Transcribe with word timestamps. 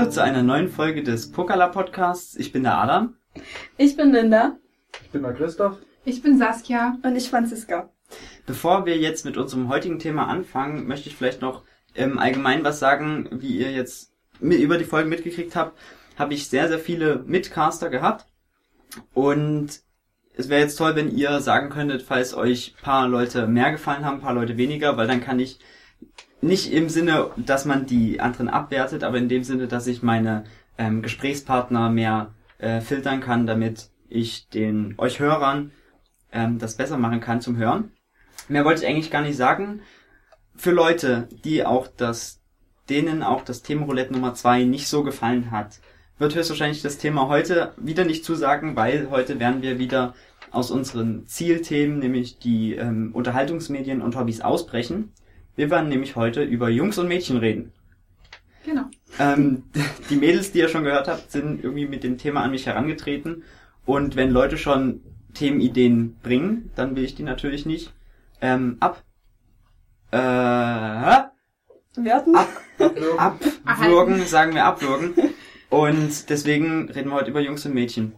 Hallo 0.00 0.10
zu 0.10 0.22
einer 0.22 0.42
neuen 0.42 0.70
Folge 0.70 1.02
des 1.02 1.30
Pokala 1.30 1.66
Podcasts. 1.68 2.34
Ich 2.34 2.52
bin 2.52 2.62
der 2.62 2.78
Adam. 2.78 3.16
Ich 3.76 3.98
bin 3.98 4.12
Linda. 4.12 4.56
Ich 5.02 5.10
bin 5.10 5.22
der 5.22 5.34
Christoph. 5.34 5.76
Ich 6.06 6.22
bin 6.22 6.38
Saskia. 6.38 6.96
Und 7.02 7.16
ich 7.16 7.28
Franziska. 7.28 7.90
Bevor 8.46 8.86
wir 8.86 8.96
jetzt 8.96 9.26
mit 9.26 9.36
unserem 9.36 9.68
heutigen 9.68 9.98
Thema 9.98 10.26
anfangen, 10.26 10.86
möchte 10.86 11.10
ich 11.10 11.16
vielleicht 11.16 11.42
noch 11.42 11.64
im 11.92 12.18
Allgemeinen 12.18 12.64
was 12.64 12.78
sagen, 12.78 13.28
wie 13.30 13.58
ihr 13.58 13.72
jetzt 13.72 14.14
über 14.40 14.78
die 14.78 14.86
Folgen 14.86 15.10
mitgekriegt 15.10 15.54
habt, 15.54 15.78
habe 16.18 16.32
ich 16.32 16.48
sehr, 16.48 16.68
sehr 16.68 16.78
viele 16.78 17.22
Mitcaster 17.26 17.90
gehabt. 17.90 18.24
Und 19.12 19.82
es 20.34 20.48
wäre 20.48 20.62
jetzt 20.62 20.76
toll, 20.76 20.96
wenn 20.96 21.14
ihr 21.14 21.40
sagen 21.40 21.68
könntet, 21.68 22.00
falls 22.00 22.32
euch 22.32 22.74
paar 22.80 23.06
Leute 23.06 23.46
mehr 23.46 23.70
gefallen 23.70 24.06
haben, 24.06 24.22
paar 24.22 24.32
Leute 24.32 24.56
weniger, 24.56 24.96
weil 24.96 25.08
dann 25.08 25.20
kann 25.20 25.38
ich 25.38 25.58
nicht 26.40 26.72
im 26.72 26.88
Sinne, 26.88 27.30
dass 27.36 27.64
man 27.64 27.86
die 27.86 28.20
anderen 28.20 28.48
abwertet, 28.48 29.04
aber 29.04 29.18
in 29.18 29.28
dem 29.28 29.44
Sinne, 29.44 29.66
dass 29.66 29.86
ich 29.86 30.02
meine 30.02 30.44
ähm, 30.78 31.02
Gesprächspartner 31.02 31.90
mehr 31.90 32.32
äh, 32.58 32.80
filtern 32.80 33.20
kann, 33.20 33.46
damit 33.46 33.90
ich 34.08 34.48
den 34.48 34.94
euch 34.98 35.20
Hörern 35.20 35.72
ähm, 36.32 36.58
das 36.58 36.76
besser 36.76 36.98
machen 36.98 37.20
kann 37.20 37.40
zum 37.40 37.56
Hören. 37.56 37.92
Mehr 38.48 38.64
wollte 38.64 38.82
ich 38.82 38.88
eigentlich 38.88 39.10
gar 39.10 39.22
nicht 39.22 39.36
sagen. 39.36 39.82
Für 40.56 40.72
Leute, 40.72 41.28
die 41.44 41.64
auch 41.64 41.86
das, 41.86 42.40
denen 42.88 43.22
auch 43.22 43.44
das 43.44 43.62
Themenroulette 43.62 44.12
Nummer 44.12 44.34
zwei 44.34 44.64
nicht 44.64 44.88
so 44.88 45.02
gefallen 45.02 45.50
hat, 45.50 45.80
wird 46.18 46.34
höchstwahrscheinlich 46.34 46.82
das 46.82 46.98
Thema 46.98 47.28
heute 47.28 47.72
wieder 47.78 48.04
nicht 48.04 48.24
zusagen, 48.24 48.76
weil 48.76 49.08
heute 49.10 49.40
werden 49.40 49.62
wir 49.62 49.78
wieder 49.78 50.14
aus 50.50 50.70
unseren 50.70 51.26
Zielthemen, 51.26 51.98
nämlich 51.98 52.38
die 52.38 52.74
ähm, 52.74 53.12
Unterhaltungsmedien 53.14 54.02
und 54.02 54.16
Hobbys 54.16 54.40
ausbrechen. 54.40 55.12
Wir 55.56 55.70
werden 55.70 55.88
nämlich 55.88 56.16
heute 56.16 56.42
über 56.42 56.68
Jungs 56.68 56.98
und 56.98 57.08
Mädchen 57.08 57.36
reden. 57.36 57.72
Genau. 58.64 58.84
Ähm, 59.18 59.64
die 60.10 60.16
Mädels, 60.16 60.52
die 60.52 60.58
ihr 60.58 60.68
schon 60.68 60.84
gehört 60.84 61.08
habt, 61.08 61.30
sind 61.30 61.62
irgendwie 61.62 61.86
mit 61.86 62.04
dem 62.04 62.18
Thema 62.18 62.42
an 62.42 62.50
mich 62.50 62.66
herangetreten. 62.66 63.44
Und 63.86 64.16
wenn 64.16 64.30
Leute 64.30 64.58
schon 64.58 65.02
Themenideen 65.34 66.16
bringen, 66.22 66.70
dann 66.74 66.96
will 66.96 67.04
ich 67.04 67.14
die 67.14 67.22
natürlich 67.22 67.66
nicht 67.66 67.92
ähm, 68.40 68.76
ab 68.80 69.02
äh, 70.10 70.16
Werten? 70.16 72.36
ab, 72.36 72.48
abwürgen, 73.64 74.24
sagen 74.26 74.54
wir 74.54 74.64
abwürgen. 74.64 75.14
Und 75.68 76.30
deswegen 76.30 76.90
reden 76.90 77.10
wir 77.10 77.16
heute 77.16 77.30
über 77.30 77.40
Jungs 77.40 77.64
und 77.66 77.74
Mädchen. 77.74 78.14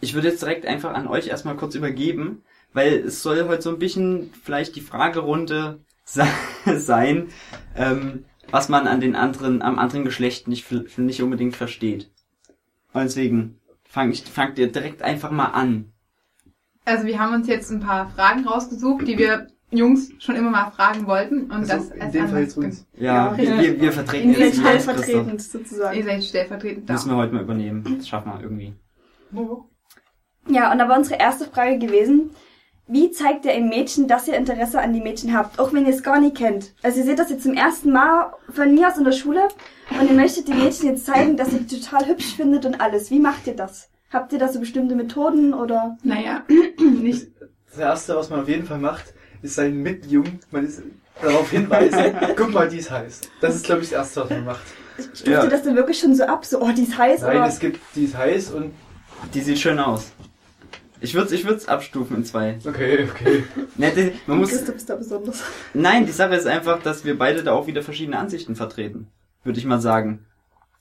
Ich 0.00 0.14
würde 0.14 0.28
jetzt 0.28 0.42
direkt 0.42 0.66
einfach 0.66 0.94
an 0.94 1.06
euch 1.06 1.28
erstmal 1.28 1.56
kurz 1.56 1.74
übergeben, 1.74 2.42
weil 2.72 2.94
es 2.94 3.22
soll 3.22 3.48
heute 3.48 3.62
so 3.62 3.70
ein 3.70 3.78
bisschen 3.78 4.32
vielleicht 4.42 4.76
die 4.76 4.80
Fragerunde 4.80 5.80
sein, 6.66 7.28
ähm, 7.76 8.24
was 8.50 8.68
man 8.68 8.86
an 8.86 9.00
den 9.00 9.14
anderen, 9.14 9.62
am 9.62 9.78
anderen 9.78 10.04
Geschlecht 10.04 10.48
nicht, 10.48 10.66
nicht 10.98 11.22
unbedingt 11.22 11.56
versteht. 11.56 12.10
Und 12.92 13.02
deswegen 13.02 13.60
fang 13.84 14.10
ich, 14.10 14.22
fangt 14.24 14.58
ihr 14.58 14.70
direkt 14.70 15.02
einfach 15.02 15.30
mal 15.30 15.46
an. 15.46 15.92
Also 16.84 17.06
wir 17.06 17.20
haben 17.20 17.34
uns 17.34 17.46
jetzt 17.46 17.70
ein 17.70 17.80
paar 17.80 18.10
Fragen 18.10 18.46
rausgesucht, 18.46 19.06
die 19.06 19.18
wir 19.18 19.48
Jungs 19.70 20.10
schon 20.18 20.34
immer 20.34 20.50
mal 20.50 20.70
fragen 20.72 21.06
wollten 21.06 21.44
und 21.44 21.52
Also 21.52 21.74
das 21.74 21.90
in 21.90 22.10
dem 22.10 22.28
Fall 22.28 22.42
jetzt 22.42 22.56
uns. 22.56 22.86
Ja, 22.96 23.30
Ja, 23.30 23.36
wir, 23.36 23.44
ja. 23.44 23.60
wir, 23.60 23.80
wir 23.80 23.92
vertreten 23.92 24.32
jetzt 24.32 24.58
stellvertretend 24.58 25.40
sozusagen. 25.40 25.96
Ihr 25.96 26.04
seid 26.04 26.24
stellvertretend 26.24 26.88
da. 26.88 26.94
Müssen 26.94 27.10
wir 27.10 27.16
heute 27.16 27.34
mal 27.34 27.42
übernehmen. 27.42 27.96
Das 27.98 28.08
schaffen 28.08 28.32
wir 28.32 28.40
irgendwie. 28.40 28.74
Ja, 30.48 30.72
und 30.72 30.78
da 30.78 30.88
war 30.88 30.98
unsere 30.98 31.20
erste 31.20 31.44
Frage 31.44 31.78
gewesen. 31.78 32.30
Wie 32.92 33.12
zeigt 33.12 33.44
ihr 33.44 33.52
im 33.54 33.68
Mädchen, 33.68 34.08
dass 34.08 34.26
ihr 34.26 34.34
Interesse 34.36 34.80
an 34.80 34.92
die 34.92 35.00
Mädchen 35.00 35.36
habt, 35.36 35.60
auch 35.60 35.72
wenn 35.72 35.86
ihr 35.86 35.94
es 35.94 36.02
gar 36.02 36.18
nicht 36.20 36.36
kennt? 36.36 36.72
Also 36.82 36.98
ihr 36.98 37.04
seht 37.04 37.20
das 37.20 37.30
jetzt 37.30 37.44
zum 37.44 37.54
ersten 37.54 37.92
Mal 37.92 38.32
von 38.52 38.74
mir 38.74 38.88
aus 38.88 38.98
in 38.98 39.04
der 39.04 39.12
Schule 39.12 39.42
und 40.00 40.08
ihr 40.08 40.16
möchtet 40.16 40.48
den 40.48 40.58
Mädchen 40.58 40.88
jetzt 40.88 41.06
zeigen, 41.06 41.36
dass 41.36 41.52
ihr 41.52 41.60
die 41.60 41.80
total 41.80 42.08
hübsch 42.08 42.34
findet 42.34 42.66
und 42.66 42.80
alles. 42.80 43.10
Wie 43.12 43.20
macht 43.20 43.46
ihr 43.46 43.54
das? 43.54 43.88
Habt 44.12 44.32
ihr 44.32 44.40
da 44.40 44.48
so 44.48 44.58
bestimmte 44.58 44.96
Methoden 44.96 45.54
oder? 45.54 45.96
Naja, 46.02 46.42
nicht. 46.80 47.28
Das 47.68 47.78
erste, 47.78 48.16
was 48.16 48.28
man 48.28 48.40
auf 48.40 48.48
jeden 48.48 48.66
Fall 48.66 48.78
macht, 48.78 49.14
ist 49.42 49.54
seinen 49.54 49.82
Mitjungen, 49.84 50.40
man 50.50 50.66
ist 50.66 50.82
darauf 51.22 51.48
hinweisen, 51.50 52.16
guck 52.36 52.52
mal, 52.52 52.68
die 52.68 52.78
ist 52.78 52.90
heiß. 52.90 53.20
Das 53.40 53.54
ist, 53.54 53.64
glaube 53.66 53.82
ich, 53.82 53.90
das 53.90 53.98
erste, 53.98 54.22
was 54.22 54.30
man 54.30 54.44
macht. 54.46 54.62
Stuft 54.98 55.28
Ja. 55.28 55.44
ihr 55.44 55.50
das 55.50 55.62
dann 55.62 55.76
wirklich 55.76 56.00
schon 56.00 56.14
so 56.16 56.24
ab? 56.24 56.44
So, 56.44 56.60
oh, 56.60 56.70
die 56.76 56.82
ist 56.82 56.98
heiß, 56.98 57.20
Nein, 57.22 57.36
oder? 57.36 57.46
es 57.46 57.60
gibt, 57.60 57.78
die 57.94 58.04
ist 58.04 58.16
heiß 58.16 58.50
und, 58.50 58.72
Die 59.32 59.40
sieht 59.42 59.58
schön 59.60 59.78
aus. 59.78 60.06
Ich 61.00 61.14
würde 61.14 61.34
ich 61.34 61.46
würd's 61.46 61.66
abstufen 61.66 62.16
in 62.18 62.24
zwei. 62.24 62.58
okay, 62.66 63.08
okay. 63.10 63.44
Ne, 63.76 63.92
die, 63.96 64.12
man 64.26 64.38
muss, 64.38 64.50
Christoph 64.50 64.76
ist 64.76 64.90
da 64.90 64.96
besonders. 64.96 65.42
nein, 65.74 66.04
die 66.06 66.12
Sache 66.12 66.34
ist 66.34 66.46
einfach, 66.46 66.82
dass 66.82 67.04
wir 67.04 67.16
beide 67.18 67.42
da 67.42 67.52
auch 67.52 67.66
wieder 67.66 67.82
verschiedene 67.82 68.18
Ansichten 68.18 68.54
vertreten. 68.56 69.08
Würde 69.44 69.58
ich 69.58 69.64
mal 69.64 69.80
sagen. 69.80 70.26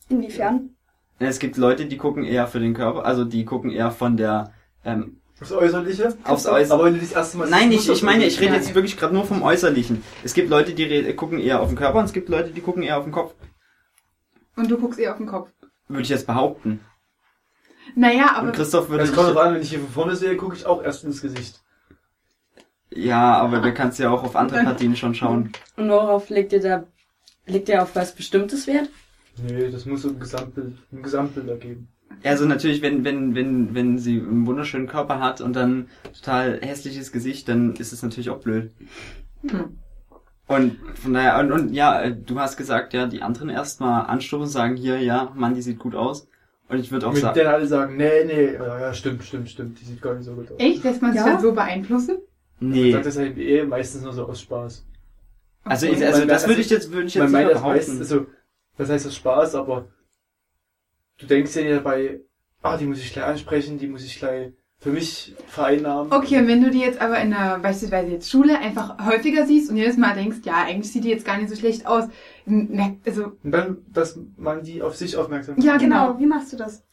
Inwiefern? 0.10 0.72
Es 1.20 1.40
gibt 1.40 1.58
Leute, 1.58 1.86
die 1.86 1.98
gucken 1.98 2.24
eher 2.24 2.48
für 2.48 2.60
den 2.60 2.74
Körper, 2.74 3.06
also 3.06 3.26
die 3.26 3.46
gucken 3.46 3.72
eher 3.72 3.92
von 3.92 4.18
der, 4.18 4.54
ähm, 4.86 5.18
Das 5.40 5.52
Äußerliche? 5.52 6.16
Aufs 6.24 6.48
Äußere- 6.48 6.72
Aber 6.74 6.86
wenn 6.86 6.94
du 6.96 7.00
das 7.00 7.12
erste 7.12 7.38
Mal 7.38 7.50
nein, 7.50 7.72
ich, 7.72 7.90
ich 7.90 8.04
meine, 8.04 8.26
ich 8.26 8.40
rede 8.42 8.56
jetzt 8.56 8.74
wirklich 8.76 8.98
gerade 8.98 9.14
nur 9.14 9.26
vom 9.26 9.42
Äußerlichen. 9.42 10.04
Es 10.24 10.34
gibt 10.34 10.50
Leute, 10.50 10.74
die 10.74 11.14
gucken 11.16 11.40
eher 11.40 11.62
auf 11.62 11.70
den 11.70 11.78
Körper 11.78 12.00
und 12.00 12.06
es 12.06 12.14
gibt 12.14 12.28
Leute, 12.30 12.50
die 12.52 12.62
gucken 12.62 12.84
eher 12.84 12.98
auf 12.98 13.04
den 13.06 13.14
Kopf. 13.14 13.34
Und 14.56 14.70
du 14.70 14.78
guckst 14.78 15.00
ihr 15.00 15.12
auf 15.12 15.18
den 15.18 15.28
Kopf. 15.28 15.50
Würde 15.88 16.04
ich 16.04 16.10
jetzt 16.10 16.28
behaupten. 16.28 16.82
Naja, 17.96 18.34
aber 18.36 18.48
Und 18.48 18.56
Christoph 18.56 18.90
würde 18.90 19.04
Das 19.06 19.14
kommt 19.14 19.30
drauf 19.30 19.38
an, 19.38 19.56
wenn 19.56 19.62
ich 19.62 19.70
hier 19.70 19.80
von 19.80 19.90
vorne 19.90 20.16
sehe, 20.16 20.36
gucke 20.38 20.56
ich 20.56 20.66
auch 20.66 20.84
erst 20.84 21.04
ins 21.04 21.22
Gesicht. 21.22 21.62
ja, 22.92 23.38
aber 23.38 23.60
du 23.60 23.74
kannst 23.74 24.00
ja 24.00 24.10
auch 24.10 24.24
auf 24.24 24.36
andere 24.36 24.64
Partien 24.64 24.96
schon 24.96 25.14
schauen. 25.16 25.52
Und 25.76 25.90
worauf 25.90 26.30
legt 26.30 26.54
ihr 26.54 26.62
da, 26.62 26.84
legt 27.46 27.70
ihr 27.70 27.82
auf 27.82 27.96
was 27.96 28.16
Bestimmtes 28.16 28.68
Wert? 28.68 28.90
Nee, 29.48 29.70
das 29.72 29.86
muss 29.86 30.02
so 30.02 30.10
ein 30.10 30.20
Gesamtbild, 30.20 30.78
ein 30.92 31.04
Gesamtbild 31.04 31.48
ergeben. 31.48 31.88
Also 32.24 32.46
natürlich, 32.46 32.82
wenn, 32.82 33.06
wenn, 33.06 33.36
wenn, 33.36 33.74
wenn 33.76 33.98
sie 34.00 34.20
einen 34.20 34.46
wunderschönen 34.46 34.88
Körper 34.88 35.20
hat 35.20 35.40
und 35.42 35.56
dann 35.56 35.88
total 36.14 36.60
hässliches 36.62 37.12
Gesicht, 37.12 37.48
dann 37.48 37.76
ist 37.76 37.94
es 37.94 38.02
natürlich 38.04 38.30
auch 38.30 38.40
blöd. 38.42 38.72
Hm. 39.48 39.78
Und 40.48 40.78
von 40.96 41.14
daher, 41.14 41.40
und, 41.40 41.52
und 41.52 41.74
ja, 41.74 42.10
du 42.10 42.40
hast 42.40 42.58
gesagt, 42.58 42.94
ja, 42.94 43.06
die 43.06 43.22
anderen 43.22 43.50
erstmal 43.50 44.08
anstoßen 44.08 44.46
und 44.46 44.50
sagen, 44.50 44.76
hier, 44.76 45.00
ja, 45.00 45.32
Mann, 45.36 45.54
die 45.54 45.62
sieht 45.62 45.78
gut 45.80 45.94
aus. 45.96 46.28
Und 46.70 46.80
ich 46.80 46.92
würde 46.92 47.08
auch 47.08 47.14
Mit 47.14 47.22
sagen, 47.22 47.34
denen 47.34 47.48
alle 47.48 47.66
sagen, 47.66 47.98
nee, 47.98 48.24
nee, 48.26 48.54
ja, 48.54 48.94
stimmt, 48.94 49.24
stimmt, 49.24 49.50
stimmt, 49.50 49.82
die 49.82 49.86
sieht 49.86 50.02
gar 50.02 50.14
nicht 50.14 50.26
so 50.26 50.36
gut 50.36 50.52
aus. 50.52 50.60
echt, 50.60 50.84
lässt 50.84 51.02
man 51.02 51.12
sich 51.14 51.20
Ja? 51.22 51.28
dann 51.28 51.42
so 51.42 51.52
beeinflussen? 51.52 52.20
Man 52.60 52.72
nee. 52.72 52.92
sagt 52.92 53.08
das 53.08 53.18
halt 53.18 53.38
eh 53.38 53.64
meistens 53.64 54.04
nur 54.04 54.14
so 54.14 54.28
aus 54.28 54.42
Spaß. 54.42 54.86
Also, 55.64 55.88
ich, 55.88 56.06
also 56.06 56.20
Man- 56.20 56.28
das 56.28 56.44
würde 56.44 56.58
also- 56.58 56.62
ich 56.62 56.70
jetzt, 56.70 56.92
würde 56.92 57.08
ich 57.08 57.14
jetzt 57.16 57.24
Man 57.24 57.32
meint 57.32 57.52
das 57.52 57.64
also, 57.64 58.28
das 58.78 58.90
heißt 58.90 59.08
aus 59.08 59.16
Spaß, 59.16 59.56
aber 59.56 59.88
du 61.18 61.26
denkst 61.26 61.56
ja 61.56 61.76
dabei, 61.76 62.22
ah, 62.62 62.78
die 62.78 62.86
muss 62.86 63.00
ich 63.00 63.14
gleich 63.14 63.26
ansprechen, 63.26 63.80
die 63.80 63.88
muss 63.88 64.06
ich 64.06 64.20
gleich 64.20 64.54
für 64.82 64.92
mich 64.92 65.36
vereinnahmen. 65.48 66.12
Okay, 66.14 66.38
und 66.40 66.48
wenn 66.48 66.64
du 66.64 66.70
die 66.72 66.80
jetzt 66.80 67.02
aber 67.02 67.20
in 67.20 67.32
der, 67.32 67.60
beispielsweise 67.62 68.12
jetzt 68.12 68.30
Schule 68.30 68.58
einfach 68.60 68.96
häufiger 69.06 69.46
siehst 69.46 69.70
und 69.70 69.76
jedes 69.78 69.98
Mal 69.98 70.14
denkst, 70.16 70.38
ja, 70.46 70.64
eigentlich 70.66 70.92
sieht 70.92 71.04
die 71.04 71.10
jetzt 71.10 71.26
gar 71.26 71.38
nicht 71.38 71.50
so 71.50 71.56
schlecht 71.56 71.86
aus. 71.86 72.06
merkt- 72.46 73.06
Also, 73.08 73.34
Und 73.44 73.52
dann, 73.52 73.78
dass 73.92 74.18
man 74.38 74.64
die 74.64 74.82
auf 74.82 74.96
sich 74.96 75.18
aufmerksam 75.18 75.56
ja, 75.60 75.76
genau. 75.78 76.18
Wie 76.18 76.26
machst 76.26 76.54
du 76.54 76.58
das? 76.58 76.84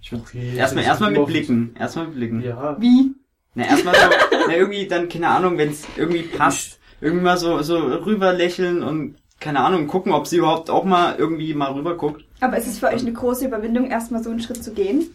Ich 0.00 0.12
Okay, 0.12 0.56
erstmal, 0.56 0.84
erstmal 0.84 1.10
mit 1.12 1.26
Blicken. 1.26 1.74
Erstmal 1.78 2.06
mit 2.06 2.14
Blicken. 2.16 2.42
Ja. 2.42 2.76
Wie? 2.80 3.12
Na, 3.54 3.64
erstmal 3.64 3.94
so, 3.94 4.00
na, 4.48 4.56
irgendwie 4.56 4.86
dann, 4.86 5.08
keine 5.08 5.28
Ahnung, 5.28 5.58
wenn 5.58 5.70
es 5.70 5.84
irgendwie 5.96 6.22
passt, 6.22 6.78
irgendwie 7.00 7.24
mal 7.24 7.36
so, 7.36 7.60
so 7.62 7.76
rüber 7.78 8.32
lächeln 8.32 8.82
und, 8.82 9.16
keine 9.40 9.60
Ahnung, 9.60 9.88
gucken, 9.88 10.12
ob 10.12 10.28
sie 10.28 10.36
überhaupt 10.36 10.70
auch 10.70 10.84
mal 10.84 11.16
irgendwie 11.18 11.54
mal 11.54 11.72
rüber 11.72 11.96
guckt. 11.96 12.24
Aber 12.40 12.56
ist 12.56 12.68
es 12.68 12.78
für 12.78 12.86
euch 12.86 13.02
eine 13.02 13.12
große 13.12 13.44
Überwindung, 13.46 13.90
erstmal 13.90 14.22
so 14.22 14.30
einen 14.30 14.40
Schritt 14.40 14.62
zu 14.62 14.72
gehen? 14.72 15.06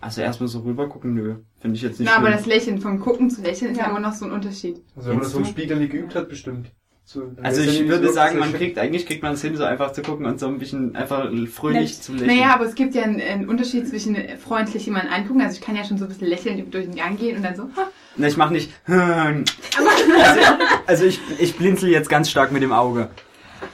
Also 0.00 0.22
erstmal 0.22 0.48
so 0.48 0.60
rüber 0.60 0.88
gucken, 0.88 1.14
nö. 1.14 1.36
Finde 1.60 1.76
ich 1.76 1.82
jetzt 1.82 2.00
nicht 2.00 2.08
Na, 2.10 2.16
aber 2.16 2.28
schlimm. 2.28 2.38
das 2.38 2.46
Lächeln, 2.46 2.80
vom 2.80 3.00
Gucken 3.00 3.28
zu 3.30 3.42
lächeln, 3.42 3.72
ist 3.72 3.78
ja 3.78 3.88
immer 3.90 4.00
noch 4.00 4.14
so 4.14 4.24
ein 4.24 4.32
Unterschied. 4.32 4.82
Also 4.96 5.08
wenn 5.10 5.16
man 5.16 5.24
das 5.24 5.32
vom? 5.34 5.44
Spiegel 5.44 5.78
nicht 5.78 5.92
geübt 5.92 6.14
hat, 6.14 6.28
bestimmt. 6.28 6.70
So, 7.04 7.24
Also 7.42 7.60
ich 7.62 7.88
würde 7.88 8.06
so- 8.06 8.12
sagen, 8.12 8.38
man 8.38 8.52
kriegt, 8.52 8.78
eigentlich 8.78 9.04
kriegt 9.04 9.22
man 9.22 9.34
es 9.34 9.42
hin, 9.42 9.56
so 9.56 9.64
einfach 9.64 9.92
zu 9.92 10.00
gucken 10.00 10.26
und 10.26 10.38
so 10.38 10.46
ein 10.46 10.58
bisschen 10.60 10.94
einfach 10.94 11.28
fröhlich 11.52 11.80
Nett. 11.94 12.02
zu 12.02 12.12
lächeln. 12.12 12.28
Naja, 12.38 12.54
aber 12.54 12.66
es 12.66 12.74
gibt 12.76 12.94
ja 12.94 13.02
einen, 13.02 13.20
einen 13.20 13.48
Unterschied 13.48 13.88
zwischen 13.88 14.16
freundlich 14.38 14.86
jemanden 14.86 15.08
angucken, 15.12 15.40
also 15.42 15.54
ich 15.54 15.60
kann 15.60 15.74
ja 15.76 15.82
schon 15.84 15.98
so 15.98 16.04
ein 16.04 16.08
bisschen 16.08 16.28
lächeln 16.28 16.70
durch 16.70 16.84
den 16.86 16.94
Gang 16.94 17.18
gehen 17.18 17.36
und 17.36 17.42
dann 17.42 17.56
so, 17.56 17.64
ha, 17.64 17.88
Na, 18.16 18.28
ich 18.28 18.36
mach 18.36 18.50
nicht. 18.50 18.70
Also, 18.86 20.40
also 20.86 21.04
ich, 21.04 21.20
ich 21.38 21.56
blinzel 21.56 21.88
jetzt 21.90 22.08
ganz 22.08 22.30
stark 22.30 22.52
mit 22.52 22.62
dem 22.62 22.72
Auge. 22.72 23.08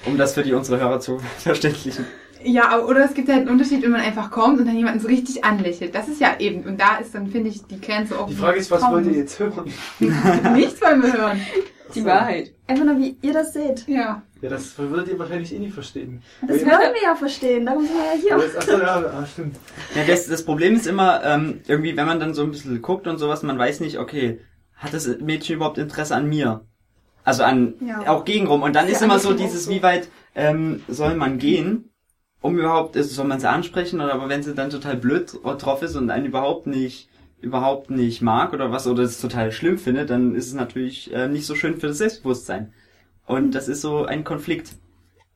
Um 0.07 0.17
das 0.17 0.35
für 0.35 0.43
die 0.43 0.53
unsere 0.53 0.81
Hörer 0.81 1.01
zu 1.01 1.19
verständlichen. 1.39 2.05
Ja, 2.47 2.69
aber, 2.69 2.89
oder 2.89 3.05
es 3.05 3.15
gibt 3.15 3.29
halt 3.29 3.41
einen 3.41 3.49
Unterschied, 3.49 3.83
wenn 3.83 3.91
man 3.91 4.01
einfach 4.01 4.31
kommt 4.31 4.61
und 4.61 4.67
dann 4.67 4.77
jemanden 4.77 5.01
so 5.01 5.09
richtig 5.09 5.45
anlächelt. 5.45 5.95
Das 5.95 6.07
ist 6.09 6.21
ja 6.21 6.37
eben, 6.39 6.63
und 6.65 6.81
da 6.81 6.97
ist 6.97 7.15
dann, 7.15 7.27
finde 7.27 7.51
ich, 7.51 7.65
die 7.67 7.81
Grenze 7.81 8.19
auch. 8.19 8.29
Die 8.29 8.35
Frage 8.37 8.59
ist, 8.59 8.71
was 8.71 8.83
wollt 8.91 9.07
ihr 9.07 9.13
jetzt 9.13 9.39
hören? 9.41 9.73
Nichts 10.55 10.81
wollen 10.81 11.03
wir 11.03 11.13
hören. 11.13 11.41
Die 11.95 12.05
Wahrheit. 12.05 12.53
Einfach 12.67 12.85
nur, 12.85 12.99
wie 12.99 13.17
ihr 13.23 13.33
das 13.33 13.53
seht. 13.53 13.87
Ja. 13.87 14.23
Ja, 14.43 14.51
das 14.51 14.77
würdet 14.79 15.09
ihr 15.09 15.19
wahrscheinlich 15.19 15.55
eh 15.55 15.59
nicht 15.59 15.73
verstehen. 15.75 16.23
Das 16.43 16.59
Weil- 16.59 16.67
wollen 16.67 16.95
wir 16.95 17.03
ja 17.03 17.15
verstehen, 17.17 17.65
darum 17.67 17.85
sind 17.87 17.95
wir 17.97 18.05
ja 18.05 18.21
hier. 18.39 18.47
das, 18.53 18.57
achso, 18.57 18.79
ja, 18.79 18.97
ah, 18.97 19.27
stimmt. 19.27 19.57
Ja, 19.95 20.05
das, 20.07 20.27
das 20.27 20.45
Problem 20.45 20.75
ist 20.77 20.87
immer, 20.87 21.23
ähm, 21.25 21.61
irgendwie, 21.67 21.97
wenn 21.97 22.07
man 22.07 22.21
dann 22.21 22.35
so 22.35 22.43
ein 22.43 22.51
bisschen 22.51 22.83
guckt 22.83 23.07
und 23.07 23.19
sowas, 23.19 23.43
man 23.43 23.59
weiß 23.59 23.81
nicht, 23.81 23.99
okay, 23.99 24.41
hat 24.75 24.93
das 24.95 25.07
Mädchen 25.21 25.57
überhaupt 25.57 25.79
Interesse 25.79 26.15
an 26.15 26.29
mir? 26.29 26.65
Also 27.25 27.43
an, 27.45 27.75
Ja. 27.81 28.09
auch 28.09 28.25
gegenrum. 28.25 28.63
Und 28.63 28.77
dann 28.77 28.87
Ja, 28.87 28.93
ist 28.93 29.03
immer 29.03 29.19
so 29.19 29.33
dieses, 29.33 29.65
so. 29.65 29.71
wie 29.71 29.83
weit 29.83 30.09
ähm, 30.35 30.83
soll 30.89 31.15
man 31.15 31.39
gehen? 31.39 31.91
Um 32.41 32.59
überhaupt, 32.59 32.97
ist, 32.97 33.15
soll 33.15 33.27
man 33.27 33.41
sie 33.41 33.49
ansprechen, 33.49 34.01
oder 34.01 34.15
aber 34.15 34.29
wenn 34.29 34.43
sie 34.43 34.55
dann 34.55 34.71
total 34.71 34.97
blöd 34.97 35.33
drauf 35.43 35.83
ist 35.83 35.97
und 35.97 36.11
einen 36.11 36.27
überhaupt 36.27 36.67
nicht, 36.67 37.09
überhaupt 37.41 37.91
nicht 37.91 38.23
mag 38.23 38.53
oder 38.53 38.71
was, 38.71 38.87
oder 38.87 39.03
es 39.03 39.21
total 39.21 39.53
schlimm 39.53 39.79
findet, 39.79 40.11
dann 40.11 40.35
ist 40.35 40.47
es 40.49 40.55
natürlich 40.55 41.13
äh, 41.13 41.29
nicht 41.29 41.47
so 41.47 41.55
schön 41.55 41.79
für 41.79 41.89
das 41.89 41.99
Selbstbewusstsein. 41.99 42.73
Und 43.27 43.55
das 43.55 43.69
ist 43.69 43.81
so 43.81 44.05
ein 44.05 44.25
Konflikt. 44.25 44.73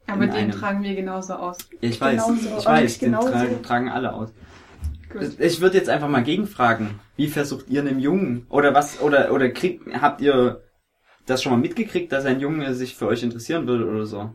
Aber 0.07 0.27
den 0.27 0.35
einem. 0.35 0.51
tragen 0.53 0.83
wir 0.83 0.95
genauso 0.95 1.35
aus. 1.35 1.59
Ich 1.81 2.01
weiß, 2.01 2.27
Genauso, 2.27 2.59
ich 2.59 2.67
weiß, 2.67 2.99
den 2.99 3.13
genauso. 3.13 3.31
tragen, 3.63 3.89
alle 3.89 4.13
aus. 4.13 4.33
Gut. 5.13 5.39
Ich 5.39 5.61
würde 5.61 5.77
jetzt 5.77 5.89
einfach 5.89 6.09
mal 6.09 6.23
gegenfragen. 6.23 7.01
Wie 7.17 7.27
versucht 7.29 7.69
ihr 7.69 7.81
einem 7.81 7.99
Jungen? 7.99 8.47
Oder 8.49 8.75
was, 8.75 9.01
oder, 9.01 9.33
oder 9.33 9.49
kriegt, 9.51 9.83
habt 10.01 10.21
ihr 10.21 10.63
das 11.27 11.43
schon 11.43 11.53
mal 11.53 11.59
mitgekriegt, 11.59 12.13
dass 12.13 12.25
ein 12.25 12.41
Junge 12.41 12.75
sich 12.75 12.95
für 12.97 13.07
euch 13.07 13.23
interessieren 13.23 13.67
würde 13.67 13.87
oder 13.87 14.07
so? 14.07 14.31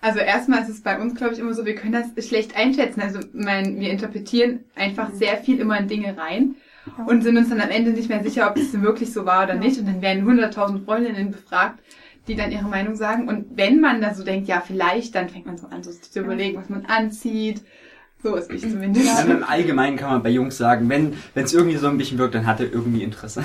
Also 0.00 0.20
erstmal 0.20 0.62
ist 0.62 0.68
es 0.68 0.82
bei 0.82 1.00
uns, 1.00 1.14
glaube 1.14 1.34
ich, 1.34 1.40
immer 1.40 1.54
so, 1.54 1.64
wir 1.64 1.74
können 1.74 1.92
das 1.92 2.26
schlecht 2.26 2.56
einschätzen. 2.56 3.00
Also 3.00 3.20
mein, 3.32 3.80
wir 3.80 3.90
interpretieren 3.90 4.64
einfach 4.74 5.12
sehr 5.12 5.36
viel 5.38 5.58
immer 5.58 5.78
in 5.78 5.88
Dinge 5.88 6.16
rein 6.16 6.56
und 7.06 7.22
sind 7.22 7.36
uns 7.36 7.48
dann 7.48 7.60
am 7.60 7.70
Ende 7.70 7.90
nicht 7.90 8.08
mehr 8.08 8.22
sicher, 8.22 8.48
ob 8.48 8.56
das 8.56 8.72
denn 8.72 8.82
wirklich 8.82 9.12
so 9.12 9.26
war 9.26 9.44
oder 9.44 9.54
nicht. 9.54 9.78
Und 9.78 9.86
dann 9.86 10.02
werden 10.02 10.28
100.000 10.28 10.84
Freundinnen 10.84 11.32
befragt, 11.32 11.80
die 12.28 12.36
dann 12.36 12.52
ihre 12.52 12.68
Meinung 12.68 12.96
sagen. 12.96 13.28
Und 13.28 13.56
wenn 13.56 13.80
man 13.80 14.00
da 14.00 14.14
so 14.14 14.24
denkt, 14.24 14.48
ja, 14.48 14.60
vielleicht, 14.60 15.14
dann 15.14 15.28
fängt 15.28 15.46
man 15.46 15.58
so 15.58 15.66
an, 15.68 15.82
so 15.82 15.90
zu 15.90 16.20
überlegen, 16.20 16.58
was 16.58 16.68
man 16.68 16.86
anzieht. 16.86 17.62
So 18.26 18.34
ist 18.36 18.50
ich 18.52 18.60
zumindest. 18.70 19.06
Ja. 19.06 19.20
Im 19.22 19.44
Allgemeinen 19.44 19.96
kann 19.96 20.10
man 20.10 20.22
bei 20.22 20.30
Jungs 20.30 20.56
sagen, 20.58 20.88
wenn 20.88 21.14
es 21.34 21.52
irgendwie 21.54 21.76
so 21.76 21.86
ein 21.88 21.98
bisschen 21.98 22.18
wirkt, 22.18 22.34
dann 22.34 22.46
hat 22.46 22.60
er 22.60 22.72
irgendwie 22.72 23.02
Interesse. 23.02 23.42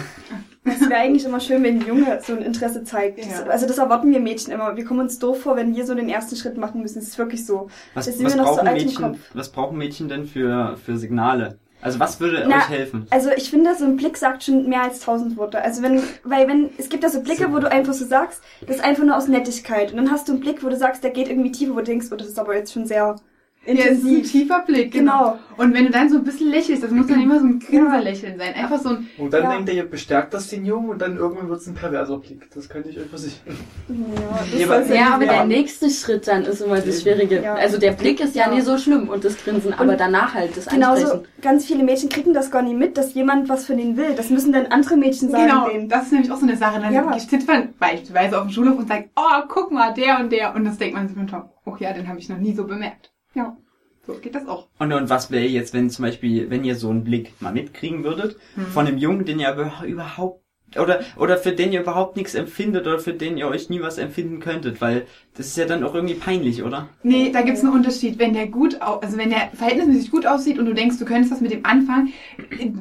Es 0.63 0.81
wäre 0.81 0.95
eigentlich 0.97 1.25
immer 1.25 1.39
schön, 1.39 1.63
wenn 1.63 1.79
ein 1.81 1.87
Junge 1.87 2.19
so 2.25 2.33
ein 2.33 2.41
Interesse 2.43 2.83
zeigt. 2.83 3.17
Das, 3.19 3.25
Ja. 3.27 3.43
also 3.47 3.65
das 3.65 3.77
erwarten 3.79 4.11
wir 4.11 4.19
Mädchen 4.19 4.53
immer. 4.53 4.75
Wir 4.77 4.85
kommen 4.85 4.99
uns 4.99 5.17
doof 5.17 5.41
vor, 5.41 5.55
wenn 5.55 5.75
wir 5.75 5.85
so 5.85 5.95
den 5.95 6.07
ersten 6.09 6.35
Schritt 6.35 6.57
machen 6.57 6.81
müssen. 6.81 6.99
Es 6.99 7.07
ist 7.07 7.17
wirklich 7.17 7.45
so. 7.45 7.67
Was, 7.95 8.05
Das 8.05 8.17
sind 8.17 8.25
was, 8.27 8.35
wir 8.35 8.41
noch 8.43 8.53
so 8.55 8.61
im 8.61 8.73
Mädchen, 8.73 8.95
Kopf. 8.95 9.17
was 9.33 9.49
brauchen 9.49 9.77
Mädchen 9.77 10.07
denn 10.07 10.25
für, 10.25 10.77
für 10.85 10.97
Signale? 10.97 11.57
Also 11.83 11.99
was 11.99 12.19
würde 12.19 12.45
Na, 12.47 12.57
euch 12.57 12.69
helfen? 12.69 13.07
Also 13.09 13.31
ich 13.35 13.49
finde, 13.49 13.73
so 13.75 13.85
ein 13.85 13.95
Blick 13.97 14.15
sagt 14.15 14.43
schon 14.43 14.69
mehr 14.69 14.83
als 14.83 14.99
tausend 14.99 15.35
Worte. 15.35 15.63
Also 15.63 15.81
wenn, 15.81 16.03
weil 16.23 16.47
wenn, 16.47 16.69
es 16.77 16.89
gibt 16.89 17.01
ja 17.03 17.09
so 17.09 17.21
Blicke, 17.21 17.51
wo 17.51 17.57
du 17.57 17.71
einfach 17.71 17.93
so 17.93 18.05
sagst, 18.05 18.43
das 18.67 18.75
ist 18.75 18.83
einfach 18.85 19.03
nur 19.03 19.17
aus 19.17 19.27
Nettigkeit. 19.27 19.89
Und 19.89 19.97
dann 19.97 20.11
hast 20.11 20.27
du 20.27 20.33
einen 20.33 20.41
Blick, 20.41 20.63
wo 20.63 20.69
du 20.69 20.77
sagst, 20.77 21.03
der 21.03 21.09
geht 21.09 21.27
irgendwie 21.27 21.51
tiefer, 21.51 21.73
wo 21.73 21.77
du 21.79 21.85
denkst, 21.85 22.05
oh, 22.11 22.15
das 22.15 22.27
ist 22.27 22.37
aber 22.37 22.55
jetzt 22.55 22.71
schon 22.71 22.85
sehr 22.85 23.15
Ja, 23.63 23.73
es 23.73 23.79
ist 23.79 24.03
ein 24.03 24.07
intensiv. 24.09 24.31
tiefer 24.31 24.59
Blick, 24.65 24.91
Genau. 24.91 25.37
Und 25.57 25.75
wenn 25.75 25.85
du 25.85 25.91
dann 25.91 26.09
so 26.09 26.17
ein 26.17 26.23
bisschen 26.23 26.49
lächelst, 26.49 26.81
das 26.81 26.89
muss 26.89 27.05
dann 27.05 27.21
immer 27.21 27.39
so 27.39 27.45
ein 27.45 27.59
Grinserlächeln 27.59 28.37
sein. 28.39 28.55
Einfach 28.55 28.79
so 28.79 28.89
ein, 28.89 29.07
Und 29.19 29.31
dann 29.31 29.43
Ja. 29.43 29.51
denkt 29.53 29.69
er, 29.69 29.75
ihr 29.75 29.83
bestärkt 29.89 30.33
das 30.33 30.47
den 30.49 30.65
Jungen 30.65 30.89
und 30.89 30.99
dann 30.99 31.15
irgendwann 31.17 31.47
wird 31.47 31.59
es 31.61 31.67
ein 31.67 31.75
perverser 31.75 32.17
Blick. 32.17 32.49
Das 32.55 32.67
könnte 32.69 32.89
ich 32.89 32.97
euch 32.97 33.05
versichern. 33.05 33.55
Ja, 33.87 34.39
das 34.51 34.59
Ja, 34.59 34.65
aber- 34.77 34.95
Ja, 34.95 35.13
aber 35.13 35.25
der 35.25 35.45
nächste 35.45 35.91
Schritt 35.91 36.27
dann 36.27 36.43
ist 36.45 36.61
immer 36.61 36.79
das 36.79 37.01
Schwierige. 37.03 37.41
Ja. 37.43 37.53
Also 37.53 37.77
der 37.77 37.91
Blick 37.91 38.19
ist 38.19 38.35
ja, 38.35 38.47
Ja. 38.49 38.55
nie 38.55 38.61
so 38.61 38.79
schlimm 38.79 39.09
und 39.09 39.23
das 39.23 39.37
Grinsen, 39.37 39.73
aber 39.73 39.91
Und 39.91 39.99
danach 39.99 40.33
halt 40.33 40.57
das 40.57 40.65
Genauso, 40.65 41.03
Ansprechen. 41.03 41.27
ganz 41.43 41.65
viele 41.65 41.83
Mädchen 41.83 42.09
kriegen 42.09 42.33
das 42.33 42.49
gar 42.49 42.63
nicht 42.63 42.77
mit, 42.77 42.97
dass 42.97 43.13
jemand 43.13 43.47
was 43.47 43.67
von 43.67 43.77
ihnen 43.77 43.95
will. 43.95 44.15
Das 44.15 44.31
müssen 44.31 44.51
dann 44.53 44.65
andere 44.67 44.97
Mädchen 44.97 45.29
sagen 45.29 45.47
genau, 45.47 45.69
denen. 45.69 45.87
das 45.87 46.05
ist 46.05 46.13
nämlich 46.13 46.31
auch 46.31 46.37
so 46.37 46.47
eine 46.47 46.57
Sache. 46.57 46.79
Dann 46.81 46.91
Ja. 46.91 47.19
sitzt 47.19 47.47
man 47.47 47.75
beispielsweise 47.77 48.37
auf 48.39 48.47
dem 48.47 48.51
Schulhof 48.51 48.79
und 48.79 48.87
sagt, 48.87 49.09
oh, 49.15 49.43
guck 49.47 49.71
mal, 49.71 49.93
der 49.93 50.19
und 50.19 50.31
der. 50.31 50.55
Und 50.55 50.65
das 50.65 50.79
denkt 50.79 50.95
man 50.95 51.07
sich 51.07 51.17
oh 51.65 51.75
ja, 51.79 51.93
den 51.93 52.07
habe 52.07 52.17
ich 52.17 52.27
noch 52.27 52.39
nie 52.39 52.53
so 52.53 52.65
bemerkt. 52.65 53.10
Ja. 53.33 53.57
So 54.05 54.13
geht 54.15 54.33
das 54.35 54.47
auch. 54.47 54.67
Und, 54.79 54.91
und 54.93 55.09
was 55.09 55.29
wäre 55.29 55.45
jetzt, 55.45 55.73
wenn 55.73 55.89
zum 55.89 56.03
Beispiel, 56.05 56.49
wenn 56.49 56.63
ihr 56.63 56.75
so 56.75 56.89
einen 56.89 57.03
Blick 57.03 57.39
mal 57.39 57.53
mitkriegen 57.53 58.03
würdet, 58.03 58.37
Hm. 58.55 58.65
von 58.67 58.87
einem 58.87 58.97
Jungen, 58.97 59.25
den 59.25 59.39
ihr 59.39 59.49
aber 59.49 59.85
überhaupt, 59.85 60.43
oder, 60.79 61.01
oder 61.17 61.37
für 61.37 61.51
den 61.51 61.71
ihr 61.71 61.81
überhaupt 61.81 62.17
nichts 62.17 62.35
empfindet, 62.35 62.87
oder 62.87 62.99
für 62.99 63.13
den 63.13 63.37
ihr 63.37 63.47
euch 63.47 63.69
nie 63.69 63.81
was 63.81 63.97
empfinden 63.97 64.39
könntet, 64.39 64.81
weil 64.81 65.05
das 65.35 65.47
ist 65.47 65.57
ja 65.57 65.65
dann 65.65 65.83
auch 65.83 65.95
irgendwie 65.95 66.15
peinlich, 66.15 66.61
oder? 66.63 66.89
Nee, 67.03 67.31
da 67.31 67.41
gibt's 67.41 67.63
einen 67.63 67.73
Unterschied. 67.73 68.19
Wenn 68.19 68.33
der 68.33 68.47
gut, 68.47 68.81
au 68.81 68.99
also 68.99 69.17
wenn 69.17 69.29
der 69.29 69.49
verhältnismäßig 69.53 70.11
gut 70.11 70.25
aussieht 70.25 70.59
und 70.59 70.65
du 70.65 70.73
denkst, 70.73 70.97
du 70.99 71.05
könntest 71.05 71.31
was 71.31 71.41
mit 71.41 71.51
dem 71.51 71.65
anfangen, 71.65 72.13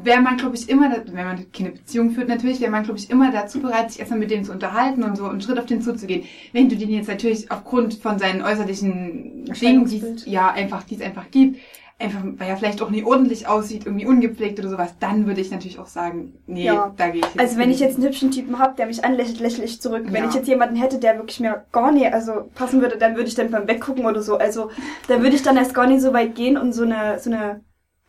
wäre 0.05 0.21
man, 0.21 0.37
glaube 0.37 0.57
ich, 0.57 0.69
immer, 0.69 0.89
da, 0.89 1.03
wenn 1.07 1.25
man 1.25 1.53
keine 1.53 1.71
Beziehung 1.71 2.11
führt, 2.11 2.29
natürlich, 2.29 2.61
wäre 2.61 2.71
man, 2.71 2.83
glaube 2.85 2.99
ich, 2.99 3.09
immer 3.09 3.31
dazu 3.31 3.61
bereit, 3.61 3.91
sich 3.91 4.01
erstmal 4.01 4.19
mit 4.19 4.31
dem 4.31 4.45
zu 4.45 4.53
unterhalten 4.53 5.03
und 5.03 5.17
so 5.17 5.27
einen 5.27 5.41
Schritt 5.41 5.59
auf 5.59 5.67
den 5.67 5.81
zuzugehen. 5.83 6.25
Wenn 6.53 6.69
du 6.69 6.77
den 6.77 6.91
jetzt 6.91 7.09
natürlich 7.09 7.51
aufgrund 7.51 7.95
von 7.95 8.19
seinen 8.19 8.43
äußerlichen 8.43 9.45
Dingen, 9.61 9.85
die 9.87 10.31
ja 10.31 10.51
einfach, 10.51 10.83
die 10.83 10.97
es 10.97 11.03
einfach 11.03 11.31
gibt, 11.31 11.59
einfach, 12.01 12.21
weil 12.37 12.49
er 12.49 12.57
vielleicht 12.57 12.81
auch 12.83 12.91
nicht 12.91 13.05
ordentlich 13.05 13.47
aussieht, 13.47 13.87
irgendwie 13.87 14.07
ungepflegt 14.07 14.59
oder 14.59 14.69
sowas, 14.69 14.95
dann 15.01 15.27
würde 15.27 15.41
ich 15.41 15.51
natürlich 15.51 15.79
auch 15.79 15.87
sagen, 15.87 16.35
nee, 16.47 16.65
Ja. 16.65 16.93
da 16.97 17.09
gehe 17.09 17.21
ich 17.21 17.27
jetzt 17.27 17.39
Also 17.41 17.59
wenn 17.59 17.71
ich 17.71 17.81
jetzt 17.81 17.97
einen 17.97 18.07
hübschen 18.07 18.31
Typen 18.31 18.59
hab, 18.59 18.77
der 18.77 18.87
mich 18.87 19.05
anlächelt, 19.05 19.41
lächle 19.41 19.65
ich 19.65 19.81
zurück. 19.81 20.05
Wenn 20.07 20.23
Ja. 20.25 20.29
ich 20.29 20.35
jetzt 20.35 20.49
jemanden 20.49 20.77
hätte, 20.77 20.99
der 20.99 21.17
wirklich 21.19 21.41
mir 21.41 21.65
gar 21.73 21.93
nicht 21.93 22.13
also 22.13 22.49
passen 22.55 22.81
würde, 22.81 22.97
dann 22.99 23.17
würde 23.17 23.29
ich 23.29 23.35
dann 23.35 23.51
beim 23.51 23.69
Weggucken 23.69 24.07
oder 24.07 24.23
so. 24.23 24.39
Also 24.39 24.71
da 25.09 25.21
würde 25.23 25.37
ich 25.37 25.43
dann 25.43 25.57
erst 25.57 25.75
gar 25.75 25.87
nicht 25.87 26.01
so 26.01 26.13
weit 26.13 26.35
gehen 26.35 26.57
und 26.57 26.73
so 26.73 26.85
eine, 26.85 27.19
so 27.19 27.31
eine, 27.31 27.61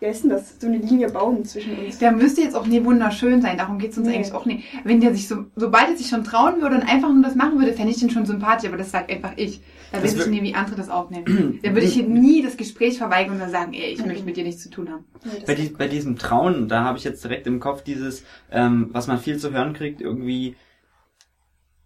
wie 0.01 0.07
heißt 0.07 0.23
denn 0.23 0.31
das? 0.31 0.59
So 0.59 0.65
eine 0.65 0.79
Linie 0.79 1.09
bauen 1.09 1.45
zwischen 1.45 1.77
uns. 1.77 1.99
Der 1.99 2.11
müsste 2.11 2.41
jetzt 2.41 2.55
auch 2.55 2.65
nie 2.65 2.83
wunderschön 2.83 3.39
sein, 3.39 3.55
darum 3.55 3.77
geht's 3.77 3.99
uns 3.99 4.07
Nee. 4.07 4.15
eigentlich 4.15 4.33
auch 4.33 4.47
nicht. 4.47 4.63
Wenn 4.83 4.99
der 4.99 5.13
sich 5.13 5.27
so, 5.27 5.45
sobald 5.55 5.89
er 5.89 5.95
sich 5.95 6.07
schon 6.07 6.23
trauen 6.23 6.59
würde 6.59 6.75
und 6.77 6.81
einfach 6.81 7.13
nur 7.13 7.21
das 7.21 7.35
machen 7.35 7.59
würde, 7.59 7.71
fände 7.73 7.91
ich 7.91 7.99
den 7.99 8.09
schon 8.09 8.25
sympathisch, 8.25 8.67
aber 8.67 8.77
das 8.79 8.89
sagt 8.89 9.11
einfach 9.11 9.33
ich. 9.35 9.61
Da 9.91 10.01
weiß 10.01 10.15
ich 10.15 10.25
nie, 10.25 10.41
wie 10.41 10.55
andere 10.55 10.75
das 10.75 10.89
aufnehmen. 10.89 11.59
da 11.61 11.69
würde 11.69 11.85
ich 11.85 11.95
nie 12.07 12.41
das 12.41 12.57
Gespräch 12.57 12.97
verweigern 12.97 13.35
und 13.35 13.41
dann 13.41 13.51
sagen, 13.51 13.73
ey, 13.73 13.91
ich 13.93 14.03
möchte 14.03 14.23
mit 14.23 14.37
dir 14.37 14.43
nichts 14.43 14.63
zu 14.63 14.71
tun 14.71 14.89
haben. 14.89 15.05
Nee, 15.23 15.43
Bei, 15.45 15.53
die, 15.53 15.69
bei 15.69 15.87
diesem 15.87 16.17
Trauen, 16.17 16.67
da 16.67 16.83
habe 16.83 16.97
ich 16.97 17.03
jetzt 17.03 17.23
direkt 17.23 17.45
im 17.45 17.59
Kopf 17.59 17.83
dieses, 17.83 18.23
ähm, 18.49 18.89
was 18.93 19.05
man 19.05 19.19
viel 19.19 19.37
zu 19.37 19.51
hören 19.51 19.73
kriegt, 19.73 20.01
irgendwie 20.01 20.55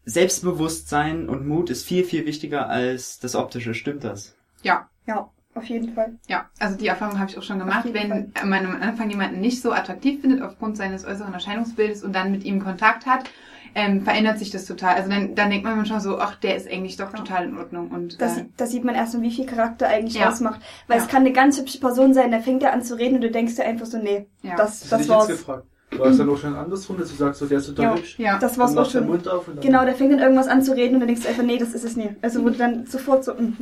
Selbstbewusstsein 0.05 1.27
und 1.27 1.45
Mut 1.47 1.69
ist 1.69 1.83
viel, 1.85 2.05
viel 2.05 2.25
wichtiger 2.25 2.69
als 2.69 3.19
das 3.19 3.35
Optische. 3.35 3.73
Stimmt 3.73 4.05
das? 4.05 4.35
Ja. 4.63 4.87
ja, 5.05 5.29
auf 5.55 5.65
jeden 5.65 5.93
Fall. 5.93 6.15
Ja, 6.27 6.49
also 6.59 6.77
die 6.77 6.87
Erfahrung 6.87 7.17
habe 7.19 7.29
ich 7.31 7.37
auch 7.37 7.43
schon 7.43 7.59
gemacht. 7.59 7.87
Wenn 7.91 8.31
man 8.43 8.65
am 8.65 8.81
Anfang 8.81 9.09
jemanden 9.09 9.39
nicht 9.39 9.61
so 9.61 9.71
attraktiv 9.71 10.21
findet 10.21 10.41
aufgrund 10.41 10.77
seines 10.77 11.05
äußeren 11.05 11.33
Erscheinungsbildes 11.33 12.03
und 12.03 12.13
dann 12.13 12.31
mit 12.31 12.43
ihm 12.43 12.61
Kontakt 12.63 13.05
hat, 13.05 13.29
ähm, 13.77 14.03
verändert 14.03 14.39
sich 14.39 14.51
das 14.51 14.65
total. 14.65 14.95
Also 14.95 15.09
dann, 15.09 15.35
dann 15.35 15.49
denkt 15.49 15.65
man 15.65 15.75
manchmal 15.75 15.99
so, 15.99 16.17
ach, 16.19 16.35
der 16.35 16.55
ist 16.55 16.69
eigentlich 16.69 16.95
doch 16.97 17.11
Ja. 17.11 17.19
total 17.19 17.45
in 17.45 17.57
Ordnung. 17.57 17.89
Und 17.91 18.21
Das, 18.21 18.37
äh, 18.37 18.45
das 18.55 18.71
sieht 18.71 18.85
man 18.85 18.95
erst 18.95 19.13
mal, 19.15 19.21
wie 19.21 19.31
viel 19.31 19.45
Charakter 19.45 19.87
eigentlich 19.87 20.15
Ja. 20.15 20.29
ausmacht. 20.29 20.61
Weil 20.87 20.97
Ja. 20.97 21.03
es 21.03 21.09
kann 21.09 21.21
eine 21.21 21.33
ganz 21.33 21.59
hübsche 21.59 21.79
Person 21.79 22.13
sein, 22.13 22.31
da 22.31 22.39
fängt 22.39 22.63
er 22.63 22.71
an 22.73 22.83
zu 22.83 22.95
reden 22.97 23.15
und 23.15 23.21
du 23.21 23.31
denkst 23.31 23.55
dir 23.55 23.65
einfach 23.65 23.85
so, 23.85 23.97
nee, 23.97 24.27
ja. 24.43 24.55
das, 24.55 24.81
Das, 24.81 24.89
das 24.91 25.01
ich 25.01 25.09
war's. 25.09 25.27
jetzt 25.27 25.39
gefragt. 25.39 25.65
Du 25.91 26.03
hast 26.03 26.19
dann 26.19 26.29
auch 26.29 26.37
schon 26.37 26.55
andersrum, 26.55 26.97
dass 26.97 27.09
du 27.09 27.15
sagst, 27.15 27.39
so, 27.39 27.45
der 27.45 27.57
ist 27.59 27.67
total 27.67 27.85
Ja. 27.85 27.95
hübsch. 27.95 28.19
ja. 28.19 28.37
Das 28.39 28.57
war's 28.57 28.75
auch 28.75 28.89
schon. 28.89 29.07
Mund 29.07 29.27
auf 29.27 29.47
und 29.47 29.55
dann 29.57 29.63
Genau, 29.65 29.85
der 29.85 29.95
fängt 29.95 30.11
dann 30.13 30.19
irgendwas 30.19 30.47
an 30.47 30.61
zu 30.61 30.75
reden 30.75 30.95
und 30.95 30.99
dann 31.01 31.07
denkst 31.07 31.23
du 31.23 31.29
einfach, 31.29 31.43
nee, 31.43 31.57
das 31.57 31.73
ist 31.73 31.83
es 31.83 31.95
nie. 31.95 32.09
Also 32.21 32.43
wo 32.43 32.49
du 32.49 32.55
dann 32.55 32.85
sofort 32.85 33.23
so, 33.23 33.33
mm, 33.33 33.57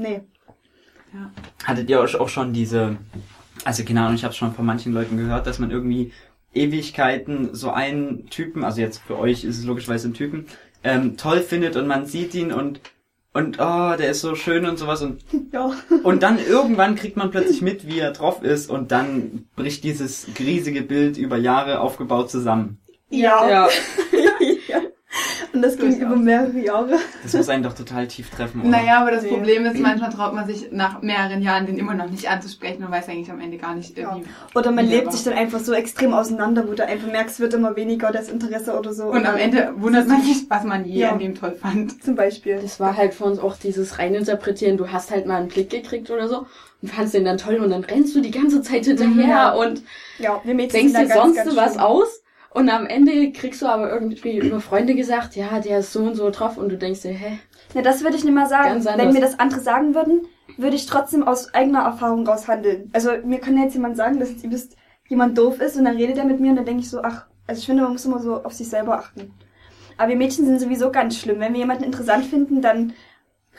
nee. 1.13 1.19
Hattet 1.63 1.89
ihr 1.89 1.99
euch 1.99 2.15
auch 2.15 2.29
schon 2.29 2.53
diese, 2.53 2.97
also 3.65 3.83
Ahnung, 4.01 4.15
ich 4.15 4.23
habe 4.23 4.33
schon 4.33 4.53
von 4.53 4.65
manchen 4.65 4.93
Leuten 4.93 5.17
gehört, 5.17 5.47
dass 5.47 5.59
man 5.59 5.71
irgendwie 5.71 6.11
Ewigkeiten 6.53 7.49
so 7.53 7.71
einen 7.71 8.29
Typen, 8.29 8.63
also 8.63 8.81
jetzt 8.81 9.01
für 9.05 9.17
euch 9.17 9.43
ist 9.43 9.57
es 9.57 9.65
logischerweise 9.65 10.09
ein 10.09 10.13
Typen, 10.13 10.45
ähm, 10.83 11.17
toll 11.17 11.39
findet 11.41 11.75
und 11.75 11.87
man 11.87 12.05
sieht 12.05 12.33
ihn 12.35 12.51
und 12.51 12.81
und 13.35 13.57
oh, 13.59 13.95
der 13.97 14.11
ist 14.11 14.21
so 14.21 14.35
schön 14.35 14.65
und 14.67 14.77
sowas 14.77 15.01
und 15.01 15.23
Ja. 15.51 15.71
und 16.03 16.21
dann 16.21 16.37
irgendwann 16.37 16.93
kriegt 16.95 17.17
man 17.17 17.31
plötzlich 17.31 17.63
mit, 17.63 17.87
wie 17.87 17.97
er 17.97 18.11
drauf 18.11 18.43
ist 18.43 18.69
und 18.69 18.91
dann 18.91 19.45
bricht 19.55 19.83
dieses 19.83 20.27
riesige 20.39 20.83
Bild 20.83 21.17
über 21.17 21.37
Jahre 21.37 21.79
aufgebaut 21.79 22.29
zusammen. 22.29 22.77
Ja. 23.09 23.49
Ja. 23.49 23.69
ja. 24.11 24.31
Und 25.53 25.61
das 25.61 25.77
ging 25.77 25.95
über 25.99 26.15
mehrere 26.15 26.57
Jahre. 26.57 26.95
Das 27.21 27.33
muss 27.33 27.47
einen 27.47 27.61
doch 27.61 27.73
total 27.73 28.07
tief 28.07 28.31
treffen, 28.31 28.61
oder? 28.61 28.69
Naja, 28.69 29.01
aber 29.01 29.11
das 29.11 29.21
Nee. 29.23 29.29
Problem 29.29 29.65
ist, 29.67 29.79
manchmal 29.79 30.11
traut 30.11 30.33
man 30.33 30.47
sich 30.47 30.71
nach 30.71 31.03
mehreren 31.03 31.43
Jahren 31.43 31.67
den 31.67 31.77
immer 31.77 31.93
noch 31.93 32.09
nicht 32.09 32.27
anzusprechen 32.27 32.83
und 32.83 32.91
weiß 32.91 33.07
eigentlich 33.07 33.29
am 33.29 33.39
Ende 33.39 33.57
gar 33.57 33.75
nicht, 33.75 33.95
äh, 33.97 34.01
Ja. 34.01 34.19
Oder 34.55 34.71
man 34.71 34.87
lebt 34.87 35.11
sich 35.11 35.23
dann 35.23 35.33
einfach 35.35 35.59
so 35.59 35.73
extrem 35.73 36.11
auseinander, 36.13 36.67
wo 36.67 36.73
du 36.73 36.83
einfach 36.83 37.07
merkst, 37.11 37.35
es 37.35 37.39
wird 37.39 37.53
immer 37.53 37.75
weniger 37.75 38.11
das 38.11 38.29
Interesse 38.29 38.77
oder 38.77 38.93
so. 38.93 39.05
Und 39.05 39.27
am 39.27 39.37
Ende 39.37 39.73
wundert 39.77 40.07
man 40.07 40.23
sich, 40.23 40.49
was 40.49 40.63
man 40.63 40.85
je 40.85 41.01
Ja. 41.01 41.11
an 41.11 41.19
dem 41.19 41.35
toll 41.35 41.51
fand. 41.61 42.03
Zum 42.03 42.15
Beispiel. 42.15 42.57
Das 42.59 42.79
war 42.79 42.97
halt 42.97 43.13
für 43.13 43.25
uns 43.25 43.37
auch 43.37 43.55
dieses 43.55 43.99
reininterpretieren. 43.99 44.77
Du 44.77 44.91
hast 44.91 45.11
halt 45.11 45.27
mal 45.27 45.35
einen 45.37 45.49
Blick 45.49 45.69
gekriegt 45.69 46.09
oder 46.09 46.27
so 46.27 46.47
und 46.81 46.89
fandst 46.91 47.13
den 47.13 47.25
dann 47.25 47.37
toll 47.37 47.57
und 47.57 47.69
dann 47.69 47.83
rennst 47.83 48.15
du 48.15 48.21
die 48.21 48.31
ganze 48.31 48.63
Zeit 48.63 48.85
hinterher 48.85 49.27
Ja. 49.27 49.51
und 49.53 49.83
Ja, 50.17 50.41
denkst 50.43 50.73
dir 50.73 50.91
ganz, 50.93 51.13
sonst 51.13 51.35
ganz 51.35 51.55
was 51.55 51.71
schlimm. 51.73 51.83
aus 51.83 52.22
und 52.53 52.69
am 52.69 52.85
Ende 52.85 53.31
kriegst 53.31 53.61
du 53.61 53.65
aber 53.65 53.91
irgendwie 53.91 54.37
über 54.37 54.59
Freunde 54.59 54.95
gesagt, 54.95 55.35
ja, 55.35 55.59
der 55.59 55.79
ist 55.79 55.91
so 55.91 56.03
und 56.03 56.15
so 56.15 56.29
drauf 56.29 56.57
und 56.57 56.69
du 56.69 56.77
denkst 56.77 57.01
dir, 57.01 57.11
hä? 57.11 57.39
Ja, 57.73 57.81
das 57.81 58.03
würde 58.03 58.15
ich 58.15 58.23
nicht 58.23 58.33
mal 58.33 58.47
sagen. 58.47 58.69
Ganz 58.69 58.85
anders. 58.85 59.07
Wenn 59.07 59.13
mir 59.13 59.21
das 59.21 59.39
andere 59.39 59.59
sagen 59.59 59.95
würden, 59.95 60.27
würde 60.57 60.75
ich 60.75 60.85
trotzdem 60.85 61.23
aus 61.23 61.53
eigener 61.53 61.81
Erfahrung 61.81 62.27
raus 62.27 62.47
handeln. 62.47 62.91
Also 62.93 63.11
mir 63.23 63.39
kann 63.39 63.57
jetzt 63.57 63.73
jemand 63.73 63.97
sagen, 63.97 64.19
dass 64.19 64.29
jetzt 64.29 64.43
ihr 64.43 64.51
wisst, 64.51 64.75
jemand 65.09 65.37
doof 65.37 65.59
ist 65.59 65.77
und 65.77 65.85
dann 65.85 65.95
redet 65.95 66.17
er 66.17 66.25
mit 66.25 66.39
mir 66.39 66.51
und 66.51 66.57
dann 66.57 66.65
denke 66.65 66.81
ich 66.81 66.89
so, 66.89 67.01
ach, 67.01 67.25
also 67.47 67.59
ich 67.59 67.65
finde, 67.65 67.83
man 67.83 67.93
muss 67.93 68.05
immer 68.05 68.19
so 68.19 68.43
auf 68.43 68.53
sich 68.53 68.69
selber 68.69 68.99
achten. 68.99 69.33
Aber 69.97 70.09
wir 70.09 70.15
Mädchen 70.15 70.45
sind 70.45 70.59
sowieso 70.59 70.91
ganz 70.91 71.17
schlimm. 71.17 71.39
Wenn 71.39 71.53
wir 71.53 71.59
jemanden 71.59 71.83
interessant 71.83 72.25
finden, 72.25 72.61
dann 72.61 72.93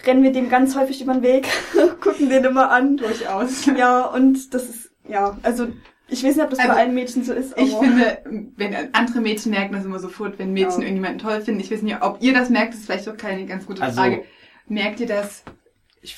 rennen 0.06 0.22
wir 0.22 0.32
dem 0.32 0.48
ganz 0.48 0.76
häufig 0.76 1.02
über 1.02 1.14
den 1.14 1.22
Weg, 1.22 1.46
gucken 2.00 2.28
den 2.28 2.44
immer 2.44 2.70
an. 2.70 2.96
Durchaus. 2.96 3.66
Ja, 3.76 4.06
und 4.06 4.54
das 4.54 4.68
ist, 4.68 4.90
ja, 5.08 5.36
also 5.42 5.68
ich 6.08 6.22
weiß 6.22 6.36
nicht, 6.36 6.44
ob 6.44 6.50
das 6.50 6.58
Also, 6.58 6.72
bei 6.72 6.78
allen 6.80 6.94
Mädchen 6.94 7.24
so 7.24 7.32
ist, 7.32 7.52
aber 7.56 7.62
Ich 7.66 7.74
finde, 7.74 8.18
wenn 8.56 8.74
andere 8.94 9.20
Mädchen 9.20 9.50
merken 9.50 9.72
das 9.74 9.84
immer 9.84 9.98
sofort, 9.98 10.38
wenn 10.38 10.52
Mädchen 10.52 10.80
Ja. 10.82 10.88
irgendjemanden 10.88 11.18
toll 11.18 11.40
finden. 11.40 11.60
Ich 11.60 11.70
weiß 11.70 11.82
nicht, 11.82 11.96
ob 12.02 12.18
ihr 12.22 12.34
das 12.34 12.50
merkt, 12.50 12.72
das 12.74 12.80
ist 12.80 12.86
vielleicht 12.86 13.08
auch 13.08 13.16
keine 13.16 13.46
ganz 13.46 13.66
gute 13.66 13.82
Also- 13.82 13.96
Frage. 14.00 14.24
Merkt 14.66 15.00
ihr 15.00 15.06
das? 15.06 15.42
Ich, 16.02 16.16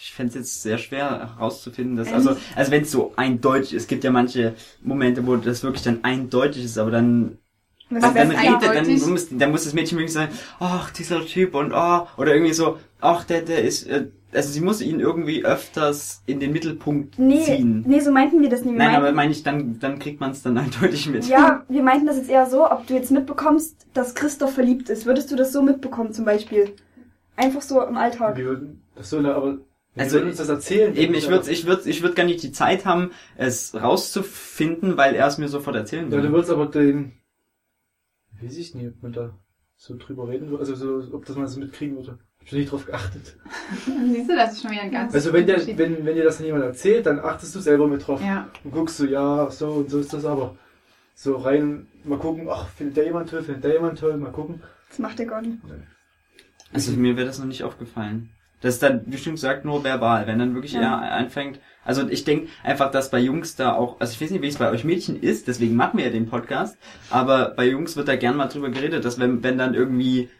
ich 0.00 0.12
fände 0.12 0.30
es 0.30 0.34
jetzt 0.34 0.62
sehr 0.62 0.78
schwer 0.78 1.34
herauszufinden, 1.36 1.96
dass, 1.96 2.12
also, 2.12 2.36
also 2.54 2.70
wenn 2.70 2.82
es 2.82 2.90
so 2.90 3.12
eindeutig 3.16 3.74
ist, 3.74 3.82
es 3.82 3.88
gibt 3.88 4.04
ja 4.04 4.10
manche 4.10 4.54
Momente, 4.82 5.26
wo 5.26 5.36
das 5.36 5.62
wirklich 5.62 5.82
dann 5.82 6.02
eindeutig 6.04 6.64
ist, 6.64 6.78
aber 6.78 6.90
dann, 6.90 7.38
dann, 7.90 8.14
dann 8.14 8.30
redet, 8.30 8.62
dann 8.62 9.10
muss, 9.10 9.28
dann 9.30 9.50
muss 9.50 9.64
das 9.64 9.72
Mädchen 9.74 9.98
wirklich 9.98 10.12
sagen, 10.12 10.32
ach, 10.60 10.90
dieser 10.90 11.24
Typ 11.24 11.54
und 11.54 11.72
oh, 11.72 12.06
oder 12.16 12.34
irgendwie 12.34 12.52
so, 12.52 12.78
ach, 13.00 13.24
der, 13.24 13.42
der 13.42 13.62
ist, 13.62 13.86
äh, 13.86 14.06
also 14.34 14.50
sie 14.50 14.60
muss 14.60 14.80
ihn 14.82 15.00
irgendwie 15.00 15.44
öfters 15.44 16.22
in 16.26 16.40
den 16.40 16.52
Mittelpunkt 16.52 17.18
Nee, 17.18 17.42
ziehen. 17.44 17.84
nee, 17.86 18.00
so 18.00 18.10
meinten 18.12 18.40
wir 18.42 18.48
das 18.50 18.60
nicht. 18.64 18.72
Wir 18.72 18.78
Nein, 18.78 18.94
aber 18.96 19.12
meine 19.12 19.32
ich, 19.32 19.42
dann, 19.42 19.78
dann 19.78 19.98
kriegt 19.98 20.20
man 20.20 20.32
es 20.32 20.42
dann 20.42 20.58
eindeutig 20.64 21.08
mit. 21.08 21.26
ja, 21.28 21.64
wir 21.68 21.82
meinten 21.82 22.06
das 22.06 22.16
jetzt 22.16 22.28
eher 22.30 22.46
so, 22.46 22.70
ob 22.70 22.86
du 22.86 22.94
jetzt 22.94 23.10
mitbekommst, 23.10 23.86
dass 23.94 24.14
Christoph 24.14 24.52
verliebt 24.54 24.88
ist. 24.90 25.06
Würdest 25.06 25.30
du 25.30 25.36
das 25.36 25.52
so 25.52 25.62
mitbekommen 25.62 26.12
zum 26.12 26.24
Beispiel? 26.24 26.74
Einfach 27.36 27.62
so 27.62 27.82
im 27.82 27.96
Alltag. 27.96 28.36
Wir 28.36 28.44
würden, 28.44 28.82
das 28.94 29.10
soll 29.10 29.26
aber, 29.26 29.58
wir 29.94 30.02
Also, 30.02 30.16
würden 30.16 30.28
uns 30.28 30.38
das 30.38 30.48
erzählen. 30.48 30.94
Eben, 30.96 31.14
ich 31.14 31.28
würde 31.28 31.50
ich 31.50 31.66
würd, 31.66 31.86
ich 31.86 32.02
würd 32.02 32.14
gar 32.16 32.24
nicht 32.24 32.42
die 32.42 32.52
Zeit 32.52 32.84
haben, 32.84 33.10
es 33.36 33.74
rauszufinden, 33.74 34.96
weil 34.96 35.14
er 35.14 35.26
es 35.26 35.38
mir 35.38 35.48
sofort 35.48 35.76
erzählen 35.76 36.04
Ja, 36.04 36.10
du 36.10 36.16
würde. 36.16 36.32
würdest 36.32 36.50
aber 36.50 36.66
den, 36.66 37.12
weiß 38.42 38.56
ich 38.56 38.74
nicht, 38.74 38.88
ob 38.88 39.02
man 39.02 39.12
da 39.12 39.38
so 39.76 39.96
drüber 39.96 40.28
reden 40.28 40.48
würde, 40.50 40.60
also 40.60 40.74
so, 41.00 41.14
ob 41.14 41.24
das 41.26 41.36
man 41.36 41.46
so 41.48 41.58
mitkriegen 41.60 41.96
würde. 41.96 42.18
Hab 42.44 42.46
ich 42.46 42.52
noch 42.52 42.58
nicht 42.58 42.72
drauf 42.72 42.86
geachtet. 42.86 43.36
Siehst 44.12 44.28
du, 44.30 44.36
das 44.36 44.52
ist 44.52 44.62
schon 44.62 44.70
wieder 44.70 44.82
ein 44.82 44.90
ganz 44.90 45.14
Also 45.14 45.32
wenn 45.32 45.46
der, 45.46 45.66
wenn, 45.78 46.04
wenn 46.04 46.14
dir 46.14 46.24
das 46.24 46.36
dann 46.36 46.46
jemand 46.46 46.64
erzählt, 46.64 47.06
dann 47.06 47.18
achtest 47.20 47.54
du 47.54 47.60
selber 47.60 47.88
mit 47.88 48.06
drauf. 48.06 48.20
Ja. 48.22 48.48
Und 48.62 48.70
guckst 48.72 49.00
du, 49.00 49.06
ja, 49.06 49.50
so 49.50 49.68
und 49.68 49.90
so 49.90 49.98
ist 50.00 50.12
das 50.12 50.24
aber. 50.24 50.56
So 51.14 51.36
rein, 51.36 51.86
mal 52.04 52.18
gucken, 52.18 52.48
ach, 52.50 52.68
findet 52.70 52.96
der 52.96 53.04
jemand 53.04 53.30
toll, 53.30 53.42
findet 53.42 53.64
der 53.64 53.74
jemand 53.74 53.98
toll, 53.98 54.16
mal 54.16 54.32
gucken. 54.32 54.62
Das 54.88 54.98
macht 54.98 55.18
er 55.20 55.26
gar 55.26 55.40
nicht. 55.42 55.58
Also 56.72 56.92
mir 56.92 57.16
wäre 57.16 57.26
das 57.26 57.38
noch 57.38 57.46
nicht 57.46 57.62
aufgefallen. 57.62 58.30
Das 58.60 58.74
ist 58.74 58.82
dann, 58.82 59.02
wie 59.06 59.18
schon 59.18 59.34
gesagt, 59.34 59.64
nur 59.64 59.84
verbal. 59.84 60.26
Wenn 60.26 60.38
dann 60.38 60.54
wirklich 60.54 60.72
Ja. 60.72 60.80
er 61.02 61.12
anfängt. 61.12 61.60
Also 61.84 62.08
ich 62.08 62.24
denke 62.24 62.48
einfach, 62.62 62.90
dass 62.90 63.10
bei 63.10 63.18
Jungs 63.20 63.56
da 63.56 63.74
auch, 63.74 64.00
also 64.00 64.12
ich 64.12 64.20
weiß 64.20 64.30
nicht, 64.30 64.42
wie 64.42 64.48
es 64.48 64.56
bei 64.56 64.70
euch 64.70 64.84
Mädchen 64.84 65.20
ist, 65.20 65.48
deswegen 65.48 65.76
machen 65.76 65.98
wir 65.98 66.06
ja 66.06 66.10
den 66.10 66.26
Podcast, 66.26 66.78
aber 67.10 67.50
bei 67.50 67.66
Jungs 67.66 67.96
wird 67.96 68.08
da 68.08 68.16
gern 68.16 68.36
mal 68.36 68.48
drüber 68.48 68.70
geredet, 68.70 69.04
dass 69.04 69.20
wenn, 69.20 69.42
wenn 69.42 69.58
dann 69.58 69.74
irgendwie 69.74 70.30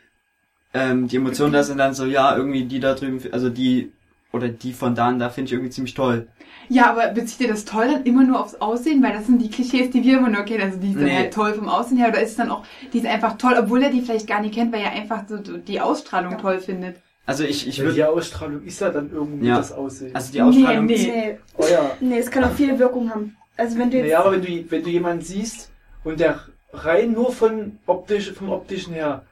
ähm, 0.74 1.08
die 1.08 1.16
Emotionen 1.16 1.52
da 1.52 1.62
sind, 1.62 1.78
dann 1.78 1.94
so, 1.94 2.04
ja, 2.04 2.36
irgendwie 2.36 2.64
die 2.64 2.80
da 2.80 2.94
drüben, 2.94 3.20
also 3.32 3.48
die 3.48 3.92
oder 4.32 4.48
die 4.48 4.72
von 4.72 4.94
da 4.94 5.08
und 5.08 5.20
da 5.20 5.30
finde 5.30 5.46
ich 5.46 5.52
irgendwie 5.52 5.70
ziemlich 5.70 5.94
toll. 5.94 6.26
Ja, 6.68 6.90
aber 6.90 7.08
bezieht 7.08 7.40
ihr 7.42 7.48
das 7.48 7.64
toll 7.66 7.86
dann 7.92 8.04
immer 8.04 8.24
nur 8.24 8.40
aufs 8.40 8.54
Aussehen? 8.56 9.02
Weil 9.02 9.12
das 9.12 9.26
sind 9.26 9.40
die 9.40 9.50
Klischees, 9.50 9.90
die 9.90 10.02
wir 10.02 10.18
immer 10.18 10.30
nur 10.30 10.42
kennen. 10.44 10.62
Also 10.62 10.78
die 10.78 10.88
ist 10.88 10.96
dann 10.96 11.04
Nee. 11.04 11.16
halt 11.16 11.34
toll 11.34 11.52
vom 11.54 11.68
Aussehen 11.68 11.98
her. 11.98 12.08
Oder 12.08 12.22
ist 12.22 12.30
es 12.30 12.36
dann 12.36 12.50
auch, 12.50 12.64
die 12.92 12.98
ist 12.98 13.06
einfach 13.06 13.36
toll, 13.36 13.54
obwohl 13.58 13.82
er 13.82 13.90
die 13.90 14.00
vielleicht 14.00 14.26
gar 14.26 14.40
nicht 14.40 14.54
kennt, 14.54 14.72
weil 14.72 14.80
er 14.80 14.92
einfach 14.92 15.24
so 15.28 15.36
die 15.36 15.80
Ausstrahlung 15.80 16.38
toll 16.38 16.58
findet. 16.58 16.96
Also 17.26 17.44
ich, 17.44 17.68
ich 17.68 17.78
würde, 17.80 17.94
die 17.94 18.04
Ausstrahlung 18.04 18.62
ist 18.64 18.80
ja 18.80 18.90
dann 18.90 19.10
irgendwie 19.12 19.46
Ja. 19.46 19.56
das 19.58 19.72
Aussehen. 19.72 20.14
also 20.14 20.32
die 20.32 20.40
Ausstrahlung, 20.42 20.86
Nee, 20.86 21.12
Nee, 21.14 21.38
oh 21.58 21.64
ja. 21.70 21.90
nee, 22.00 22.18
es 22.18 22.30
kann 22.30 22.44
auch 22.44 22.52
viel 22.52 22.78
Wirkung 22.78 23.10
haben. 23.10 23.36
Also 23.56 23.78
wenn 23.78 23.90
du 23.90 23.98
jetzt... 23.98 24.06
Naja, 24.06 24.20
aber 24.20 24.32
wenn 24.32 24.42
du, 24.42 24.70
wenn 24.70 24.82
du 24.82 24.90
jemanden 24.90 25.22
siehst 25.22 25.70
und 26.02 26.18
der 26.18 26.40
rein 26.72 27.12
nur 27.12 27.30
von 27.30 27.78
optisch, 27.86 28.32
vom 28.32 28.50
optischen 28.50 28.94
her, 28.94 29.22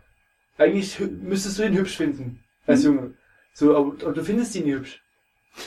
eigentlich 0.62 0.98
müsstest 1.22 1.58
du 1.58 1.64
ihn 1.64 1.74
hübsch 1.74 1.96
finden, 1.96 2.40
als 2.66 2.84
Junge. 2.84 3.14
So, 3.52 3.76
aber, 3.76 3.92
aber 4.02 4.12
du 4.12 4.24
findest 4.24 4.54
ihn 4.56 4.64
nicht 4.64 4.74
hübsch. 4.74 5.02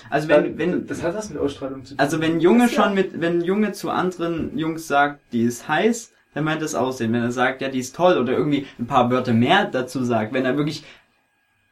also 0.10 0.28
Dann, 0.28 0.44
wenn, 0.44 0.58
wenn, 0.58 0.88
das 0.88 1.04
hat 1.04 1.16
was 1.16 1.30
mit 1.30 1.40
Ausstrahlung 1.40 1.86
zu 1.86 1.96
tun. 1.96 2.00
Also 2.00 2.20
wenn 2.20 2.40
Junge 2.40 2.64
Das 2.64 2.76
ja. 2.76 2.84
schon 2.84 2.94
mit, 2.96 3.22
wenn 3.22 3.42
Junge 3.42 3.72
zu 3.74 3.90
anderen 3.90 4.58
Jungs 4.58 4.88
sagt, 4.88 5.20
die 5.32 5.44
ist 5.44 5.68
heiß, 5.68 6.12
dann 6.34 6.44
meint 6.44 6.62
das 6.62 6.76
Aussehen. 6.76 7.14
Wenn 7.14 7.22
er 7.22 7.32
sagt, 7.32 7.62
ja, 7.62 7.70
die 7.70 7.80
ist 7.80 7.96
toll 7.96 8.18
oder 8.18 8.34
irgendwie 8.34 8.66
ein 8.80 8.88
paar 8.88 9.10
Wörter 9.10 9.34
mehr 9.34 9.66
dazu 9.66 10.04
sagt, 10.04 10.34
wenn 10.34 10.46
er 10.46 10.58
wirklich 10.58 10.84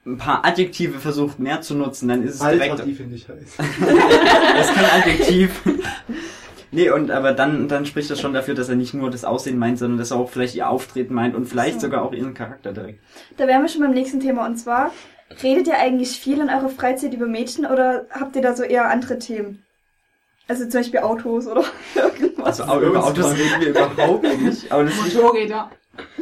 ein 0.06 0.18
paar 0.18 0.46
Adjektive 0.46 1.00
versucht 1.00 1.39
mehr 1.39 1.62
zu 1.62 1.75
nutzen, 1.75 2.08
dann 2.10 2.24
ist 2.24 2.36
es 2.36 2.42
Alter, 2.42 2.63
direkt, 2.63 2.86
die 2.86 2.94
finde 2.94 3.15
ich 3.15 3.27
heiß. 3.27 3.58
das 3.58 4.70
ist 4.70 4.75
kein 4.75 5.01
Adjektiv. 5.01 5.62
nee, 6.74 6.89
und 6.89 7.12
aber 7.12 7.32
dann, 7.34 7.68
dann 7.68 7.86
spricht 7.86 8.10
das 8.10 8.20
schon 8.20 8.34
dafür, 8.34 8.56
dass 8.56 8.70
er 8.70 8.75
nicht 8.75 8.94
nur 8.94 9.10
das 9.10 9.24
Aussehen 9.24 9.58
meint, 9.58 9.80
sondern 9.80 9.98
dass 9.98 10.12
er 10.12 10.18
auch 10.18 10.30
vielleicht 10.30 10.56
ihr 10.56 10.70
Auftreten 10.70 11.13
meint 11.13 11.36
und 11.36 11.46
vielleicht 11.46 11.75
So. 11.75 11.88
sogar 11.88 12.03
auch 12.03 12.13
ihren 12.13 12.34
Charakter 12.34 12.74
direkt. 12.74 13.00
Da 13.38 13.48
wären 13.48 13.62
wir 13.62 13.70
schon 13.70 13.82
beim 13.82 13.92
nächsten 13.94 14.20
Thema 14.20 14.46
und 14.46 14.58
zwar, 14.58 14.92
redet 15.42 15.68
ihr 15.68 15.80
eigentlich 15.80 16.20
viel 16.20 16.39
in 16.42 16.50
eurer 16.50 16.70
Freizeit 16.70 17.13
über 17.13 17.25
Mädchen 17.27 17.65
oder 17.65 18.06
habt 18.12 18.36
ihr 18.36 18.42
da 18.42 18.56
so 18.56 18.63
eher 18.63 18.89
andere 18.89 19.18
Themen? 19.20 19.63
Also 20.48 20.63
zum 20.63 20.82
Beispiel 20.82 21.00
Autos 21.00 21.48
oder 21.48 21.63
irgendwas. 21.96 22.60
Also 22.60 22.63
auch 22.72 22.82
über 22.82 23.03
Autos 23.06 23.32
reden 23.34 23.62
wir 23.62 23.70
überhaupt 23.70 24.24
nicht. 24.42 24.72
Aber 24.72 24.84
das 24.84 24.96
Motorräder. 25.13 25.72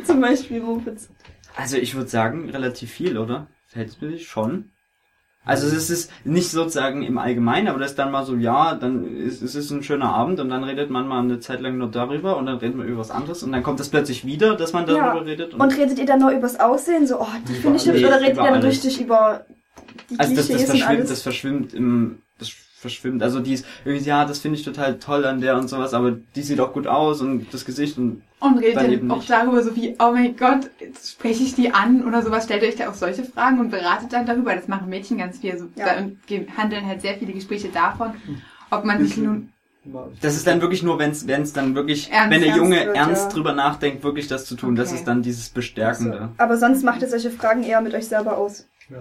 Zum 0.04 0.22
Beispiel 0.22 0.62
Mopeds. 0.62 1.10
Also 1.56 1.78
ich 1.78 1.96
würde 1.96 2.10
sagen, 2.10 2.50
relativ 2.50 2.92
viel, 2.92 3.18
oder? 3.18 3.48
Verhältnismäßig 3.68 4.28
schon. 4.28 4.70
Also 5.44 5.66
es 5.68 5.90
ist 5.90 6.12
nicht 6.24 6.52
sozusagen 6.52 7.02
im 7.02 7.18
Allgemeinen, 7.18 7.68
aber 7.68 7.80
das 7.80 7.92
ist 7.92 8.00
dann 8.00 8.12
mal 8.12 8.24
so, 8.26 8.36
ja, 8.36 8.76
dann 8.76 9.04
ist 9.18 9.42
es 9.42 9.56
ist 9.56 9.72
ein 9.72 9.82
schöner 9.82 10.14
Abend 10.14 10.40
und 10.40 10.50
dann 10.50 10.64
redet 10.64 10.92
man 10.92 11.08
mal 11.08 11.20
eine 11.20 11.40
Zeit 11.40 11.62
lang 11.62 11.78
nur 11.80 11.90
darüber 11.90 12.38
und 12.38 12.46
dann 12.46 12.58
redet 12.58 12.78
man 12.78 12.88
über 12.88 13.00
was 13.00 13.10
anderes 13.10 13.42
und 13.42 13.52
dann 13.52 13.64
kommt 13.64 13.80
das 13.80 13.90
plötzlich 13.90 14.24
wieder, 14.24 14.56
dass 14.56 14.72
man 14.72 14.86
darüber 14.86 15.16
Ja. 15.16 15.22
redet. 15.22 15.56
Und 15.56 15.78
redet 15.78 15.98
ihr 15.98 16.06
dann 16.06 16.20
nur 16.20 16.30
übers 16.30 16.60
Aussehen, 16.60 17.08
so, 17.08 17.20
oh, 17.20 17.28
die 17.48 17.54
finde 17.54 17.78
ich 17.78 17.88
hübsch, 17.88 18.04
oder 18.04 18.22
redet 18.22 18.38
ihr 18.38 18.44
dann 18.44 18.54
alles. 18.54 18.66
richtig 18.66 19.02
über 19.02 19.46
die 20.12 20.20
also 20.20 20.36
das, 20.36 20.46
Klischees 20.46 20.68
das 20.68 20.76
und 20.76 20.78
verschwimmt, 20.78 21.00
alles? 21.00 21.10
das 21.10 21.22
verschwimmt 21.24 21.74
im, 21.74 22.18
das 22.31 22.31
verschwimmt. 22.82 23.24
Also 23.24 23.40
die 23.40 23.54
ist 23.54 23.66
irgendwie, 23.86 24.04
ja, 24.06 24.26
das 24.26 24.40
finde 24.40 24.58
ich 24.58 24.66
total 24.66 24.98
toll 25.00 25.26
an 25.26 25.40
der 25.40 25.58
und 25.58 25.70
sowas, 25.70 25.94
aber 25.94 26.12
die 26.36 26.42
sieht 26.42 26.60
auch 26.60 26.74
gut 26.74 26.88
aus 26.88 27.22
und 27.22 27.54
das 27.54 27.64
Gesicht 27.64 27.98
und 27.98 28.24
Und 28.40 28.58
redet 28.58 28.76
Dann 28.76 29.12
auch 29.12 29.18
nicht. 29.18 29.30
darüber 29.30 29.64
so 29.64 29.76
wie, 29.76 29.96
oh 30.00 30.12
mein 30.12 30.36
Gott, 30.36 30.70
jetzt 30.80 31.12
spreche 31.12 31.44
ich 31.44 31.56
die 31.56 31.74
an 31.74 32.04
oder 32.04 32.22
sowas. 32.24 32.46
Stellt 32.46 32.64
euch 32.64 32.76
da 32.76 32.90
auch 32.90 32.96
solche 32.96 33.24
Fragen 33.24 33.60
und 33.60 33.70
beratet 33.70 34.12
dann 34.12 34.26
darüber. 34.26 34.56
Das 34.56 34.68
machen 34.68 34.90
Mädchen 34.90 35.20
ganz 35.20 35.38
viel. 35.40 35.58
So, 35.58 35.68
Ja. 35.76 35.86
da, 35.96 36.00
und 36.02 36.18
handeln 36.58 36.86
halt 36.86 37.02
sehr 37.02 37.16
viele 37.18 37.34
Gespräche 37.34 37.70
davon, 37.70 38.12
ob 38.72 38.84
man 38.84 39.06
sich 39.06 39.18
nun 39.18 39.50
das 40.22 40.36
ist 40.36 40.46
dann 40.46 40.62
wirklich 40.62 40.84
nur, 40.84 41.00
wenn 41.00 41.10
es 41.10 41.54
dann 41.54 41.74
wirklich, 41.74 42.12
Ernst, 42.12 42.30
wenn 42.32 42.42
der 42.42 42.50
ernst 42.50 42.58
Junge 42.62 42.86
wird, 42.86 42.96
ernst 42.96 43.24
ja. 43.24 43.30
drüber 43.30 43.54
nachdenkt, 43.54 44.04
wirklich 44.04 44.28
das 44.28 44.46
zu 44.46 44.56
tun. 44.56 44.76
Das 44.76 44.90
Okay. 44.90 45.00
ist 45.00 45.08
dann 45.08 45.24
dieses 45.24 45.50
Bestärkende. 45.50 46.18
So. 46.38 46.44
Aber 46.44 46.58
sonst 46.58 46.84
macht 46.84 47.02
ihr 47.02 47.08
solche 47.08 47.32
Fragen 47.32 47.64
eher 47.64 47.82
mit 47.82 47.96
euch 47.96 48.08
selber 48.08 48.38
aus. 48.38 48.68
Ja. 48.90 48.98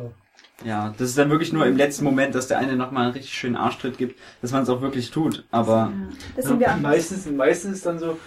Ja, 0.65 0.95
das 0.99 1.09
ist 1.11 1.19
dann 1.19 1.31
wirklich 1.31 1.53
nur 1.53 1.65
im 1.67 1.77
letzten 1.77 2.05
Moment, 2.05 2.35
dass 2.35 2.49
der 2.49 2.59
eine 2.59 2.77
nochmal 2.77 3.05
einen 3.05 3.13
richtig 3.13 3.33
schönen 3.33 3.57
Arschtritt 3.57 3.97
gibt, 3.99 4.19
dass 4.43 4.53
man 4.53 4.63
es 4.63 4.69
auch 4.69 4.83
wirklich 4.83 5.11
tut. 5.11 5.45
Aber 5.51 5.93
Das 6.37 6.45
sind 6.47 6.61
wir 6.61 6.67
Ja, 6.69 6.77
meistens, 6.77 7.27
meistens 7.31 7.77
ist 7.79 7.87
dann 7.87 7.99
so, 7.99 8.19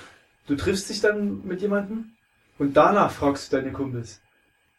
du 0.48 0.56
triffst 0.56 0.90
dich 0.90 1.00
dann 1.02 1.42
mit 1.46 1.62
jemandem 1.62 2.12
und 2.58 2.75
danach 2.75 3.12
fragst 3.12 3.52
du 3.54 3.58
deine 3.58 3.72
Kumpels. 3.72 4.20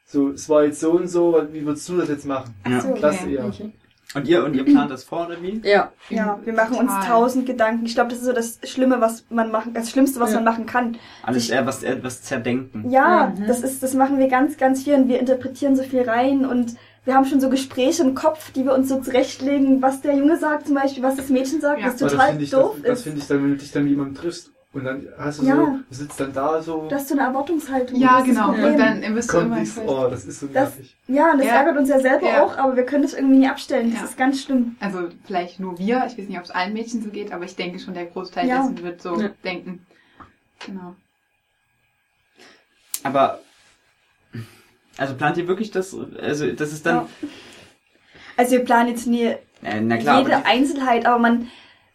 So, 0.06 0.30
es 0.30 0.48
war 0.48 0.64
jetzt 0.64 0.80
so 0.80 0.92
und 0.92 1.08
so, 1.08 1.42
wie 1.52 1.64
würdest 1.64 1.88
du 1.88 1.96
das 1.96 2.08
jetzt 2.08 2.26
machen? 2.26 2.54
ja. 2.68 2.80
So. 2.80 2.94
Das 3.00 3.22
Okay. 3.22 3.34
eher. 3.34 3.46
Okay. 3.46 3.72
Und 4.14 4.28
ihr 4.28 4.44
und 4.44 4.54
ihr 4.54 4.64
plant 4.64 4.90
das 4.92 5.02
vor 5.02 5.26
oder 5.26 5.42
wie? 5.42 5.60
Ja. 5.64 5.90
Ja, 6.08 6.38
wir 6.44 6.52
machen 6.52 6.76
uns 6.76 6.92
Total. 6.92 7.06
tausend 7.08 7.46
Gedanken. 7.46 7.86
Ich 7.86 7.94
glaube, 7.94 8.10
das 8.10 8.18
ist 8.20 8.26
so 8.26 8.32
das 8.32 8.60
Schlimme, 8.62 9.00
was 9.00 9.24
man 9.30 9.50
machen, 9.50 9.74
das 9.74 9.90
Schlimmste, 9.90 10.20
was 10.20 10.30
Ja. 10.30 10.36
man 10.36 10.44
machen 10.44 10.66
kann. 10.66 10.98
Alles 11.24 11.48
eher 11.50 11.66
was 11.66 11.82
eher 11.82 12.00
was 12.04 12.22
zerdenken. 12.22 12.90
Ja, 12.90 13.32
Mhm. 13.36 13.46
das 13.48 13.60
ist, 13.62 13.82
das 13.82 13.94
machen 13.94 14.18
wir 14.18 14.28
ganz, 14.28 14.56
ganz 14.56 14.84
viel 14.84 14.94
und 14.94 15.08
wir 15.08 15.18
interpretieren 15.18 15.74
so 15.74 15.82
viel 15.82 16.02
rein 16.02 16.44
und 16.46 16.76
wir 17.04 17.14
haben 17.14 17.24
schon 17.26 17.40
so 17.40 17.50
Gespräche 17.50 18.02
im 18.02 18.14
Kopf, 18.14 18.50
die 18.52 18.64
wir 18.64 18.74
uns 18.74 18.88
so 18.88 19.00
zurechtlegen, 19.00 19.82
was 19.82 20.00
der 20.00 20.14
Junge 20.16 20.38
sagt 20.38 20.66
zum 20.66 20.74
Beispiel, 20.74 21.02
was 21.02 21.16
das 21.16 21.28
Mädchen 21.28 21.60
sagt, 21.60 21.80
Ja. 21.80 21.88
was 21.88 21.96
total 21.96 22.16
das 22.16 22.26
finde 22.28 22.44
ich, 22.44 22.50
doof 22.50 22.74
das, 22.76 22.82
das 22.82 22.98
ist. 22.98 23.04
finde 23.04 23.18
ich 23.20 23.26
dann, 23.26 23.42
wenn 23.42 23.50
du 23.50 23.56
dich 23.56 23.72
dann 23.72 23.82
mit 23.84 23.90
jemandem 23.90 24.14
triffst 24.14 24.50
und 24.72 24.84
dann 24.84 25.06
hast 25.18 25.40
du 25.40 25.46
Ja. 25.46 25.54
so, 25.56 25.66
du 25.66 25.94
sitzt 25.94 26.18
dann 26.18 26.32
da 26.32 26.60
so, 26.62 26.88
Du 26.88 26.94
hast 26.94 27.08
so 27.08 27.14
eine 27.14 27.22
Erwartungshaltung. 27.28 28.00
Ja, 28.00 28.18
das 28.20 28.28
ist 28.28 28.36
das 28.38 28.46
genau. 28.56 28.68
Und 28.68 28.78
dann 28.78 29.14
wirst 29.14 29.32
du 29.32 29.38
immer 29.38 29.58
enttäuscht. 29.58 29.86
oh, 29.88 30.08
das 30.10 30.24
ist 30.24 30.40
so 30.40 30.46
Das- 30.46 30.54
nervig. 30.76 30.96
ja, 31.06 31.30
und 31.32 31.38
das 31.38 31.46
Ja. 31.46 31.52
ärgert 31.56 31.76
uns 31.76 31.88
ja 31.90 32.00
selber 32.00 32.26
Ja. 32.28 32.42
auch, 32.44 32.56
aber 32.56 32.74
wir 32.76 32.84
können 32.84 33.02
das 33.02 33.12
irgendwie 33.14 33.38
nie 33.38 33.48
abstellen. 33.48 33.90
Das 33.92 34.00
Ja. 34.00 34.06
ist 34.06 34.16
ganz 34.16 34.42
schlimm. 34.42 34.76
Also 34.80 35.08
vielleicht 35.26 35.60
nur 35.60 35.78
wir, 35.78 35.98
ich 36.06 36.18
weiß 36.18 36.28
nicht, 36.28 36.38
ob 36.38 36.44
es 36.44 36.50
allen 36.50 36.72
Mädchen 36.72 37.02
so 37.02 37.10
geht, 37.10 37.32
aber 37.32 37.44
ich 37.44 37.54
denke 37.54 37.78
schon, 37.78 37.94
der 37.94 38.06
Großteil 38.06 38.48
Ja. 38.48 38.62
dessen 38.62 38.82
wird 38.82 39.00
so 39.02 39.20
Ja. 39.20 39.28
denken. 39.44 39.86
Genau. 40.66 40.96
Aber 43.02 43.40
also 44.98 45.14
plant 45.14 45.36
ihr 45.36 45.48
wirklich 45.48 45.70
das? 45.70 45.96
Also 46.20 46.50
das 46.52 46.72
ist 46.72 46.86
dann. 46.86 46.96
Ja. 46.96 47.08
Also 48.36 48.52
wir 48.52 48.64
planen 48.64 48.88
jetzt 48.88 49.06
nie 49.06 49.34
Äh, 49.62 49.80
na 49.80 49.96
klar, 49.96 50.18
jede 50.18 50.44
Einzelheit, 50.44 51.06
aber 51.06 51.18
man, 51.18 51.48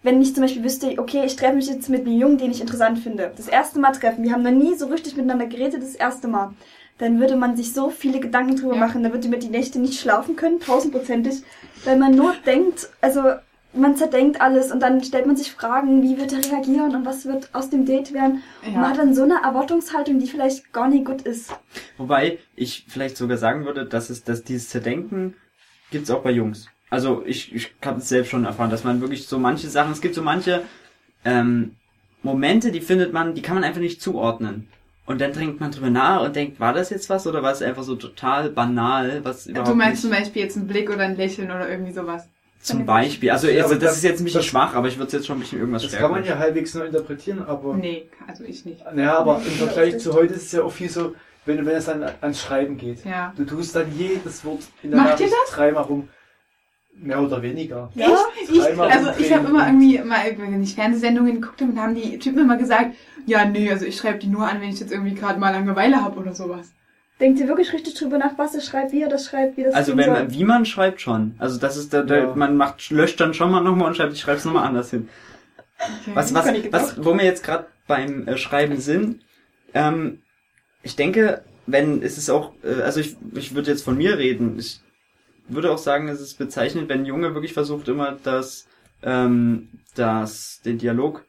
wenn 0.04 0.22
ich 0.22 0.34
zum 0.34 0.44
Beispiel 0.44 0.64
wüsste, 0.64 0.98
okay, 0.98 1.24
ich 1.26 1.36
treffe 1.36 1.56
mich 1.56 1.68
jetzt 1.68 1.90
mit 1.90 2.06
einem 2.06 2.18
Jungen, 2.20 2.38
den 2.38 2.52
ich 2.52 2.62
interessant 2.62 3.00
finde, 3.00 3.32
das 3.36 3.48
erste 3.48 3.80
Mal 3.80 3.92
treffen, 3.92 4.24
wir 4.24 4.32
haben 4.32 4.44
noch 4.44 4.52
nie 4.52 4.76
so 4.76 4.88
richtig 4.88 5.16
miteinander 5.18 5.48
geredet, 5.48 5.82
das 5.82 5.96
erste 5.96 6.28
Mal, 6.28 6.54
dann 6.98 7.20
würde 7.20 7.36
man 7.36 7.56
sich 7.58 7.74
so 7.74 7.90
viele 7.90 8.20
Gedanken 8.20 8.56
drüber 8.56 8.76
Ja. 8.76 8.80
machen, 8.80 9.04
da 9.04 9.12
würde 9.12 9.28
man 9.30 9.40
die 9.40 9.50
Nächte 9.50 9.80
nicht 9.80 10.00
schlafen 10.00 10.36
können, 10.36 10.60
tausendprozentig, 10.60 11.44
weil 11.84 11.98
man 11.98 12.16
nur 12.16 12.34
denkt, 12.46 12.90
also 13.02 13.22
man 13.74 13.96
zerdenkt 13.96 14.42
alles 14.42 14.72
und 14.72 14.80
dann 14.80 15.04
stellt 15.04 15.28
man 15.28 15.36
sich 15.38 15.52
Fragen, 15.52 16.02
wie 16.02 16.18
wird 16.18 16.34
er 16.34 16.52
reagieren 16.52 16.96
und 16.96 17.06
was 17.06 17.26
wird 17.26 17.50
aus 17.54 17.70
dem 17.70 17.86
Date 17.86 18.14
werden. 18.14 18.42
Und 18.66 18.74
man 18.74 18.84
Ja. 18.84 18.90
hat 18.90 18.98
dann 18.98 19.14
so 19.14 19.24
eine 19.24 19.42
Erwartungshaltung, 19.44 20.20
die 20.20 20.28
vielleicht 20.28 20.74
gar 20.74 20.88
nicht 20.90 21.06
gut 21.06 21.22
ist. 21.22 21.54
wobei 21.98 22.40
ich 22.56 22.86
vielleicht 22.88 23.16
sogar 23.18 23.38
sagen 23.38 23.66
würde, 23.66 23.86
dass 23.86 24.10
es, 24.10 24.24
dass 24.24 24.44
dieses 24.44 24.70
Zerdenken 24.70 25.36
gibt's 25.92 26.10
auch 26.10 26.22
bei 26.24 26.32
Jungs. 26.32 26.68
Also 26.90 27.24
ich, 27.26 27.54
ich 27.54 27.76
habe 27.86 28.00
es 28.00 28.10
selbst 28.10 28.30
schon 28.32 28.46
erfahren, 28.46 28.72
dass 28.72 28.84
man 28.84 29.02
wirklich 29.02 29.28
so 29.28 29.38
manche 29.38 29.70
Sachen, 29.70 29.92
es 29.92 30.02
gibt 30.02 30.16
so 30.16 30.24
manche 30.24 30.64
ähm, 31.24 31.76
Momente, 32.24 32.72
die 32.72 32.82
findet 32.82 33.14
man, 33.14 33.36
die 33.36 33.42
kann 33.44 33.56
man 33.56 33.64
einfach 33.64 33.82
nicht 33.82 34.02
zuordnen. 34.02 34.68
Und 35.06 35.22
dann 35.22 35.34
denkt 35.34 35.60
man 35.60 35.72
drüber 35.72 35.90
nach 35.90 36.24
und 36.24 36.36
denkt, 36.36 36.60
war 36.60 36.74
das 36.74 36.90
jetzt 36.90 37.10
was 37.10 37.26
oder 37.28 37.42
war 37.44 37.52
es 37.52 37.62
einfach 37.62 37.84
so 37.84 37.96
total 37.96 38.50
banal, 38.50 39.22
was 39.24 39.48
überhaupt 39.48 39.70
Du 39.70 39.76
meinst 39.76 39.92
nicht... 39.92 40.02
zum 40.02 40.10
Beispiel 40.12 40.42
jetzt 40.44 40.58
einen 40.58 40.68
Blick 40.68 40.90
oder 40.90 41.02
ein 41.04 41.16
Lächeln 41.18 41.50
oder 41.50 41.70
irgendwie 41.70 41.92
sowas. 41.94 42.28
Zum 42.62 42.86
Beispiel. 42.86 43.32
Also, 43.32 43.48
also 43.48 43.76
das 43.76 43.80
das- 43.80 43.98
ist 43.98 44.04
jetzt 44.04 44.20
ein 44.20 44.26
bisschen 44.26 44.40
das- 44.40 44.46
schwach, 44.46 44.76
aber 44.76 44.88
ich 44.90 44.98
würde 44.98 45.08
es 45.08 45.14
jetzt 45.14 45.28
schon 45.28 45.38
ein 45.38 45.40
bisschen 45.40 45.60
irgendwas 45.60 45.82
Das 45.84 45.92
stärker. 45.92 46.08
kann 46.08 46.16
man 46.20 46.26
ja 46.26 46.38
halbwegs 46.38 46.74
nur 46.76 46.86
interpretieren, 46.86 47.44
aber. 47.46 47.76
Nee, 47.76 48.10
also 48.28 48.44
ich 48.44 48.66
nicht. 48.66 48.84
Naja, 48.94 49.18
aber 49.18 49.38
im 49.38 49.52
Vergleich 49.52 49.94
das 49.94 50.04
zu 50.04 50.14
heute 50.14 50.34
ist 50.34 50.44
es 50.48 50.52
ja 50.52 50.64
auch 50.64 50.72
viel 50.72 50.90
so, 50.90 51.16
wenn, 51.46 51.66
wenn 51.66 51.76
es 51.76 51.86
dann 51.86 52.04
ans 52.22 52.42
Schreiben 52.42 52.78
geht. 52.78 53.06
Ja. 53.06 53.34
Du 53.38 53.46
tust 53.46 53.76
dann 53.76 53.86
jedes 53.98 54.44
Wort 54.44 54.60
in 54.84 54.92
der 54.92 55.00
Macht 55.00 55.12
Nachricht 55.14 55.34
dreimal 55.52 55.84
rum. 55.84 56.10
Mehr 57.02 57.22
oder 57.22 57.42
weniger. 57.42 57.90
Ja? 57.96 58.10
Ich, 58.44 58.62
also 58.62 59.10
ich 59.18 59.32
habe 59.34 59.48
immer 59.48 59.66
irgendwie 59.68 60.00
mal, 60.00 60.18
wenn 60.38 60.62
ich 60.62 60.76
Fernsehsendungen 60.76 61.36
geguckt 61.40 61.62
habe, 61.62 61.72
dann 61.72 61.82
haben 61.82 61.96
die 61.96 62.20
Typen 62.20 62.40
immer 62.40 62.58
gesagt, 62.58 62.94
ja, 63.26 63.46
nee, 63.46 63.72
also 63.72 63.86
ich 63.86 63.96
schreibe 63.96 64.20
die 64.20 64.28
nur 64.28 64.46
an, 64.46 64.60
wenn 64.60 64.70
ich 64.70 64.82
jetzt 64.82 64.92
irgendwie 64.92 65.16
gerade 65.16 65.40
mal 65.40 65.52
Langeweile 65.52 66.04
habe 66.04 66.20
oder 66.20 66.36
sowas. 66.36 66.74
Denkt 67.20 67.40
ihr 67.40 67.48
wirklich 67.48 67.74
richtig 67.74 67.96
drüber 67.96 68.18
nach, 68.18 68.38
was 68.38 68.56
er 68.56 68.62
schreibt, 68.62 68.94
wie 68.94 69.02
er 69.02 69.10
das 69.10 69.26
schreibt, 69.26 69.58
wie 69.58 69.64
das 69.64 69.74
Also 69.74 69.98
wenn 69.98 70.06
soll? 70.06 70.14
man, 70.14 70.34
wie 70.34 70.44
man 70.46 70.66
schreibt 70.66 71.02
schon. 71.02 71.36
Also 71.38 71.60
das 71.60 71.76
ist 71.76 71.94
da, 71.94 72.02
da 72.04 72.18
Ja. 72.18 72.36
man 72.36 72.56
macht, 72.56 72.90
löscht 72.92 73.20
dann 73.20 73.34
schon 73.34 73.52
mal 73.52 73.62
nochmal 73.62 73.90
und 73.90 73.98
schreibt, 73.98 74.14
ich 74.14 74.22
schreibe 74.22 74.38
es 74.38 74.46
nochmal 74.46 74.66
anders 74.66 74.90
hin. 74.92 75.10
Okay. 75.80 76.12
Was, 76.14 76.34
was, 76.34 76.46
was, 76.72 77.04
wo 77.04 77.14
wir 77.14 77.24
jetzt 77.26 77.44
gerade 77.44 77.68
beim 77.88 78.28
äh, 78.28 78.38
Schreiben 78.38 78.80
sind, 78.80 79.22
ähm, 79.74 80.20
ich 80.84 80.96
denke, 80.96 81.42
wenn 81.68 82.02
es 82.02 82.18
ist 82.18 82.30
auch, 82.30 82.54
äh, 82.64 82.82
also 82.82 83.00
ich, 83.02 83.18
ich 83.34 83.54
würde 83.54 83.72
jetzt 83.72 83.84
von 83.84 83.98
mir 83.98 84.18
reden. 84.18 84.58
Ich 84.58 84.80
würde 85.48 85.72
auch 85.72 85.78
sagen, 85.78 86.08
es 86.08 86.22
ist 86.22 86.38
bezeichnend, 86.38 86.90
wenn 86.90 87.02
ein 87.02 87.06
Junge 87.06 87.34
wirklich 87.34 87.54
versucht 87.54 87.88
immer 87.88 88.18
das, 88.24 88.68
ähm, 89.04 89.70
das, 89.96 90.62
den 90.64 90.78
Dialog 90.78 91.26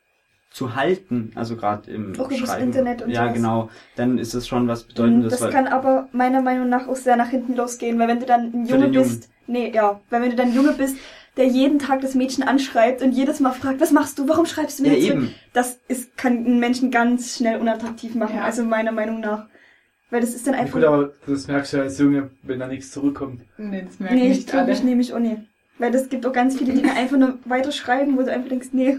zu 0.50 0.74
halten, 0.74 1.30
also 1.36 1.56
gerade 1.56 1.90
im 1.90 2.12
übers 2.14 2.36
Schreiben. 2.36 2.64
Internet 2.64 3.02
und 3.02 3.10
ja, 3.10 3.22
sowas. 3.22 3.34
genau. 3.34 3.70
Dann 3.96 4.18
ist 4.18 4.34
es 4.34 4.48
schon 4.48 4.66
was 4.66 4.84
Mm, 4.84 4.88
Bedeutendes. 4.88 5.30
Das 5.32 5.40
weil- 5.42 5.50
kann 5.52 5.66
aber 5.68 6.08
meiner 6.12 6.42
Meinung 6.42 6.68
nach 6.68 6.88
auch 6.88 6.96
sehr 6.96 7.16
nach 7.16 7.28
hinten 7.28 7.54
losgehen, 7.54 7.98
weil 7.98 8.08
wenn 8.08 8.20
du 8.20 8.26
dann 8.26 8.52
ein 8.52 8.66
Junge 8.66 8.88
bist, 8.88 9.30
nee, 9.46 9.70
ja, 9.72 10.00
weil 10.10 10.22
wenn 10.22 10.30
du 10.30 10.36
dann 10.36 10.48
ein 10.48 10.54
Junge 10.54 10.72
bist, 10.72 10.96
der 11.36 11.46
jeden 11.46 11.78
Tag 11.78 12.00
das 12.00 12.16
Mädchen 12.16 12.42
anschreibt 12.42 13.00
und 13.00 13.12
jedes 13.12 13.38
Mal 13.38 13.52
fragt, 13.52 13.80
was 13.80 13.92
machst 13.92 14.18
du, 14.18 14.28
warum 14.28 14.44
schreibst 14.46 14.80
du 14.80 14.82
mir 14.82 14.98
ja, 14.98 15.12
eben. 15.12 15.32
Das 15.52 15.78
ist, 15.86 16.16
kann 16.16 16.38
einen 16.38 16.58
Menschen 16.58 16.90
ganz 16.90 17.36
schnell 17.36 17.60
unattraktiv 17.60 18.16
machen, 18.16 18.36
Ja. 18.36 18.42
also 18.44 18.64
meiner 18.64 18.92
Meinung 18.92 19.20
nach. 19.20 19.46
Weil 20.10 20.20
das 20.22 20.34
ist 20.34 20.44
dann 20.48 20.54
Ja, 20.54 20.60
einfach, 20.62 20.74
Gut, 20.80 20.84
aber 20.84 21.12
das 21.28 21.46
merkst 21.46 21.72
du 21.72 21.76
ja 21.76 21.82
als 21.84 21.96
Junge, 22.00 22.30
wenn 22.42 22.58
da 22.58 22.66
nichts 22.66 22.90
zurückkommt. 22.90 23.42
Nee, 23.56 23.82
das 23.86 24.00
nee, 24.00 24.22
ich 24.32 24.38
nicht 24.38 24.48
glaube 24.48 24.64
alle. 24.64 24.72
ich 24.72 24.82
nämlich 24.82 25.14
auch 25.14 25.20
nicht. 25.20 25.36
Weil 25.78 25.92
das 25.92 26.08
gibt 26.08 26.26
auch 26.26 26.32
ganz 26.32 26.58
viele, 26.58 26.72
die 26.74 26.82
dann 26.82 26.96
einfach 26.96 27.16
nur 27.16 27.38
weiterschreiben, 27.44 28.18
wo 28.18 28.22
du 28.22 28.32
einfach 28.32 28.48
denkst, 28.48 28.70
nee. 28.72 28.98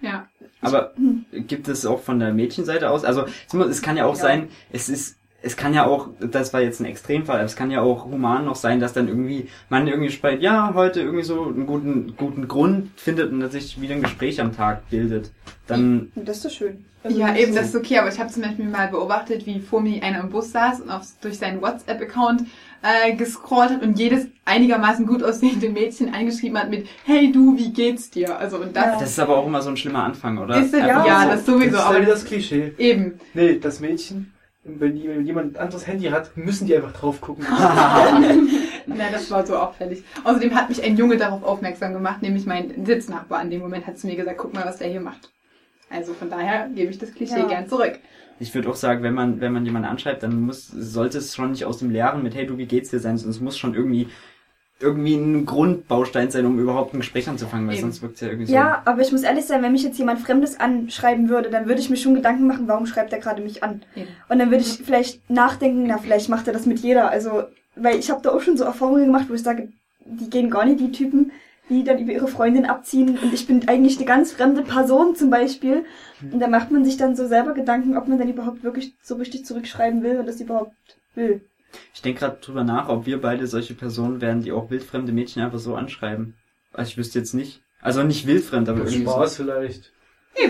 Ja. 0.00 0.26
Aber 0.66 0.92
Hm. 0.96 1.24
gibt 1.46 1.68
es 1.68 1.84
auch 1.86 2.00
von 2.00 2.18
der 2.18 2.32
Mädchenseite 2.32 2.90
aus? 2.90 3.04
Also 3.04 3.24
es 3.70 3.82
kann 3.82 3.96
ja 3.96 4.04
auch 4.06 4.16
Ja. 4.16 4.20
sein, 4.22 4.48
es 4.72 4.88
ist, 4.88 5.16
es 5.42 5.56
kann 5.58 5.74
ja 5.74 5.84
auch, 5.86 6.08
das 6.20 6.52
war 6.54 6.62
jetzt 6.62 6.80
ein 6.80 6.86
Extremfall, 6.86 7.36
aber 7.36 7.44
es 7.44 7.54
kann 7.56 7.70
ja 7.70 7.82
auch 7.82 8.06
human 8.06 8.46
noch 8.46 8.56
sein, 8.56 8.80
dass 8.80 8.94
dann 8.94 9.08
irgendwie 9.08 9.48
man 9.68 9.86
irgendwie 9.86 10.10
spricht, 10.10 10.40
ja, 10.42 10.72
heute 10.74 11.00
irgendwie 11.02 11.22
so 11.24 11.44
einen 11.44 11.66
guten, 11.66 12.14
guten 12.16 12.48
Grund 12.48 12.88
findet 12.96 13.30
und 13.30 13.40
dass 13.40 13.52
sich 13.52 13.78
wieder 13.80 13.94
ein 13.94 14.02
Gespräch 14.02 14.40
am 14.40 14.56
Tag 14.56 14.88
bildet. 14.88 15.30
Dann, 15.66 16.12
Das 16.14 16.38
ist 16.38 16.44
doch 16.46 16.50
schön. 16.50 16.84
Also 17.02 17.18
Ja, 17.18 17.36
eben, 17.36 17.54
das 17.54 17.66
ist 17.68 17.76
okay, 17.76 17.98
aber 17.98 18.08
ich 18.08 18.18
habe 18.18 18.30
zum 18.30 18.42
Beispiel 18.42 18.64
mal 18.64 18.88
beobachtet, 18.88 19.44
wie 19.44 19.60
vor 19.60 19.82
mir 19.82 20.02
einer 20.02 20.20
im 20.20 20.30
Bus 20.30 20.52
saß 20.52 20.80
und 20.80 20.88
auf, 20.90 21.02
durch 21.20 21.36
seinen 21.38 21.60
WhatsApp-Account 21.60 22.44
äh, 22.84 23.14
gescrollt 23.14 23.70
hat 23.70 23.82
und 23.82 23.98
jedes 23.98 24.26
einigermaßen 24.44 25.06
gut 25.06 25.22
aussehende 25.22 25.70
Mädchen 25.70 26.12
eingeschrieben 26.12 26.58
hat 26.58 26.68
mit 26.70 26.86
Hey 27.04 27.32
du, 27.32 27.56
wie 27.56 27.72
geht's 27.72 28.10
dir? 28.10 28.38
Also 28.38 28.58
und 28.58 28.76
das 28.76 28.84
Ja. 28.84 28.98
das 29.00 29.10
ist 29.10 29.18
aber 29.18 29.38
auch 29.38 29.46
immer 29.46 29.62
so 29.62 29.70
ein 29.70 29.76
schlimmer 29.76 30.04
Anfang, 30.04 30.36
oder? 30.38 30.58
ist 30.60 30.72
ja, 30.74 30.80
Einfach 30.84 31.06
ja 31.06 31.22
so. 31.22 31.28
das 31.30 31.46
sowieso, 31.46 31.70
das 31.72 31.80
ist 31.80 31.86
aber 31.86 31.94
ja 31.96 32.02
wieder 32.02 32.12
das 32.12 32.24
Klischee. 32.26 32.74
eben. 32.78 33.18
Nee, 33.32 33.58
das 33.58 33.80
Mädchen, 33.80 34.32
wenn, 34.64 34.94
die, 34.96 35.08
wenn 35.08 35.24
jemand 35.26 35.56
ein 35.56 35.62
anderes 35.62 35.86
Handy 35.86 36.06
hat, 36.08 36.36
müssen 36.36 36.66
die 36.66 36.76
einfach 36.76 36.92
drauf 36.92 37.20
gucken. 37.22 37.46
Na, 38.86 39.10
das 39.10 39.30
war 39.30 39.46
so 39.46 39.56
auffällig. 39.56 40.04
Außerdem 40.24 40.54
hat 40.54 40.68
mich 40.68 40.82
ein 40.82 40.96
Junge 40.96 41.16
darauf 41.16 41.42
aufmerksam 41.42 41.92
gemacht, 41.94 42.22
nämlich 42.22 42.44
mein 42.46 42.84
Sitznachbar. 42.84 43.42
In 43.42 43.50
dem 43.50 43.60
Moment 43.60 43.86
hat 43.86 43.98
zu 43.98 44.06
mir 44.06 44.16
gesagt, 44.16 44.38
guck 44.38 44.52
mal, 44.54 44.64
was 44.64 44.76
der 44.78 44.88
hier 44.88 45.00
macht. 45.00 45.30
Also 45.90 46.12
von 46.12 46.28
daher 46.30 46.68
gebe 46.74 46.90
ich 46.90 46.98
das 46.98 47.12
Klischee 47.14 47.40
Ja. 47.40 47.46
gern 47.46 47.68
zurück. 47.68 47.98
Ich 48.40 48.54
würde 48.54 48.68
auch 48.68 48.76
sagen, 48.76 49.02
wenn 49.02 49.14
man, 49.14 49.40
wenn 49.40 49.52
man 49.52 49.64
jemanden 49.64 49.88
anschreibt, 49.88 50.22
dann 50.22 50.42
muss, 50.42 50.68
sollte 50.68 51.18
es 51.18 51.34
schon 51.34 51.52
nicht 51.52 51.64
aus 51.64 51.78
dem 51.78 51.90
Leeren 51.90 52.22
mit, 52.22 52.34
hey 52.34 52.46
du, 52.46 52.58
wie 52.58 52.66
geht's 52.66 52.90
dir 52.90 53.00
sein, 53.00 53.16
sondern 53.16 53.36
es 53.36 53.40
muss 53.40 53.58
schon 53.58 53.74
irgendwie, 53.74 54.08
irgendwie 54.80 55.14
ein 55.14 55.46
Grundbaustein 55.46 56.30
sein, 56.30 56.46
um 56.46 56.58
überhaupt 56.58 56.94
ein 56.94 57.00
Gespräch 57.00 57.28
anzufangen, 57.28 57.66
weil 57.66 57.74
Eben. 57.74 57.82
sonst 57.82 58.02
wirkt 58.02 58.16
es 58.16 58.20
ja 58.22 58.28
irgendwie 58.28 58.46
so. 58.46 58.54
Ja, 58.54 58.82
aber 58.84 59.02
ich 59.02 59.12
muss 59.12 59.22
ehrlich 59.22 59.44
sein, 59.44 59.62
wenn 59.62 59.72
mich 59.72 59.84
jetzt 59.84 59.98
jemand 59.98 60.20
Fremdes 60.20 60.58
anschreiben 60.58 61.28
würde, 61.28 61.48
dann 61.50 61.66
würde 61.66 61.80
ich 61.80 61.90
mir 61.90 61.96
schon 61.96 62.14
Gedanken 62.14 62.46
machen, 62.46 62.66
warum 62.66 62.86
schreibt 62.86 63.12
er 63.12 63.20
gerade 63.20 63.42
mich 63.42 63.62
an? 63.62 63.82
Eben. 63.94 64.08
Und 64.28 64.38
dann 64.38 64.50
würde 64.50 64.64
ich 64.64 64.82
vielleicht 64.84 65.30
nachdenken, 65.30 65.86
na, 65.86 65.98
vielleicht 65.98 66.28
macht 66.28 66.46
er 66.48 66.52
das 66.52 66.66
mit 66.66 66.80
jeder. 66.80 67.10
Also, 67.10 67.44
weil 67.76 67.98
ich 67.98 68.10
habe 68.10 68.22
da 68.22 68.30
auch 68.30 68.40
schon 68.40 68.56
so 68.56 68.64
Erfahrungen 68.64 69.06
gemacht, 69.06 69.26
wo 69.28 69.34
ich 69.34 69.42
sage, 69.42 69.68
die 70.04 70.28
gehen 70.28 70.50
gar 70.50 70.64
nicht, 70.64 70.80
die 70.80 70.92
Typen, 70.92 71.32
die 71.68 71.84
dann 71.84 71.98
über 71.98 72.12
ihre 72.12 72.28
Freundin 72.28 72.66
abziehen. 72.66 73.18
Und 73.22 73.32
ich 73.32 73.46
bin 73.46 73.68
eigentlich 73.68 73.96
eine 73.96 74.06
ganz 74.06 74.32
fremde 74.32 74.62
Person 74.62 75.14
zum 75.16 75.30
Beispiel. 75.30 75.84
Und 76.32 76.40
da 76.40 76.46
macht 76.48 76.70
man 76.70 76.84
sich 76.84 76.96
dann 76.96 77.16
so 77.16 77.26
selber 77.26 77.54
Gedanken, 77.54 77.96
ob 77.96 78.08
man 78.08 78.18
dann 78.18 78.28
überhaupt 78.28 78.62
wirklich 78.62 78.94
so 79.02 79.16
richtig 79.16 79.44
zurückschreiben 79.44 80.02
will 80.02 80.18
und 80.18 80.26
das 80.26 80.40
überhaupt 80.40 80.72
will. 81.14 81.40
Ich 81.92 82.02
denke 82.02 82.20
gerade 82.20 82.38
drüber 82.40 82.62
nach, 82.64 82.88
ob 82.88 83.04
wir 83.06 83.20
beide 83.20 83.46
solche 83.46 83.74
Personen 83.74 84.20
wären, 84.20 84.42
die 84.42 84.52
auch 84.52 84.70
wildfremde 84.70 85.12
Mädchen 85.12 85.42
einfach 85.42 85.58
so 85.58 85.74
anschreiben. 85.74 86.34
Also 86.72 86.90
ich 86.90 86.96
wüsste 86.98 87.18
jetzt 87.18 87.34
nicht. 87.34 87.62
Also 87.82 88.02
nicht 88.02 88.26
wildfremd, 88.26 88.68
aber 88.68 88.78
irgendwie 88.80 89.02
Spaß 89.02 89.36
so. 89.36 89.42
vielleicht. 89.42 89.92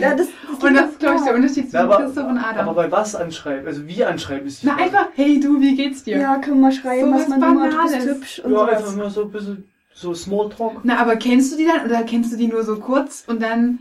Ja, 0.01 0.15
das, 0.15 0.29
und 0.63 0.75
das 0.75 0.91
ist, 0.93 0.99
glaube 1.01 1.17
ich, 1.17 1.23
der 1.25 1.35
Unterschied 1.35 1.71
zwischen 1.71 1.77
aber, 1.77 1.97
Christoph 1.99 2.27
und 2.29 2.39
Adam. 2.39 2.69
aber 2.69 2.75
bei 2.75 2.91
was 2.91 3.15
anschreiben? 3.15 3.67
Also 3.67 3.87
wie 3.87 4.03
anschreiben 4.05 4.47
ist 4.47 4.63
die 4.63 4.67
Na 4.67 4.73
Frage. 4.77 4.85
einfach, 4.85 5.09
hey 5.15 5.41
du, 5.41 5.61
wie 5.61 5.77
geht's 5.77 6.05
dir? 6.05 6.19
Ja, 6.19 6.37
können 6.39 6.57
wir 6.57 6.63
mal 6.69 6.73
schreiben, 6.73 7.09
So 7.11 7.15
was 7.15 7.23
was 7.23 7.29
man 7.29 7.41
Nummer, 7.41 7.71
du 7.71 7.77
bist 7.83 7.93
Banales. 7.93 8.07
hübsch 8.17 8.39
und 8.41 8.53
Ja, 8.53 8.65
einfach 8.65 8.81
sowas. 8.81 8.97
nur 8.97 9.11
so 9.11 9.23
ein 9.25 9.31
bisschen 9.31 9.65
so 9.93 10.15
Smalltalk. 10.15 10.81
Na, 10.85 10.99
aber 10.99 11.17
kennst 11.17 11.53
du 11.53 11.57
die 11.59 11.67
dann 11.67 11.85
oder 11.87 12.03
kennst 12.05 12.33
du 12.33 12.37
die 12.37 12.47
nur 12.49 12.63
so 12.65 12.77
kurz 12.77 13.25
und 13.27 13.43
dann. 13.43 13.81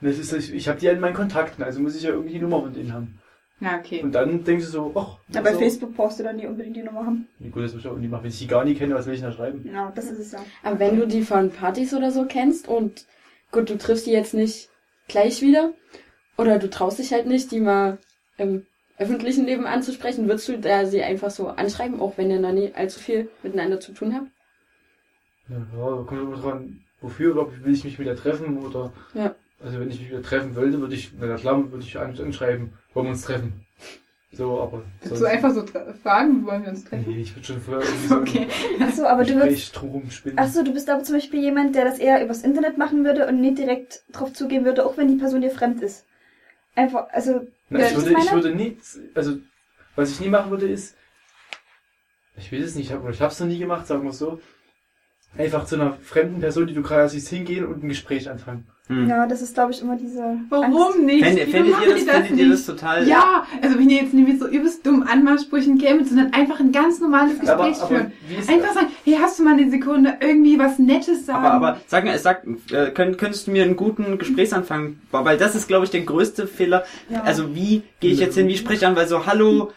Das 0.00 0.18
ist, 0.18 0.32
ich 0.32 0.52
ich 0.54 0.68
habe 0.68 0.78
die 0.78 0.86
ja 0.86 0.92
in 0.92 1.00
meinen 1.00 1.14
Kontakten, 1.14 1.62
also 1.62 1.80
muss 1.80 1.96
ich 1.96 2.02
ja 2.02 2.10
irgendwie 2.10 2.34
die 2.34 2.40
Nummer 2.40 2.60
von 2.60 2.72
denen 2.72 2.92
haben. 2.92 3.18
Ja, 3.60 3.78
okay. 3.78 4.02
Und 4.02 4.12
dann 4.12 4.44
denkst 4.44 4.66
du 4.66 4.70
so, 4.70 4.92
ach, 4.94 5.18
Ja, 5.32 5.40
bei 5.40 5.54
so. 5.54 5.58
Facebook 5.58 5.94
brauchst 5.96 6.18
du 6.18 6.24
dann 6.24 6.36
nicht 6.36 6.46
unbedingt 6.46 6.76
die 6.76 6.82
Nummer 6.82 7.06
haben. 7.06 7.26
Ja, 7.38 7.48
gut, 7.48 7.64
das 7.64 7.72
muss 7.72 7.82
ich 7.84 7.88
auch 7.90 7.96
nicht 7.96 8.10
machen. 8.10 8.24
Wenn 8.24 8.30
ich 8.30 8.38
die 8.38 8.46
gar 8.46 8.64
nicht 8.64 8.78
kenne, 8.78 8.94
was 8.94 9.06
will 9.06 9.14
ich 9.14 9.22
da 9.22 9.32
schreiben? 9.32 9.66
Ja, 9.72 9.90
das 9.94 10.10
ist 10.10 10.18
es 10.18 10.32
ja. 10.32 10.40
Aber 10.62 10.78
wenn 10.78 10.98
du 11.00 11.06
die 11.06 11.22
von 11.22 11.50
Partys 11.50 11.94
oder 11.94 12.10
so 12.10 12.26
kennst 12.26 12.68
und 12.68 13.06
gut, 13.52 13.70
du 13.70 13.78
triffst 13.78 14.06
die 14.06 14.10
jetzt 14.12 14.34
nicht 14.34 14.68
gleich 15.08 15.40
wieder 15.40 15.72
oder 16.36 16.58
du 16.58 16.68
traust 16.68 16.98
dich 16.98 17.12
halt 17.14 17.26
nicht, 17.26 17.50
die 17.50 17.60
mal 17.60 17.96
im 18.36 18.66
öffentlichen 18.98 19.46
Leben 19.46 19.66
anzusprechen, 19.66 20.26
würdest 20.26 20.48
du 20.48 20.58
da 20.58 20.84
sie 20.84 21.02
einfach 21.02 21.30
so 21.30 21.48
anschreiben, 21.48 22.00
auch 22.00 22.18
wenn 22.18 22.30
ihr 22.30 22.40
noch 22.40 22.52
nie 22.52 22.72
allzu 22.74 23.00
viel 23.00 23.30
miteinander 23.42 23.80
zu 23.80 23.92
tun 23.92 24.14
habt? 24.14 24.26
Ja, 25.48 25.56
ja, 25.56 26.02
kommt 26.04 26.20
immer 26.20 26.36
dran, 26.36 26.80
wofür 27.00 27.30
überhaupt 27.30 27.64
will 27.64 27.72
ich 27.72 27.84
mich 27.84 27.98
wieder 27.98 28.16
treffen 28.16 28.58
oder. 28.58 28.92
Ja. 29.14 29.34
Also 29.66 29.80
wenn 29.80 29.90
ich 29.90 29.98
mich 29.98 30.10
wieder 30.10 30.22
treffen 30.22 30.54
wollte, 30.54 30.80
würde 30.80 30.94
ich, 30.94 31.10
na 31.18 31.34
klar, 31.34 31.72
würde 31.72 31.84
ich 31.84 31.98
an- 31.98 32.16
anschreiben, 32.16 32.72
wollen 32.94 33.06
wir 33.06 33.10
uns 33.10 33.22
treffen. 33.22 33.66
So, 34.30 34.60
aber. 34.60 34.84
Willst 35.02 35.20
du 35.20 35.24
einfach 35.26 35.52
so 35.52 35.66
fragen, 36.02 36.46
wollen 36.46 36.62
wir 36.62 36.70
uns 36.70 36.84
treffen? 36.84 37.04
Nee, 37.08 37.22
ich 37.22 37.34
würde 37.34 37.46
schon 37.46 37.60
vorher 37.60 37.82
irgendwie 37.82 38.06
so 38.06 38.16
Okay. 38.16 38.46
Achso, 38.80 39.04
aber 39.06 39.24
du 39.24 39.56
spinnen. 40.08 40.38
Achso, 40.38 40.62
du 40.62 40.72
bist 40.72 40.88
aber 40.88 41.02
zum 41.02 41.16
Beispiel 41.16 41.40
jemand, 41.40 41.74
der 41.74 41.84
das 41.84 41.98
eher 41.98 42.24
übers 42.24 42.42
Internet 42.44 42.78
machen 42.78 43.04
würde 43.04 43.26
und 43.26 43.40
nicht 43.40 43.58
direkt 43.58 44.04
drauf 44.12 44.32
zugehen 44.32 44.64
würde, 44.64 44.86
auch 44.86 44.96
wenn 44.96 45.08
die 45.08 45.16
Person 45.16 45.40
dir 45.40 45.50
fremd 45.50 45.82
ist. 45.82 46.04
Einfach, 46.76 47.08
also, 47.10 47.48
Na, 47.68 47.80
ich, 47.80 47.96
würde, 47.96 48.14
ich 48.20 48.32
würde 48.32 48.54
nie, 48.54 48.78
also, 49.14 49.38
was 49.96 50.12
ich 50.12 50.20
nie 50.20 50.28
machen 50.28 50.52
würde, 50.52 50.68
ist, 50.68 50.94
ich 52.36 52.52
weiß 52.52 52.64
es 52.64 52.74
nicht, 52.76 52.90
ich 52.90 52.92
habe 52.92 53.10
ich 53.10 53.20
hab's 53.20 53.40
noch 53.40 53.48
nie 53.48 53.58
gemacht, 53.58 53.88
sagen 53.88 54.04
wir 54.04 54.12
so, 54.12 54.40
einfach 55.36 55.64
zu 55.64 55.74
einer 55.74 55.94
fremden 55.94 56.38
Person, 56.38 56.68
die 56.68 56.74
du 56.74 56.82
gerade 56.82 57.08
siehst, 57.08 57.30
hingehen 57.30 57.66
und 57.66 57.82
ein 57.82 57.88
Gespräch 57.88 58.30
anfangen. 58.30 58.68
Hm. 58.88 59.08
ja, 59.08 59.26
das 59.26 59.42
ist, 59.42 59.54
glaube 59.54 59.72
ich, 59.72 59.82
immer 59.82 59.96
diese. 59.96 60.22
Angst. 60.22 60.46
Warum 60.48 61.04
nicht? 61.04 61.24
Fändet, 61.24 61.48
Wieso 61.48 61.56
fändet, 61.56 61.72
machen 61.72 61.88
ihr 61.88 61.94
das, 61.94 62.04
die 62.04 62.10
fändet 62.10 62.30
ihr 62.30 62.36
nicht? 62.36 62.52
das 62.52 62.66
total... 62.66 63.08
Ja, 63.08 63.46
also 63.60 63.78
wenn 63.78 63.90
ihr 63.90 64.02
jetzt 64.02 64.14
nicht 64.14 64.28
mit 64.28 64.38
so 64.38 64.46
übelst 64.46 64.86
dummen 64.86 65.02
Anmachsprüchen 65.02 65.78
kämet, 65.78 66.08
sondern 66.08 66.32
einfach 66.32 66.60
ein 66.60 66.70
ganz 66.70 67.00
normales 67.00 67.40
Gespräch 67.40 67.50
Aber, 67.50 67.64
aber 67.64 67.86
führen. 67.88 68.12
Einfach 68.46 68.74
sagen, 68.74 68.86
hey, 69.04 69.18
hast 69.20 69.40
du 69.40 69.42
mal 69.42 69.54
eine 69.54 69.68
Sekunde 69.70 70.14
irgendwie 70.20 70.56
was 70.58 70.78
Nettes 70.78 71.26
sagen? 71.26 71.44
Aber, 71.44 71.68
aber 71.68 71.80
sag 71.88 72.04
mal, 72.04 72.16
sag, 72.18 72.46
äh, 72.70 72.90
könnt, 72.92 73.18
könntest 73.18 73.48
du 73.48 73.50
mir 73.50 73.64
einen 73.64 73.74
guten 73.74 74.18
Gesprächsanfang, 74.18 75.00
weil 75.10 75.36
das 75.36 75.56
ist, 75.56 75.66
glaube 75.66 75.84
ich, 75.84 75.90
der 75.90 76.02
größte 76.02 76.46
Fehler. 76.46 76.84
Ja. 77.08 77.22
Also 77.22 77.56
wie 77.56 77.82
gehe 77.98 78.12
ich 78.12 78.20
jetzt 78.20 78.36
hin, 78.36 78.46
wie 78.46 78.56
spreche 78.56 78.78
ich 78.78 78.86
an, 78.86 78.94
weil 78.94 79.08
so 79.08 79.26
Hallo 79.26 79.72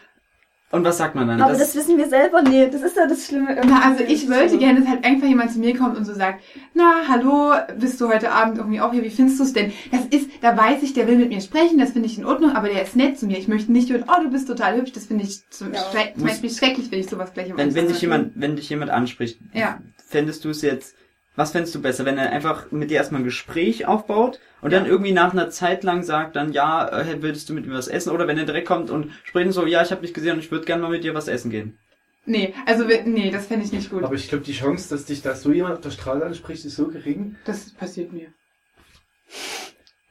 und 0.72 0.84
was 0.84 0.98
sagt 0.98 1.14
man 1.16 1.26
dann? 1.26 1.40
aber 1.42 1.54
das, 1.54 1.74
wissen 1.74 1.98
wir 1.98 2.08
selber 2.08 2.42
nicht. 2.42 2.72
Das 2.72 2.82
ist 2.82 2.96
ja 2.96 3.06
das 3.06 3.26
Schlimme. 3.26 3.50
irgendwie. 3.56 3.68
Na, 3.70 3.82
also 3.90 4.04
ich 4.04 4.28
wollte 4.30 4.56
gerne, 4.58 4.80
dass 4.80 4.88
halt 4.88 5.04
einfach 5.04 5.26
jemand 5.26 5.52
zu 5.52 5.58
mir 5.58 5.76
kommt 5.76 5.96
und 5.96 6.04
so 6.04 6.14
sagt, 6.14 6.42
na, 6.74 7.02
hallo, 7.08 7.54
bist 7.78 8.00
du 8.00 8.08
heute 8.08 8.30
Abend 8.30 8.58
irgendwie 8.58 8.80
auch 8.80 8.92
hier, 8.92 9.02
wie 9.02 9.10
findest 9.10 9.40
du 9.40 9.44
es 9.44 9.52
denn? 9.52 9.72
Das 9.90 10.06
ist, 10.06 10.30
da 10.40 10.56
weiß 10.56 10.82
ich, 10.82 10.92
der 10.92 11.08
will 11.08 11.16
mit 11.18 11.30
mir 11.30 11.40
sprechen, 11.40 11.78
das 11.78 11.90
finde 11.90 12.06
ich 12.06 12.18
in 12.18 12.24
Ordnung, 12.24 12.52
aber 12.52 12.68
der 12.68 12.82
ist 12.82 12.94
nett 12.94 13.18
zu 13.18 13.26
mir. 13.26 13.36
Ich 13.38 13.48
möchte 13.48 13.72
nicht 13.72 13.90
hören, 13.90 14.04
oh, 14.06 14.22
du 14.22 14.30
bist 14.30 14.46
total 14.46 14.76
hübsch, 14.76 14.92
das 14.92 15.06
finde 15.06 15.24
ich 15.24 15.42
zum, 15.50 15.72
Ja. 15.72 15.80
schrecklich, 15.90 16.90
wenn 16.90 17.00
ich 17.00 17.08
sowas 17.08 17.32
gleich 17.34 17.50
am 17.50 17.58
wenn, 17.58 17.74
wenn 17.74 17.88
dich 17.88 18.00
jemand, 18.00 18.32
wenn 18.36 18.54
dich 18.56 18.68
jemand 18.70 18.90
anspricht, 18.92 19.40
Ja. 19.52 19.78
fändest 20.06 20.44
du 20.44 20.50
es 20.50 20.62
jetzt, 20.62 20.94
was 21.36 21.52
fändest 21.52 21.74
du 21.74 21.82
besser, 21.82 22.04
wenn 22.04 22.18
er 22.18 22.30
einfach 22.30 22.70
mit 22.70 22.90
dir 22.90 22.96
erstmal 22.96 23.20
ein 23.20 23.24
Gespräch 23.24 23.86
aufbaut 23.86 24.40
und 24.60 24.72
dann 24.72 24.86
irgendwie 24.86 25.12
nach 25.12 25.32
einer 25.32 25.50
Zeit 25.50 25.84
lang 25.84 26.02
sagt 26.02 26.36
dann, 26.36 26.52
ja, 26.52 26.88
äh, 26.88 27.22
würdest 27.22 27.48
du 27.48 27.54
mit 27.54 27.66
mir 27.66 27.74
was 27.74 27.88
essen? 27.88 28.10
Oder 28.10 28.26
wenn 28.26 28.38
er 28.38 28.44
direkt 28.44 28.68
kommt 28.68 28.90
und 28.90 29.12
spricht 29.24 29.46
und 29.46 29.52
so, 29.52 29.66
ja, 29.66 29.82
ich 29.82 29.90
habe 29.90 30.02
dich 30.02 30.14
gesehen 30.14 30.34
und 30.34 30.40
ich 30.40 30.50
würde 30.50 30.66
gerne 30.66 30.82
mal 30.82 30.90
mit 30.90 31.04
dir 31.04 31.14
was 31.14 31.28
essen 31.28 31.50
gehen. 31.50 31.78
Nee, 32.26 32.54
also 32.66 32.84
nee, 32.84 33.30
das 33.30 33.46
fände 33.46 33.64
ich 33.64 33.72
nicht 33.72 33.90
gut. 33.90 34.04
Aber 34.04 34.14
ich 34.14 34.28
glaube, 34.28 34.44
die 34.44 34.52
Chance, 34.52 34.90
dass 34.90 35.06
dich 35.06 35.22
da 35.22 35.34
so 35.34 35.52
jemand 35.52 35.74
auf 35.74 35.80
der 35.80 35.90
Straße 35.90 36.24
anspricht, 36.24 36.64
ist 36.64 36.76
so 36.76 36.88
gering. 36.88 37.36
Das 37.44 37.70
passiert 37.70 38.12
mir. 38.12 38.28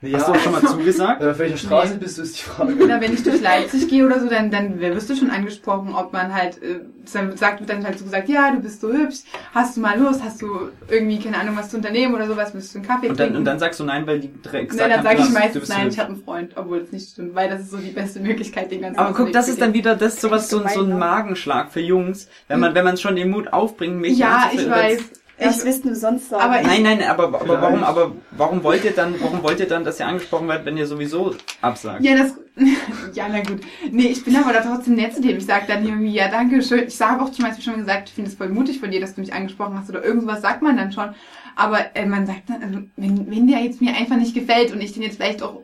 Ja, 0.01 0.17
Hast 0.17 0.29
du 0.29 0.31
auch 0.31 0.39
schon 0.39 0.51
mal 0.53 0.61
zugesagt? 0.61 1.21
äh, 1.21 1.29
auf 1.31 1.39
welcher 1.39 1.57
Straße 1.57 1.93
Nee. 1.93 1.99
bist 1.99 2.17
du, 2.17 2.21
ist 2.21 2.37
die 2.37 2.43
Frage. 2.43 2.73
Oder 2.81 3.01
wenn 3.01 3.13
ich 3.13 3.21
durch 3.21 3.41
Leipzig 3.41 3.89
gehe 3.89 4.05
oder 4.05 4.21
so, 4.21 4.29
dann, 4.29 4.49
dann 4.49 4.79
wirst 4.79 5.09
du 5.09 5.15
schon 5.15 5.29
angesprochen, 5.29 5.93
ob 5.93 6.13
man 6.13 6.33
halt, 6.33 6.61
äh, 6.63 6.79
dann 7.11 7.35
sagt, 7.35 7.59
wird 7.59 7.69
dann 7.69 7.83
halt 7.83 7.99
so 7.99 8.05
gesagt, 8.05 8.29
ja, 8.29 8.49
du 8.51 8.61
bist 8.61 8.79
so 8.79 8.93
hübsch, 8.93 9.17
hast 9.53 9.75
du 9.75 9.81
mal 9.81 9.99
Lust, 9.99 10.23
hast 10.23 10.41
du 10.41 10.69
irgendwie, 10.89 11.19
keine 11.19 11.37
Ahnung, 11.39 11.57
was 11.57 11.69
zu 11.69 11.75
unternehmen 11.75 12.15
oder 12.15 12.27
sowas, 12.27 12.53
willst 12.53 12.73
du 12.73 12.79
einen 12.79 12.87
Kaffee 12.87 13.09
Und 13.09 13.19
dann, 13.19 13.25
trinken? 13.27 13.37
und 13.39 13.45
dann 13.45 13.59
sagst 13.59 13.77
du 13.81 13.83
nein, 13.83 14.07
weil 14.07 14.21
die 14.21 14.29
direkt 14.29 14.73
Nein, 14.73 14.89
dann 14.89 14.99
haben, 14.99 15.03
sage 15.03 15.17
du 15.17 15.23
ich 15.23 15.29
meistens 15.33 15.67
nein, 15.67 15.87
ich 15.89 15.99
habe 15.99 16.13
einen 16.13 16.23
Freund, 16.23 16.51
obwohl 16.55 16.77
es 16.77 16.93
nicht 16.93 17.09
stimmt, 17.09 17.35
weil 17.35 17.49
das 17.49 17.61
ist 17.63 17.71
so 17.71 17.77
die 17.77 17.91
beste 17.91 18.21
Möglichkeit, 18.21 18.71
den 18.71 18.81
ganzen 18.81 18.99
Aber 18.99 19.13
guck, 19.13 19.33
das 19.33 19.49
ist 19.49 19.59
dann 19.61 19.73
wieder. 19.73 19.97
das 19.97 20.21
sowas 20.21 20.49
so, 20.49 20.65
so 20.65 20.83
ein 20.83 20.89
ne? 20.89 20.95
Magenschlag 20.95 21.73
für 21.73 21.81
Jungs, 21.81 22.29
wenn 22.47 22.61
man 22.61 22.73
wenn 22.73 22.85
man 22.85 22.95
schon 22.95 23.17
den 23.17 23.29
Mut 23.31 23.51
aufbringt, 23.51 23.97
mich 23.97 24.17
Ja, 24.17 24.49
ich 24.53 24.69
weiß. 24.69 24.99
Was 25.41 25.59
Ich, 25.59 25.65
willst 25.65 25.85
du 25.85 25.95
sonst 25.95 26.29
sagen? 26.29 26.43
Aber 26.43 26.61
ich- 26.61 26.67
Nein, 26.67 26.83
nein, 26.83 27.03
aber, 27.03 27.25
aber 27.25 27.39
Vielleicht. 27.39 27.61
warum, 27.61 27.83
aber 27.83 28.11
warum 28.31 28.63
wollt 28.63 28.83
ihr 28.83 28.91
dann, 28.91 29.15
warum 29.21 29.41
wollt 29.43 29.59
ihr 29.59 29.67
dann, 29.67 29.83
dass 29.83 29.99
ihr 29.99 30.07
angesprochen 30.07 30.47
werdet, 30.47 30.65
wenn 30.65 30.77
ihr 30.77 30.85
sowieso 30.87 31.35
absagt? 31.61 32.03
ja, 32.03 32.17
das, 32.17 32.33
ja, 33.13 33.27
na 33.29 33.39
gut. 33.41 33.61
Nee, 33.91 34.07
ich 34.07 34.23
bin 34.25 34.35
aber 34.35 34.51
da 34.53 34.61
trotzdem 34.61 34.95
nett 34.95 35.15
zu 35.15 35.21
dem. 35.21 35.37
Ich 35.37 35.45
sage 35.45 35.65
dann 35.67 35.85
irgendwie, 35.85 36.11
ja, 36.13 36.27
danke 36.27 36.61
schön. 36.61 36.85
Ich 36.87 36.95
sage 36.97 37.21
auch 37.21 37.31
zum 37.31 37.45
Beispiel 37.45 37.63
schon 37.63 37.77
gesagt, 37.77 38.09
ich 38.09 38.15
finde 38.15 38.29
es 38.29 38.35
voll 38.37 38.49
mutig 38.49 38.79
von 38.79 38.91
dir, 38.91 38.99
dass 38.99 39.15
du 39.15 39.21
mich 39.21 39.33
angesprochen 39.33 39.77
hast 39.79 39.89
oder 39.89 40.03
irgendwas 40.03 40.41
sagt 40.41 40.61
man 40.61 40.75
dann 40.75 40.91
schon. 40.91 41.15
Aber 41.55 41.95
äh, 41.95 42.05
man 42.05 42.25
sagt 42.25 42.49
dann, 42.49 42.61
also, 42.63 42.79
wenn, 42.97 43.29
wenn 43.31 43.47
der 43.47 43.59
jetzt 43.59 43.81
mir 43.81 43.95
einfach 43.95 44.17
nicht 44.17 44.33
gefällt 44.33 44.71
und 44.73 44.81
ich 44.81 44.93
den 44.93 45.03
jetzt 45.03 45.15
vielleicht 45.17 45.41
auch, 45.43 45.61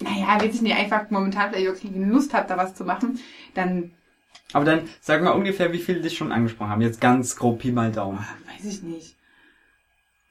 naja, 0.00 0.42
weiß 0.42 0.54
ich 0.54 0.62
nicht, 0.62 0.76
einfach 0.76 1.10
momentan 1.10 1.50
vielleicht 1.50 1.66
wirklich 1.66 1.92
Lust 1.94 2.32
habe, 2.34 2.48
da 2.48 2.56
was 2.56 2.74
zu 2.74 2.84
machen, 2.84 3.18
dann 3.54 3.90
Aber 4.52 4.64
dann 4.64 4.88
sag 5.00 5.22
mal 5.22 5.30
ungefähr, 5.30 5.72
wie 5.72 5.78
viele 5.78 6.00
dich 6.00 6.16
schon 6.16 6.32
angesprochen 6.32 6.70
haben. 6.70 6.82
Jetzt 6.82 7.00
ganz 7.00 7.36
grob 7.36 7.60
Pi 7.60 7.72
mal 7.72 7.92
Daumen. 7.92 8.18
weiß 8.18 8.64
ich 8.64 8.82
nicht. 8.82 9.16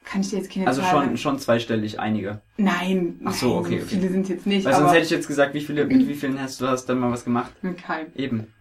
Kann 0.05 0.21
ich 0.21 0.29
dir 0.31 0.37
jetzt 0.37 0.51
keine 0.51 0.65
Also 0.67 0.81
Zahl 0.81 0.89
schon, 0.91 1.03
sagen? 1.03 1.17
schon 1.17 1.39
zweistellig, 1.39 1.99
einige. 1.99 2.41
Nein, 2.57 3.19
Ach 3.25 3.33
so, 3.33 3.47
nein, 3.49 3.57
okay, 3.59 3.77
so 3.79 3.85
okay. 3.85 3.95
viele 3.95 4.09
sind 4.09 4.27
jetzt 4.29 4.45
nicht. 4.47 4.65
Weil 4.65 4.73
sonst 4.73 4.91
hätte 4.91 5.03
ich 5.05 5.09
jetzt 5.11 5.27
gesagt, 5.27 5.53
wie 5.53 5.61
viele, 5.61 5.85
mit 5.85 6.07
wie 6.07 6.15
vielen 6.15 6.41
hast 6.41 6.59
du 6.61 6.67
hast 6.67 6.85
dann 6.87 6.99
mal 6.99 7.11
was 7.11 7.23
gemacht? 7.25 7.51
mit 7.61 7.77
keinem. 7.77 8.11
Eben. 8.15 8.53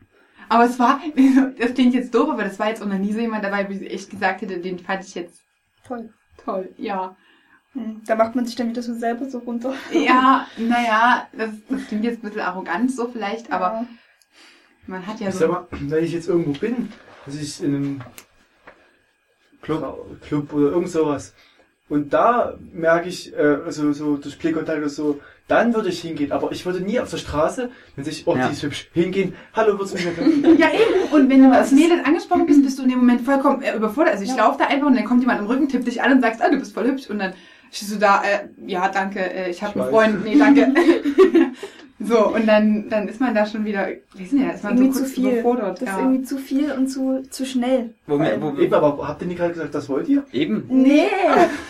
Aber 0.50 0.64
es 0.64 0.78
war, 0.78 1.00
das 1.58 1.74
klingt 1.74 1.94
jetzt 1.94 2.14
doof, 2.14 2.28
aber 2.30 2.44
das 2.44 2.58
war 2.58 2.68
jetzt 2.68 2.82
auch 2.82 2.86
noch 2.86 2.98
nie 2.98 3.12
so 3.12 3.20
jemand 3.20 3.44
dabei, 3.44 3.66
wo 3.68 3.72
ich 3.72 3.90
echt 3.90 4.10
gesagt 4.10 4.42
hätte, 4.42 4.58
den 4.58 4.78
fand 4.78 5.04
ich 5.04 5.14
jetzt 5.14 5.40
Toll. 5.86 6.10
toll. 6.44 6.68
Ja. 6.76 7.16
Hm, 7.72 8.02
Da 8.06 8.14
macht 8.14 8.34
man 8.34 8.44
sich 8.44 8.54
dann 8.56 8.68
wieder 8.68 8.82
so 8.82 8.94
selber 8.94 9.28
so 9.30 9.38
runter. 9.38 9.72
Ja, 9.92 10.46
naja, 10.58 11.28
das, 11.32 11.50
das 11.68 11.86
klingt 11.86 12.04
jetzt 12.04 12.18
ein 12.22 12.26
bisschen 12.28 12.40
arrogant 12.42 12.90
so 12.92 13.08
vielleicht, 13.08 13.50
aber 13.52 13.72
Ja. 13.72 13.86
Man 14.88 15.06
hat 15.06 15.20
ja 15.20 15.28
Ich 15.28 15.34
sag 15.34 15.46
so. 15.46 15.52
mal, 15.52 15.66
wenn 15.70 16.04
ich 16.04 16.12
jetzt 16.12 16.28
irgendwo 16.28 16.52
bin, 16.52 16.90
dass 17.26 17.34
ich 17.36 17.62
in 17.62 17.74
einem 17.76 18.00
Club, 19.62 20.20
Club 20.22 20.52
oder 20.52 20.70
irgend 20.70 20.88
sowas, 20.90 21.34
und 21.88 22.12
da 22.12 22.54
merke 22.72 23.08
ich, 23.08 23.32
äh, 23.34 23.58
also 23.64 23.92
so 23.94 24.16
durch 24.18 24.38
Blickkontakt 24.38 24.78
oder 24.78 24.90
so, 24.90 25.20
dann 25.46 25.72
würde 25.74 25.88
ich 25.88 26.02
hingehen. 26.02 26.32
Aber 26.32 26.52
ich 26.52 26.66
würde 26.66 26.80
nie 26.82 27.00
auf 27.00 27.08
der 27.10 27.16
Straße, 27.16 27.70
wenn 27.96 28.04
sich, 28.04 28.26
oh, 28.26 28.36
Ja. 28.36 28.46
die 28.48 28.52
ist 28.52 28.62
hübsch, 28.62 28.90
hingehen, 28.92 29.32
hallo, 29.54 29.78
würdest 29.78 29.94
du 29.94 30.22
mich? 30.22 30.58
Ja, 30.60 30.68
eben. 30.70 31.10
Und 31.12 31.30
wenn 31.30 31.42
du 31.42 31.50
als 31.50 31.72
Mädel 31.72 32.00
angesprochen 32.04 32.44
bist, 32.44 32.62
bist 32.62 32.78
du 32.78 32.82
in 32.82 32.90
dem 32.90 32.98
Moment 32.98 33.22
vollkommen 33.22 33.62
äh, 33.62 33.74
überfordert. 33.74 34.12
Also 34.12 34.24
ich 34.24 34.30
Ja. 34.30 34.36
laufe 34.36 34.58
da 34.58 34.66
einfach 34.66 34.86
und 34.86 34.96
dann 34.96 35.04
kommt 35.06 35.20
jemand 35.22 35.40
am 35.40 35.46
Rücken, 35.46 35.66
tippt 35.68 35.86
dich 35.86 36.02
an 36.02 36.12
und 36.12 36.20
sagst, 36.20 36.42
ah, 36.42 36.50
du 36.50 36.58
bist 36.58 36.74
voll 36.74 36.86
hübsch. 36.88 37.08
Und 37.08 37.20
dann 37.20 37.32
stehst 37.70 37.94
du 37.94 37.98
da, 37.98 38.22
äh, 38.22 38.48
ja, 38.66 38.90
danke, 38.90 39.20
äh, 39.20 39.50
ich 39.50 39.62
habe 39.62 39.72
einen 39.80 39.84
weiß. 39.84 39.90
Freund. 39.90 40.24
Nee, 40.24 40.36
danke. 40.38 40.74
so, 42.00 42.28
und 42.28 42.46
dann, 42.46 42.88
dann 42.88 43.08
ist 43.08 43.20
man 43.20 43.34
da 43.34 43.44
schon 43.44 43.64
wieder, 43.64 43.88
weiß 44.14 44.32
nicht, 44.32 44.54
ist 44.54 44.62
man 44.64 44.76
so 44.76 44.82
Irgendwie 44.84 44.86
kurz 44.98 44.98
zu 44.98 45.04
viel. 45.20 45.28
überfordert. 45.30 45.82
Das 45.82 45.88
ist 45.88 45.94
Ja. 45.96 45.98
irgendwie 46.00 46.22
zu 46.22 46.38
viel 46.38 46.72
und 46.72 46.86
zu, 46.88 47.22
zu 47.30 47.44
schnell. 47.44 47.94
Wo, 48.06 48.18
Weil- 48.18 48.40
wo, 48.40 48.56
Eben, 48.60 48.72
aber 48.74 49.08
habt 49.08 49.20
ihr 49.22 49.28
nicht 49.28 49.38
gerade 49.38 49.52
gesagt, 49.52 49.74
das 49.74 49.88
wollt 49.88 50.08
ihr? 50.08 50.24
eben. 50.32 50.64
Nee, 50.68 51.08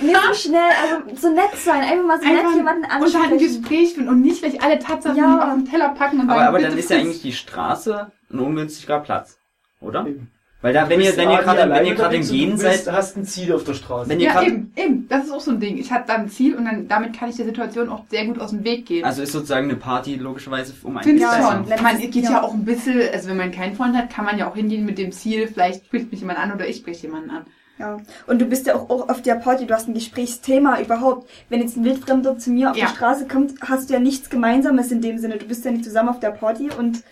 nicht 0.00 0.16
so 0.28 0.34
schnell, 0.34 0.60
also 0.82 1.16
so 1.16 1.34
nett 1.34 1.54
sein, 1.56 1.80
einfach 1.80 2.04
mal 2.06 2.20
so 2.20 2.26
Einfach 2.28 2.42
nett 2.50 2.56
jemanden 2.56 2.82
und 2.84 2.90
dann 2.90 2.90
ein 2.90 3.02
ansprechen. 3.02 3.38
Gespräch 3.38 3.94
finden 3.94 4.08
und 4.10 4.20
nicht 4.20 4.42
gleich 4.42 4.62
alle 4.62 4.78
Tatsachen 4.78 5.16
Ja. 5.16 5.48
auf 5.48 5.54
den 5.54 5.64
Teller 5.70 5.88
packen 5.90 6.20
und 6.20 6.28
Aber, 6.28 6.34
sagen, 6.40 6.48
aber 6.48 6.58
bitte 6.58 6.70
dann 6.70 6.78
ist 6.78 6.90
ja 6.90 6.98
eigentlich 6.98 7.22
die 7.22 7.32
Straße 7.32 8.10
ein 8.30 8.38
ungünstiger 8.38 9.00
Platz. 9.00 9.38
Oder? 9.80 10.06
Eben. 10.06 10.30
Weil 10.60 10.72
da, 10.74 10.88
wenn 10.88 10.98
Du 10.98 11.06
ihr, 11.06 11.16
wenn 11.16 11.30
ihr 11.30 11.38
gerade, 11.38 11.70
wenn 11.70 11.86
ihr 11.86 11.94
gerade 11.94 12.16
im 12.16 12.22
du 12.26 12.32
Gehen 12.32 12.56
seid, 12.58 12.90
hast 12.90 13.16
ein 13.16 13.24
Ziel 13.24 13.52
auf 13.52 13.62
der 13.62 13.74
Straße. 13.74 14.10
Wenn 14.10 14.18
ihr 14.18 14.26
Ja, 14.26 14.32
grad- 14.32 14.46
eben, 14.48 14.72
eben. 14.74 15.08
Das 15.08 15.24
ist 15.26 15.30
auch 15.32 15.40
so 15.40 15.52
ein 15.52 15.60
Ding. 15.60 15.78
Ich 15.78 15.92
habe 15.92 16.02
da 16.08 16.14
ein 16.14 16.28
Ziel 16.28 16.56
und 16.56 16.64
dann 16.64 16.88
damit 16.88 17.16
kann 17.16 17.30
ich 17.30 17.36
der 17.36 17.44
Situation 17.46 17.88
auch 17.88 18.02
sehr 18.10 18.24
gut 18.26 18.40
aus 18.40 18.50
dem 18.50 18.64
Weg 18.64 18.86
gehen. 18.86 19.04
also 19.04 19.22
ist 19.22 19.30
sozusagen 19.32 19.68
eine 19.70 19.76
Party 19.78 20.16
logischerweise 20.16 20.72
um 20.82 20.96
einen 20.96 21.04
Finde 21.04 21.18
ich 21.18 21.22
Ja, 21.22 21.52
schon. 21.52 21.82
Man 21.82 21.98
geht 22.00 22.14
ja. 22.16 22.30
Jahr. 22.32 22.44
auch 22.44 22.54
ein 22.54 22.64
bisschen, 22.64 23.00
also 23.12 23.28
wenn 23.28 23.36
man 23.36 23.52
keinen 23.52 23.76
Freund 23.76 23.96
hat, 23.96 24.10
kann 24.10 24.24
man 24.24 24.36
ja 24.36 24.50
auch 24.50 24.56
hingehen 24.56 24.84
mit 24.84 24.98
dem 24.98 25.12
Ziel, 25.12 25.46
vielleicht 25.46 25.86
spricht 25.86 26.10
mich 26.10 26.20
jemand 26.20 26.40
an 26.40 26.52
oder 26.52 26.66
ich 26.66 26.78
spreche 26.78 27.06
jemanden 27.06 27.30
an. 27.30 27.46
Ja. 27.78 27.98
Und 28.26 28.40
du 28.40 28.46
bist 28.46 28.66
ja 28.66 28.74
auch, 28.74 28.90
auch 28.90 29.08
auf 29.08 29.22
der 29.22 29.36
Party, 29.36 29.64
du 29.64 29.72
hast 29.72 29.86
ein 29.86 29.94
Gesprächsthema 29.94 30.80
überhaupt. 30.80 31.30
Wenn 31.48 31.60
jetzt 31.60 31.76
ein 31.76 31.84
Wildfremder 31.84 32.36
zu 32.36 32.50
mir 32.50 32.72
auf 32.72 32.76
Ja. 32.76 32.86
die 32.86 32.96
Straße 32.96 33.28
kommt, 33.28 33.54
hast 33.60 33.88
du 33.88 33.94
ja 33.94 34.00
nichts 34.00 34.28
Gemeinsames 34.28 34.90
in 34.90 35.00
dem 35.00 35.18
Sinne. 35.18 35.36
Du 35.36 35.46
bist 35.46 35.64
ja 35.64 35.70
nicht 35.70 35.84
zusammen 35.84 36.08
auf 36.08 36.18
der 36.18 36.30
Party 36.32 36.68
und 36.76 37.04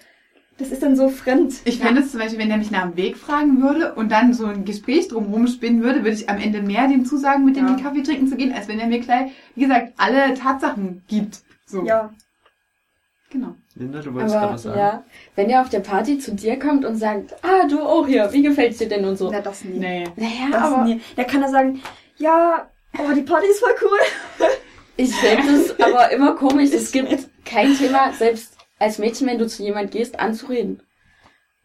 das 0.59 0.71
ist 0.71 0.83
dann 0.83 0.97
so 0.97 1.09
fremd. 1.09 1.55
Ich 1.65 1.79
fände 1.79 2.01
es 2.01 2.11
zum 2.13 2.21
Beispiel, 2.21 2.39
wenn 2.39 2.49
der 2.49 2.57
mich 2.59 2.71
nach 2.71 2.83
dem 2.85 2.97
Weg 2.97 3.17
fragen 3.17 3.61
würde 3.61 3.95
und 3.95 4.11
dann 4.11 4.33
so 4.33 4.47
ein 4.47 4.65
Gespräch 4.65 5.09
drumherum 5.09 5.47
spinnen 5.49 5.83
würde, 5.83 5.99
würde 6.01 6.17
ich 6.17 6.29
am 6.31 6.39
Ende 6.39 6.63
mehr 6.63 6.89
dem 6.89 7.05
zusagen, 7.05 7.45
mit 7.45 7.57
dem 7.57 7.67
Ja. 7.67 7.75
den 7.75 7.83
Kaffee 7.83 8.03
trinken 8.03 8.27
zu 8.29 8.37
gehen, 8.37 8.53
als 8.53 8.67
wenn 8.69 8.79
er 8.81 8.87
mir 8.87 9.01
gleich, 9.01 9.33
wie 9.55 9.63
gesagt, 9.63 9.93
alle 9.99 10.35
Tatsachen 10.35 11.03
gibt. 11.09 11.41
So, 11.67 11.85
Ja. 11.85 12.11
genau. 13.31 13.55
Linda, 13.75 14.01
du 14.01 14.15
wolltest 14.15 14.35
gerade 14.35 14.55
was 14.55 14.63
sagen. 14.63 14.79
ja, 14.79 15.05
wenn 15.35 15.51
er 15.51 15.61
auf 15.61 15.69
der 15.69 15.81
Party 15.81 16.19
zu 16.19 16.35
dir 16.35 16.59
kommt 16.59 16.85
und 16.87 16.97
sagt, 16.97 17.35
ah, 17.45 17.67
du 17.69 17.81
auch 17.83 18.07
hier, 18.07 18.33
wie 18.33 18.43
gefällt's 18.43 18.79
dir 18.79 18.89
denn 18.89 19.05
und 19.05 19.17
so. 19.17 19.31
Na, 19.31 19.41
das 19.43 19.65
nie. 19.65 19.79
Nee. 19.79 20.05
Naja, 20.17 20.31
Das 20.53 20.63
aber 20.63 20.85
nie. 20.85 21.01
Da 21.17 21.25
kann 21.25 21.43
er 21.43 21.51
sagen, 21.51 21.83
ja, 22.17 22.67
oh, 22.99 23.13
die 23.15 23.21
Party 23.23 23.47
ist 23.49 23.61
voll 23.61 23.75
cool. 23.83 24.47
ich 24.97 25.15
finde 25.15 25.53
es 25.57 25.79
aber 25.79 26.11
immer 26.13 26.35
komisch. 26.35 26.71
Es 26.73 26.91
gibt 26.91 27.29
kein 27.45 27.77
Thema, 27.77 28.13
selbst 28.15 28.56
als 28.79 28.99
Mädchen, 28.99 29.27
wenn 29.27 29.39
du 29.39 29.47
zu 29.47 29.63
jemand 29.63 29.91
gehst, 29.91 30.19
anzureden. 30.19 30.83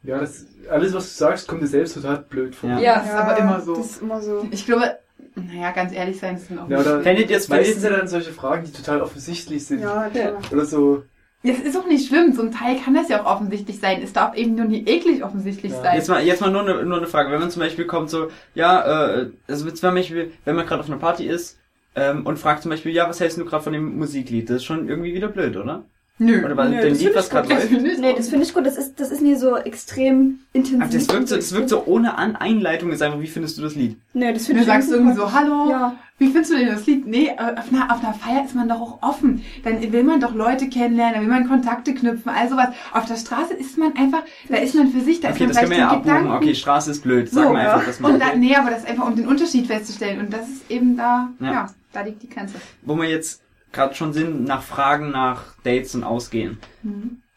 Ja, 0.03 0.19
das, 0.19 0.45
alles, 0.69 0.93
was 0.93 1.09
du 1.09 1.13
sagst, 1.25 1.47
kommt 1.47 1.61
dir 1.61 1.67
selbst 1.67 1.93
total 1.93 2.17
blöd 2.19 2.55
vor. 2.55 2.69
Ja. 2.69 2.79
Ja. 2.79 2.95
Das 2.99 3.05
ist 3.07 3.13
aber 3.13 3.37
immer 3.37 3.61
so. 3.61 3.75
Das 3.75 3.85
ist 3.85 4.01
immer 4.01 4.21
so. 4.21 4.47
Ich 4.51 4.65
glaube, 4.65 4.97
naja, 5.35 5.71
ganz 5.71 5.93
ehrlich 5.93 6.19
sein, 6.19 6.35
das 6.35 6.47
sind 6.47 6.57
auch 6.59 6.67
Ja, 6.69 6.77
nicht. 6.77 7.03
Fändet 7.03 7.29
ihr 7.29 7.37
es, 7.37 7.47
meistens 7.49 7.81
sind 7.81 7.93
dann 7.93 8.07
solche 8.07 8.31
Fragen, 8.31 8.65
die 8.65 8.71
total 8.71 9.01
offensichtlich 9.01 9.65
sind. 9.65 9.81
Ja, 9.81 10.09
klar. 10.09 10.39
Oder 10.51 10.65
so, 10.65 11.03
Es 11.43 11.59
ist 11.59 11.77
auch 11.77 11.85
nicht 11.87 12.07
schlimm, 12.07 12.33
zum 12.33 12.51
Teil 12.51 12.77
kann 12.83 12.93
das 12.95 13.09
ja 13.09 13.23
auch 13.23 13.35
offensichtlich 13.35 13.79
sein. 13.79 14.01
Es 14.03 14.13
darf 14.13 14.35
eben 14.35 14.55
nur 14.55 14.65
nie 14.65 14.83
eklig 14.85 15.23
offensichtlich 15.23 15.71
Ja. 15.71 15.81
sein. 15.81 15.95
Jetzt 15.97 16.09
mal, 16.09 16.23
jetzt 16.23 16.41
mal 16.41 16.51
nur 16.51 16.61
eine, 16.61 16.83
nur 16.83 16.97
eine 16.97 17.07
Frage. 17.07 17.31
Wenn 17.31 17.39
man 17.39 17.51
zum 17.51 17.61
Beispiel 17.61 17.85
kommt 17.85 18.09
so, 18.09 18.29
ja, 18.55 19.19
äh, 19.21 19.29
also 19.47 19.69
zum 19.69 19.93
Beispiel, 19.93 20.31
wenn 20.45 20.55
man 20.55 20.65
gerade 20.65 20.81
auf 20.81 20.87
einer 20.87 20.97
Party 20.97 21.27
ist 21.27 21.59
ähm, 21.95 22.25
und 22.25 22.39
fragt 22.39 22.63
zum 22.63 22.71
Beispiel, 22.71 22.91
ja, 22.91 23.07
was 23.07 23.19
hältst 23.19 23.37
du 23.37 23.45
gerade 23.45 23.63
von 23.63 23.73
dem 23.73 23.97
Musiklied? 23.97 24.49
Das 24.49 24.57
ist 24.57 24.65
schon 24.65 24.89
irgendwie 24.89 25.13
wieder 25.13 25.27
blöd, 25.29 25.55
oder? 25.57 25.83
Nö. 26.23 26.45
Oder 26.45 26.53
bei 26.53 26.67
Nö, 26.69 26.79
dem 26.81 26.89
das 26.93 27.01
Lied, 27.01 27.15
was 27.15 27.25
ich 27.25 27.31
gerade 27.31 27.49
läuft? 27.49 27.71
Nee, 27.71 28.13
das 28.15 28.29
finde 28.29 28.45
ich 28.45 28.53
gut. 28.53 28.65
Das 28.65 28.77
ist, 28.77 28.99
das 28.99 29.09
ist 29.09 29.21
nie 29.21 29.33
so 29.35 29.55
extrem 29.57 30.39
intensiv. 30.53 30.81
Aber 30.81 30.91
das 30.93 31.09
wirkt 31.09 31.27
so, 31.29 31.35
das 31.35 31.51
wirkt 31.53 31.69
so 31.69 31.83
ohne 31.85 32.15
An 32.17 32.35
Einleitung, 32.35 32.91
ist 32.91 33.01
einfach, 33.01 33.19
wie 33.19 33.27
findest 33.27 33.57
du 33.57 33.63
das 33.63 33.73
Lied? 33.75 33.97
Nee, 34.13 34.31
das 34.31 34.43
Du 34.43 34.47
finde 34.47 34.61
ich 34.61 34.67
sagst 34.67 34.91
irgendwie 34.91 35.15
so, 35.15 35.31
hallo, 35.33 35.69
Ja. 35.71 35.95
wie 36.19 36.27
findest 36.27 36.51
du 36.51 36.57
denn 36.57 36.67
das 36.67 36.85
Lied? 36.85 37.07
Nee, 37.07 37.29
äh, 37.29 37.33
auf 37.59 37.73
einer, 37.73 37.91
auf 37.91 38.03
einer 38.03 38.13
Feier 38.13 38.45
ist 38.45 38.53
man 38.53 38.69
doch 38.69 38.79
auch 38.79 38.97
offen. 39.01 39.43
Dann 39.63 39.81
will 39.91 40.03
man 40.03 40.19
doch 40.21 40.35
Leute 40.35 40.69
kennenlernen, 40.69 41.15
dann 41.15 41.23
will 41.23 41.29
man 41.31 41.47
Kontakte 41.47 41.93
knüpfen, 41.95 42.31
all 42.31 42.47
sowas. 42.47 42.69
Auf 42.93 43.05
der 43.05 43.15
Straße 43.15 43.55
ist 43.55 43.79
man 43.79 43.95
einfach, 43.97 44.21
da 44.47 44.57
ist 44.57 44.75
man 44.75 44.89
für 44.91 45.01
sich, 45.01 45.21
da 45.21 45.29
Okay, 45.29 45.45
ist 45.45 45.49
das 45.49 45.55
man 45.55 45.63
können 45.63 45.71
wir 45.71 45.77
ja 45.79 45.87
abbuchen. 45.89 46.03
Gedanken. 46.17 46.31
Okay, 46.33 46.53
Straße 46.53 46.91
ist 46.91 47.01
blöd. 47.01 47.29
Sag 47.29 47.45
So, 47.47 47.53
mal 47.53 47.63
ja. 47.63 47.73
einfach, 47.73 47.87
was 47.87 47.99
man 47.99 48.13
Und 48.13 48.19
da, 48.19 48.35
nee, 48.35 48.55
aber 48.55 48.69
das 48.69 48.81
ist 48.83 48.89
einfach, 48.89 49.07
um 49.07 49.15
den 49.15 49.27
Unterschied 49.27 49.65
festzustellen. 49.65 50.19
Und 50.19 50.31
das 50.31 50.47
ist 50.47 50.69
eben 50.69 50.95
da, 50.95 51.29
Ja. 51.39 51.51
ja, 51.51 51.67
da 51.93 52.01
liegt 52.01 52.21
die 52.21 52.29
Grenze. 52.29 52.55
Wo 52.83 52.95
wir 52.95 53.09
jetzt 53.09 53.41
gerade 53.71 53.95
schon 53.95 54.13
sind, 54.13 54.43
nach 54.43 54.61
Fragen 54.63 55.11
nach 55.11 55.55
Dates 55.63 55.95
und 55.95 56.03
Ausgehen. 56.03 56.59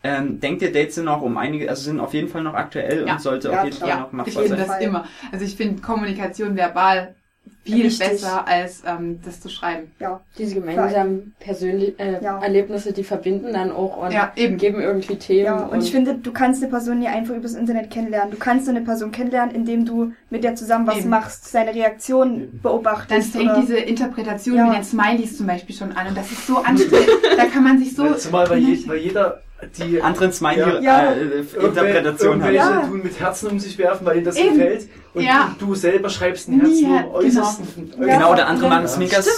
Ähm, 0.03 0.39
denkt 0.41 0.61
ihr, 0.63 0.73
Dates 0.73 0.97
sind 0.97 1.07
noch 1.07 1.23
um 1.23 1.39
einige, 1.39 1.69
also 1.69 1.83
sind 1.83 1.99
auf 2.01 2.13
jeden 2.13 2.29
Fall 2.29 2.43
noch 2.43 2.55
aktuell 2.55 3.07
Ja. 3.07 3.15
und 3.15 3.21
sollte 3.21 3.51
Ja, 3.51 3.59
auf 3.61 3.65
jeden 3.65 3.77
Fall 3.77 3.89
klar. 3.89 4.01
noch 4.01 4.09
Ich 4.09 4.13
machbar 4.13 4.43
finde 4.43 4.57
sein? 4.59 4.67
das 4.69 4.81
immer. 4.81 5.05
Also 5.33 5.45
ich 5.45 5.57
finde 5.57 5.81
Kommunikation 5.81 6.57
verbal 6.57 7.15
viel 7.65 7.87
Richtig. 7.87 8.09
besser 8.11 8.47
als 8.47 8.83
ähm, 8.87 9.21
das 9.25 9.41
zu 9.41 9.49
schreiben. 9.49 9.91
Ja. 9.99 10.21
Diese 10.39 10.55
gemeinsamen 10.57 11.35
persönlichen 11.41 11.99
äh, 11.99 12.23
Ja. 12.23 12.39
Erlebnisse, 12.43 12.93
die 12.93 13.05
verbinden 13.05 13.53
dann 13.53 13.73
auch 13.73 13.97
und 13.97 14.13
Ja, 14.13 14.33
eben. 14.37 14.59
geben 14.59 14.81
irgendwie 14.81 15.17
Themen. 15.17 15.45
Ja, 15.47 15.57
und 15.67 15.83
ich 15.83 15.91
finde, 15.91 16.15
du 16.17 16.33
kannst 16.33 16.63
eine 16.63 16.71
Person 16.71 16.99
nie 16.99 17.07
einfach 17.09 17.35
übers 17.35 17.55
Internet 17.55 17.91
kennenlernen. 17.91 18.31
Du 18.31 18.37
kannst 18.37 18.69
eine 18.69 18.83
Person 18.83 19.11
kennenlernen, 19.13 19.55
indem 19.55 19.85
du 19.87 20.13
mit 20.31 20.45
der 20.45 20.55
zusammen 20.55 20.87
was 20.87 20.99
Eben. 20.99 21.09
machst, 21.11 21.51
seine 21.51 21.75
Reaktion 21.75 22.61
beobachtest. 22.63 23.35
Dann 23.35 23.41
fängt 23.41 23.51
oder- 23.53 23.61
diese 23.63 23.77
Interpretation 23.79 24.57
Ja. 24.57 24.67
mit 24.67 24.77
den 24.77 24.85
Smileys 24.85 25.37
zum 25.37 25.47
Beispiel 25.47 25.75
schon 25.75 25.93
an 25.93 26.09
und 26.09 26.17
das 26.17 26.31
ist 26.31 26.47
so 26.47 26.59
anstrengend. 26.59 27.09
da 27.37 27.47
kann 27.47 27.65
man 27.65 27.79
sich 27.79 27.95
so... 27.97 28.13
Zumal 28.15 28.49
weil, 28.51 28.59
je, 28.59 28.87
weil 28.89 28.99
jeder 28.99 29.41
die 29.79 30.01
Anderen 30.03 30.33
Smiley 30.33 30.83
Ja. 30.85 31.13
äh, 31.13 31.21
äh, 31.23 31.65
Interpretation 31.67 32.43
hat. 32.43 32.53
Ja. 32.53 32.81
tun 32.81 33.03
mit 33.03 33.19
Herzen 33.21 33.49
um 33.51 33.59
sich 33.59 33.77
werfen, 33.79 34.07
weil 34.07 34.17
ihnen 34.17 34.25
das 34.27 34.37
Eben. 34.37 34.55
gefällt. 34.59 34.89
Und 35.15 35.23
Ja. 35.25 35.55
du, 35.59 35.67
du 35.67 35.75
selber 35.75 36.09
schreibst 36.11 36.49
ein 36.49 36.61
Herz 36.61 36.81
Ja, 36.81 36.89
nur 36.89 36.99
im 37.01 37.07
äußersten. 37.27 37.93
Ja. 38.01 38.15
Genau, 38.19 38.35
der 38.35 38.49
andere 38.49 38.69
Ja. 38.69 38.81
macht 38.81 38.89
Zwinkers, 38.89 39.29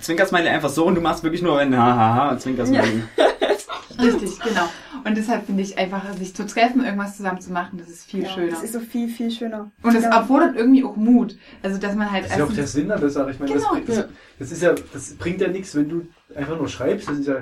Zwinkersmiley 0.00 0.48
einfach 0.48 0.70
so 0.70 0.86
und 0.86 0.94
du 0.94 1.00
machst 1.00 1.22
wirklich 1.22 1.42
nur 1.42 1.58
ein 1.58 1.76
Hahaha, 1.76 2.38
Zwinkersmiley. 2.38 3.02
Richtig, 4.00 4.40
genau. 4.40 4.68
Und 5.04 5.16
deshalb 5.16 5.46
finde 5.46 5.62
ich 5.62 5.76
einfach, 5.76 6.02
sich 6.14 6.34
zu 6.34 6.46
treffen, 6.46 6.84
irgendwas 6.84 7.16
zusammen 7.16 7.40
zu 7.40 7.52
machen, 7.52 7.78
das 7.78 7.88
ist 7.88 8.04
viel 8.04 8.22
Ja, 8.22 8.28
schöner. 8.30 8.50
Das 8.52 8.62
ist 8.62 8.72
so 8.72 8.80
viel, 8.80 9.08
viel 9.08 9.30
schöner. 9.30 9.70
Und 9.82 9.94
es 9.94 10.04
Ja. 10.04 10.10
erfordert 10.16 10.56
irgendwie 10.56 10.82
auch 10.84 10.96
Mut. 10.96 11.36
Also, 11.62 11.78
dass 11.78 11.94
man 11.94 12.10
halt 12.10 12.24
Das 12.24 12.32
ist 12.32 12.38
ja 12.38 12.44
auch 12.44 12.52
der 12.52 12.66
Sinn 12.66 12.90
an 12.90 13.00
der 13.00 13.10
Sache. 13.10 13.30
Ich 13.32 13.38
meine, 13.38 13.52
Genau. 13.52 13.64
das, 13.64 13.72
bringt- 13.84 13.88
das, 13.88 14.06
das 14.38 14.52
ist 14.52 14.62
ja, 14.62 14.74
das 14.92 15.14
bringt 15.14 15.40
ja 15.40 15.48
nichts, 15.48 15.74
wenn 15.74 15.88
du 15.88 16.06
einfach 16.34 16.56
nur 16.56 16.68
schreibst. 16.68 17.08
Das 17.08 17.18
ist 17.18 17.28
ja, 17.28 17.36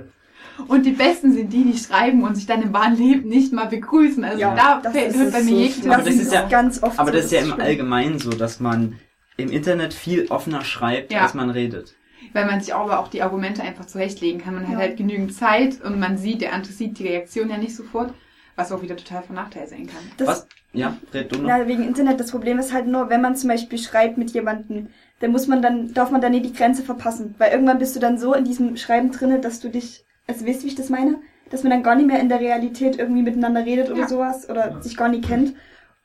Und 0.68 0.84
die 0.86 0.92
Besten 0.92 1.32
sind 1.32 1.52
die, 1.52 1.64
die 1.64 1.78
schreiben 1.78 2.22
und 2.22 2.34
sich 2.34 2.46
dann 2.46 2.62
im 2.62 2.72
wahren 2.72 2.96
Leben 2.96 3.28
nicht 3.28 3.52
mal 3.52 3.66
begrüßen. 3.66 4.22
Also 4.24 4.38
Ja, 4.40 4.54
da 4.54 4.80
das 4.82 4.92
fällt, 4.92 5.10
ist 5.12 5.18
hört 5.18 5.32
bei 5.32 5.42
mir 5.42 5.70
so. 5.70 5.88
Mal 5.88 5.94
Aber 5.94 6.04
das 6.04 6.14
ist 6.16 6.32
ja- 6.32 6.48
ganz 6.48 6.82
oft 6.82 6.98
Aber 6.98 7.10
so, 7.10 7.16
das 7.16 7.24
ist 7.26 7.32
ja 7.32 7.40
im. 7.40 7.60
Allgemeinen 7.60 8.18
so, 8.18 8.30
dass 8.30 8.60
man 8.60 8.98
im 9.36 9.50
Internet 9.50 9.94
viel 9.94 10.26
offener 10.28 10.62
schreibt, 10.64 11.12
Ja. 11.12 11.22
als 11.22 11.34
man 11.34 11.50
redet. 11.50 11.94
weil 12.34 12.46
man 12.46 12.60
sich 12.60 12.72
aber 12.74 13.00
auch 13.00 13.08
die 13.08 13.22
Argumente 13.22 13.62
einfach 13.62 13.86
zurechtlegen 13.86 14.40
kann. 14.40 14.54
Man 14.54 14.66
hat 14.68 14.74
Ja. 14.74 14.78
halt 14.80 14.96
genügend 14.96 15.34
Zeit 15.34 15.80
und 15.82 15.98
man 15.98 16.16
sieht, 16.16 16.42
der 16.42 16.52
andere 16.52 16.72
sieht 16.72 16.98
die 17.00 17.08
Reaktion 17.08 17.48
ja 17.50 17.56
nicht 17.56 17.74
sofort, 17.74 18.12
was 18.54 18.70
auch 18.70 18.82
wieder 18.82 18.94
total 18.96 19.22
von 19.24 19.34
Nachteil 19.34 19.66
sein 19.66 19.86
kann. 19.88 20.02
Das, 20.18 20.28
Was? 20.28 20.48
Ja, 20.72 20.96
red 21.12 21.32
du 21.34 21.38
noch. 21.40 21.48
Na, 21.48 21.66
wegen 21.66 21.82
Internet, 21.82 22.20
das 22.20 22.30
Problem 22.30 22.58
ist 22.60 22.72
halt 22.72 22.86
nur, 22.86 23.08
wenn 23.10 23.20
man 23.22 23.34
zum 23.34 23.48
Beispiel 23.48 23.78
schreibt 23.78 24.16
mit 24.18 24.30
jemandem, 24.30 24.88
dann 25.18 25.32
muss 25.32 25.48
man 25.48 25.60
dann, 25.62 25.92
darf 25.92 26.10
man 26.12 26.20
dann 26.20 26.30
nie 26.32 26.42
die 26.42 26.52
Grenze 26.52 26.82
verpassen. 26.84 27.34
Weil 27.38 27.50
irgendwann 27.52 27.78
bist 27.80 27.96
du 27.96 28.00
dann 28.00 28.16
so 28.18 28.32
in 28.34 28.44
diesem 28.44 28.76
Schreiben 28.76 29.10
drinne, 29.10 29.40
dass 29.40 29.58
du 29.58 29.68
dich, 29.68 30.04
also 30.30 30.46
weißt 30.46 30.60
du, 30.60 30.64
wie 30.64 30.68
ich 30.68 30.74
das 30.74 30.88
meine? 30.88 31.18
Dass 31.50 31.62
man 31.62 31.70
dann 31.70 31.82
gar 31.82 31.96
nicht 31.96 32.06
mehr 32.06 32.20
in 32.20 32.28
der 32.28 32.40
Realität 32.40 32.98
irgendwie 32.98 33.22
miteinander 33.22 33.64
redet 33.66 33.90
oder 33.90 34.00
Ja. 34.02 34.08
sowas 34.08 34.48
oder 34.48 34.80
sich 34.82 34.96
gar 34.96 35.08
nicht 35.08 35.24
kennt 35.26 35.54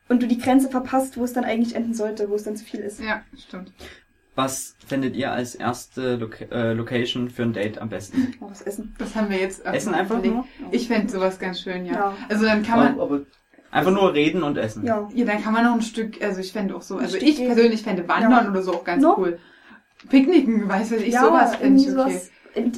und 0.09 0.21
du 0.21 0.27
die 0.27 0.37
Grenze 0.39 0.69
verpasst, 0.69 1.17
wo 1.17 1.23
es 1.23 1.33
dann 1.33 1.43
eigentlich 1.45 1.75
enden 1.75 1.93
sollte, 1.93 2.29
wo 2.29 2.35
es 2.35 2.43
dann 2.43 2.55
zu 2.57 2.65
viel 2.65 2.79
ist. 2.79 2.99
Ja, 3.01 3.21
stimmt. 3.37 3.71
Was 4.35 4.75
findet 4.85 5.15
ihr 5.15 5.31
als 5.31 5.55
erste 5.55 6.17
Loca 6.17 6.43
äh, 6.51 6.73
Location 6.73 7.29
für 7.29 7.43
ein 7.43 7.53
Date 7.53 7.77
am 7.77 7.87
besten? 7.89 8.33
Oh, 8.41 8.49
was 8.49 8.61
essen. 8.63 8.93
Das 8.97 9.15
haben 9.15 9.29
wir 9.29 9.37
jetzt 9.37 9.65
Essen 9.65 9.93
einfach 9.93 10.21
nur? 10.21 10.45
Ich 10.71 10.87
fände 10.89 11.09
sowas 11.11 11.39
ganz 11.39 11.61
schön, 11.61 11.85
ja. 11.85 11.93
Ja. 11.93 12.13
Also 12.27 12.43
dann 12.45 12.61
kann 12.63 12.79
man, 12.79 12.93
aber, 12.95 13.03
aber 13.03 13.21
Einfach 13.71 13.91
nur 13.91 14.13
reden 14.13 14.41
und 14.43 14.57
essen. 14.57 14.85
Ja. 14.85 15.09
ja, 15.13 15.25
dann 15.25 15.43
kann 15.43 15.51
man 15.53 15.65
noch 15.65 15.73
ein 15.73 15.81
Stück, 15.81 16.21
also 16.23 16.39
ich 16.39 16.53
fände 16.53 16.75
auch 16.75 16.81
so, 16.81 16.97
also 16.97 17.17
ich 17.17 17.37
persönlich 17.37 17.83
fände 17.83 18.07
Wandern 18.07 18.45
Ja. 18.45 18.49
oder 18.51 18.61
so 18.61 18.73
auch 18.73 18.83
ganz 18.85 19.03
No. 19.03 19.15
cool. 19.17 19.37
Picknicken, 20.09 20.67
weiß 20.69 20.91
was 20.91 21.01
ich, 21.01 21.13
ja, 21.13 21.21
sowas 21.21 21.55
fände 21.55 21.81
ich 21.81 21.87
okay. 21.87 21.95
sowas, 21.95 22.31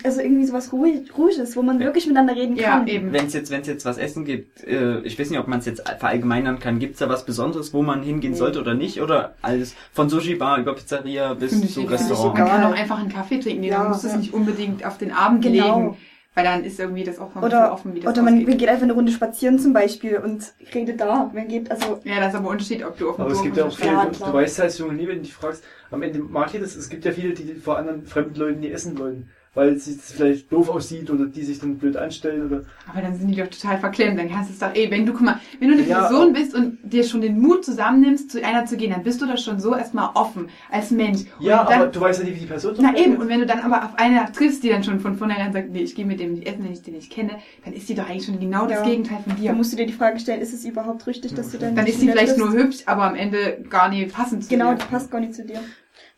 also 0.04 0.22
irgendwie 0.22 0.46
sowas 0.46 0.72
ruhig, 0.74 1.16
ruhiges, 1.18 1.56
wo 1.56 1.62
man 1.62 1.80
Ja. 1.80 1.86
wirklich 1.88 2.08
miteinander 2.08 2.36
reden 2.36 2.56
Ja, 2.56 2.78
kann. 2.80 2.88
eben. 2.88 3.13
Wenn 3.13 3.28
es 3.28 3.34
jetzt, 3.34 3.52
wenn's 3.52 3.68
jetzt 3.68 3.86
was 3.86 3.98
essen 3.98 4.26
gibt, 4.26 4.63
äh, 4.63 5.00
ich 5.02 5.20
weiß 5.20 5.30
nicht, 5.30 5.40
ob 5.40 5.48
man 5.48 5.60
es 5.60 5.66
jetzt 5.66 5.88
verallgemeinern 5.88 6.60
kann, 6.60 6.80
gibt's 6.80 7.00
da 7.00 7.10
was 7.10 7.26
Besonderes, 7.26 7.74
wo 7.74 7.82
man 7.84 8.02
hingehen 8.04 8.32
Nee. 8.32 8.38
sollte 8.38 8.60
oder 8.60 8.74
nicht? 8.74 9.02
Oder 9.02 9.36
alles 9.42 9.76
von 9.94 10.10
Sushi-Bar 10.10 10.60
über 10.60 10.74
Pizzeria 10.74 11.34
bis 11.34 11.52
Finde 11.52 11.68
ich 11.68 11.74
zu 11.74 11.82
egal. 11.82 11.94
Restaurant? 11.94 12.38
Man 12.38 12.48
kann 12.48 12.63
auch 12.63 12.76
einfach 12.76 13.00
einen 13.00 13.10
Kaffee 13.10 13.40
trinken, 13.40 13.62
nee, 13.62 13.70
Ja, 13.70 13.80
dann 13.80 13.90
muss 13.90 14.04
es 14.04 14.12
ja. 14.13 14.18
nicht 14.18 14.34
unbedingt 14.34 14.86
auf 14.86 14.98
den 14.98 15.12
Abend 15.12 15.44
Genau. 15.44 15.80
legen, 15.80 15.98
weil 16.36 16.44
dann 16.44 16.63
ist 16.63 16.80
irgendwie 16.80 17.04
das 17.04 17.18
auch 17.18 17.34
noch 17.34 17.38
ein 17.38 17.42
bisschen 17.50 17.58
Oder, 17.60 17.74
offen, 17.74 17.96
wie 17.96 18.00
das 18.00 18.12
oder 18.13 18.22
man 18.22 18.40
ausgeht. 18.42 18.58
geht 18.60 18.70
einfach 18.70 18.84
eine 18.84 18.94
Runde 18.94 19.12
spazieren 19.12 19.58
zum 19.58 19.74
Beispiel 19.74 20.18
und 20.18 20.44
redet 20.74 21.02
da. 21.02 21.32
Man 21.34 21.48
geht, 21.48 21.72
also, 21.72 22.00
Ja, 22.04 22.20
das 22.20 22.30
ist 22.34 22.36
aber 22.36 22.50
Unterschied, 22.50 22.84
ob 22.86 22.96
du 22.98 23.10
auf 23.10 23.16
dem 23.16 23.22
Aber 23.24 23.32
es 23.32 23.38
Dorf 23.38 23.44
gibt 23.46 23.58
ja 23.58 23.66
auch 23.66 23.76
viele, 23.76 23.92
Ja, 23.92 24.06
du, 24.06 24.24
du 24.24 24.34
weißt 24.34 24.60
als 24.62 24.78
junge 24.78 24.94
nie, 24.94 25.08
wenn 25.08 25.16
du 25.18 25.22
dich 25.24 25.34
fragst, 25.34 25.63
am 25.90 26.04
Ende 26.04 26.20
mag 26.20 26.54
ich 26.54 26.60
das, 26.62 26.76
es 26.76 26.90
gibt 26.90 27.06
ja 27.06 27.12
viele, 27.12 27.34
die 27.34 27.56
vor 27.56 27.78
anderen 27.80 28.06
fremden 28.06 28.36
Leuten 28.40 28.60
nie 28.60 28.70
essen 28.70 28.98
wollen, 29.00 29.30
weil 29.58 29.70
es 29.74 29.86
sich 29.86 29.98
das 29.98 30.12
vielleicht 30.12 30.52
doof 30.52 30.70
aussieht 30.70 31.10
oder 31.10 31.26
die 31.26 31.41
sich 31.41 31.60
dann 31.60 31.78
blöd 31.80 31.98
anstellen 31.98 32.46
oder 32.46 32.62
Aber 32.88 33.02
dann 33.02 33.15
sind 33.15 33.28
die 33.30 33.36
doch 33.36 33.48
total 33.48 33.80
verklemmt. 33.80 34.20
Dann 34.20 34.30
kannst 34.30 34.50
du 34.52 34.54
es 34.54 34.60
doch, 34.60 34.70
ey, 34.76 34.91
wenn 34.91 35.04
du, 35.04 35.13
guck 35.13 35.22
mal, 35.24 35.39
wenn 35.60 35.70
du 35.70 35.74
eine 35.74 35.84
Ja, 35.84 36.02
Person 36.02 36.30
aber- 36.30 36.39
bist 36.39 36.54
und 36.54 36.78
dir 36.84 37.04
schon 37.04 37.22
den 37.22 37.39
Mut 37.39 37.65
zusammennimmst, 37.65 38.30
zu 38.30 38.46
einer 38.46 38.65
zu 38.67 38.78
gehen, 38.78 38.91
dann 38.91 39.02
bist 39.02 39.20
du 39.20 39.26
doch 39.26 39.38
schon 39.39 39.60
so 39.60 39.76
erstmal 39.76 40.10
offen 40.13 40.50
als 40.70 40.91
Mensch. 40.91 41.22
Ja, 41.39 41.62
und 41.62 41.70
dann, 41.72 41.82
aber 41.82 41.91
du 41.91 42.00
weißt 42.00 42.20
ja 42.20 42.26
nicht, 42.26 42.36
wie 42.36 42.41
die 42.41 42.46
Person 42.46 42.76
Na 42.80 42.89
eben, 42.89 42.98
reagiert. 42.98 43.20
und 43.20 43.30
wenn 43.30 43.39
du 43.39 43.46
dann 43.48 43.60
aber 43.62 43.84
auf 43.84 43.96
eine 43.98 44.32
triffst, 44.32 44.62
die 44.63 44.70
dann 44.70 44.84
schon 44.84 45.00
von 45.00 45.15
vornherein 45.17 45.52
sagt, 45.52 45.72
nee, 45.72 45.82
ich 45.82 45.96
gehe 45.96 46.06
mit 46.06 46.20
dem 46.20 46.34
nicht 46.34 46.48
essen, 46.48 46.63
wenn 46.63 46.72
ich 46.74 46.84
den 46.84 46.93
nicht 46.93 47.12
kenne, 47.12 47.32
dann 47.65 47.74
ist 47.74 47.89
die 47.89 47.96
doch 47.96 48.08
eigentlich 48.08 48.28
schon 48.28 48.39
genau 48.39 48.67
das 48.67 48.80
Ja. 48.80 48.86
Gegenteil 48.86 49.20
von 49.26 49.36
dir. 49.38 49.48
dann 49.48 49.58
musst 49.58 49.74
du 49.74 49.78
dir 49.78 49.88
die 49.88 49.93
Frage 49.93 50.20
stellen, 50.20 50.39
ist 50.39 50.54
es 50.54 50.65
überhaupt 50.65 51.08
richtig, 51.08 51.34
dass 51.34 51.50
du 51.52 51.58
dann... 51.58 51.76
Dann 51.76 51.86
nicht 51.86 51.96
ist 51.96 52.02
sie 52.02 52.08
vielleicht 52.10 52.36
triffst? 52.36 52.39
nur 52.46 52.54
hübsch, 52.54 52.84
aber 52.86 53.06
am 53.06 53.15
Ende 53.15 53.63
gar 53.70 53.89
nicht 53.89 54.13
passend 54.13 54.43
zu 54.43 54.50
Genau, 54.52 54.74
dir. 54.74 54.78
die 54.78 54.86
passt 54.86 55.10
gar 55.10 55.20
nicht 55.20 55.34
zu 55.34 55.43
dir. 55.43 55.60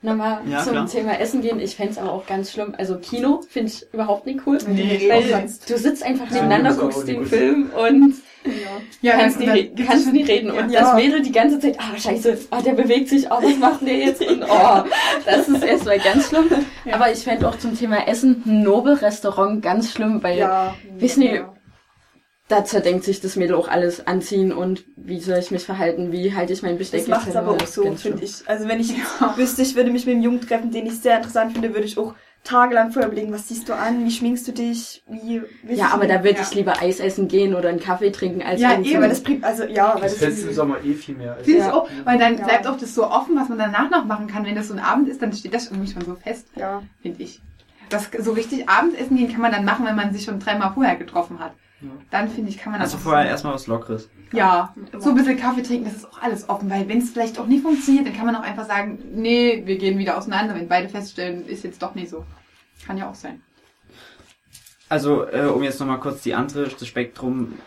Nochmal 0.01 0.39
Ja, 0.49 0.63
zum 0.63 0.71
klar. 0.73 0.85
Thema 0.87 1.19
Essen 1.19 1.41
gehen. 1.41 1.59
Ich 1.59 1.75
fänd's 1.75 1.97
aber 1.97 2.13
auch 2.13 2.25
ganz 2.25 2.51
schlimm. 2.53 2.73
Also 2.77 2.97
Kino 2.99 3.41
finde 3.49 3.71
ich 3.71 3.85
überhaupt 3.93 4.25
nicht 4.25 4.39
cool. 4.45 4.57
Nee, 4.67 5.09
Weil 5.09 5.49
du 5.67 5.77
sitzt 5.77 6.03
einfach 6.03 6.27
Ja, 6.27 6.35
nebeneinander, 6.35 6.73
guckst 6.81 7.05
den. 7.07 7.25
Film 7.25 7.69
und 7.77 8.13
Ja. 8.45 8.51
Ja, 9.01 9.17
kannst, 9.17 9.41
dann- 9.41 9.51
nie, 9.53 9.71
kannst 9.85 10.05
schon- 10.05 10.13
nie 10.13 10.23
reden. 10.23 10.51
Und 10.51 10.69
Ja. 10.69 10.79
das 10.81 10.93
Mädel 10.95 11.21
die 11.21 11.33
ganze 11.33 11.59
Zeit, 11.59 11.77
ah 11.77 11.97
scheiße, 11.97 12.37
ah 12.51 12.61
der 12.61 12.71
bewegt 12.71 13.09
sich, 13.09 13.25
oh 13.29 13.39
was 13.43 13.57
macht 13.57 13.81
der 13.85 13.97
jetzt? 13.97 14.21
Und 14.25 14.43
oh, 14.49 14.83
das 15.25 15.49
ist 15.49 15.61
erstmal 15.63 15.99
ganz 15.99 16.29
schlimm. 16.29 16.45
Ja. 16.85 16.95
Aber 16.95 17.11
ich 17.11 17.19
fände 17.19 17.45
auch 17.49 17.57
zum 17.57 17.77
Thema 17.77 18.07
Essen 18.07 18.41
ein 18.45 18.63
Nobel-Restaurant 18.63 19.61
ganz 19.61 19.91
schlimm, 19.91 20.23
weil 20.23 20.37
Ja. 20.37 20.73
Wissen 20.97 21.19
die- 21.21 21.27
Ja. 21.27 21.53
Da 22.49 22.65
zerdenkt 22.65 23.03
sich 23.05 23.21
das 23.21 23.35
Mädel 23.35 23.55
auch 23.55 23.67
alles 23.69 24.05
anziehen 24.07 24.51
und 24.51 24.83
wie 24.97 25.19
soll 25.19 25.37
ich 25.37 25.51
mich 25.51 25.63
verhalten, 25.63 26.11
wie 26.11 26.33
halte 26.35 26.51
ich 26.51 26.61
mein 26.63 26.77
Besteck 26.77 27.01
Das 27.01 27.07
macht 27.07 27.29
es 27.29 27.35
aber 27.35 27.51
auch 27.51 27.65
so, 27.67 27.83
finde 27.95 28.23
ich. 28.23 28.41
Also 28.47 28.67
wenn 28.67 28.79
ich 28.79 28.93
wüsste, 29.37 29.61
ich 29.61 29.75
würde 29.75 29.91
mich 29.91 30.05
mit 30.05 30.15
einem 30.15 30.23
Jungen 30.23 30.41
treffen, 30.41 30.71
den 30.71 30.87
ich 30.87 30.99
sehr 30.99 31.17
interessant 31.17 31.53
finde, 31.53 31.69
würde 31.73 31.85
ich 31.85 31.97
auch 31.97 32.15
tagelang 32.43 32.91
vorher 32.91 33.11
überlegen, 33.11 33.31
was 33.33 33.47
siehst 33.49 33.69
du 33.69 33.73
an, 33.73 34.03
wie 34.05 34.09
schminkst 34.11 34.47
du 34.47 34.51
dich, 34.53 35.03
wie... 35.07 35.41
willst 35.61 35.79
Ja, 35.79 35.89
aber 35.89 36.07
da 36.07 36.23
würde 36.23 36.37
Ja. 36.39 36.41
ich 36.41 36.55
lieber 36.55 36.81
Eis 36.81 36.99
essen 36.99 37.27
gehen 37.27 37.53
oder 37.53 37.69
einen 37.69 37.79
Kaffee 37.81 38.11
trinken, 38.11 38.41
als 38.41 38.61
Ja. 38.61 38.69
Aber 38.69 38.77
ein- 39.03 39.09
das 39.09 39.21
bringt, 39.21 39.43
also 39.43 39.65
ja, 39.65 39.93
weil 39.95 40.01
Das 40.09 40.17
du 40.17 40.25
im 40.25 40.53
Sommer 40.53 40.77
eh 40.83 40.93
viel 40.93 41.15
mehr. 41.15 41.33
Also, 41.33 41.43
Finde 41.43 41.59
ich 41.59 41.65
Ja. 41.67 41.73
auch, 41.73 41.89
weil 42.05 42.17
dann 42.17 42.37
Ja. 42.37 42.45
bleibt 42.45 42.65
auch 42.65 42.77
das 42.77 42.95
so 42.95 43.05
offen, 43.05 43.35
was 43.35 43.49
man 43.49 43.57
danach 43.59 43.91
noch 43.91 44.05
machen 44.05 44.27
kann. 44.27 44.45
Wenn 44.45 44.55
das 44.55 44.69
so 44.69 44.73
ein 44.73 44.79
Abend 44.79 45.07
ist, 45.09 45.21
dann 45.21 45.33
steht 45.33 45.53
das 45.53 45.69
irgendwie 45.69 45.91
schon 45.91 46.03
so 46.03 46.15
fest, 46.15 46.47
Ja. 46.55 46.81
finde 47.01 47.21
ich. 47.21 47.41
Das 47.89 48.09
so 48.17 48.31
richtig 48.31 48.69
Abendessen 48.69 49.17
gehen 49.17 49.31
kann 49.31 49.41
man 49.41 49.51
dann 49.51 49.65
machen, 49.65 49.85
wenn 49.85 49.95
man 49.97 50.13
sich 50.13 50.23
schon 50.23 50.39
dreimal 50.39 50.71
vorher 50.73 50.95
getroffen 50.95 51.39
hat. 51.39 51.51
Dann 52.11 52.29
finde 52.29 52.49
ich, 52.49 52.57
kann 52.57 52.73
man 52.73 52.81
Also 52.81 52.97
auch 52.97 53.01
vorher 53.01 53.25
erstmal 53.27 53.53
was 53.53 53.67
Lockeres. 53.67 54.09
Ja, 54.33 54.73
so 54.97 55.09
ein 55.09 55.15
bisschen 55.15 55.37
Kaffee 55.37 55.61
trinken, 55.63 55.85
das 55.85 55.95
ist 55.95 56.05
auch 56.05 56.21
alles 56.21 56.49
offen, 56.49 56.69
weil 56.69 56.87
wenn 56.87 56.99
es 56.99 57.11
vielleicht 57.11 57.39
auch 57.39 57.47
nie 57.47 57.59
funktioniert, 57.59 58.05
dann 58.05 58.15
kann 58.15 58.25
man 58.25 58.35
auch 58.35 58.43
einfach 58.43 58.65
sagen, 58.65 58.99
nee, 59.13 59.63
wir 59.65 59.77
gehen 59.77 59.97
wieder 59.97 60.17
auseinander, 60.17 60.55
wenn 60.55 60.67
beide 60.67 60.89
feststellen, 60.89 61.45
ist 61.47 61.63
jetzt 61.63 61.81
doch 61.81 61.95
nicht 61.95 62.09
so. 62.09 62.25
Kann 62.85 62.97
ja 62.97 63.09
auch 63.09 63.15
sein. 63.15 63.41
Also, 64.89 65.27
äh, 65.27 65.45
um 65.45 65.63
jetzt 65.63 65.79
nochmal 65.79 65.99
kurz 65.99 66.23
die 66.23 66.33
andere, 66.33 66.67
das 66.67 66.87
Spektrum 66.87 67.59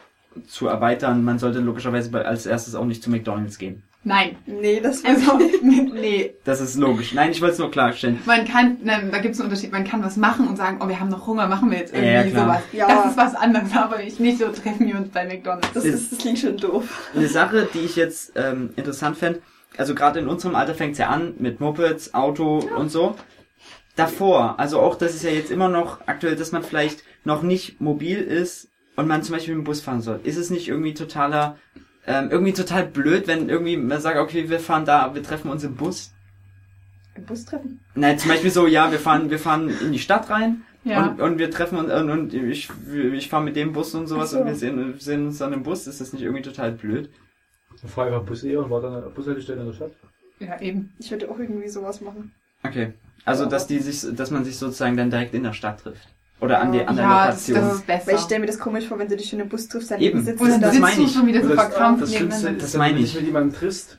zu 0.47 0.67
erweitern, 0.67 1.25
man 1.25 1.39
sollte 1.39 1.61
logischerweise 1.61 2.13
als 2.25 2.47
erstes 2.47 2.75
auch 2.75 2.85
nicht 2.85 3.03
zu 3.03 3.11
McDonalds 3.11 3.59
gehen. 3.59 3.83
Nein. 4.05 4.37
Nee, 4.47 4.81
das 4.81 5.05
Also, 5.05 5.39
nee. 5.63 6.35
Das 6.45 6.61
ist 6.61 6.77
logisch. 6.77 7.15
Nein, 7.15 7.31
ich 7.31 7.41
wollte 7.41 7.53
es 7.53 7.59
nur 7.61 7.71
klarstellen. 7.71 8.19
Man 8.27 8.45
kann, 8.47 8.79
nein, 8.83 9.11
da 9.13 9.19
gibt 9.19 9.35
es 9.35 9.41
einen 9.41 9.49
Unterschied. 9.49 9.71
Man 9.71 9.85
kann 9.85 10.03
was 10.03 10.17
machen 10.17 10.49
und 10.49 10.57
sagen, 10.57 10.79
oh, 10.83 10.89
wir 10.89 10.99
haben 10.99 11.09
noch 11.09 11.27
Hunger, 11.27 11.47
machen 11.47 11.71
wir 11.71 11.79
jetzt 11.79 11.95
Ja, 11.95 12.01
irgendwie 12.01 12.31
klar. 12.33 12.47
sowas. 12.47 12.63
Ja. 12.73 12.89
Das 12.89 13.11
ist 13.13 13.17
was 13.17 13.35
anderes, 13.35 13.75
aber 13.77 14.03
ich 14.03 14.19
nicht 14.19 14.39
so 14.39 14.49
treffen 14.49 14.87
wir 14.87 14.97
uns 14.97 15.09
bei 15.11 15.25
McDonalds. 15.27 15.73
Das, 15.73 15.85
ist, 15.85 16.11
das 16.13 16.19
klingt 16.19 16.39
schon 16.41 16.57
doof. 16.57 17.11
Eine 17.15 17.29
Sache, 17.29 17.69
die 17.73 17.81
ich 17.81 17.95
jetzt 17.97 18.33
ähm, 18.35 18.71
interessant 18.77 19.17
fände, 19.17 19.41
also 19.77 19.95
gerade 19.95 20.19
in 20.19 20.29
unserem 20.29 20.55
Alter 20.57 20.75
fängt's 20.75 20.99
ja 20.99 21.09
an 21.09 21.35
mit 21.39 21.61
Mopeds, 21.61 22.13
Auto 22.13 22.59
und 22.77 22.91
so. 22.91 23.15
Davor, 23.97 24.59
also 24.59 24.81
auch 24.81 24.97
das 24.97 25.15
ist 25.15 25.23
ja 25.23 25.31
jetzt 25.31 25.51
immer 25.51 25.69
noch 25.69 26.01
aktuell, 26.07 26.35
dass 26.35 26.51
man 26.51 26.63
vielleicht 26.63 27.05
noch 27.25 27.43
nicht 27.43 27.81
mobil 27.81 28.19
ist 28.19 28.69
und 28.97 29.07
man 29.07 29.23
zum 29.23 29.35
Beispiel 29.35 29.55
mit 29.55 29.63
dem 29.63 29.67
Bus 29.67 29.81
fahren 29.83 30.01
soll. 30.01 30.21
Ist 30.25 30.39
es 30.39 30.49
nicht 30.51 30.69
irgendwie 30.69 30.95
totaler, 30.95 31.57
ähm, 32.07 32.31
irgendwie 32.31 32.53
total 32.53 32.85
blöd, 32.87 33.27
wenn 33.27 33.49
irgendwie 33.49 33.77
man 33.77 34.01
sagt, 34.01 34.19
okay, 34.19 34.49
wir 34.51 34.61
fahren 34.61 34.85
da, 34.85 35.15
wir 35.15 35.23
treffen 35.23 35.51
uns 35.51 35.63
im 35.65 35.77
Bus? 35.77 36.13
Im 37.15 37.25
Bus 37.25 37.45
treffen? 37.45 37.81
Nein, 37.95 38.19
zum 38.19 38.31
Beispiel 38.31 38.51
so, 38.51 38.67
ja, 38.67 38.91
wir 38.91 38.99
fahren, 38.99 39.31
wir 39.31 39.39
fahren 39.39 39.69
in 39.81 39.93
die 39.93 39.99
Stadt 39.99 40.31
rein 40.31 40.63
Ja. 40.85 41.07
und, 41.07 41.21
und 41.21 41.39
wir 41.39 41.51
treffen 41.51 41.79
uns 41.79 41.93
und, 41.93 42.11
und 42.11 42.35
ich, 42.35 42.71
ich 43.15 43.29
fahre 43.29 43.45
mit 43.45 43.55
dem 43.57 43.73
Bus 43.73 43.95
und 43.95 44.07
sowas 44.07 44.31
so. 44.31 44.41
und 44.41 44.47
wir 44.47 44.55
sehen, 44.55 44.95
sehen 44.99 45.27
uns 45.27 45.39
dann 45.39 45.53
im 45.53 45.63
Bus. 45.63 45.87
Ist 45.87 46.01
das 46.01 46.13
nicht 46.13 46.23
irgendwie 46.23 46.43
total 46.43 46.73
blöd? 46.73 47.11
Dann 47.81 47.91
fahr 47.91 48.07
einfach 48.07 48.23
Bus 48.25 48.43
eher 48.45 48.61
und 48.61 48.71
war 48.71 48.81
dann 48.81 48.95
an 48.95 49.03
der 49.03 49.11
Bushaltestelle 49.11 49.61
in 49.61 49.67
der 49.67 49.75
Stadt. 49.75 49.93
ja, 50.41 50.61
eben. 50.61 50.93
Ich 50.99 51.11
würde 51.11 51.31
auch 51.31 51.39
irgendwie 51.39 51.69
sowas 51.69 52.01
machen. 52.01 52.33
Okay. 52.65 52.93
Also, 53.25 53.45
Ja. 53.45 53.51
dass 53.51 53.67
die 53.67 53.79
sich, 53.79 54.15
dass 54.17 54.31
man 54.31 54.45
sich 54.45 54.57
sozusagen 54.57 54.97
dann 54.97 55.11
direkt 55.11 55.35
in 55.35 55.43
der 55.45 55.53
Stadt 55.53 55.81
trifft. 55.83 56.09
Oder 56.43 56.61
an, 56.61 56.73
die, 56.73 56.85
an 56.85 56.97
der 56.97 57.05
Ja, 57.05 57.27
das, 57.29 57.49
Lokation. 57.49 57.69
das 57.69 57.75
ist 57.79 57.87
besser. 57.87 58.07
Weil 58.09 58.15
ich 58.17 58.21
stelle 58.23 58.41
mir 58.41 58.47
das 58.49 58.59
komisch 58.59 58.87
vor, 58.89 58.99
wenn 58.99 59.09
du 59.09 59.17
dich 59.17 59.29
schon 59.31 59.41
im 59.41 59.49
Bus 59.49 59.69
triffst, 59.69 59.91
dann 59.93 60.01
Eben. 60.01 60.23
sitzt 60.23 60.41
das 60.41 60.49
sitzt 60.73 60.81
meine 60.81 60.97
du 60.97 61.03
ich. 61.05 61.13
schon 61.13 61.27
wieder 61.27 61.41
so 61.43 61.49
das, 61.49 61.61
verkrampft 61.61 62.03
das 62.03 62.11
nebeneinander. 62.11 62.51
ist, 62.51 62.63
Das 62.63 62.75
meine 62.75 62.91
wenn 62.95 62.97
du 62.99 63.05
ich. 63.05 63.11
dich 63.13 63.21
mit 63.21 63.27
jemandem 63.29 63.59
triffst 63.59 63.99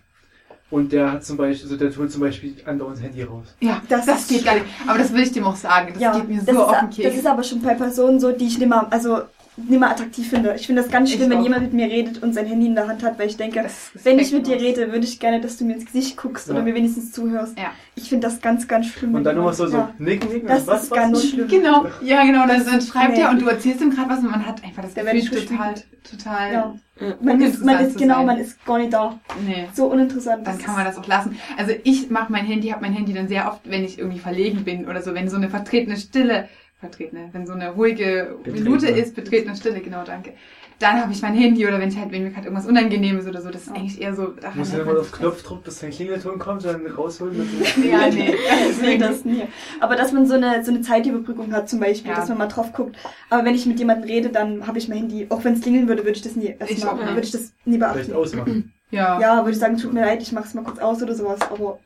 und 0.69 0.91
der 0.91 1.12
hat 1.13 1.23
zum 1.23 1.38
Beispiel, 1.38 1.71
also 1.71 1.77
der 1.86 1.95
holt 1.97 2.12
zum 2.12 2.21
Beispiel 2.21 2.56
andauernd 2.65 2.97
das 2.97 3.03
Handy 3.03 3.23
raus. 3.23 3.45
Ja, 3.62 3.82
das, 3.88 4.06
Das 4.06 4.27
geht 4.27 4.43
gar 4.43 4.56
nicht. 4.56 4.65
Aber 4.88 4.97
das 4.97 5.13
will 5.13 5.21
ich 5.23 5.32
dem 5.32 5.45
auch 5.45 5.56
sagen. 5.56 5.93
Das 5.93 6.01
ja, 6.01 6.12
geht 6.17 6.27
mir 6.27 6.38
das, 6.41 6.45
so 6.45 6.51
ist, 6.51 6.58
auf 6.58 6.79
den 6.79 6.88
das 6.89 6.95
Keks. 6.97 7.15
ist 7.17 7.27
aber 7.27 7.43
schon 7.43 7.62
bei 7.62 7.75
Personen 7.75 8.19
so, 8.19 8.32
die 8.32 8.47
ich 8.47 8.58
nimmer, 8.58 8.88
also 8.91 9.21
nimmer 9.57 9.91
attraktiv 9.91 10.29
finde. 10.29 10.55
Ich 10.55 10.65
finde 10.65 10.81
das 10.81 10.91
ganz 10.91 11.09
Ich 11.09 11.15
schlimm, 11.15 11.29
wenn 11.29 11.39
auch. 11.39 11.43
jemand 11.43 11.63
mit 11.63 11.73
mir 11.73 11.85
redet 11.85 12.21
und 12.23 12.33
sein 12.33 12.45
Handy 12.45 12.65
in 12.67 12.75
der 12.75 12.87
Hand 12.87 13.03
hat, 13.03 13.19
weil 13.19 13.27
ich 13.27 13.37
denke, 13.37 13.63
wenn 14.03 14.19
ich 14.19 14.31
mit 14.31 14.47
dir 14.47 14.55
rede, 14.59 14.91
würde 14.91 15.05
ich 15.05 15.19
gerne, 15.19 15.41
dass 15.41 15.57
du 15.57 15.65
mir 15.65 15.73
ins 15.75 15.85
Gesicht 15.85 16.17
guckst 16.17 16.47
Ja. 16.47 16.53
oder 16.55 16.63
mir 16.63 16.73
wenigstens 16.73 17.11
zuhörst. 17.11 17.57
Ja. 17.57 17.71
Ich 17.95 18.09
finde 18.09 18.27
das 18.27 18.41
ganz, 18.41 18.67
ganz 18.67 18.87
schlimm. 18.87 19.13
Und 19.13 19.23
dann 19.23 19.35
jemand- 19.35 19.55
so, 19.55 19.67
so 19.67 19.77
ja. 19.77 19.93
nicken, 19.99 20.29
nicken. 20.31 20.47
Das 20.47 20.65
was, 20.65 20.83
ist 20.83 20.91
was, 20.91 20.97
ganz 20.97 21.17
was? 21.17 21.29
schlimm. 21.29 21.47
Genau, 21.47 21.85
ja 22.01 22.23
genau, 22.23 22.47
dann, 22.47 22.57
Das 22.57 22.65
dann 22.65 22.81
schreibt 22.81 23.13
nee. 23.15 23.21
er 23.21 23.29
und 23.29 23.41
du 23.41 23.47
erzählst 23.47 23.81
ihm 23.81 23.91
gerade 23.91 24.09
was 24.09 24.19
und 24.19 24.31
man 24.31 24.45
hat 24.45 24.63
einfach 24.63 24.81
das 24.83 24.93
Der 24.95 25.03
Gefühl, 25.05 25.45
total, 25.45 25.73
total, 26.09 26.51
Ja. 26.53 26.73
Man 27.21 27.41
ist, 27.41 27.65
man 27.65 27.79
ist, 27.85 27.97
genau, 27.97 28.17
sein. 28.17 28.25
man 28.27 28.37
ist 28.37 28.63
gar 28.65 28.77
nicht 28.77 28.93
da. 28.93 29.19
Nee. 29.45 29.67
So 29.73 29.87
uninteressant. 29.87 30.45
Dann 30.47 30.57
Das 30.57 30.63
kann 30.65 30.75
man 30.75 30.85
das 30.85 30.97
auch 30.97 31.07
lassen. 31.07 31.37
Also 31.57 31.73
ich 31.83 32.09
mache 32.11 32.31
mein 32.31 32.45
Handy, 32.45 32.69
habe 32.69 32.81
mein 32.81 32.93
Handy 32.93 33.13
dann 33.13 33.27
sehr 33.27 33.47
oft, 33.51 33.61
wenn 33.65 33.83
ich 33.83 33.97
irgendwie 33.97 34.19
verlegen 34.19 34.63
bin 34.63 34.87
oder 34.87 35.01
so, 35.01 35.13
wenn 35.15 35.27
so 35.27 35.35
eine 35.37 35.49
vertretene 35.49 35.97
Stille 35.97 36.47
vertretene, 36.84 37.30
wenn 37.32 37.48
so 37.48 37.54
eine 37.54 37.72
ruhige 37.72 38.36
Betretene. 38.43 38.63
Minute 38.69 38.88
ist, 38.88 39.15
betretene 39.15 39.56
Stille, 39.56 39.80
genau, 39.82 40.04
danke. 40.06 40.34
Dann 40.80 41.00
habe 41.02 41.13
ich 41.13 41.22
mein 41.22 41.34
Handy 41.36 41.65
oder 41.65 41.80
wenn 41.80 41.88
ich 41.89 41.98
halt, 41.98 42.12
wenn 42.12 42.24
mir 42.24 42.32
gerade 42.32 42.46
irgendwas 42.48 42.65
Unangenehmes 42.67 43.26
oder 43.28 43.41
so, 43.41 43.50
das 43.52 43.63
ist 43.63 43.69
eigentlich 43.72 44.02
eher 44.02 44.15
so. 44.15 44.28
daran 44.28 44.58
Muss 44.58 44.74
ja 44.74 44.84
mal 44.84 44.98
auf 44.98 45.06
sich- 45.10 45.13
Knopfdruck, 45.19 45.63
bis 45.63 45.80
dein 45.80 45.91
Klingelton 45.91 46.39
kommt, 46.39 46.65
dann 46.65 46.86
rausholen. 46.88 47.39
Und 47.39 47.86
Ja, 47.86 48.10
nee. 48.10 48.34
Nee, 48.82 48.98
das 48.98 49.24
nie. 49.24 49.43
Aber 49.80 49.96
dass 49.96 50.12
man 50.12 50.26
so 50.26 50.34
eine, 50.34 50.63
so 50.65 50.72
eine 50.72 50.82
Zeitüberbrückung 50.82 51.54
hat 51.54 51.69
zum 51.69 51.80
Beispiel, 51.80 52.10
Ja. 52.12 52.17
dass 52.17 52.28
man 52.28 52.38
mal 52.39 52.48
drauf 52.48 52.74
guckt. 52.74 52.98
Aber 53.30 53.46
wenn 53.46 53.56
ich 53.56 53.65
mit 53.65 53.80
jemandem 53.80 54.10
rede, 54.10 54.30
dann 54.30 54.67
habe 54.67 54.78
ich 54.78 54.89
mein 54.89 54.98
Handy, 54.98 55.28
auch 55.30 55.43
wenn 55.46 55.54
es 55.54 55.62
klingeln 55.62 55.88
würde, 55.88 56.04
würde 56.04 56.17
ich 56.17 56.22
das 56.24 56.36
nie 56.36 56.56
Ich 56.65 56.72
erstmal, 56.72 56.98
würde 57.08 57.22
ich 57.22 57.32
das 57.32 57.54
nie 57.65 57.78
vielleicht 57.78 57.93
beachten. 58.08 58.13
ausmachen. 58.13 58.74
Ja. 58.91 59.19
Ja, 59.22 59.38
würde 59.38 59.52
ich 59.52 59.60
sagen, 59.60 59.78
tut 59.78 59.93
mir 59.93 60.02
leid, 60.02 60.22
ich 60.22 60.32
mach's 60.34 60.54
mal 60.54 60.63
kurz 60.63 60.80
aus 60.80 61.02
oder 61.02 61.15
sowas, 61.15 61.39
aber 61.50 61.80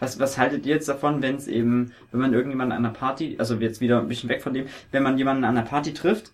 Was, 0.00 0.18
was 0.18 0.38
haltet 0.38 0.66
ihr 0.66 0.74
jetzt 0.74 0.88
davon, 0.88 1.22
wenn 1.22 1.36
es 1.36 1.46
eben, 1.48 1.92
wenn 2.10 2.20
man 2.20 2.34
irgendjemanden 2.34 2.76
an 2.76 2.84
einer 2.84 2.94
Party, 2.94 3.36
also 3.38 3.54
jetzt 3.56 3.80
wieder 3.80 4.00
ein 4.00 4.08
bisschen 4.08 4.28
weg 4.28 4.42
von 4.42 4.54
dem, 4.54 4.66
wenn 4.90 5.02
man 5.02 5.18
jemanden 5.18 5.44
an 5.44 5.56
einer 5.56 5.66
Party 5.66 5.94
trifft 5.94 6.32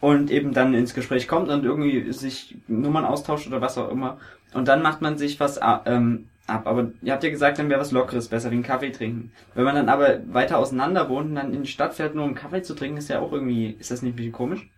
und 0.00 0.30
eben 0.30 0.52
dann 0.52 0.74
ins 0.74 0.94
Gespräch 0.94 1.28
kommt 1.28 1.48
und 1.48 1.64
irgendwie 1.64 2.12
sich 2.12 2.56
Nummern 2.68 3.04
austauscht 3.04 3.46
oder 3.46 3.60
was 3.60 3.78
auch 3.78 3.90
immer 3.90 4.18
und 4.52 4.68
dann 4.68 4.82
macht 4.82 5.00
man 5.00 5.18
sich 5.18 5.38
was 5.40 5.60
ähm, 5.86 6.28
ab. 6.46 6.66
Aber 6.66 6.90
ihr 7.02 7.12
habt 7.12 7.24
ja 7.24 7.30
gesagt, 7.30 7.58
dann 7.58 7.70
wäre 7.70 7.80
was 7.80 7.92
Lockeres 7.92 8.28
besser, 8.28 8.50
wie 8.50 8.54
einen 8.54 8.62
Kaffee 8.62 8.90
trinken. 8.90 9.32
Wenn 9.54 9.64
man 9.64 9.76
dann 9.76 9.88
aber 9.88 10.20
weiter 10.32 10.58
auseinander 10.58 11.08
wohnt 11.08 11.30
und 11.30 11.34
dann 11.36 11.54
in 11.54 11.62
die 11.62 11.68
Stadt 11.68 11.94
fährt, 11.94 12.14
nur 12.14 12.24
um 12.24 12.34
Kaffee 12.34 12.62
zu 12.62 12.74
trinken, 12.74 12.98
ist 12.98 13.08
ja 13.08 13.20
auch 13.20 13.32
irgendwie, 13.32 13.76
ist 13.78 13.90
das 13.90 14.02
nicht 14.02 14.14
ein 14.14 14.16
bisschen 14.16 14.32
komisch? 14.32 14.68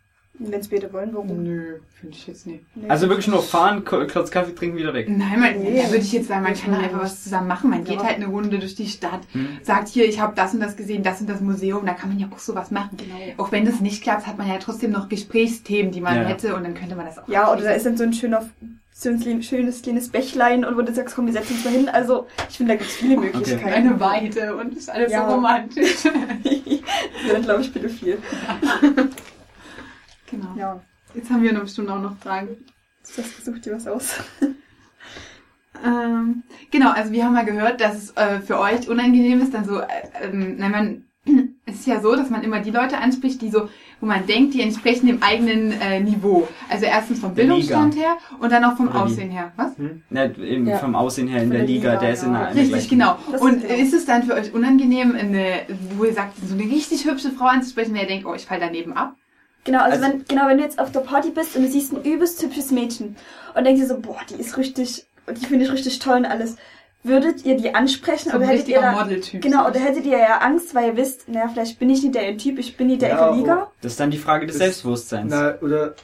Wenn 0.50 0.60
es 0.60 0.68
beide 0.68 0.92
wollen, 0.92 1.10
warum? 1.12 1.42
Nö, 1.42 1.78
finde 2.00 2.16
ich 2.16 2.26
jetzt 2.26 2.46
nicht. 2.46 2.64
Nee. 2.74 2.88
Also 2.88 3.08
wirklich 3.08 3.28
nur 3.28 3.42
fahren, 3.42 3.84
kurz 3.84 4.30
Kaffee 4.30 4.54
trinken, 4.54 4.76
wieder 4.78 4.94
weg. 4.94 5.08
Nein, 5.08 5.38
man, 5.38 5.58
Nee. 5.60 5.80
da 5.82 5.88
würde 5.90 5.98
ich 6.02 6.12
jetzt 6.12 6.28
sagen, 6.28 6.42
man 6.42 6.54
kann 6.54 6.74
einfach 6.74 7.02
was 7.02 7.22
zusammen 7.22 7.48
machen. 7.48 7.70
Man 7.70 7.84
geht 7.84 7.96
Ja. 8.00 8.04
halt 8.04 8.16
eine 8.16 8.26
Runde 8.26 8.58
durch 8.58 8.74
die 8.74 8.88
Stadt, 8.88 9.20
Hm. 9.32 9.58
sagt 9.62 9.88
hier, 9.88 10.06
ich 10.08 10.20
habe 10.20 10.32
das 10.34 10.54
und 10.54 10.60
das 10.60 10.76
gesehen, 10.76 11.02
das 11.02 11.20
und 11.20 11.28
das 11.28 11.40
Museum, 11.40 11.86
da 11.86 11.92
kann 11.94 12.08
man 12.08 12.18
ja 12.18 12.26
auch 12.34 12.38
sowas 12.38 12.70
machen. 12.70 12.96
Genau. 12.96 13.14
Auch 13.44 13.52
wenn 13.52 13.64
das 13.64 13.80
nicht 13.80 14.02
klappt, 14.02 14.26
hat 14.26 14.38
man 14.38 14.48
ja 14.48 14.58
trotzdem 14.58 14.90
noch 14.90 15.08
Gesprächsthemen, 15.08 15.92
die 15.92 16.00
man 16.00 16.16
Ja. 16.16 16.24
hätte 16.24 16.56
und 16.56 16.64
dann 16.64 16.74
könnte 16.74 16.96
man 16.96 17.06
das 17.06 17.18
auch 17.18 17.28
Ja, 17.28 17.52
oder 17.52 17.62
da 17.62 17.70
ist 17.72 17.86
dann 17.86 17.96
so 17.96 18.04
ein 18.04 18.12
schöner, 18.12 18.48
so 18.94 19.08
ein 19.08 19.42
schönes 19.42 19.82
kleines 19.82 20.10
Bächlein 20.10 20.64
und 20.64 20.76
wo 20.76 20.82
du 20.82 20.92
sagst, 20.94 21.14
komm, 21.16 21.26
wir 21.26 21.32
setzen 21.32 21.54
uns 21.54 21.64
mal 21.64 21.72
hin. 21.72 21.88
Also, 21.88 22.26
ich 22.48 22.56
finde, 22.58 22.74
da 22.74 22.78
gibt's 22.78 22.94
viele 22.94 23.16
Möglichkeiten. 23.16 23.64
eine 23.68 23.98
Weide 24.00 24.54
und 24.56 24.76
ist 24.76 24.90
alles 24.90 25.10
Ja. 25.12 25.26
so 25.28 25.34
romantisch. 25.34 26.04
Das 26.04 27.24
wäre 27.24 27.34
dann, 27.34 27.42
glaube 27.42 27.60
ich, 27.62 27.72
pädophil. 27.72 28.18
genau. 30.32 30.48
Ja, 30.56 30.80
Jetzt 31.14 31.30
haben 31.30 31.42
wir 31.42 31.52
noch 31.52 31.60
bestimmt 31.62 31.88
auch 31.90 32.00
noch 32.00 32.16
Fragen. 32.18 32.48
das 33.16 33.44
sucht 33.44 33.64
dir 33.66 33.74
was 33.76 33.86
aus. 33.86 34.16
Ähm, 35.84 36.42
genau, 36.70 36.90
also 36.92 37.12
wir 37.12 37.24
haben 37.24 37.32
mal 37.32 37.44
gehört, 37.44 37.80
dass 37.80 37.96
es 37.96 38.10
äh, 38.16 38.40
für 38.40 38.58
euch 38.60 38.88
unangenehm 38.88 39.40
ist, 39.40 39.52
dann 39.54 39.64
so, 39.64 39.80
äh, 39.80 39.86
ähm, 40.22 40.56
nein, 40.58 40.70
man, 40.70 41.04
es 41.66 41.76
ist 41.76 41.86
ja 41.86 42.00
so, 42.00 42.14
dass 42.14 42.30
man 42.30 42.42
immer 42.44 42.60
die 42.60 42.70
Leute 42.70 42.98
anspricht, 42.98 43.40
die 43.42 43.50
so, 43.50 43.68
wo 44.00 44.06
man 44.06 44.24
denkt, 44.26 44.54
die 44.54 44.60
entsprechen 44.60 45.06
dem 45.06 45.22
eigenen 45.22 45.72
äh, 45.80 45.98
Niveau. 45.98 46.46
Also 46.68 46.84
erstens 46.84 47.18
vom 47.20 47.34
Der 47.34 47.44
Bildungsstand 47.44 47.96
her 47.96 48.16
und 48.38 48.52
dann 48.52 48.62
auch 48.64 48.76
vom 48.76 48.88
Oder? 48.88 49.02
Aussehen 49.02 49.30
her. 49.30 49.52
Was? 49.56 49.72
Ja, 50.10 50.24
eben 50.26 50.66
Ja. 50.68 50.78
vom 50.78 50.94
Aussehen 50.94 51.26
her 51.26 51.42
in 51.42 51.50
der 51.50 51.60
der 51.60 51.66
Liga, 51.68 51.88
Liga, 51.94 52.00
der 52.00 52.12
ist 52.12 52.22
in 52.22 52.32
ja. 52.32 52.38
einer 52.42 52.50
Richtig, 52.54 52.68
gleichen- 52.70 52.88
genau. 52.90 53.18
Das 53.32 53.40
Und 53.40 53.54
ist 53.64 53.68
genau. 53.68 53.82
ist 53.82 53.92
es 53.94 54.04
dann 54.04 54.22
für 54.24 54.34
euch 54.34 54.52
unangenehm, 54.54 55.16
eine, 55.16 55.62
wo 55.96 56.04
ihr 56.04 56.12
sagt, 56.12 56.36
so 56.46 56.54
eine 56.54 56.64
richtig 56.64 57.06
hübsche 57.06 57.30
Frau 57.30 57.46
anzusprechen, 57.46 57.94
wer 57.94 58.06
denkt, 58.06 58.26
oh, 58.26 58.34
ich 58.34 58.44
fall 58.46 58.60
daneben 58.60 58.92
ab? 58.92 59.16
Genau, 59.64 59.80
also, 59.82 59.98
Also- 60.04 60.08
wenn, 60.18 60.24
genau, 60.26 60.48
wenn 60.48 60.58
du 60.58 60.64
jetzt 60.64 60.78
auf 60.78 60.90
der 60.92 61.00
Party 61.00 61.30
bist 61.30 61.54
und 61.56 61.62
du 61.62 61.68
siehst 61.68 61.92
ein 61.92 62.02
übelst 62.02 62.42
hübsches 62.42 62.70
Mädchen 62.70 63.16
und 63.54 63.64
denkst 63.64 63.80
dir 63.80 63.86
so, 63.88 63.98
boah, 64.00 64.18
die 64.28 64.34
ist 64.40 64.56
richtig, 64.56 65.04
die 65.30 65.46
finde 65.46 65.64
ich 65.64 65.72
richtig 65.72 65.98
toll 66.00 66.18
und 66.18 66.26
alles. 66.26 66.56
Würdet 67.04 67.44
ihr 67.44 67.56
die 67.56 67.74
ansprechen 67.74 68.30
So 68.30 68.36
ein 68.36 68.42
oder 68.42 68.46
hättet 68.46 68.68
ihr 68.68 68.80
da, 68.80 68.92
Modeltyp. 68.92 69.42
genau, 69.42 69.66
oder 69.68 69.80
hättet 69.80 70.04
ihr 70.06 70.18
ja 70.18 70.38
Angst, 70.38 70.72
weil 70.74 70.90
ihr 70.90 70.96
wisst, 70.96 71.28
naja, 71.28 71.48
vielleicht 71.52 71.78
bin 71.80 71.90
ich 71.90 72.02
nicht 72.02 72.14
der 72.14 72.36
Typ, 72.38 72.58
ich 72.60 72.76
bin 72.76 72.86
nicht 72.88 73.02
der 73.02 73.08
Ja, 73.10 73.34
Liga. 73.34 73.70
Das 73.80 73.92
ist 73.92 74.00
dann 74.00 74.10
die 74.12 74.18
Frage 74.18 74.46
des 74.46 74.54
Das- 74.56 74.64
Selbstbewusstseins. 74.66 75.26
Na, 75.28 75.54
oder. 75.60 75.94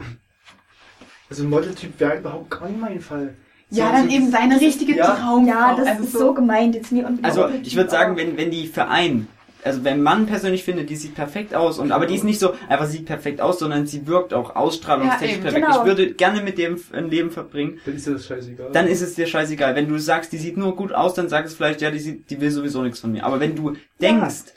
Also 1.31 1.45
Modeltyp 1.45 1.99
wäre 2.01 2.19
überhaupt 2.19 2.51
gar 2.51 2.69
nicht 2.69 2.81
mein 2.81 3.01
Fall. 3.01 3.35
Ja, 3.71 3.87
So- 3.89 3.93
dann 3.93 4.09
so- 4.09 4.15
eben 4.17 4.31
seine 4.31 4.61
richtige 4.61 4.97
Ja. 4.97 5.15
Traumfrau. 5.15 5.47
Ja, 5.53 5.75
das 5.77 5.87
also 5.87 6.05
ist 6.05 6.13
so 6.13 6.33
gemeint, 6.35 6.75
jetzt 6.75 6.91
nie 6.91 7.05
und 7.05 7.25
Also 7.25 7.49
ich 7.63 7.77
würde 7.77 7.91
sagen, 7.91 8.17
wenn, 8.17 8.37
wenn 8.37 8.51
die 8.51 8.67
Verein, 8.67 9.29
also 9.65 9.85
wenn 9.85 10.03
man 10.03 10.27
persönlich 10.27 10.65
findet, 10.65 10.89
die 10.91 10.97
sieht 10.97 11.15
perfekt 11.15 11.55
aus 11.55 11.79
und 11.79 11.93
aber 11.93 12.07
die 12.07 12.15
ist 12.15 12.25
nicht 12.25 12.39
so 12.39 12.55
einfach 12.69 12.87
sieht 12.87 13.07
perfekt 13.07 13.41
aus, 13.41 13.59
sondern 13.59 13.87
sie 13.87 14.07
wirkt 14.07 14.33
auch 14.33 14.55
ausstrahlungstechnisch 14.55 15.37
Ja, 15.37 15.43
perfekt. 15.43 15.67
Genau. 15.67 15.81
Ich 15.81 15.87
würde 15.87 16.13
gerne 16.15 16.43
mit 16.43 16.59
dem 16.59 16.81
ein 16.93 17.11
Leben 17.11 17.31
verbringen. 17.31 17.81
Dann 17.85 17.97
ist 17.97 18.07
dir 18.07 18.13
das 18.13 18.27
scheißegal. 18.27 18.71
Dann 18.73 18.87
ist 18.87 19.01
es 19.01 19.15
dir 19.15 19.27
scheißegal. 19.27 19.75
Wenn 19.75 19.89
du 19.89 19.99
sagst, 19.99 20.33
die 20.33 20.39
sieht 20.39 20.57
nur 20.57 20.77
gut 20.77 20.93
aus, 20.93 21.15
dann 21.15 21.29
sag 21.29 21.47
es 21.47 21.55
vielleicht, 21.55 21.81
ja, 21.81 21.91
die 21.91 21.99
sieht, 21.99 22.31
die 22.31 22.41
will 22.41 22.51
sowieso 22.51 22.83
nichts 22.83 23.01
von 23.01 23.13
mir. 23.13 23.25
Aber 23.25 23.41
wenn 23.41 23.57
du 23.57 23.75
denkst, 24.01 24.53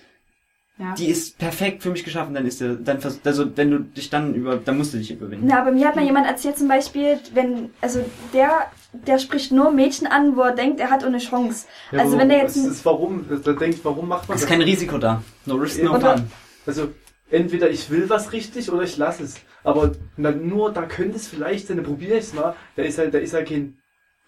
ja. 0.77 0.93
die 0.93 1.07
ist 1.07 1.37
perfekt 1.37 1.83
für 1.83 1.89
mich 1.89 2.03
geschaffen, 2.03 2.33
dann 2.33 2.45
ist 2.45 2.61
der, 2.61 2.75
dann 2.75 2.99
also 3.23 3.57
wenn 3.57 3.71
du 3.71 3.79
dich 3.79 4.09
dann 4.09 4.33
über, 4.33 4.57
dann 4.57 4.77
musst 4.77 4.93
du 4.93 4.97
dich 4.97 5.11
überwinden. 5.11 5.47
Na, 5.47 5.61
aber 5.61 5.71
mir 5.71 5.87
hat 5.87 5.95
mal 5.95 6.05
jemand 6.05 6.27
erzählt 6.27 6.57
zum 6.57 6.67
Beispiel, 6.67 7.19
wenn, 7.33 7.71
also 7.81 8.03
der, 8.33 8.71
der 8.93 9.19
spricht 9.19 9.51
nur 9.51 9.71
Mädchen 9.71 10.07
an, 10.07 10.35
wo 10.35 10.41
er 10.41 10.53
denkt, 10.53 10.79
er 10.79 10.89
hat 10.89 11.03
eine 11.03 11.19
Chance. 11.19 11.65
Ja, 11.91 11.99
also 11.99 12.17
wenn 12.17 12.29
der 12.29 12.39
jetzt 12.39 12.57
das 12.57 12.65
ist 12.65 12.85
warum, 12.85 13.25
da 13.43 13.53
denkt, 13.53 13.79
warum 13.83 14.07
macht 14.07 14.27
man 14.27 14.35
Es 14.35 14.43
ist 14.43 14.49
das? 14.49 14.57
kein 14.57 14.61
Risiko 14.61 14.97
da. 14.97 15.23
No 15.45 15.55
risk, 15.55 15.81
no 15.81 15.99
fun. 15.99 16.29
Also 16.65 16.89
entweder 17.29 17.69
ich 17.69 17.89
will 17.89 18.09
was 18.09 18.33
richtig 18.33 18.71
oder 18.71 18.83
ich 18.83 18.97
lasse 18.97 19.23
es. 19.23 19.35
Aber 19.63 19.91
na, 20.17 20.31
nur 20.31 20.71
da 20.73 20.83
könnte 20.83 21.17
es 21.17 21.27
vielleicht 21.27 21.67
sein, 21.67 21.77
dann 21.77 21.85
probiere 21.85 22.15
ich 22.17 22.25
es 22.25 22.33
mal. 22.33 22.55
Da 22.75 22.83
ist 22.83 22.97
halt, 22.97 23.13
da 23.13 23.19
ist 23.19 23.33
halt 23.33 23.47
kein, 23.47 23.77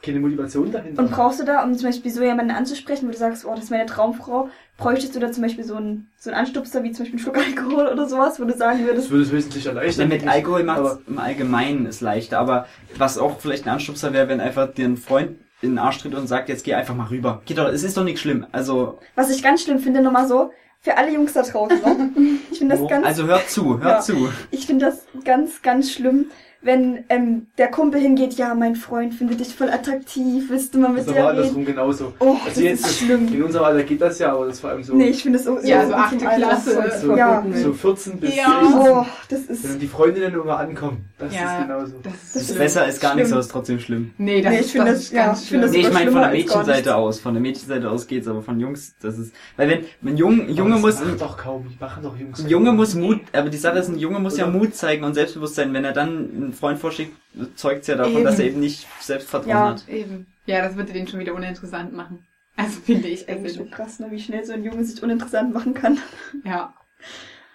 keine 0.03 0.19
Motivation 0.19 0.71
dahinter. 0.71 1.01
Und 1.01 1.11
brauchst 1.11 1.39
du 1.39 1.45
da, 1.45 1.63
um 1.63 1.73
zum 1.75 1.87
Beispiel 1.87 2.11
so 2.11 2.21
jemanden 2.21 2.51
anzusprechen, 2.51 3.07
wo 3.07 3.11
du 3.11 3.17
sagst, 3.17 3.45
oh, 3.45 3.51
das 3.55 3.65
ist 3.65 3.69
meine 3.71 3.85
Traumfrau, 3.85 4.49
bräuchtest 4.77 5.15
du 5.15 5.19
da 5.19 5.31
zum 5.31 5.43
Beispiel 5.43 5.63
so 5.63 5.75
einen, 5.75 6.09
so 6.17 6.29
einen 6.29 6.39
Anstupser, 6.39 6.83
wie 6.83 6.91
zum 6.91 7.05
Beispiel 7.05 7.19
einen 7.19 7.23
Schluck 7.23 7.37
Alkohol 7.67 7.87
oder 7.87 8.07
sowas, 8.07 8.39
wo 8.39 8.43
du 8.43 8.53
sagen 8.55 8.79
das 8.79 8.87
würdest, 8.87 9.11
würde 9.11 9.23
es 9.23 9.31
wesentlich 9.31 9.65
erleichtern. 9.65 10.11
Ja, 10.11 10.17
mit 10.17 10.27
Alkohol 10.27 10.63
macht 10.63 10.81
es 10.81 10.97
im 11.07 11.17
Allgemeinen 11.17 11.85
es 11.85 12.01
leichter, 12.01 12.39
aber 12.39 12.67
was 12.97 13.17
auch 13.17 13.39
vielleicht 13.39 13.65
ein 13.65 13.69
Anstupser 13.69 14.13
wäre, 14.13 14.27
wenn 14.27 14.41
einfach 14.41 14.73
dir 14.73 14.85
ein 14.85 14.97
Freund 14.97 15.37
in 15.61 15.71
den 15.71 15.79
Arsch 15.79 15.99
tritt 15.99 16.13
und 16.13 16.27
sagt, 16.27 16.49
jetzt 16.49 16.65
geh 16.65 16.73
einfach 16.73 16.95
mal 16.95 17.07
rüber. 17.07 17.41
Geht 17.45 17.57
doch, 17.57 17.69
es 17.69 17.83
ist 17.83 17.95
doch 17.95 18.03
nicht 18.03 18.19
schlimm. 18.19 18.45
Also, 18.51 18.99
was 19.15 19.29
ich 19.31 19.41
ganz 19.41 19.63
schlimm 19.63 19.79
finde, 19.79 20.01
nochmal 20.01 20.27
so, 20.27 20.51
für 20.81 20.97
alle 20.97 21.13
Jungs 21.13 21.31
da 21.31 21.43
draußen, 21.43 21.79
ne? 21.81 22.09
Ich 22.51 22.59
finde 22.59 22.75
das 22.75 22.81
Wo? 22.83 22.87
ganz, 22.87 23.05
also 23.05 23.25
hört 23.25 23.49
zu, 23.49 23.79
hört 23.79 23.93
Ja. 23.93 23.99
zu. 24.01 24.29
ich 24.51 24.67
finde 24.67 24.85
das 24.85 25.05
ganz, 25.23 25.61
ganz 25.61 25.91
schlimm, 25.91 26.25
wenn 26.63 27.03
ähm, 27.09 27.47
der 27.57 27.67
Kumpel 27.69 27.99
hingeht, 27.99 28.33
ja, 28.33 28.55
mein 28.55 28.75
Freund 28.75 29.13
findet 29.13 29.39
dich 29.39 29.53
voll 29.55 29.69
attraktiv, 29.69 30.45
willst 30.49 30.73
du 30.73 30.79
mal 30.79 30.95
das 30.95 31.05
mit 31.07 31.15
ist 31.15 31.15
dir 31.15 31.43
reden? 31.43 31.65
genauso. 31.65 32.13
Oh, 32.19 32.31
Also 32.45 32.45
das 32.47 32.57
jetzt 32.59 32.85
ist 32.87 32.99
schlimm. 32.99 33.27
In 33.33 33.43
unserem 33.43 33.65
Alter 33.65 33.83
geht 33.83 34.01
das 34.01 34.19
ja, 34.19 34.33
aber 34.33 34.47
das 34.47 34.59
vor 34.59 34.69
allem 34.71 34.83
so, 34.83 34.95
Nee, 34.95 35.09
ich 35.09 35.21
finde 35.23 35.37
das 35.39 35.45
so, 35.45 35.59
Ja, 35.61 35.81
so 35.81 35.93
unserem 35.93 36.01
Alter 36.27 36.35
Klasse. 36.37 36.71
voll 36.71 36.91
so, 37.01 37.17
Ja. 37.17 37.43
so 37.61 37.73
14 37.73 38.19
bis 38.19 38.35
Ja. 38.35 38.59
16. 38.61 38.79
Oh, 38.79 39.05
das 39.29 39.39
Wenn 39.47 39.55
ist, 39.55 39.65
dann 39.65 39.79
die 39.79 39.87
Freundinnen 39.87 40.33
immer 40.33 40.57
ankommen. 40.57 41.05
Das 41.19 41.33
Ja, 41.35 41.59
ist 41.59 41.67
genauso. 41.67 41.93
Das 42.03 42.13
Das 42.13 42.33
Das 42.33 42.41
ist 42.43 42.49
ist 42.51 42.57
besser 42.57 42.87
ist 42.87 43.01
gar 43.01 43.15
nichts, 43.15 43.27
schlimm. 43.29 43.33
aber 43.33 43.39
ist 43.41 43.51
trotzdem 43.51 43.79
schlimm. 43.79 44.11
Nee, 44.17 44.41
das 44.41 44.51
Nee, 44.51 44.59
ich 44.59 44.65
ist, 44.65 44.71
finde 44.71 44.85
das 44.87 44.95
das- 44.95 45.03
ist 45.05 45.13
ja, 45.13 45.25
ganz 45.25 45.41
ich 45.41 45.47
schlimm. 45.49 45.61
das 45.61 45.71
Nee, 45.71 45.77
ich 45.81 45.93
meine 45.93 46.11
von 46.11 46.21
der 46.21 46.29
als 46.29 46.37
Mädchenseite 46.37 46.95
aus. 46.95 47.19
Von 47.19 47.33
der 47.33 47.41
Mädchenseite 47.41 47.89
aus 47.89 48.07
geht's, 48.07 48.27
aber 48.27 48.41
von 48.41 48.59
Jungs, 48.59 48.95
das 49.01 49.17
ist, 49.19 49.33
weil 49.57 49.69
wenn, 49.69 49.85
ein 50.09 50.17
Jung, 50.17 50.49
Junge 50.49 50.77
muss, 50.77 50.97
das 50.97 51.05
macht 51.07 51.21
doch 51.21 51.37
kaum, 51.37 51.67
machen 51.79 52.03
doch 52.03 52.17
Jungs. 52.17 52.39
ein 52.43 52.49
Junge 52.49 52.71
muss 52.71 52.95
Mut, 52.95 53.19
aber 53.33 53.49
die 53.49 53.57
Sache 53.57 53.79
ist, 53.79 53.89
ein 53.89 53.97
Junge 53.99 54.19
muss 54.19 54.37
ja? 54.37 54.47
Mut 54.47 54.75
zeigen 54.75 55.03
und 55.03 55.13
Selbstbewusstsein. 55.13 55.73
Wenn 55.73 55.83
er 55.85 55.91
dann 55.93 56.52
einen 56.53 56.59
Freund 56.59 56.79
vorschickt, 56.79 57.15
zeugt's 57.55 57.87
ja 57.87 57.95
davon, 57.95 58.13
Eben. 58.13 58.23
dass 58.23 58.39
er 58.39 58.45
eben 58.45 58.59
nicht 58.59 58.87
Selbstvertrauen 59.01 59.49
Ja. 59.49 59.69
hat. 59.71 59.87
Eben. 59.89 60.27
Ja, 60.45 60.61
das 60.65 60.75
würde 60.75 60.93
den 60.93 61.07
schon 61.07 61.19
wieder 61.19 61.33
uninteressant 61.33 61.93
machen. 61.93 62.25
Also 62.55 62.79
finde 62.81 63.07
ich. 63.07 63.27
eigentlich 63.27 63.53
Also, 63.57 63.63
so 63.63 63.69
krass, 63.69 63.99
ne, 63.99 64.07
wie 64.11 64.19
schnell 64.19 64.45
so 64.45 64.53
ein 64.53 64.63
Junge 64.63 64.83
sich 64.83 65.01
uninteressant 65.01 65.53
machen 65.53 65.73
kann. 65.73 65.97
ja. 66.45 66.73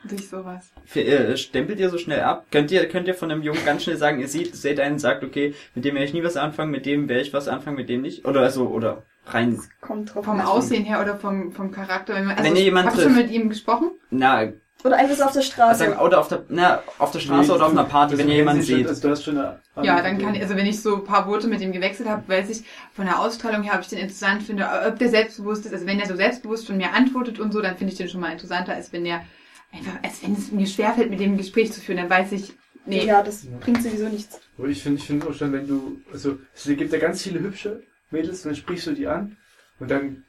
Durch 0.05 0.29
sowas. 0.29 0.71
Für, 0.87 1.01
äh, 1.03 1.37
stempelt 1.37 1.81
ihr 1.81 1.91
so 1.91 1.99
schnell 1.99 2.21
ab? 2.21 2.47
Könnt 2.53 2.71
ihr, 2.71 2.89
könnt 2.89 3.09
ihr 3.09 3.15
von 3.15 3.31
einem 3.31 3.43
Jungen 3.43 3.65
ganz 3.65 3.83
schnell 3.83 3.97
sagen, 3.97 4.21
ihr 4.21 4.29
seht, 4.29 4.55
seht 4.55 4.79
einen 4.81 4.95
und 4.95 4.99
sagt, 5.01 5.25
okay, 5.25 5.55
mit 5.75 5.85
dem 5.85 5.95
werde 5.95 6.07
ich 6.07 6.15
nie 6.15 6.23
was 6.23 6.37
anfangen, 6.37 6.71
mit 6.71 6.87
dem 6.87 7.09
werde 7.09 7.23
ich 7.23 7.33
was 7.33 7.49
anfangen, 7.49 7.77
mit 7.77 7.89
dem 7.89 8.03
nicht? 8.03 8.25
Oder 8.25 8.41
also, 8.43 8.69
oder 8.69 9.03
rein, 9.27 9.61
Kommt 9.81 10.15
drauf 10.15 10.25
Vom. 10.25 10.41
Aussehen 10.41 10.85
her 10.85 11.01
oder 11.03 11.17
vom, 11.17 11.51
vom 11.53 11.71
Charakter. 11.73 12.15
Wenn, 12.15 12.27
man, 12.27 12.37
also, 12.37 12.49
Wenn 12.49 12.57
ihr 12.57 12.63
jemanden 12.63 12.91
Habt 12.91 12.99
ihr 12.99 13.05
schon 13.05 13.15
trifft. 13.15 13.27
mit 13.33 13.35
ihm 13.37 13.49
gesprochen? 13.49 13.91
na, 14.11 14.53
Oder 14.85 14.97
einfach 14.97 15.17
so 15.17 15.25
auf 15.25 15.33
der 15.33 15.43
Straße. 15.43 15.79
sagen, 15.81 15.99
oder 15.99 16.21
auf 16.21 16.29
der, 16.29 16.45
na, 16.49 16.83
auf 16.99 17.11
der 17.11 17.19
Straße 17.19 17.53
oder 17.53 17.67
auf 17.67 17.73
einer 17.73 17.85
Party, 17.85 18.13
Also 18.13 18.23
wenn 18.23 18.31
ihr 18.31 18.37
jemanden 18.37 18.63
schon, 18.63 18.77
seht. 18.77 18.87
Also 18.87 19.03
du 19.03 19.11
hast 19.11 19.25
schon 19.25 19.37
eine 19.37 19.61
Ja, 19.83 20.01
dann 20.01 20.19
kann 20.19 20.35
ich, 20.37 20.43
also 20.43 20.55
wenn 20.57 20.67
ich 20.67 20.81
so 20.81 20.97
ein 20.97 21.05
paar 21.05 21.27
Worte 21.27 21.49
mit 21.49 21.61
ihm 21.61 21.73
gewechselt 21.73 22.09
habe, 22.09 22.29
weiß 22.29 22.49
ich 22.51 22.63
von 22.93 23.07
der 23.07 23.19
Ausstrahlung 23.19 23.63
her, 23.65 23.75
ob 23.75 23.81
ich 23.81 23.89
den 23.89 23.99
interessant 23.99 24.43
finde, 24.45 24.69
ob 24.87 24.99
der 24.99 25.09
selbstbewusst 25.09 25.67
ist. 25.67 25.73
Also 25.73 25.85
wenn 25.87 25.99
er 25.99 26.07
so 26.07 26.15
selbstbewusst 26.15 26.67
von 26.67 26.77
mir 26.77 26.93
antwortet 26.95 27.41
und 27.41 27.53
so, 27.53 27.61
dann 27.61 27.77
finde 27.77 27.93
ich 27.93 27.99
den 27.99 28.09
schon 28.09 28.21
mal 28.21 28.31
interessanter, 28.31 28.73
als 28.75 28.93
wenn 28.93 29.05
er 29.05 29.25
einfach, 29.73 29.93
als 30.03 30.23
wenn 30.23 30.35
es 30.35 30.53
mir 30.53 30.67
schwerfällt, 30.67 31.11
mit 31.11 31.19
dem 31.21 31.33
ein 31.33 31.39
Gespräch 31.39 31.73
zu 31.73 31.81
führen, 31.81 31.99
dann 31.99 32.11
weiß 32.11 32.31
ich, 32.33 32.53
nee. 32.87 33.05
Ja, 33.05 33.23
das 33.23 33.45
Ja. 33.45 33.51
bringt 33.59 33.83
sowieso 33.83 34.09
nichts. 34.09 34.41
Aber 34.57 34.69
ich 34.69 34.81
finde 34.83 34.99
ich 35.01 35.07
finde 35.07 35.27
auch 35.27 35.35
schon, 35.35 35.53
wenn 35.53 35.67
du, 35.67 36.01
also 36.13 36.39
es 36.55 36.65
gibt 36.65 36.93
ja 36.93 36.99
ganz 37.01 37.23
viele 37.23 37.41
hübsche 37.41 37.83
Mädels, 38.13 38.43
dann 38.43 38.55
sprichst 38.55 38.87
du 38.87 38.93
die 38.93 39.09
an 39.09 39.37
und 39.81 39.91
dann 39.91 40.25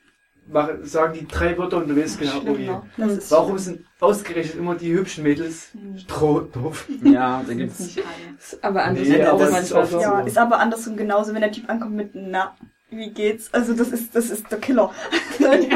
mach, 0.52 0.70
sagen 0.84 1.14
die 1.20 1.28
drei 1.28 1.58
Wörter 1.58 1.78
und 1.78 1.88
du 1.90 1.96
weißt 1.96 2.20
genau, 2.20 2.34
oh 2.38 2.42
Schlimm, 2.42 2.60
je. 2.60 2.72
Das 2.98 3.32
Warum 3.32 3.58
sind 3.58 3.86
ausgerechnet 4.00 4.56
immer 4.58 4.76
die 4.76 4.92
hübschen 4.94 5.24
Mädels 5.24 5.70
stroh 5.98 6.42
doof? 6.42 6.88
Ja, 7.04 7.42
da 7.42 7.44
Das 7.48 7.58
gibt's, 7.58 7.80
ist 7.80 7.96
nicht 7.98 8.06
alle. 8.08 8.62
Aber 8.64 8.84
anders 8.84 9.08
Nee, 9.08 9.26
auch 9.26 9.40
manchmal 9.40 9.84
oft 9.84 9.92
so. 9.92 10.00
Ja, 10.02 10.20
ist 10.22 10.38
aber 10.38 10.60
andersrum 10.60 10.98
genauso, 10.98 11.34
wenn 11.34 11.42
der 11.42 11.52
Typ 11.52 11.70
ankommt 11.70 11.96
mit 11.96 12.12
na. 12.14 12.56
wie 12.90 13.10
geht's? 13.12 13.54
Also 13.54 13.74
das 13.74 13.90
ist, 13.90 14.16
das 14.16 14.30
ist 14.30 14.52
der 14.52 14.60
Killer. 14.60 14.92
Kommt, 15.38 15.68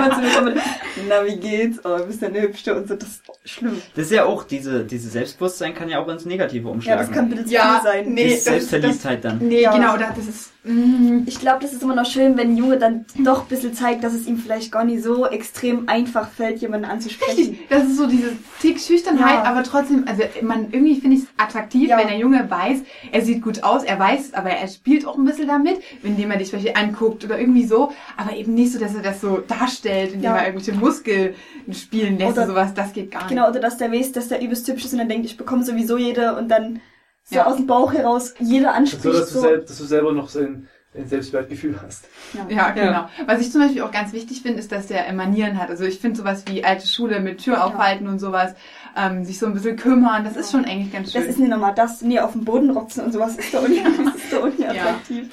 na, 1.07 1.25
wie 1.25 1.37
geht's? 1.37 1.79
Oh, 1.85 1.97
du 1.97 2.05
bist 2.07 2.21
ja 2.21 2.27
eine 2.27 2.41
Hübsche 2.41 2.75
und 2.75 2.87
so, 2.87 2.95
das 2.95 3.09
ist 3.09 3.23
schlimm. 3.45 3.81
Das 3.95 4.05
ist 4.05 4.11
ja 4.11 4.25
auch, 4.25 4.43
diese, 4.43 4.83
diese 4.83 5.09
Selbstbewusstsein 5.09 5.73
kann 5.73 5.89
ja 5.89 5.99
auch 5.99 6.07
ins 6.07 6.25
Negative 6.25 6.65
Ja, 6.67 6.71
umschlagen. 6.73 7.05
das 7.07 7.11
kann 7.15 7.29
bitte 7.29 7.49
Ja, 7.49 7.81
sein. 7.83 8.13
nee. 8.13 8.29
das- 8.33 8.43
Selbstverliebtheit 8.45 9.23
dann. 9.23 9.37
Nee, 9.39 9.61
Ja. 9.61 9.73
genau, 9.75 9.95
das 9.97 10.17
ist. 10.27 10.52
Mm, 10.65 11.23
Ich 11.25 11.39
glaube, 11.39 11.59
das 11.61 11.73
ist 11.73 11.83
immer 11.83 11.95
noch 11.95 12.05
schön, 12.05 12.37
wenn 12.37 12.51
ein 12.51 12.57
Junge 12.57 12.77
dann 12.77 13.05
doch 13.19 13.41
ein 13.41 13.47
bisschen 13.49 13.73
zeigt, 13.73 14.03
dass 14.03 14.13
es 14.13 14.25
ihm 14.27 14.37
vielleicht 14.37 14.71
gar 14.71 14.85
nicht 14.85 15.03
so 15.03 15.25
extrem 15.27 15.89
einfach 15.89 16.29
fällt, 16.29 16.59
jemanden 16.61 16.85
anzusprechen. 16.89 17.37
Richtig, 17.37 17.67
das 17.69 17.83
ist 17.83 17.97
so 17.97 18.07
diese 18.07 18.31
Tick 18.61 18.79
Schüchternheit, 18.79 19.43
Ja. 19.43 19.43
aber 19.43 19.63
trotzdem, 19.63 20.05
also 20.07 20.23
man 20.41 20.67
irgendwie 20.71 20.99
finde 21.01 21.17
ich 21.17 21.23
es 21.23 21.27
attraktiv, 21.37 21.89
Ja. 21.89 21.97
wenn 21.97 22.07
der 22.07 22.17
Junge 22.17 22.49
weiß, 22.49 22.79
er 23.11 23.21
sieht 23.21 23.41
gut 23.41 23.61
aus, 23.63 23.83
er 23.83 23.99
weiß, 23.99 24.33
aber 24.35 24.51
er 24.51 24.67
spielt 24.69 25.05
auch 25.05 25.17
ein 25.17 25.25
bisschen 25.25 25.47
damit, 25.47 25.81
indem 26.01 26.31
er 26.31 26.37
dich 26.37 26.49
vielleicht 26.49 26.77
anguckt 26.77 27.25
oder 27.25 27.37
irgendwie 27.37 27.65
so, 27.65 27.91
aber 28.15 28.33
eben 28.35 28.53
nicht 28.53 28.71
so, 28.71 28.79
dass 28.79 28.95
er 28.95 29.01
das 29.01 29.19
so 29.19 29.39
darstellt, 29.45 30.13
indem 30.13 30.31
Ja. 30.31 30.37
er 30.37 30.47
irgendwelche 30.47 30.79
Muskeln 30.79 31.33
spielen 31.71 32.17
lässt 32.17 32.33
Oder- 32.33 32.43
oder 32.43 32.51
sowas, 32.53 32.73
das 32.73 32.93
geht 32.93 33.11
gar 33.11 33.19
nicht. 33.23 33.29
Genau, 33.29 33.49
oder 33.49 33.59
dass 33.59 33.77
der 33.77 33.91
weiß, 33.91 34.13
dass 34.13 34.29
der 34.29 34.41
übelst 34.41 34.65
hübsch 34.69 34.85
ist 34.85 34.93
und 34.93 34.99
dann 34.99 35.09
denkt, 35.09 35.25
ich 35.25 35.35
bekomme 35.35 35.63
sowieso 35.65 35.97
jede 35.97 36.35
und 36.37 36.47
dann 36.49 36.79
so 37.23 37.35
Ja. 37.35 37.45
aus 37.47 37.55
dem 37.57 37.67
Bauch 37.67 37.93
heraus 37.93 38.33
jeder 38.39 38.69
So, 38.69 38.77
anspricht. 38.77 39.05
dass 39.19 39.29
du, 39.29 39.35
So, 39.35 39.41
sel 39.41 39.59
dass 39.61 39.77
du 39.77 39.83
selber 39.85 40.11
noch 40.11 40.29
so 40.29 40.39
ein, 40.39 40.67
ein 40.95 41.07
Selbstwertgefühl 41.07 41.81
hast. 41.81 42.05
Ja, 42.49 42.71
genau. 42.71 43.07
Was 43.27 43.41
ich 43.41 43.51
zum 43.51 43.61
Beispiel 43.61 43.81
auch 43.83 43.91
ganz 43.91 44.11
wichtig 44.11 44.41
finde, 44.41 44.59
ist, 44.59 44.71
dass 44.71 44.87
der 44.87 45.11
Manieren 45.13 45.59
hat. 45.59 45.69
Also 45.69 45.83
ich 45.85 45.99
finde 45.99 46.17
sowas 46.17 46.43
wie 46.47 46.63
alte 46.63 46.87
Schule 46.87 47.19
mit 47.19 47.43
Tür 47.43 47.63
aufhalten 47.63 48.07
und 48.07 48.19
sowas, 48.19 48.53
ähm, 48.97 49.23
sich 49.23 49.37
so 49.39 49.45
ein 49.45 49.53
bisschen 49.53 49.75
kümmern, 49.75 50.23
das 50.23 50.35
ist 50.35 50.51
schon 50.51 50.65
eigentlich 50.65 50.91
ganz 50.91 51.11
schön. 51.11 51.21
Das 51.21 51.29
ist 51.29 51.39
nicht 51.39 51.49
nochmal 51.49 51.73
das, 51.75 52.01
nie 52.01 52.19
auf 52.19 52.33
den 52.33 52.43
Boden 52.45 52.71
rotzen 52.71 53.03
und 53.05 53.11
sowas 53.11 53.37
ist 53.37 53.53
doch 53.53 53.63
uni, 53.65 53.81
das 53.83 54.15
ist 54.15 54.33
uni 54.33 54.61
Ja. 54.61 54.69
attraktiv. 54.71 55.29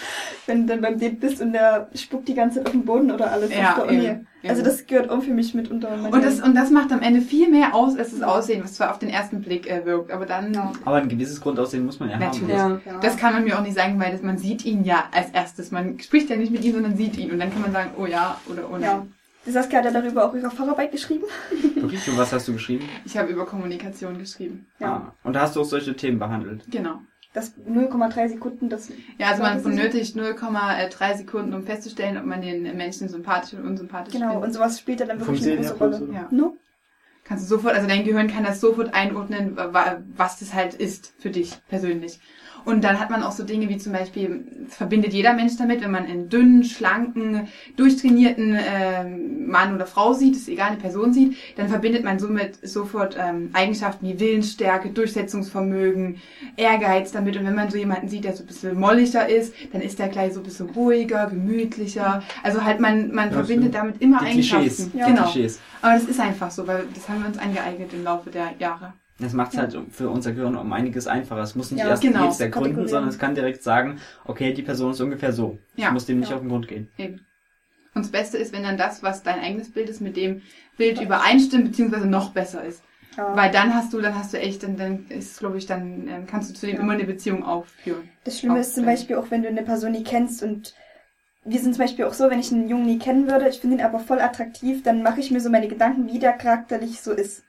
Wenn 0.46 0.66
du 0.66 0.72
dann 0.74 0.80
beim 0.82 0.98
Date 0.98 1.20
bist 1.20 1.40
und 1.40 1.52
der 1.52 1.88
spuckt 1.94 2.28
die 2.28 2.34
ganze 2.34 2.58
Zeit 2.58 2.66
auf 2.66 2.72
den 2.72 2.84
Boden 2.84 3.10
oder 3.10 3.30
alles, 3.32 3.50
das 3.50 3.58
Ja, 3.58 3.70
ist 3.70 3.78
doch 3.78 3.88
uni. 3.88 4.04
eben, 4.04 4.26
Also 4.48 4.62
das 4.62 4.86
gehört 4.86 5.10
auch 5.10 5.22
für 5.22 5.32
mich 5.32 5.54
mit 5.54 5.70
unter 5.70 5.96
meine- 5.96 6.14
und 6.14 6.24
das, 6.24 6.40
und 6.40 6.54
das 6.54 6.70
macht 6.70 6.92
am 6.92 7.02
Ende 7.02 7.20
viel 7.20 7.48
mehr 7.50 7.74
aus, 7.74 7.96
als 7.98 8.10
das 8.12 8.22
Aussehen, 8.22 8.62
was 8.64 8.74
zwar 8.74 8.90
auf 8.90 8.98
den 8.98 9.10
ersten 9.10 9.42
Blick 9.42 9.68
äh, 9.70 9.84
wirkt, 9.84 10.10
aber 10.10 10.26
dann, 10.26 10.54
Ja. 10.54 10.72
Aber 10.84 10.96
ein 10.96 11.08
gewisses 11.08 11.40
Grundaussehen 11.40 11.84
muss 11.84 12.00
man 12.00 12.10
ja 12.10 12.18
Natürlich. 12.18 12.56
haben. 12.56 12.80
Ja. 12.86 12.92
ja. 12.92 13.00
das 13.00 13.16
kann 13.16 13.34
man 13.34 13.44
mir 13.44 13.58
auch 13.58 13.62
nicht 13.62 13.76
sagen, 13.76 14.00
weil 14.00 14.12
das, 14.12 14.22
man 14.22 14.38
sieht 14.38 14.64
ihn 14.64 14.84
ja 14.84 15.04
als 15.12 15.30
erstes. 15.30 15.70
Man 15.70 15.98
spricht 16.00 16.30
ja 16.30 16.36
nicht 16.36 16.52
mit 16.52 16.64
ihm, 16.64 16.72
sondern 16.74 16.96
sieht 16.96 17.16
ihn. 17.18 17.30
Und 17.30 17.38
dann 17.38 17.52
kann 17.52 17.62
man 17.62 17.72
sagen, 17.72 17.90
oh 17.98 18.06
ja 18.06 18.40
oder 18.48 18.64
oh 18.68 18.72
nein. 18.72 18.82
ja. 18.82 19.06
Die 19.46 19.52
Saskia 19.52 19.78
hat 19.78 19.86
ja 19.86 19.90
darüber 19.90 20.26
auch 20.26 20.34
ihre 20.34 20.50
Facharbeit 20.50 20.92
geschrieben. 20.92 21.24
Wirklich? 21.74 22.06
Und 22.08 22.18
was 22.18 22.32
hast 22.32 22.46
du 22.48 22.52
geschrieben? 22.52 22.84
Ich 23.06 23.16
habe 23.16 23.30
über 23.30 23.46
Kommunikation 23.46 24.18
geschrieben. 24.18 24.66
Ja. 24.78 24.88
Ah. 24.88 25.14
Und 25.22 25.32
da 25.34 25.42
hast 25.42 25.56
du 25.56 25.62
auch 25.62 25.64
solche 25.64 25.96
Themen 25.96 26.18
behandelt. 26.18 26.62
Genau. 26.70 27.00
Das 27.32 27.52
0,3 27.58 28.28
Sekunden, 28.28 28.68
das 28.68 28.88
Ja, 29.18 29.28
also 29.28 29.42
Ja, 29.44 29.50
man 29.50 29.62
benötigt 29.62 30.16
0,3 30.16 31.16
Sekunden, 31.16 31.54
um 31.54 31.62
festzustellen, 31.64 32.18
ob 32.18 32.24
man 32.24 32.42
den 32.42 32.62
Menschen 32.76 33.08
sympathisch 33.08 33.54
oder 33.58 33.68
unsympathisch 33.68 34.12
genau, 34.14 34.30
findet. 34.30 34.46
und 34.48 34.52
sowas 34.52 34.80
spielt 34.80 34.98
ja 35.00 35.06
dann 35.06 35.20
wirklich 35.20 35.46
eine 35.46 35.56
große 35.56 35.74
Rolle. 35.74 36.08
Ja. 36.12 36.28
No? 36.32 36.56
Kannst 37.22 37.44
du 37.44 37.48
sofort, 37.48 37.74
also 37.76 37.86
dein 37.86 38.02
Gehirn 38.04 38.26
kann 38.26 38.42
das 38.42 38.60
sofort 38.60 38.94
einordnen, 38.94 39.56
wa- 39.56 40.02
was 40.16 40.40
das 40.40 40.54
halt 40.54 40.74
ist 40.74 41.12
für 41.18 41.30
dich 41.30 41.56
persönlich. 41.68 42.18
Und 42.64 42.84
dann 42.84 42.98
hat 43.00 43.10
man 43.10 43.22
auch 43.22 43.32
so 43.32 43.44
Dinge 43.44 43.68
wie 43.68 43.78
zum 43.78 43.92
Beispiel, 43.92 44.44
verbindet 44.68 45.12
jeder 45.12 45.32
Mensch 45.32 45.56
damit, 45.56 45.82
wenn 45.82 45.90
man 45.90 46.04
einen 46.06 46.28
dünnen, 46.28 46.64
schlanken, 46.64 47.48
durchtrainierten 47.76 48.56
ähm, 48.58 49.46
Mann 49.48 49.74
oder 49.74 49.86
Frau 49.86 50.12
sieht, 50.12 50.36
ist 50.36 50.48
egal, 50.48 50.68
eine 50.68 50.76
Person 50.76 51.12
sieht, 51.12 51.36
dann 51.56 51.68
verbindet 51.68 52.04
man 52.04 52.18
somit 52.18 52.58
sofort 52.66 53.16
ähm, 53.18 53.50
Eigenschaften 53.52 54.06
wie 54.06 54.20
Willensstärke, 54.20 54.90
Durchsetzungsvermögen, 54.90 56.16
Ehrgeiz 56.56 57.12
damit. 57.12 57.36
Und 57.36 57.46
wenn 57.46 57.54
man 57.54 57.70
so 57.70 57.76
jemanden 57.78 58.08
sieht, 58.08 58.24
der 58.24 58.34
so 58.36 58.42
ein 58.44 58.46
bisschen 58.46 58.78
molliger 58.78 59.28
ist, 59.28 59.54
dann 59.72 59.80
ist 59.82 59.98
der 59.98 60.08
gleich 60.08 60.32
so 60.34 60.40
ein 60.40 60.44
bisschen 60.44 60.70
ruhiger, 60.70 61.26
gemütlicher. 61.26 62.22
Also 62.42 62.64
halt 62.64 62.80
man, 62.80 63.12
man 63.14 63.28
Ja, 63.28 63.34
verbindet 63.34 63.70
stimmt. 63.70 63.74
damit 63.74 64.02
immer 64.02 64.18
Die 64.20 64.26
Eigenschaften. 64.26 64.66
Klischees. 64.66 64.90
Ja. 64.94 65.06
Genau. 65.06 65.22
Klischees. 65.24 65.60
Aber 65.82 65.94
das 65.94 66.04
ist 66.04 66.20
einfach 66.20 66.50
so, 66.50 66.66
weil 66.66 66.84
das 66.94 67.08
haben 67.08 67.20
wir 67.20 67.28
uns 67.28 67.38
angeeignet 67.38 67.92
im 67.92 68.04
Laufe 68.04 68.30
der 68.30 68.50
Jahre. 68.58 68.92
Das 69.20 69.32
macht 69.32 69.52
es 69.52 69.58
halt 69.58 69.76
für 69.90 70.08
unser 70.08 70.32
Gehirn 70.32 70.56
um 70.56 70.72
einiges 70.72 71.06
einfacher. 71.06 71.42
Es 71.42 71.54
muss 71.54 71.70
nicht 71.70 71.82
Ja, 71.82 71.88
erst 71.90 72.02
genau. 72.02 72.22
jedes 72.24 72.40
ergründen, 72.40 72.88
sondern 72.88 73.08
es 73.08 73.18
kann 73.18 73.34
direkt 73.34 73.62
sagen, 73.62 73.98
okay, 74.24 74.52
die 74.52 74.62
Person 74.62 74.92
ist 74.92 75.00
ungefähr 75.00 75.32
so. 75.32 75.58
Ich 75.76 75.84
Ja. 75.84 75.90
muss 75.90 76.06
dem 76.06 76.20
nicht 76.20 76.30
Ja. 76.30 76.36
auf 76.36 76.42
den 76.42 76.48
Grund 76.48 76.68
gehen. 76.68 76.88
Eben. 76.98 77.20
Und 77.94 78.04
das 78.04 78.12
Beste 78.12 78.38
ist, 78.38 78.52
wenn 78.52 78.62
dann 78.62 78.76
das, 78.78 79.02
was 79.02 79.22
dein 79.22 79.40
eigenes 79.40 79.70
Bild 79.72 79.88
ist, 79.88 80.00
mit 80.00 80.16
dem 80.16 80.42
Bild 80.76 81.00
übereinstimmt, 81.00 81.64
beziehungsweise 81.64 82.06
noch 82.06 82.30
besser 82.30 82.64
ist. 82.64 82.82
Ja. 83.16 83.34
Weil 83.36 83.50
dann 83.50 83.74
hast 83.74 83.92
du, 83.92 84.00
dann 84.00 84.14
hast 84.14 84.32
du 84.32 84.38
echt, 84.38 84.62
dann, 84.62 84.76
dann 84.76 85.06
ist, 85.08 85.40
glaube 85.40 85.58
ich, 85.58 85.66
dann 85.66 86.06
ähm, 86.08 86.26
kannst 86.26 86.50
du 86.50 86.54
zu 86.54 86.66
dem 86.66 86.76
Ja. 86.76 86.82
immer 86.82 86.92
eine 86.92 87.04
Beziehung 87.04 87.44
aufführen. 87.44 88.08
Das 88.24 88.38
Schlimme 88.38 88.60
ist 88.60 88.74
zum. 88.74 88.84
Beispiel 88.84 89.16
auch, 89.16 89.30
wenn 89.30 89.42
du 89.42 89.48
eine 89.48 89.62
Person 89.62 89.92
nie 89.92 90.04
kennst 90.04 90.42
und 90.42 90.74
wir 91.44 91.58
sind 91.58 91.74
zum 91.74 91.82
Beispiel 91.82 92.04
auch 92.04 92.12
so, 92.14 92.30
wenn 92.30 92.38
ich 92.38 92.52
einen 92.52 92.68
Jungen 92.68 92.86
nie 92.86 92.98
kennen 92.98 93.28
würde, 93.28 93.48
ich 93.48 93.58
finde 93.60 93.78
ihn 93.78 93.82
aber 93.82 93.98
voll 93.98 94.20
attraktiv, 94.20 94.82
dann 94.82 95.02
mache 95.02 95.20
ich 95.20 95.30
mir 95.30 95.40
so 95.40 95.50
meine 95.50 95.68
Gedanken, 95.68 96.06
wie 96.06 96.18
der 96.18 96.32
charakterlich 96.34 97.00
so 97.00 97.12
ist. 97.12 97.42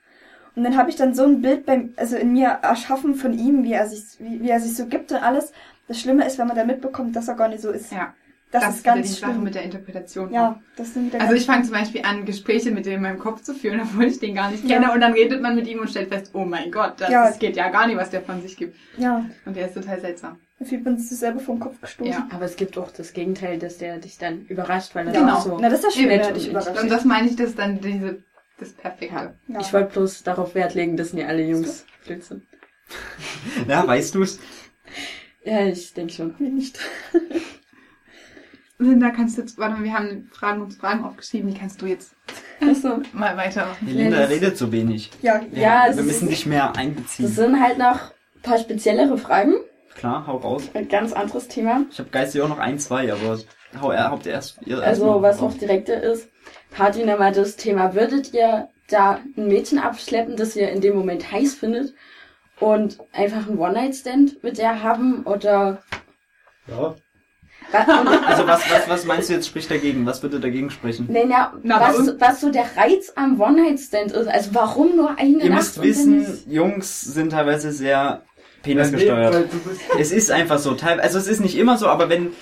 Und 0.54 0.64
dann 0.64 0.76
habe 0.76 0.90
ich 0.90 0.96
dann 0.96 1.14
so 1.14 1.24
ein 1.24 1.40
Bild 1.42 1.64
beim, 1.66 1.94
also 1.96 2.16
in 2.16 2.32
mir 2.32 2.48
erschaffen 2.62 3.14
von 3.14 3.32
ihm, 3.32 3.64
wie 3.64 3.72
er 3.72 3.86
sich, 3.86 4.02
wie, 4.18 4.42
wie 4.42 4.50
er 4.50 4.60
sich 4.60 4.76
so 4.76 4.86
gibt 4.86 5.10
und 5.12 5.18
alles. 5.22 5.52
Das 5.88 5.98
Schlimme 6.00 6.26
ist, 6.26 6.38
wenn 6.38 6.46
man 6.46 6.56
dann 6.56 6.66
mitbekommt, 6.66 7.16
dass 7.16 7.28
er 7.28 7.34
gar 7.34 7.48
nicht 7.48 7.60
so 7.62 7.70
ist. 7.70 7.90
Ja. 7.92 8.12
das, 8.50 8.62
das 8.64 8.76
ist 8.76 8.84
ganz 8.84 9.06
die 9.06 9.12
Sache 9.14 9.32
schlimm. 9.32 9.44
mit 9.44 9.54
der 9.54 9.62
Interpretation. 9.62 10.30
ja, 10.32 10.60
das 10.76 10.92
sind 10.92 11.06
wieder 11.06 11.20
Also 11.22 11.34
ich 11.34 11.46
fange 11.46 11.62
zum 11.64 11.72
Beispiel 11.72 12.02
an, 12.04 12.24
Gespräche 12.26 12.70
mit 12.70 12.84
dem 12.84 12.94
in 12.96 13.02
meinem 13.02 13.18
Kopf 13.18 13.42
zu 13.42 13.54
führen, 13.54 13.80
obwohl 13.82 14.04
ich 14.04 14.18
den 14.20 14.34
gar 14.34 14.50
nicht 14.50 14.66
kenne. 14.68 14.86
Ja. 14.86 14.92
Und 14.94 15.00
dann 15.00 15.14
redet 15.14 15.40
man 15.40 15.54
mit 15.56 15.66
ihm 15.66 15.80
und 15.80 15.88
stellt 15.88 16.08
fest, 16.10 16.30
oh 16.34 16.44
mein 16.44 16.70
Gott, 16.70 16.94
das, 16.98 17.08
Ja. 17.10 17.26
das 17.26 17.38
geht 17.38 17.56
ja 17.56 17.68
gar 17.70 17.86
nicht, 17.86 17.96
was 17.96 18.10
der 18.10 18.20
von 18.20 18.42
sich 18.42 18.56
gibt. 18.58 18.76
ja, 18.98 19.24
Und 19.46 19.56
der 19.56 19.66
ist 19.68 19.74
total 19.74 20.00
seltsam. 20.00 20.36
da 20.58 20.64
fühlt 20.66 20.84
man 20.84 20.98
sich 20.98 21.18
selber 21.18 21.40
vom 21.40 21.58
Kopf 21.58 21.80
gestoßen. 21.80 22.12
Ja. 22.12 22.28
Aber 22.30 22.44
es 22.44 22.56
gibt 22.56 22.76
auch 22.76 22.90
das 22.90 23.14
Gegenteil, 23.14 23.58
dass 23.58 23.78
der 23.78 23.96
dich 23.98 24.18
dann 24.18 24.44
überrascht, 24.48 24.94
weil 24.94 25.06
er 25.08 25.14
Genau. 25.14 25.34
auch 25.36 25.40
so. 25.42 25.58
Na, 25.60 25.70
das 25.70 25.80
ist 25.82 25.84
ja 25.96 26.02
schön, 26.02 26.10
wenn 26.10 26.20
er 26.20 26.32
dich 26.32 26.50
überrascht. 26.50 26.78
Und 26.80 26.90
das 26.90 27.04
meine 27.06 27.28
ich, 27.28 27.36
das 27.36 27.48
ist 27.50 27.58
dann 27.58 27.80
diese, 27.80 28.22
das 28.62 28.72
Perfekte. 28.72 29.14
Ja. 29.14 29.34
Ja. 29.48 29.60
Ich 29.60 29.72
wollte 29.72 29.92
bloß 29.92 30.22
darauf 30.22 30.54
Wert 30.54 30.74
legen, 30.74 30.96
dass 30.96 31.12
nicht 31.12 31.26
alle 31.26 31.42
Jungs 31.42 31.84
blöd 32.06 32.24
sind. 32.24 32.42
Ja, 33.68 33.86
weißt 33.86 34.14
du's? 34.14 34.38
Ja, 35.44 35.64
ich 35.66 35.94
denke 35.94 36.12
schon. 36.12 36.34
Mir 36.38 36.50
nicht. 36.50 36.78
Linda, 38.78 39.10
kannst 39.10 39.36
du 39.36 39.42
jetzt, 39.42 39.58
warte 39.58 39.76
mal, 39.76 39.84
wir 39.84 39.92
haben 39.94 40.28
Fragen 40.32 40.60
und 40.60 40.74
Fragen 40.74 41.04
aufgeschrieben, 41.04 41.52
die 41.52 41.58
kannst 41.58 41.80
du 41.80 41.86
jetzt 41.86 42.14
Achso. 42.60 43.00
mal 43.12 43.36
weitermachen. 43.36 43.86
Die 43.86 43.92
Linda 43.92 44.18
das- 44.20 44.30
redet 44.30 44.58
so 44.58 44.72
wenig. 44.72 45.10
Ja, 45.22 45.40
Ja, 45.52 45.86
es 45.88 45.96
wir 45.96 46.02
müssen 46.04 46.28
dich 46.28 46.46
mehr 46.46 46.68
Das 46.68 46.78
einbeziehen. 46.78 47.28
sind 47.28 47.60
halt 47.62 47.78
noch 47.78 48.10
ein 48.36 48.42
paar 48.42 48.58
speziellere 48.58 49.16
Fragen. 49.18 49.54
Klar, 49.94 50.26
hau 50.26 50.36
raus. 50.38 50.64
Ein 50.74 50.88
ganz 50.88 51.12
anderes 51.12 51.48
Thema. 51.48 51.84
Ich 51.90 51.98
habe 51.98 52.10
geistig 52.10 52.40
auch 52.42 52.48
noch 52.48 52.58
ein, 52.58 52.78
zwei, 52.78 53.12
aber 53.12 53.38
hau 53.80 53.90
er, 53.92 54.10
habt 54.10 54.26
ihr 54.26 54.32
erst. 54.32 54.58
Ihr 54.64 54.76
erst 54.78 54.86
Also, 54.88 55.06
mal 55.06 55.22
was 55.22 55.40
auch 55.40 55.54
direkter 55.54 56.02
ist. 56.02 56.28
Party 56.70 57.04
nochmal 57.04 57.32
das 57.32 57.56
Thema. 57.56 57.94
Würdet 57.94 58.32
ihr 58.32 58.68
da 58.88 59.20
ein 59.36 59.48
Mädchen 59.48 59.78
abschleppen, 59.78 60.36
das 60.36 60.56
ihr 60.56 60.70
in 60.70 60.80
dem 60.80 60.94
Moment 60.94 61.30
heiß 61.30 61.54
findet 61.54 61.94
und 62.60 62.98
einfach 63.12 63.48
einen 63.48 63.58
One-Night-Stand 63.58 64.42
mit 64.42 64.58
der 64.58 64.82
haben 64.82 65.24
oder 65.24 65.82
Ja. 66.66 66.94
Also 67.72 68.46
was, 68.46 68.70
was, 68.70 68.88
was 68.88 69.04
meinst 69.06 69.30
du 69.30 69.34
jetzt 69.34 69.46
spricht 69.46 69.70
dagegen? 69.70 70.04
Was 70.04 70.22
würde 70.22 70.40
dagegen 70.40 70.70
sprechen? 70.70 71.06
Nee, 71.08 71.24
na, 71.26 71.54
Na, 71.62 71.80
was, 71.80 72.20
was 72.20 72.40
so 72.40 72.50
der 72.50 72.66
Reiz 72.76 73.12
am 73.14 73.40
One-Night-Stand 73.40 74.12
ist. 74.12 74.28
Also 74.28 74.50
warum 74.52 74.96
nur 74.96 75.16
eine 75.18 75.42
Ihr 75.42 75.50
Nacht 75.50 75.58
müsst 75.58 75.82
wissen, 75.82 76.42
Jungs 76.46 77.00
sind 77.00 77.30
teilweise 77.30 77.72
sehr 77.72 78.22
penisgesteuert. 78.62 79.48
Es 79.98 80.12
ist 80.12 80.30
einfach 80.30 80.58
so. 80.58 80.74
Teil, 80.74 81.00
also 81.00 81.18
es 81.18 81.26
ist 81.26 81.40
nicht 81.40 81.56
immer 81.56 81.78
so, 81.78 81.86
aber 81.88 82.08
wenn 82.08 82.32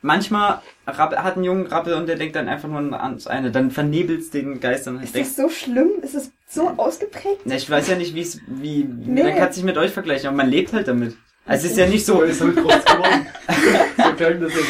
manchmal 0.00 0.62
hat 0.86 1.36
ein 1.36 1.44
Jungen 1.44 1.66
Rappe 1.66 1.96
und 1.96 2.06
der 2.06 2.16
denkt 2.16 2.36
dann 2.36 2.48
einfach 2.48 2.68
nur 2.68 3.00
ans 3.02 3.26
eine, 3.26 3.50
dann 3.50 3.70
vernebelt's 3.70 4.30
den 4.30 4.60
Geist 4.60 4.86
dann 4.86 5.02
Ist 5.02 5.14
denkt, 5.14 5.28
das 5.30 5.36
so 5.36 5.48
schlimm? 5.48 5.90
Ist 6.02 6.14
es 6.14 6.30
so 6.48 6.68
ausgeprägt? 6.76 7.40
na, 7.44 7.56
ich 7.56 7.68
weiß 7.68 7.88
ja 7.88 7.96
nicht, 7.96 8.14
wie's, 8.14 8.40
wie, 8.46 8.84
Nee. 8.84 9.22
man 9.24 9.34
kann 9.36 9.52
sich 9.52 9.64
mit 9.64 9.76
euch 9.76 9.90
vergleichen, 9.92 10.28
aber 10.28 10.36
man 10.36 10.48
lebt 10.50 10.72
halt 10.72 10.88
damit. 10.88 11.16
Also 11.46 11.66
es 11.66 11.72
ist 11.72 11.78
ja 11.78 11.86
nicht 11.86 12.04
so, 12.04 12.16
so 12.16 12.22
ist 12.22 12.40
damit 12.40 12.56
groß 12.56 12.84
geworden. 12.84 13.26
so 13.96 14.12
klang 14.14 14.40
das 14.40 14.52
jetzt. 14.54 14.66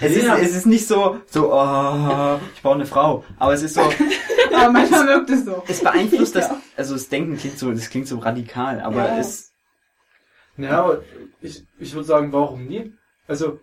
es 0.00 0.16
ist, 0.16 0.26
es 0.26 0.56
ist 0.56 0.66
nicht 0.66 0.86
so, 0.86 1.18
so, 1.26 1.52
oh, 1.52 2.38
ich 2.54 2.62
brauche 2.62 2.74
eine 2.74 2.86
Frau, 2.86 3.24
aber 3.38 3.52
es 3.54 3.62
ist 3.62 3.74
so, 3.74 3.82
Aber 4.54 4.70
manchmal 4.70 5.06
wirkt 5.06 5.30
es 5.30 5.44
so. 5.46 5.62
es 5.66 5.80
beeinflusst 5.80 6.36
das, 6.36 6.50
also 6.76 6.94
das 6.94 7.08
Denken 7.08 7.36
klingt 7.38 7.58
so, 7.58 7.70
das 7.72 7.88
klingt 7.88 8.06
so 8.06 8.18
radikal, 8.18 8.80
aber 8.80 9.06
Ja. 9.06 9.18
es, 9.18 9.52
Ja, 10.58 10.82
aber 10.82 11.02
ich, 11.40 11.64
ich 11.78 11.94
würde 11.94 12.06
sagen, 12.06 12.32
warum 12.32 12.66
nie? 12.66 12.92
Also, 13.28 13.60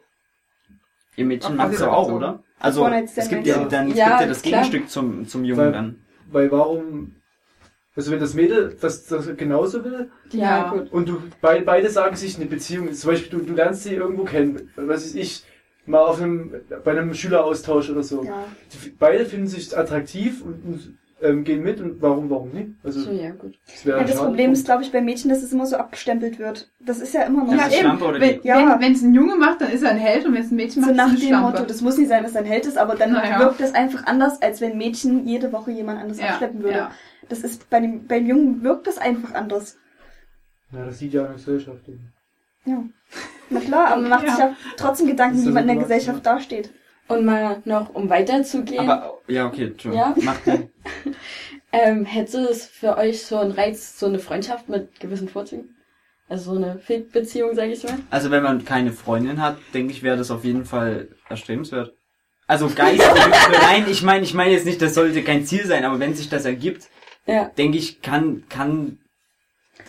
ihr 1.15 1.25
Mädchen 1.25 1.53
Ach, 1.53 1.65
macht 1.65 1.73
ist 1.73 1.81
auch, 1.81 2.07
so. 2.09 2.15
oder? 2.15 2.43
Also 2.59 2.85
es 2.87 3.29
gibt 3.29 3.47
ja 3.47 3.63
dann, 3.65 3.91
es 3.91 3.97
Ja, 3.97 4.09
gibt 4.09 4.21
ja 4.21 4.27
das 4.27 4.41
klar. 4.41 4.61
Gegenstück 4.63 4.89
zum, 4.89 5.27
zum 5.27 5.45
Jungen 5.45 5.61
Weil- 5.65 5.71
dann. 5.71 5.95
weil 6.31 6.51
warum, 6.51 7.15
also 7.95 8.11
wenn 8.11 8.19
das 8.19 8.33
Mädel 8.33 8.75
das, 8.81 9.05
das 9.05 9.35
genauso 9.37 9.83
will 9.85 10.11
Ja, 10.31 10.69
gut. 10.71 10.91
und 10.91 11.07
du, 11.07 11.21
beide, 11.41 11.63
beide 11.65 11.89
sagen 11.89 12.15
sich 12.17 12.35
eine 12.37 12.45
Beziehung, 12.47 12.91
zum 12.93 13.11
Beispiel 13.11 13.39
du, 13.39 13.45
du 13.45 13.53
lernst 13.53 13.83
sie 13.83 13.95
irgendwo 13.95 14.23
kennen, 14.25 14.69
was 14.75 14.87
weiß 15.05 15.15
ich, 15.15 15.43
mal 15.85 15.99
auf 15.99 16.21
einem, 16.21 16.53
bei 16.83 16.91
einem 16.91 17.13
Schüleraustausch 17.13 17.89
oder 17.89 18.03
so. 18.03 18.23
Ja. 18.25 18.43
Die- 18.73 18.89
Beide 18.89 19.25
finden 19.25 19.47
sich 19.47 19.75
attraktiv 19.77 20.41
und, 20.43 20.65
und 20.65 20.97
ähm, 21.21 21.43
gehen 21.43 21.61
mit 21.63 21.81
und 21.81 22.01
warum, 22.01 22.29
warum 22.29 22.49
nicht? 22.51 22.69
Also, 22.83 23.01
So, 23.01 23.11
ja, 23.11 23.31
gut. 23.31 23.57
das 23.65 23.83
Ja, 23.83 24.03
das. 24.03 24.15
Problem 24.17 24.51
ist, 24.53 24.65
glaube 24.65 24.83
ich, 24.83 24.91
bei 24.91 25.01
Mädchen, 25.01 25.29
dass 25.29 25.43
es 25.43 25.51
immer 25.51 25.65
so 25.65 25.75
abgestempelt 25.77 26.39
wird. 26.39 26.71
Das 26.79 26.99
ist 26.99 27.13
ja 27.13 27.23
immer 27.23 27.43
noch 27.45 27.53
Ja, 27.53 27.69
so. 27.69 27.75
Schlampe 27.77 28.05
oder 28.05 28.19
wenn? 28.21 28.39
Ja. 28.43 28.79
wenn 28.79 28.93
es 28.93 29.01
ein 29.01 29.13
Junge 29.13 29.35
macht, 29.35 29.61
dann 29.61 29.71
ist 29.71 29.83
er 29.83 29.91
ein 29.91 29.97
Held 29.97 30.25
und 30.25 30.33
wenn 30.33 30.43
es 30.43 30.51
ein 30.51 30.55
Mädchen 30.55 30.81
So 30.83 30.87
macht, 30.89 30.97
nach 30.97 31.13
ist 31.13 31.21
es 31.23 31.27
dem 31.27 31.39
Motto, 31.41 31.63
das 31.63 31.81
muss 31.81 31.97
nicht 31.97 32.07
sein, 32.09 32.23
dass 32.23 32.35
er 32.35 32.41
ein 32.41 32.47
Held 32.47 32.65
ist, 32.65 32.77
aber 32.77 32.95
dann 32.95 33.11
Naja. 33.11 33.39
wirkt 33.39 33.59
es 33.61 33.73
einfach 33.75 34.05
anders, 34.05 34.41
als 34.41 34.61
wenn 34.61 34.77
Mädchen 34.77 35.27
jede 35.27 35.51
Woche 35.51 35.71
jemand 35.71 35.99
anderes 35.99 36.19
Ja, 36.21 36.29
abschleppen 36.29 36.63
würde. 36.63 36.77
ja. 36.77 36.91
Das 37.27 37.39
ist 37.39 37.69
bei 37.69 37.79
dem, 37.79 38.07
beim 38.07 38.25
Jungen 38.25 38.63
wirkt 38.63 38.87
das 38.87 38.97
einfach 38.97 39.33
anders. 39.33 39.77
Ja, 40.71 40.85
das 40.85 40.99
sieht 40.99 41.13
ja 41.13 41.25
eine 41.25 41.33
Gesellschaft. 41.35 41.87
eben. 41.87 42.13
Ja. 42.65 42.83
Na 43.49 43.59
klar, 43.59 43.87
aber 43.87 44.01
man 44.01 44.09
macht 44.11 44.23
Ja. 44.25 44.29
sich 44.31 44.39
ja 44.39 44.55
trotzdem 44.77 45.07
Gedanken, 45.07 45.37
Das 45.37 45.45
wie 45.47 45.51
man 45.51 45.63
in 45.63 45.67
der 45.67 45.75
so 45.77 45.81
Gesellschaft 45.81 46.25
dasteht. 46.25 46.71
Und 47.09 47.25
mal 47.25 47.61
noch, 47.65 47.93
um 47.93 48.09
weiterzugehen, 48.09 48.89
Aber, 48.89 49.17
ja, 49.27 49.47
okay, 49.47 49.65
Entschuldigung. 49.65 50.13
Ja. 50.15 50.23
Macht 50.23 50.41
ähm, 51.71 52.05
hätte 52.05 52.37
es 52.39 52.65
für 52.65 52.97
euch 52.97 53.23
so 53.25 53.37
einen 53.37 53.51
Reiz, 53.51 53.99
so 53.99 54.05
eine 54.05 54.19
Freundschaft 54.19 54.69
mit 54.69 54.99
gewissen 54.99 55.27
Vorzügen? 55.27 55.75
Also 56.27 56.53
so 56.53 56.57
eine 56.57 56.77
Fake-Beziehung, 56.77 57.55
sage 57.55 57.71
ich 57.71 57.83
mal? 57.83 57.97
Also 58.11 58.29
wenn 58.29 58.43
man 58.43 58.63
keine 58.63 58.91
Freundin 58.91 59.41
hat, 59.41 59.57
denke 59.73 59.91
ich, 59.91 60.03
wäre 60.03 60.15
das 60.17 60.29
auf 60.29 60.45
jeden 60.45 60.63
Fall 60.65 61.09
erstrebenswert. 61.27 61.91
Also 62.45 62.69
Geist, 62.69 63.03
nein, 63.63 63.85
ich 63.89 64.03
meine, 64.03 64.23
ich 64.23 64.33
meine 64.35 64.51
jetzt 64.51 64.65
nicht, 64.65 64.81
das 64.81 64.93
sollte 64.93 65.23
kein 65.23 65.45
Ziel 65.45 65.65
sein, 65.65 65.85
aber 65.85 65.99
wenn 65.99 66.13
sich 66.13 66.29
das 66.29 66.45
ergibt, 66.45 66.87
Ja. 67.25 67.45
denke 67.57 67.79
ich, 67.79 68.01
kann, 68.01 68.43
kann 68.49 68.99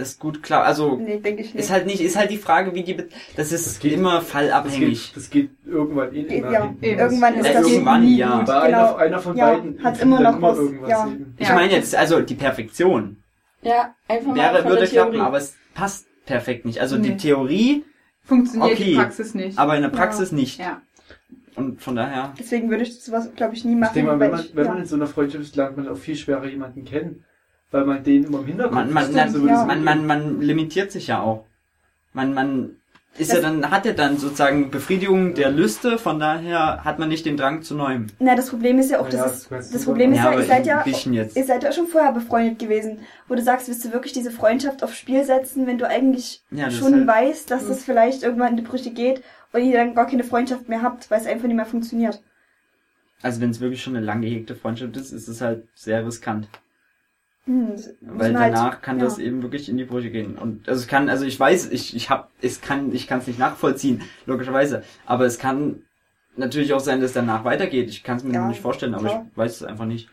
das 0.01 0.19
gut 0.19 0.43
klar. 0.43 0.65
Also 0.65 0.97
Nee, 0.97 1.19
denke 1.21 1.43
ich 1.43 1.55
nicht. 1.55 1.63
ist 1.65 1.71
halt 1.71 1.87
nicht, 1.87 2.01
ist 2.01 2.17
halt 2.17 2.31
die 2.31 2.37
Frage, 2.39 2.75
wie 2.75 2.83
die, 2.83 2.97
das 3.37 3.53
ist 3.53 3.67
Das 3.67 3.79
geht- 3.79 3.93
immer 3.93 4.17
Das 4.17 4.29
fallabhängig. 4.29 5.07
geht, 5.09 5.17
das 5.17 5.31
geht 5.31 5.51
irgendwann 5.67 6.15
eh 6.15 6.23
immer 6.23 6.51
ja, 6.53 6.63
hinten. 6.65 6.85
irgendwann 6.85 7.35
ist 7.35 7.47
Ja, 7.47 7.53
das 7.53 7.71
irgendwann, 7.71 8.01
nie 8.05 8.17
ja. 8.17 8.37
gut. 8.39 8.47
Bei 8.47 8.67
Genau. 8.67 8.79
einer, 8.95 8.99
einer 8.99 9.19
von 9.21 9.37
Ja, 9.37 9.47
beiden 9.53 9.75
findet 9.79 10.03
immer 10.03 10.23
dann 10.23 10.35
noch 10.41 10.43
was. 10.43 10.59
irgendwas 10.59 10.91
Ja. 10.91 11.07
eben. 11.07 11.35
Ich 11.39 11.49
Ja. 11.49 11.55
meine 11.55 11.73
jetzt, 11.73 11.95
also 11.95 12.21
die 12.21 12.35
Perfektion 12.35 13.23
Ja, 13.63 13.95
einfach 14.09 14.27
mal 14.29 14.37
wäre, 14.37 14.63
von 14.63 14.71
würde 14.71 14.81
der 14.81 14.89
klappen, 14.89 15.13
Theorie. 15.13 15.27
aber 15.27 15.37
es 15.39 15.55
passt 15.75 16.07
perfekt 16.27 16.65
nicht. 16.65 16.81
Also 16.81 16.97
die 16.99 17.11
Nee. 17.11 17.17
Theorie, 17.17 17.85
Funktioniert 18.25 18.73
Okay. 18.73 18.85
die 18.85 18.95
Praxis 18.97 19.35
nicht. 19.35 19.59
aber 19.59 19.77
in 19.77 19.83
der 19.83 19.89
Praxis 19.91 20.33
nicht. 20.33 20.59
ja. 20.61 20.81
Und 21.57 21.83
von 21.83 21.97
daher, 21.97 22.33
Deswegen 22.39 22.71
würde 22.71 22.85
ich 22.85 23.01
sowas, 23.03 23.29
glaube 23.35 23.55
ich, 23.55 23.65
nie 23.65 23.73
Ich 23.73 23.79
machen. 23.79 23.93
denke 23.95 24.13
mal, 24.13 24.21
wenn 24.21 24.31
man, 24.31 24.41
ich- 24.41 24.55
wenn 24.55 24.65
ja. 24.65 24.71
man 24.73 24.81
in 24.81 24.87
so 24.87 24.95
einer 24.97 25.09
Freundschaft 25.09 25.43
ist, 25.45 25.57
lernt 25.57 25.77
man 25.77 25.89
auch 25.89 25.97
viel 25.97 26.15
schwerer 26.17 26.47
jemanden 26.47 26.85
kennen. 26.85 27.25
Weil 27.71 27.85
man 27.85 28.03
den 28.03 28.25
immer 28.25 28.41
im 28.41 28.47
Hinterkopf 28.47 28.75
man, 28.75 28.93
man, 28.93 29.05
hat, 29.07 29.13
man, 29.15 29.31
so 29.33 29.47
ja. 29.47 29.65
man, 29.65 29.85
man, 29.85 30.07
man 30.07 30.41
limitiert 30.41 30.91
sich 30.91 31.07
ja 31.07 31.21
auch. 31.23 31.45
Man, 32.13 32.35
man 32.35 32.77
ist 33.17 33.29
ja 33.29 33.37
Das- 33.37 33.45
dann, 33.45 33.71
hat 33.71 33.87
ja 33.87 33.93
dann 33.93 34.17
sozusagen 34.19 34.71
Befriedigung 34.71 35.35
der 35.35 35.51
Lüste, 35.51 35.99
von 35.99 36.19
daher 36.19 36.85
hat 36.85 36.99
man 36.99 37.09
nicht 37.09 37.27
den 37.27 37.37
Drang 37.37 37.63
zu 37.63 37.75
neuem. 37.75 38.07
Na, 38.19 38.35
das 38.35 38.51
Problem 38.51 38.79
ist 38.79 38.91
ja 38.91 39.01
auch, 39.01 39.09
Ja, 39.13 39.23
das, 39.25 39.47
ist, 39.51 39.75
das 39.75 39.85
Problem 39.85 40.13
ist 40.13 40.19
Ja, 40.19 40.33
ja, 40.33 40.39
ihr 40.39 40.47
seid 40.47 40.67
ja, 40.67 40.85
ihr 40.87 41.45
seid 41.45 41.63
ja 41.63 41.73
schon 41.73 41.87
vorher 41.87 42.13
befreundet 42.13 42.59
gewesen, 42.59 43.01
wo 43.29 43.35
du 43.35 43.43
sagst, 43.43 43.69
willst 43.69 43.85
du 43.85 43.93
wirklich 43.93 44.13
diese 44.13 44.31
Freundschaft 44.31 44.83
aufs 44.83 44.97
Spiel 44.97 45.25
setzen, 45.25 45.67
wenn 45.67 45.79
du 45.79 45.87
eigentlich 45.87 46.43
Ja, 46.51 46.71
schon 46.71 46.95
halt- 46.95 47.07
weißt, 47.07 47.51
dass 47.51 47.69
das 47.69 47.85
vielleicht 47.85 48.23
irgendwann 48.23 48.51
in 48.51 48.57
die 48.57 48.63
Brüche 48.69 48.91
geht 48.91 49.23
und 49.53 49.63
ihr 49.65 49.77
dann 49.77 49.95
gar 49.95 50.07
keine 50.07 50.25
Freundschaft 50.25 50.69
mehr 50.69 50.83
habt, 50.83 51.11
weil 51.11 51.21
es 51.21 51.27
einfach 51.27 51.47
nicht 51.47 51.57
mehr 51.57 51.67
funktioniert. 51.67 52.21
Also 53.23 53.41
wenn 53.41 53.51
es 53.51 53.61
wirklich 53.61 53.83
schon 53.83 53.97
eine 53.97 54.05
lang 54.07 54.23
gehegte 54.23 54.55
Freundschaft 54.55 54.97
ist, 54.97 55.13
ist 55.13 55.29
es 55.29 55.41
halt 55.41 55.65
sehr 55.75 56.07
riskant. 56.07 56.49
Hm, 57.47 57.75
Weil 58.03 58.39
halt- 58.39 58.55
danach 58.55 58.83
kann 58.83 58.99
ja. 58.99 59.05
das 59.05 59.19
eben 59.19 59.43
wirklich 59.43 59.69
in 59.69 59.77
die 59.79 59.85
Brüche 59.85 60.11
gehen. 60.11 60.37
Und 60.37 60.69
also 60.69 60.81
es 60.83 60.87
kann, 60.89 61.09
also 61.09 61.25
ich 61.25 61.39
weiß, 61.41 61.71
ich, 61.71 61.97
ich 61.97 62.11
hab, 62.11 62.31
es 62.43 62.61
kann, 62.61 62.93
ich 62.95 63.07
kann 63.07 63.21
es 63.21 63.27
nicht 63.27 63.39
nachvollziehen, 63.39 64.03
logischerweise. 64.27 64.85
Aber 65.07 65.25
es 65.25 65.39
kann 65.39 65.83
natürlich 66.37 66.73
auch 66.75 66.81
sein, 66.81 67.01
dass 67.01 67.13
danach 67.13 67.45
weitergeht. 67.45 67.89
Ich 67.89 68.03
kann 68.05 68.19
es 68.19 68.25
mir 68.25 68.35
Ja, 68.35 68.47
nicht 68.47 68.61
vorstellen, 68.61 68.95
aber 68.95 69.09
klar. 69.09 69.27
ich 69.31 69.37
weiß 69.37 69.57
es 69.57 69.63
einfach 69.63 69.87
nicht. 69.87 70.09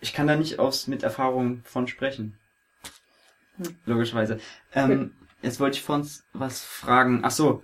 Ich 0.00 0.14
kann 0.14 0.26
da 0.26 0.36
nicht 0.36 0.58
aus 0.58 0.86
mit 0.86 1.02
Erfahrung 1.02 1.60
von 1.64 1.86
sprechen. 1.86 2.38
Hm. 3.58 3.76
Logischerweise. 3.84 4.40
Ähm, 4.72 5.12
jetzt 5.42 5.60
wollte 5.60 5.76
ich 5.76 5.82
vor 5.82 5.96
uns 5.96 6.24
was 6.32 6.62
fragen. 6.62 7.20
Ach 7.22 7.30
so. 7.30 7.62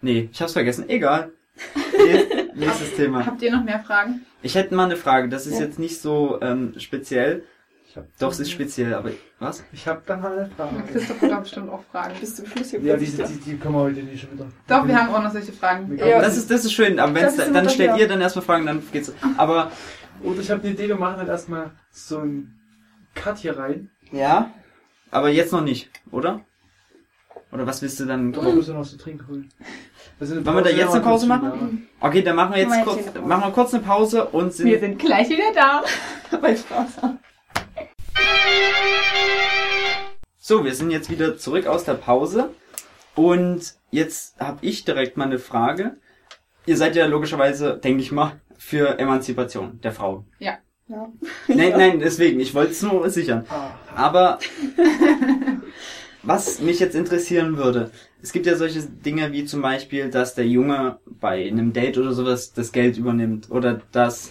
Nee, 0.00 0.30
ich 0.32 0.40
hab's 0.40 0.54
vergessen. 0.54 0.88
Egal. 0.88 1.32
Nächstes 2.54 2.94
Thema. 2.96 3.24
Habt 3.26 3.42
ihr 3.42 3.52
noch 3.52 3.62
mehr 3.62 3.80
Fragen? 3.80 4.24
Ich 4.42 4.54
hätte 4.54 4.74
mal 4.74 4.86
eine 4.86 4.96
Frage. 4.96 5.28
Das 5.28 5.46
ist 5.46 5.58
Ja. 5.58 5.66
jetzt 5.66 5.78
nicht 5.78 6.00
so 6.00 6.40
ähm, 6.40 6.74
speziell. 6.78 7.44
Ich 7.94 7.98
hab, 7.98 8.18
Doch, 8.18 8.32
es 8.32 8.40
ist 8.40 8.50
speziell, 8.50 8.92
aber 8.92 9.12
was? 9.38 9.62
Ich 9.72 9.86
habe 9.86 10.02
da 10.04 10.16
mal 10.16 10.36
eine 10.36 10.50
Frage. 10.50 10.82
Christoph 10.90 11.22
hat 11.22 11.30
doch 11.30 11.40
bestimmt 11.42 11.70
auch 11.70 11.84
Fragen. 11.92 12.14
Bis 12.18 12.34
zum 12.34 12.44
Schluss 12.44 12.70
hier 12.70 12.80
Ja, 12.80 12.96
die, 12.96 13.06
die, 13.06 13.36
die 13.46 13.56
können 13.56 13.74
wir 13.74 13.82
heute 13.82 14.02
nicht 14.02 14.20
schon 14.20 14.32
wieder. 14.32 14.46
Doch, 14.66 14.84
wir 14.84 15.00
haben 15.00 15.14
auch 15.14 15.22
noch 15.22 15.30
solche 15.30 15.52
Fragen. 15.52 15.96
Ja. 15.96 16.20
Das 16.20 16.36
ist, 16.36 16.50
das 16.50 16.64
ist 16.64 16.72
schön, 16.72 16.98
aber 16.98 17.14
wenn's 17.14 17.36
da, 17.36 17.44
ist 17.44 17.54
dann 17.54 17.70
stellt 17.70 17.96
ihr 17.96 18.08
dann 18.08 18.20
erstmal 18.20 18.44
Fragen, 18.44 18.66
dann 18.66 18.82
geht's. 18.90 19.12
Aber 19.36 19.70
Oder 20.24 20.40
ich 20.40 20.50
habe 20.50 20.62
eine 20.62 20.72
Idee, 20.72 20.88
wir 20.88 20.96
machen 20.96 21.18
dann 21.18 21.28
erstmal 21.28 21.70
so 21.92 22.18
ein 22.18 22.58
Cut 23.14 23.38
hier 23.38 23.56
rein. 23.56 23.90
ja, 24.10 24.50
aber 25.12 25.28
jetzt 25.28 25.52
noch 25.52 25.62
nicht, 25.62 25.88
oder? 26.10 26.40
Oder 27.52 27.64
was 27.64 27.80
willst 27.80 28.00
du 28.00 28.06
dann? 28.06 28.32
Doch, 28.32 28.44
ich 28.44 28.54
muss 28.56 28.66
ja 28.66 28.74
noch 28.74 28.84
so 28.84 28.96
trinken 28.96 29.28
holen. 29.28 29.48
Wollen 30.18 30.44
wir 30.44 30.62
da 30.62 30.70
jetzt 30.70 30.92
eine 30.92 31.04
Pause 31.04 31.28
machen? 31.28 31.86
Okay, 32.00 32.22
dann 32.22 32.34
machen 32.34 32.54
wir 32.54 32.58
jetzt 32.60 32.70
Machen 32.70 32.86
wir 32.86 33.12
kurz, 33.12 33.24
machen 33.24 33.44
wir 33.44 33.50
kurz 33.52 33.72
eine 33.72 33.84
Pause 33.84 34.24
und 34.24 34.52
sind. 34.52 34.66
Wir 34.66 34.80
sind 34.80 34.98
gleich 34.98 35.28
wieder 35.28 35.52
da. 35.54 35.84
Weil 36.40 36.56
Spaß. 36.56 36.88
So, 40.38 40.64
wir 40.64 40.74
sind 40.74 40.90
jetzt 40.90 41.10
wieder 41.10 41.38
zurück 41.38 41.66
aus 41.66 41.84
der 41.84 41.94
Pause 41.94 42.50
und 43.14 43.74
jetzt 43.90 44.38
habe 44.38 44.58
ich 44.60 44.84
direkt 44.84 45.16
mal 45.16 45.24
eine 45.24 45.38
Frage. 45.38 45.96
Ihr 46.66 46.76
seid 46.76 46.96
ja 46.96 47.06
logischerweise, 47.06 47.78
denke 47.82 48.02
ich 48.02 48.12
mal, 48.12 48.40
für 48.58 48.98
Emanzipation 48.98 49.80
der 49.82 49.92
Frau. 49.92 50.24
Ja. 50.38 50.58
Nein, 51.48 51.72
nein, 51.78 51.98
deswegen, 51.98 52.40
ich 52.40 52.54
wollte 52.54 52.72
es 52.72 52.82
nur 52.82 53.08
sichern. 53.08 53.46
Ah, 53.48 53.70
Aber 53.96 54.38
was 56.22 56.60
mich 56.60 56.78
jetzt 56.78 56.94
interessieren 56.94 57.56
würde, 57.56 57.90
es 58.22 58.32
gibt 58.32 58.44
ja 58.44 58.54
solche 58.56 58.82
Dinge 58.82 59.32
wie 59.32 59.46
zum 59.46 59.62
Beispiel, 59.62 60.10
dass 60.10 60.34
der 60.34 60.46
Junge 60.46 60.98
bei 61.06 61.46
einem 61.48 61.72
Date 61.72 61.96
oder 61.96 62.12
sowas 62.12 62.52
das 62.52 62.70
Geld 62.70 62.98
übernimmt 62.98 63.50
oder 63.50 63.80
das. 63.92 64.30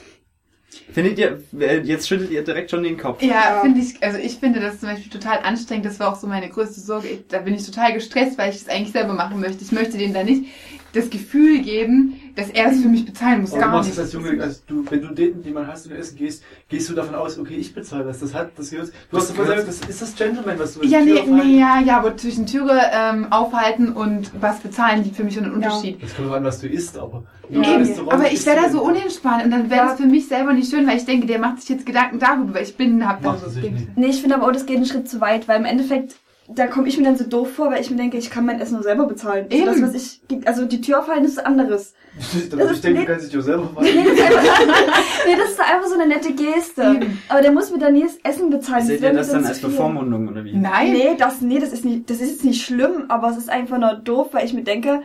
Findet 0.91 1.17
ihr, 1.17 1.41
äh, 1.59 1.79
jetzt 1.79 2.07
schüttelt 2.07 2.31
ihr 2.31 2.43
direkt 2.43 2.69
schon 2.71 2.83
den 2.83 2.97
Kopf. 2.97 3.21
Ja, 3.21 3.27
Ja. 3.55 3.61
finde 3.61 3.79
ich, 3.79 4.01
also 4.03 4.17
ich 4.19 4.35
finde 4.35 4.59
das 4.59 4.79
zum 4.79 4.89
Beispiel 4.89 5.11
total 5.11 5.39
anstrengend. 5.39 5.85
Das 5.85 5.99
war 5.99 6.11
auch 6.11 6.19
so 6.19 6.27
meine 6.27 6.49
größte 6.49 6.79
Sorge. 6.81 7.07
Ich, 7.07 7.27
da 7.29 7.39
bin 7.39 7.55
ich 7.55 7.65
total 7.65 7.93
gestresst, 7.93 8.37
weil 8.37 8.49
ich 8.51 8.57
es 8.57 8.69
eigentlich 8.69 8.91
selber 8.91 9.13
machen 9.13 9.39
möchte. 9.39 9.63
Ich 9.63 9.71
möchte 9.71 9.97
denen 9.97 10.13
da 10.13 10.23
nicht 10.23 10.45
das 10.93 11.09
Gefühl 11.09 11.61
geben, 11.61 12.19
dass 12.35 12.49
er 12.49 12.71
es 12.71 12.81
für 12.81 12.87
mich 12.87 13.05
bezahlen 13.05 13.41
muss. 13.41 13.51
Aber 13.51 13.59
du 13.61 13.65
Gar 13.67 13.71
machst 13.77 13.89
nicht. 13.89 13.97
es 13.99 14.03
als 14.05 14.13
Junge, 14.13 14.41
also 14.41 14.59
du, 14.67 14.85
wenn 14.89 15.01
du 15.01 15.07
Daten, 15.09 15.43
die 15.43 15.51
man 15.51 15.67
hast 15.67 15.85
und 15.85 15.91
du 15.93 15.97
essen 15.97 16.17
gehst, 16.17 16.43
gehst 16.69 16.89
du 16.89 16.93
davon 16.93 17.15
aus, 17.15 17.37
okay, 17.37 17.55
ich 17.55 17.73
bezahle 17.73 18.03
das. 18.05 18.19
Das 18.19 18.33
hat, 18.33 18.51
das 18.57 18.69
gehört. 18.71 18.87
Du 18.89 18.93
Das 19.17 19.21
hast 19.21 19.29
davon 19.31 19.45
gesagt, 19.45 19.67
das 19.67 19.89
ist 19.89 20.01
das 20.01 20.15
Gentleman, 20.15 20.57
was 20.59 20.73
du 20.73 20.85
Ja, 20.85 21.01
nee, 21.01 21.21
nee, 21.27 21.59
ja, 21.59 21.79
ja, 21.79 21.97
aber 21.99 22.15
zwischen 22.17 22.45
Türe 22.45 22.79
ähm, 22.91 23.31
aufhalten 23.31 23.93
und 23.93 24.31
was 24.41 24.59
bezahlen 24.59 25.03
liegt 25.03 25.15
für 25.15 25.23
mich 25.23 25.35
schon 25.35 25.45
ein 25.45 25.49
Ja. 25.61 25.69
Unterschied. 25.69 26.01
Das 26.01 26.15
kommt 26.15 26.31
an, 26.33 26.43
was 26.43 26.59
du 26.59 26.67
isst, 26.67 26.97
aber. 26.97 27.23
Ja. 27.49 27.59
Restaurant 27.75 28.13
Aber 28.13 28.31
ich 28.31 28.45
wäre 28.45 28.55
du 28.57 28.63
da 28.63 28.69
so 28.71 28.81
unentspannt 28.83 29.43
und 29.43 29.51
dann 29.51 29.69
wäre 29.69 29.81
Ja. 29.85 29.89
das 29.91 29.99
für 29.99 30.07
mich 30.07 30.27
selber 30.27 30.53
nicht 30.53 30.71
schön, 30.71 30.87
weil 30.87 30.97
ich 30.97 31.05
denke, 31.05 31.27
der 31.27 31.39
macht 31.39 31.59
sich 31.59 31.69
jetzt 31.69 31.85
Gedanken 31.85 32.17
darüber, 32.19 32.55
weil 32.55 32.63
ich 32.63 32.75
bin, 32.77 33.07
hab 33.07 33.21
dann 33.21 33.33
Macht 33.33 33.41
so 33.41 33.47
es 33.47 33.53
sich 33.55 33.63
Dings. 33.63 33.79
nicht. 33.81 33.97
Nee, 33.97 34.07
ich 34.07 34.21
finde 34.21 34.35
aber 34.37 34.47
auch, 34.47 34.51
das 34.53 34.65
geht 34.65 34.77
einen 34.77 34.85
Schritt 34.85 35.09
zu 35.09 35.19
weit, 35.21 35.47
weil 35.47 35.59
im 35.59 35.65
Endeffekt, 35.65 36.15
da 36.47 36.67
komme 36.67 36.87
ich 36.87 36.97
mir 36.97 37.03
dann 37.03 37.17
so 37.17 37.25
doof 37.25 37.53
vor, 37.53 37.69
weil 37.71 37.81
ich 37.81 37.89
mir 37.91 37.97
denke, 37.97 38.17
ich 38.17 38.29
kann 38.29 38.45
mein 38.45 38.59
Essen 38.59 38.73
nur 38.75 38.83
selber 38.83 39.05
bezahlen. 39.05 39.45
Also 39.51 39.57
Eben. 39.63 39.81
das, 39.81 39.81
was 39.81 39.93
ich, 39.93 40.21
also 40.47 40.65
die 40.65 40.81
Tür 40.81 40.99
aufhalten 41.01 41.25
ist 41.25 41.45
anderes. 41.45 41.93
Da 42.51 42.57
würde 42.57 42.73
ich 42.73 42.81
denken, 42.81 43.01
du 43.01 43.05
kannst 43.07 43.31
dich 43.31 43.39
auch 43.39 43.43
selber 43.43 43.63
machen. 43.75 43.85
Nee, 43.85 45.35
das 45.35 45.51
ist 45.51 45.59
einfach, 45.59 45.83
ist 45.83 45.89
so 45.89 45.99
eine 45.99 46.07
nette 46.07 46.33
Geste. 46.33 47.01
Aber 47.29 47.41
der 47.41 47.51
muss 47.51 47.71
mir 47.71 47.79
dann 47.79 47.93
nie 47.93 48.03
das 48.03 48.17
Essen 48.23 48.49
bezahlen. 48.49 48.85
Seht 48.85 49.01
ihr 49.01 49.13
das 49.13 49.31
dann 49.31 49.45
als. 49.45 49.59
Bevormundung 49.59 50.27
oder 50.27 50.43
wie? 50.43 50.53
Nein. 50.55 50.93
Nee, 50.93 51.15
das, 51.17 51.41
nee, 51.41 51.59
das 51.59 51.73
ist 51.73 51.85
nicht, 51.85 52.09
das 52.09 52.19
ist 52.19 52.29
jetzt 52.29 52.45
nicht 52.45 52.63
schlimm, 52.65 53.05
aber 53.09 53.29
es 53.29 53.37
ist 53.37 53.49
einfach 53.49 53.77
nur 53.77 53.93
doof, 53.93 54.29
weil 54.33 54.45
ich 54.45 54.53
mir 54.53 54.63
denke, 54.63 55.01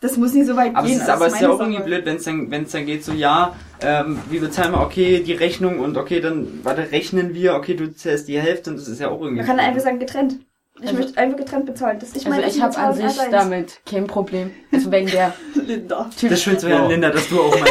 das 0.00 0.18
muss 0.18 0.34
nicht 0.34 0.46
so 0.46 0.54
weit 0.56 0.76
Aber 0.76 0.84
es 0.84 0.92
gehen. 0.92 1.00
ist, 1.00 1.08
das 1.08 1.16
aber 1.16 1.26
es 1.28 1.34
ist 1.34 1.40
ja 1.40 1.50
auch 1.50 1.60
irgendwie 1.60 1.82
blöd, 1.82 2.04
wenn 2.04 2.16
es 2.16 2.24
dann, 2.24 2.50
wenn 2.50 2.64
es 2.64 2.72
dann 2.72 2.84
geht 2.84 3.02
so, 3.04 3.12
ja, 3.12 3.56
ähm, 3.80 4.18
wie 4.28 4.38
bezahlen 4.38 4.72
wir, 4.72 4.82
okay, 4.82 5.20
die 5.20 5.32
Rechnung 5.32 5.80
und 5.80 5.96
okay, 5.96 6.20
dann, 6.20 6.60
warte, 6.62 6.92
rechnen 6.92 7.32
wir, 7.34 7.54
okay, 7.54 7.74
du 7.74 7.90
zählst 7.94 8.28
die 8.28 8.38
Hälfte 8.38 8.70
und 8.70 8.76
das 8.76 8.86
ist 8.86 9.00
ja 9.00 9.08
auch 9.08 9.20
irgendwie. 9.20 9.38
Man 9.38 9.46
kann 9.46 9.56
blöd. 9.56 9.66
einfach 9.68 9.80
sagen, 9.80 9.98
getrennt. 9.98 10.36
Ich 10.80 10.88
Also- 10.88 10.94
möchte 11.02 11.18
einfach 11.18 11.36
getrennt 11.38 11.66
bezahlen. 11.66 11.98
Das, 12.00 12.10
ich 12.10 12.26
Also 12.26 12.30
meine, 12.30 12.46
ich 12.48 12.60
habe 12.60 12.76
an 12.76 12.94
sich 12.94 13.16
damit 13.30 13.80
kein 13.88 14.06
Problem. 14.06 14.50
Also 14.72 14.90
wegen 14.90 15.06
der 15.08 15.32
Linda. 15.54 16.10
Das 16.20 16.22
ist 16.32 16.42
schön 16.42 16.58
zu 16.58 16.68
hören, 16.68 16.82
Ja. 16.84 16.88
Linda, 16.88 17.10
dass 17.10 17.28
du 17.28 17.40
auch 17.40 17.58
mal. 17.58 17.68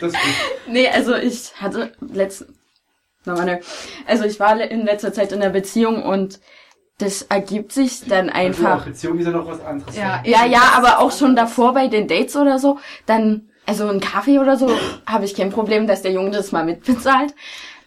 Das 0.00 0.12
ist 0.12 0.18
Nee, 0.66 0.88
also 0.88 1.14
ich 1.14 1.52
hatte 1.60 1.92
letzten. 2.00 2.54
Nochmal 3.24 3.44
nö. 3.46 3.56
Also 4.06 4.24
ich 4.24 4.38
war 4.40 4.58
in 4.60 4.84
letzter 4.86 5.12
Zeit 5.12 5.32
in 5.32 5.42
einer 5.42 5.50
Beziehung 5.50 6.02
und 6.02 6.40
das 6.98 7.22
ergibt 7.22 7.72
sich 7.72 8.04
dann 8.08 8.30
Also, 8.30 8.64
einfach. 8.66 8.84
Beziehung 8.86 9.18
ist 9.18 9.26
ja 9.26 9.32
noch 9.32 9.46
was 9.46 9.60
anderes. 9.62 9.94
Ja, 9.96 10.22
Ja, 10.24 10.46
ja, 10.46 10.62
aber 10.76 11.00
auch 11.00 11.12
schon 11.12 11.36
davor 11.36 11.74
bei 11.74 11.88
den 11.88 12.08
Dates 12.08 12.36
oder 12.36 12.58
so, 12.58 12.78
dann, 13.04 13.50
also 13.66 13.86
ein 13.88 14.00
Kaffee 14.00 14.38
oder 14.38 14.56
so, 14.56 14.70
habe 15.06 15.24
ich 15.26 15.34
kein 15.34 15.50
Problem, 15.50 15.86
dass 15.86 16.00
der 16.02 16.12
Junge 16.12 16.30
das 16.30 16.52
mal 16.52 16.64
mitbezahlt. 16.64 17.34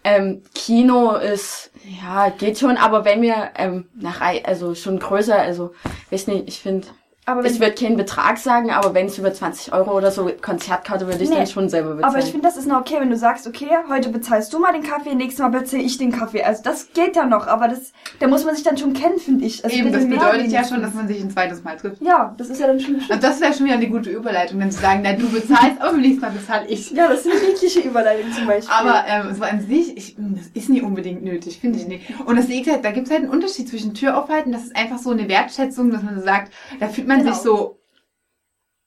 Ähm, 0.03 0.43
Kino 0.53 1.15
ist, 1.15 1.72
ja, 1.86 2.30
geht 2.30 2.60
schon, 2.60 2.78
aber 2.78 3.06
wenn 3.06 3.22
wir 3.22 3.52
ähm, 3.56 3.90
nach, 3.94 4.22
also 4.44 4.76
schon 4.76 5.00
größer, 5.00 5.40
also, 5.40 5.74
weiß 6.12 6.28
nicht, 6.28 6.48
ich 6.48 6.60
finde, 6.60 6.88
Aber 7.30 7.46
Ich 7.46 7.60
würde 7.60 7.74
keinen 7.74 7.96
Betrag 7.98 8.38
sagen, 8.38 8.72
aber 8.72 8.94
wenn 8.94 9.06
es 9.06 9.18
über 9.18 9.32
20 9.34 9.72
Euro 9.74 9.96
oder 9.96 10.12
so 10.12 10.30
Konzertkarte 10.42 11.06
würde 11.08 11.24
ich 11.24 11.30
Nee. 11.30 11.36
dann 11.38 11.48
schon 11.48 11.70
selber 11.70 11.96
bezahlen. 11.96 12.14
Aber 12.16 12.24
ich 12.24 12.32
finde, 12.32 12.48
das 12.48 12.58
ist 12.58 12.68
noch 12.68 12.80
okay, 12.80 12.96
wenn 13.00 13.10
du 13.10 13.18
sagst, 13.18 13.46
okay, 13.48 13.68
heute 13.90 14.10
bezahlst 14.10 14.52
du 14.54 14.60
mal 14.60 14.72
den 14.74 14.84
Kaffee, 14.84 15.14
nächstes 15.16 15.40
Mal 15.40 15.50
bezahle 15.50 15.84
ich 15.84 15.98
den 15.98 16.12
Kaffee. 16.12 16.44
Also 16.44 16.64
das 16.64 16.92
geht 16.94 17.16
ja 17.16 17.26
noch, 17.26 17.48
aber 17.48 17.68
das, 17.68 17.92
da 18.20 18.28
muss 18.28 18.46
man 18.46 18.56
sich 18.56 18.64
dann 18.64 18.78
schon 18.78 18.94
kennen, 18.94 19.20
finde 19.20 19.46
ich. 19.46 19.64
Also 19.64 19.76
Eben, 19.78 19.92
das 19.92 20.08
bedeutet 20.08 20.52
ja 20.52 20.64
schon, 20.64 20.82
dass 20.82 20.94
man 20.94 21.08
sich 21.08 21.22
ein 21.22 21.30
zweites 21.30 21.64
Mal 21.64 21.78
trifft. 21.78 22.02
Ja, 22.02 22.34
das 22.38 22.50
ist 22.50 22.60
ja 22.60 22.68
dann 22.68 22.80
schon 22.80 23.00
Also 23.10 23.22
das 23.22 23.40
wäre 23.42 23.54
schon 23.54 23.66
wieder 23.66 23.76
eine 23.76 23.88
gute 23.90 24.10
Überleitung, 24.10 24.60
wenn 24.60 24.72
zu 24.72 24.82
sagen, 24.82 25.02
na, 25.04 25.14
du 25.14 25.30
bezahlst, 25.30 25.80
aber 25.80 25.92
beim 25.92 26.02
nächsten 26.02 26.22
Mal 26.22 26.32
bezahle 26.32 26.68
ich. 26.68 26.92
Ja, 26.92 27.08
das 27.08 27.24
sind 27.24 27.34
niedliche 27.48 27.82
Überleitungen 27.82 28.34
zum 28.34 28.48
Beispiel. 28.48 28.74
Aber 28.74 29.04
ähm, 29.08 29.36
so 29.36 29.44
an 29.44 29.62
sich, 29.62 29.96
ich, 29.98 30.16
das 30.18 30.48
ist 30.54 30.70
nie 30.70 30.82
unbedingt 30.82 31.24
nötig, 31.24 31.60
finde 31.60 31.80
ich 31.80 31.88
nicht. 31.88 32.06
Und 32.26 32.38
das 32.38 32.48
liegt 32.48 32.70
halt, 32.70 32.84
da 32.84 32.92
gibt 32.92 33.08
es 33.08 33.14
halt 33.14 33.24
einen 33.24 33.32
Unterschied 33.32 33.70
zwischen 33.70 33.94
Tür 33.94 34.18
aufhalten, 34.18 34.52
das 34.52 34.64
ist 34.64 34.76
einfach 34.76 34.98
so 34.98 35.12
eine 35.12 35.28
Wertschätzung, 35.30 35.92
dass 35.92 36.04
man 36.04 36.18
so 36.18 36.24
sagt, 36.26 36.52
da 36.80 36.88
fühlt 36.88 37.08
man 37.08 37.18
Genau. 37.20 37.34
sich 37.34 37.41
so 37.41 37.80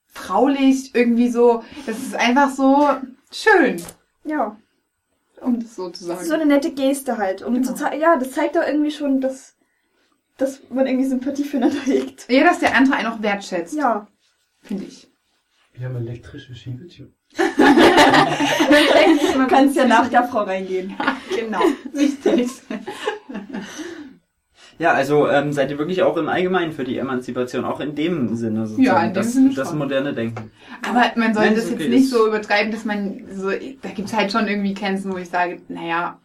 fraulich, 0.06 0.94
irgendwie 0.94 1.30
so, 1.30 1.64
das 1.86 1.98
ist 1.98 2.14
einfach 2.14 2.50
so 2.50 2.88
schön, 3.32 3.82
ja, 4.24 4.56
um 5.40 5.58
das 5.60 5.74
so 5.74 5.90
zu 5.90 6.00
das 6.00 6.06
sagen. 6.06 6.20
ist 6.20 6.28
so 6.28 6.34
eine 6.34 6.46
nette 6.46 6.72
Geste 6.72 7.18
halt. 7.18 7.42
Um 7.42 7.54
Genau. 7.54 7.66
zu 7.68 7.74
zeigen, 7.74 8.00
ja, 8.00 8.16
das 8.16 8.32
zeigt 8.32 8.56
doch 8.56 8.66
irgendwie 8.66 8.90
schon, 8.90 9.20
dass, 9.20 9.56
dass 10.36 10.60
man 10.70 10.86
irgendwie 10.86 11.08
Sympathie 11.08 11.44
füreinander 11.44 11.80
hegt. 11.84 12.30
ja, 12.30 12.44
dass 12.44 12.60
der 12.60 12.76
andere 12.76 12.96
einen 12.96 13.08
auch 13.08 13.22
wertschätzt, 13.22 13.74
Ja. 13.74 14.06
finde 14.60 14.84
ich. 14.84 15.08
Wir 15.74 15.86
haben 15.86 15.96
elektrische 15.96 16.54
Schiebetür. 16.54 17.08
Du 17.34 17.42
kannst 19.48 19.74
ja 19.74 19.86
nach 19.86 20.08
der 20.08 20.24
Frau 20.24 20.42
reingehen. 20.42 20.94
Genau, 21.34 21.62
richtig. 21.94 22.50
Ja, 24.78 24.92
also 24.92 25.28
ähm, 25.28 25.52
seid 25.52 25.70
ihr 25.70 25.78
wirklich 25.78 26.02
auch 26.02 26.16
im 26.16 26.28
Allgemeinen 26.28 26.72
für 26.72 26.84
die 26.84 26.98
Emanzipation, 26.98 27.64
auch 27.64 27.80
in 27.80 27.94
dem 27.94 28.34
Sinne 28.36 28.66
sozusagen, 28.66 28.84
Ja, 28.84 29.00
in 29.02 29.10
dem 29.10 29.14
das, 29.14 29.32
Sinne 29.32 29.54
das 29.54 29.72
moderne 29.74 30.12
Denken. 30.14 30.50
Aber 30.88 31.04
man 31.16 31.34
soll 31.34 31.44
Wenn 31.44 31.54
das 31.54 31.64
es 31.64 31.70
jetzt 31.70 31.80
okay 31.80 31.88
nicht 31.90 32.04
ist. 32.04 32.10
so 32.10 32.26
übertreiben, 32.26 32.72
dass 32.72 32.84
man 32.84 33.22
so, 33.34 33.50
da 33.50 33.88
gibt's 33.94 34.12
halt 34.14 34.32
schon 34.32 34.48
irgendwie 34.48 34.74
Grenzen, 34.74 35.12
wo 35.12 35.18
ich 35.18 35.28
sage, 35.28 35.60
naja, 35.68 36.18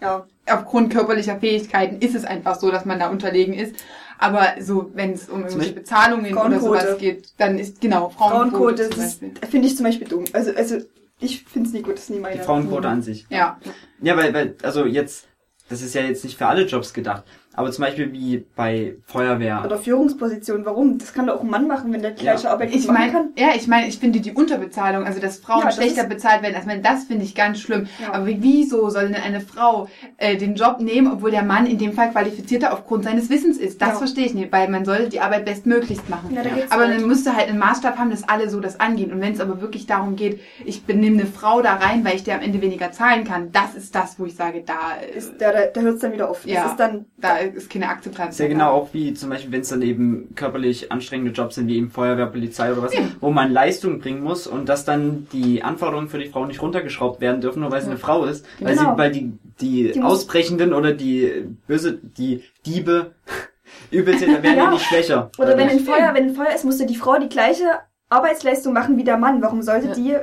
Ja. 0.00 0.26
aufgrund 0.50 0.92
körperlicher 0.92 1.38
Fähigkeiten 1.40 1.98
ist 2.00 2.14
es 2.14 2.24
einfach 2.24 2.56
so, 2.56 2.70
dass 2.70 2.84
man 2.84 2.98
da 2.98 3.08
unterlegen 3.08 3.54
ist. 3.54 3.74
Aber 4.18 4.46
so, 4.60 4.90
wenn 4.94 5.12
es 5.12 5.28
um 5.28 5.42
irgendwelche 5.42 5.72
Bezahlungen 5.72 6.36
oder 6.36 6.60
sowas 6.60 6.98
geht, 6.98 7.32
dann 7.38 7.58
ist 7.58 7.80
genau 7.80 8.10
Frauenquote, 8.10 8.84
Frauenquote, 8.90 9.46
finde 9.50 9.66
ich 9.68 9.76
zum 9.76 9.84
Beispiel 9.86 10.06
dumm. 10.06 10.24
Also, 10.32 10.52
also 10.54 10.76
ich 11.20 11.44
finde 11.44 11.68
es 11.68 11.74
nie 11.74 11.82
gut, 11.82 11.94
das 11.94 12.04
ist 12.04 12.10
nie 12.10 12.20
meine. 12.20 12.36
Die 12.36 12.42
Frauenquote 12.42 12.88
an 12.88 13.02
sich. 13.02 13.26
Ja, 13.28 13.58
Ja, 14.00 14.16
weil, 14.16 14.32
weil, 14.32 14.56
also 14.62 14.86
jetzt, 14.86 15.26
das 15.68 15.82
ist 15.82 15.94
ja 15.94 16.02
jetzt 16.02 16.22
nicht 16.24 16.36
für 16.38 16.46
alle 16.46 16.64
Jobs 16.66 16.92
gedacht, 16.92 17.24
aber 17.56 17.70
zum 17.72 17.84
Beispiel 17.84 18.12
wie 18.12 18.44
bei 18.56 18.96
Feuerwehr. 19.06 19.62
Oder 19.64 19.78
Führungsposition, 19.78 20.64
warum? 20.64 20.98
Das 20.98 21.12
kann 21.12 21.26
doch 21.26 21.36
auch 21.36 21.42
ein 21.42 21.50
Mann 21.50 21.66
machen, 21.66 21.92
wenn 21.92 22.02
der 22.02 22.12
gleiche 22.12 22.44
Ja. 22.44 22.50
Arbeit 22.52 22.74
ich 22.74 22.86
machen 22.86 22.94
meine, 22.94 23.12
kann. 23.12 23.28
ja, 23.36 23.48
ich 23.54 23.66
meine, 23.68 23.86
ich 23.88 23.98
finde 23.98 24.20
die 24.20 24.32
Unterbezahlung, 24.32 25.04
also 25.04 25.20
dass 25.20 25.38
Frauen 25.38 25.60
Ja, 25.60 25.66
das 25.66 25.76
schlechter 25.76 26.04
bezahlt 26.04 26.42
werden, 26.42 26.54
also 26.56 26.68
das 26.82 27.04
finde 27.04 27.24
ich 27.24 27.34
ganz 27.34 27.60
schlimm. 27.60 27.86
Ja. 28.00 28.12
Aber 28.12 28.26
wieso 28.26 28.88
soll 28.90 29.08
denn 29.08 29.14
eine 29.22 29.40
Frau 29.40 29.88
äh, 30.18 30.36
den 30.36 30.54
Job 30.54 30.80
nehmen, 30.80 31.10
obwohl 31.12 31.30
der 31.30 31.42
Mann 31.44 31.66
in 31.66 31.78
dem 31.78 31.92
Fall 31.92 32.10
qualifizierter 32.10 32.72
aufgrund 32.72 33.04
seines 33.04 33.30
Wissens 33.30 33.58
ist? 33.58 33.80
Das 33.80 33.90
Ja. 33.90 33.94
verstehe 33.96 34.26
ich 34.26 34.34
nicht, 34.34 34.52
weil 34.52 34.68
man 34.68 34.84
soll 34.84 35.08
die 35.08 35.20
Arbeit 35.20 35.44
bestmöglichst 35.44 36.08
machen. 36.08 36.34
Ja, 36.34 36.42
da 36.42 36.50
Aber 36.70 36.86
halt. 36.86 36.98
man 36.98 37.08
müsste 37.08 37.36
halt 37.36 37.48
einen 37.48 37.58
Maßstab 37.58 37.98
haben, 37.98 38.10
dass 38.10 38.28
alle 38.28 38.48
so 38.50 38.60
das 38.60 38.80
angehen. 38.80 39.12
Und 39.12 39.20
wenn 39.20 39.32
es 39.32 39.40
aber 39.40 39.60
wirklich 39.60 39.86
darum 39.86 40.16
geht, 40.16 40.40
ich 40.64 40.84
benehme 40.84 41.20
eine 41.22 41.26
Frau 41.26 41.62
da 41.62 41.74
rein, 41.74 42.04
weil 42.04 42.16
ich 42.16 42.24
dir 42.24 42.34
am 42.34 42.40
Ende 42.42 42.60
weniger 42.60 42.92
zahlen 42.92 43.24
kann, 43.24 43.52
das 43.52 43.74
ist 43.74 43.94
das, 43.94 44.18
wo 44.18 44.24
ich 44.26 44.34
sage, 44.34 44.62
da, 44.66 44.74
äh, 45.00 45.16
Ist, 45.18 45.34
da 45.40 45.52
da, 45.52 45.66
da 45.72 45.80
hört 45.80 45.94
es 45.96 46.00
dann 46.00 46.12
wieder 46.12 46.28
auf. 46.30 46.42
Das 46.42 46.50
Ja. 46.52 46.66
ist 46.66 46.76
dann. 46.76 47.06
da 47.18 47.43
ist 47.46 47.70
keine 47.70 47.88
Akzeptanz. 47.88 48.38
ja 48.38 48.48
genau 48.48 48.70
auch 48.72 48.88
wie 48.92 49.14
zum 49.14 49.30
Beispiel, 49.30 49.52
wenn 49.52 49.60
es 49.62 49.68
dann 49.68 49.82
eben 49.82 50.34
körperlich 50.34 50.90
anstrengende 50.92 51.32
Jobs 51.32 51.54
sind, 51.56 51.66
wie 51.68 51.76
eben 51.76 51.90
Feuerwehr, 51.90 52.26
Polizei 52.26 52.72
oder 52.72 52.82
was, 52.82 52.92
wo 53.20 53.30
man 53.30 53.52
Leistung 53.52 53.98
bringen 54.00 54.22
muss 54.22 54.46
und 54.46 54.68
dass 54.68 54.84
dann 54.84 55.26
die 55.32 55.62
Anforderungen 55.62 56.08
für 56.08 56.18
die 56.18 56.28
Frau 56.28 56.46
nicht 56.46 56.60
runtergeschraubt 56.62 57.20
werden 57.20 57.40
dürfen, 57.40 57.60
nur 57.60 57.70
weil 57.70 57.80
sie 57.82 57.88
eine 57.88 57.98
Frau 57.98 58.24
ist, 58.24 58.46
weil 58.60 58.74
sie, 58.76 58.84
Genau. 58.84 58.98
weil 58.98 59.10
die, 59.12 59.32
die, 59.60 59.92
Die 59.92 60.02
Ausbrechenden 60.02 60.72
oder 60.74 60.92
die 60.92 61.46
böse, 61.66 61.98
die 62.02 62.42
Diebe, 62.66 63.12
Übeltäter 63.90 64.42
werden 64.42 64.56
ja. 64.56 64.64
Ja. 64.64 64.70
nicht 64.70 64.84
schwächer. 64.84 65.30
Oder 65.38 65.56
wenn 65.56 65.68
ein 65.68 65.80
Feuer, 65.80 66.12
wenn 66.14 66.28
ein 66.28 66.34
Feuer 66.34 66.54
ist, 66.54 66.64
musste 66.64 66.86
die 66.86 66.96
Frau 66.96 67.18
die 67.18 67.28
gleiche 67.28 67.64
Arbeitsleistung 68.08 68.72
machen 68.72 68.96
wie 68.96 69.04
der 69.04 69.16
Mann. 69.18 69.42
Warum 69.42 69.62
sollte 69.62 69.88
Ja. 69.88 69.94
die 69.94 70.16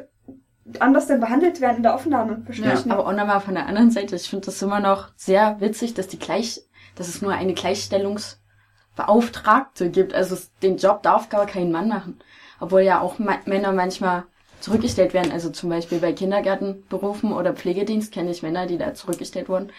anders 0.79 1.07
denn 1.07 1.19
behandelt 1.19 1.59
werden 1.59 1.77
in 1.77 1.83
der 1.83 1.95
Aufnahme? 1.95 2.41
Verstehe 2.45 2.67
Ja, 2.67 2.73
ich 2.75 2.85
nicht. 2.85 2.93
Aber 2.93 3.07
auch 3.07 3.13
nochmal 3.15 3.41
von 3.41 3.55
der 3.55 3.65
anderen 3.67 3.91
Seite, 3.91 4.15
ich 4.15 4.29
finde 4.29 4.45
das 4.45 4.61
immer 4.61 4.79
noch 4.79 5.09
sehr 5.15 5.57
witzig, 5.59 5.93
dass 5.95 6.07
die 6.07 6.19
gleich, 6.19 6.61
dass 7.01 7.07
es 7.07 7.21
nur 7.23 7.33
eine 7.33 7.53
Gleichstellungsbeauftragte 7.55 9.89
gibt. 9.89 10.13
Also 10.13 10.35
es- 10.35 10.51
den 10.61 10.77
Job 10.77 11.01
darf 11.03 11.29
gar 11.29 11.45
kein 11.47 11.71
Mann 11.71 11.87
machen. 11.87 12.19
Obwohl 12.59 12.81
ja 12.81 12.99
auch 13.01 13.17
Ma 13.17 13.39
Männer 13.45 13.71
manchmal 13.71 14.25
zurückgestellt 14.59 15.15
werden. 15.15 15.31
Also 15.31 15.49
zum 15.49 15.69
Beispiel 15.71 15.97
bei 15.97 16.13
Kindergartenberufen 16.13 17.33
oder 17.33 17.53
Pflegedienst 17.53 18.13
kenne 18.13 18.29
ich 18.29 18.43
Männer, 18.43 18.67
die 18.67 18.77
da 18.77 18.93
zurückgestellt 18.93 19.49
wurden. 19.49 19.71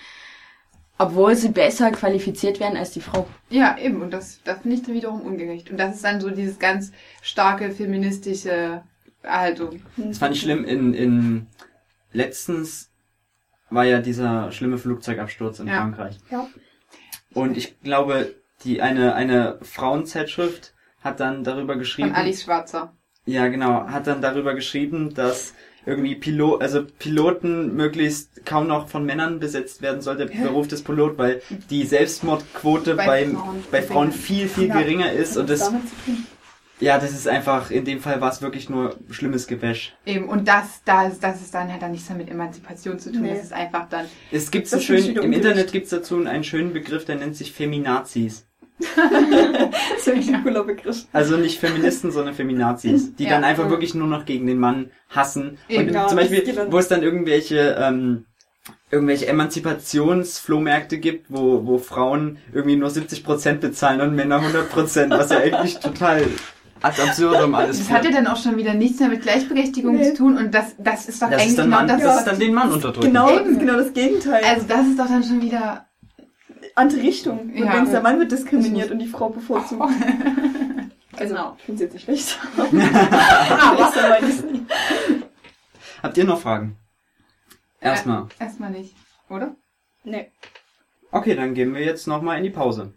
Obwohl 0.98 1.36
sie 1.36 1.50
besser 1.50 1.92
qualifiziert 1.92 2.58
werden 2.58 2.76
als 2.76 2.90
die 2.90 3.00
Frau. 3.00 3.28
Ja, 3.50 3.78
eben. 3.78 4.02
Und 4.02 4.10
das, 4.10 4.40
das 4.44 4.58
finde 4.60 4.76
ich 4.76 4.82
dann 4.82 4.94
wiederum 4.94 5.20
ungerecht. 5.22 5.70
Und 5.70 5.78
das 5.78 5.94
ist 5.94 6.04
dann 6.04 6.20
so 6.20 6.30
dieses 6.30 6.58
ganz 6.58 6.90
starke 7.22 7.70
feministische 7.70 8.82
Haltung. 9.24 9.80
Das 9.96 10.18
fand 10.18 10.34
ich 10.34 10.40
schlimm. 10.42 10.64
In, 10.64 10.92
in 10.94 11.46
letztens 12.12 12.90
war 13.70 13.84
ja 13.84 14.00
dieser 14.00 14.50
schlimme 14.52 14.78
Flugzeugabsturz 14.78 15.60
in 15.60 15.68
Ja. 15.68 15.76
Frankreich. 15.76 16.18
Ja. 16.30 16.46
Und 17.34 17.56
ich 17.56 17.80
glaube, 17.80 18.34
die 18.64 18.82
eine 18.82 19.14
eine 19.14 19.58
Frauenzeitschrift 19.62 20.74
hat 21.00 21.20
dann 21.20 21.44
darüber 21.44 21.76
geschrieben. 21.76 22.10
Von 22.10 22.16
Alice 22.16 22.44
Schwarzer. 22.44 22.92
Ja, 23.24 23.48
genau. 23.48 23.86
Hat 23.88 24.06
dann 24.06 24.20
darüber 24.20 24.54
geschrieben, 24.54 25.14
dass 25.14 25.54
irgendwie 25.84 26.14
Pilot, 26.14 26.62
also 26.62 26.84
Piloten 26.84 27.74
möglichst 27.74 28.46
kaum 28.46 28.68
noch 28.68 28.88
von 28.88 29.04
Männern 29.04 29.40
besetzt 29.40 29.82
werden 29.82 30.00
soll, 30.00 30.16
der 30.16 30.26
Beruf 30.26 30.68
des 30.68 30.82
Pilot, 30.82 31.18
weil 31.18 31.42
die 31.70 31.84
Selbstmordquote 31.84 32.94
Bei 32.94 33.06
beim, 33.06 33.36
Frauen 33.36 33.64
bei 33.70 33.82
Frauen 33.82 34.12
viel, 34.12 34.48
viel 34.48 34.68
geringer 34.68 35.12
ist 35.12 35.36
und 35.36 35.50
das. 35.50 35.72
Ja, 36.82 36.98
das 36.98 37.12
ist 37.12 37.28
einfach, 37.28 37.70
in 37.70 37.84
dem 37.84 38.00
Fall 38.00 38.20
war 38.20 38.30
es 38.30 38.42
wirklich 38.42 38.68
nur 38.68 38.96
schlimmes 39.10 39.46
Gewäsch. 39.46 39.94
Eben. 40.04 40.28
Und 40.28 40.48
das, 40.48 40.82
das, 40.84 41.20
das 41.20 41.40
ist 41.40 41.54
dann, 41.54 41.72
hat 41.72 41.80
dann 41.82 41.92
nichts 41.92 42.08
mehr 42.08 42.18
mit 42.18 42.28
Emanzipation 42.30 42.98
zu 42.98 43.12
tun. 43.12 43.22
Nee. 43.22 43.30
Das 43.34 43.44
ist 43.44 43.52
einfach 43.52 43.88
dann, 43.88 44.06
Es 44.30 44.50
gibt 44.50 44.68
schönen, 44.68 45.06
wieder 45.08 45.22
im. 45.22 45.32
Internet 45.32 45.72
gibt's 45.72 45.90
dazu 45.90 46.16
einen 46.24 46.44
schönen 46.44 46.72
Begriff, 46.72 47.04
der 47.04 47.16
nennt 47.16 47.36
sich 47.36 47.52
Feminazis. 47.52 48.46
Das 48.78 48.88
ist 49.98 50.06
wirklich 50.06 50.34
ein 50.34 50.42
cooler 50.42 50.64
Begriff. 50.64 51.06
Also 51.12 51.36
nicht 51.36 51.60
Feministen, 51.60 52.10
sondern 52.10 52.34
Feminazis, 52.34 53.14
die 53.14 53.24
Ja. 53.24 53.30
dann 53.30 53.44
einfach 53.44 53.66
Mhm. 53.66 53.70
wirklich 53.70 53.94
nur 53.94 54.08
noch 54.08 54.24
gegen 54.24 54.46
den 54.46 54.58
Mann 54.58 54.90
hassen. 55.08 55.58
Eben. 55.68 55.88
Und 55.88 55.94
Ja, 55.94 56.08
zum 56.08 56.16
Beispiel, 56.16 56.66
wo 56.70 56.78
es 56.78 56.88
dann 56.88 57.02
irgendwelche 57.04 57.76
ähm, 57.78 58.24
irgendwelche 58.90 59.26
Emanzipationsflohmärkte 59.28 60.98
gibt, 60.98 61.26
wo, 61.30 61.64
wo 61.66 61.78
Frauen 61.78 62.38
irgendwie 62.52 62.76
nur 62.76 62.90
70% 62.90 63.54
bezahlen 63.60 64.00
und 64.00 64.14
Männer 64.14 64.40
100%, 64.40 65.10
was 65.10 65.30
ja 65.30 65.38
eigentlich 65.38 65.78
total 65.78 66.26
ad 66.82 67.00
absurdum 67.00 67.54
alles 67.54 67.78
das 67.78 67.90
hat 67.90 68.04
ja 68.04 68.10
dann 68.10 68.26
auch 68.26 68.36
schon 68.36 68.56
wieder 68.56 68.74
nichts 68.74 69.00
mehr 69.00 69.08
mit 69.08 69.22
Gleichberechtigung 69.22 69.96
Nee. 69.96 70.10
zu 70.10 70.16
tun. 70.18 70.36
Und 70.36 70.52
das, 70.54 70.74
das 70.78 71.08
ist 71.08 71.22
doch 71.22 71.30
Das 71.30 71.38
eigentlich 71.40 71.50
ist 71.50 71.58
dann, 71.58 71.66
genau 71.66 71.76
Mann, 71.78 71.88
das. 71.88 72.02
das 72.02 72.18
ist 72.18 72.24
dann 72.26 72.38
den 72.38 72.54
Mann 72.54 72.72
unterdrücken. 72.72 73.06
Genau, 73.06 73.28
das 73.30 73.40
Eben. 73.40 73.50
ist 73.52 73.58
genau 73.60 73.76
das 73.76 73.92
Gegenteil. 73.92 74.44
also 74.44 74.66
das 74.66 74.86
ist 74.86 74.98
doch 74.98 75.06
dann 75.06 75.24
schon 75.24 75.40
wieder, 75.42 75.86
Andere 76.74 77.02
Richtung. 77.02 77.38
Und 77.40 77.56
Ja. 77.56 77.74
wenn 77.74 77.90
der 77.90 78.00
Mann 78.00 78.18
wird 78.18 78.32
diskriminiert 78.32 78.90
und 78.90 78.98
die 78.98 79.08
Frau 79.08 79.28
bevorzugt. 79.30 79.82
Also, 81.14 81.34
Genau. 81.34 81.56
ich 81.58 81.64
finde 81.64 81.84
es 81.84 81.92
jetzt 81.92 81.94
nicht 81.94 82.04
schlecht. 82.04 82.38
Habt 86.02 86.16
ihr 86.16 86.24
noch 86.24 86.40
Fragen? 86.40 86.78
Erstmal. 87.80 88.28
erstmal 88.38 88.70
nicht, 88.70 88.96
oder? 89.28 89.54
Nee. 90.04 90.30
Okay, 91.10 91.34
dann 91.36 91.52
gehen 91.52 91.74
wir 91.74 91.82
jetzt 91.82 92.06
nochmal 92.06 92.38
in 92.38 92.44
die 92.44 92.50
Pause. 92.50 92.94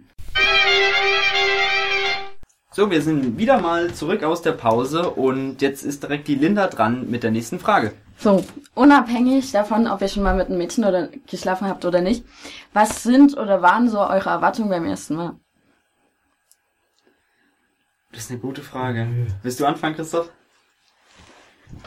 So, 2.76 2.92
wir 2.92 3.02
sind 3.02 3.38
wieder 3.38 3.62
mal 3.62 3.94
zurück 3.94 4.22
aus 4.26 4.42
der 4.42 4.52
Pause 4.52 5.10
und 5.10 5.62
jetzt 5.62 5.86
ist 5.86 6.04
direkt 6.04 6.28
die 6.28 6.36
Linda 6.36 6.68
dran 6.68 7.10
mit 7.10 7.24
der 7.24 7.32
nächsten 7.32 7.58
Frage. 7.58 7.94
So, 8.18 8.44
unabhängig 8.74 9.50
davon, 9.54 9.88
ob 9.88 10.02
ihr 10.02 10.10
schon 10.10 10.24
mal 10.24 10.36
mit 10.36 10.48
einem 10.48 10.58
Mädchen 10.58 10.84
oder 10.84 11.08
geschlafen 11.26 11.70
habt 11.70 11.86
oder 11.86 12.02
nicht, 12.02 12.26
was 12.74 13.02
sind 13.02 13.38
oder 13.38 13.62
waren 13.62 13.88
so 13.88 14.02
eure 14.02 14.30
Erwartungen 14.30 14.68
beim 14.68 14.84
ersten 14.84 15.16
Mal? 15.16 15.36
Das 18.12 18.24
ist 18.24 18.32
eine 18.32 18.42
gute 18.42 18.62
Frage. 18.62 19.08
Willst 19.42 19.62
du 19.62 19.66
anfangen, 19.66 19.96
Christoph? 19.96 20.30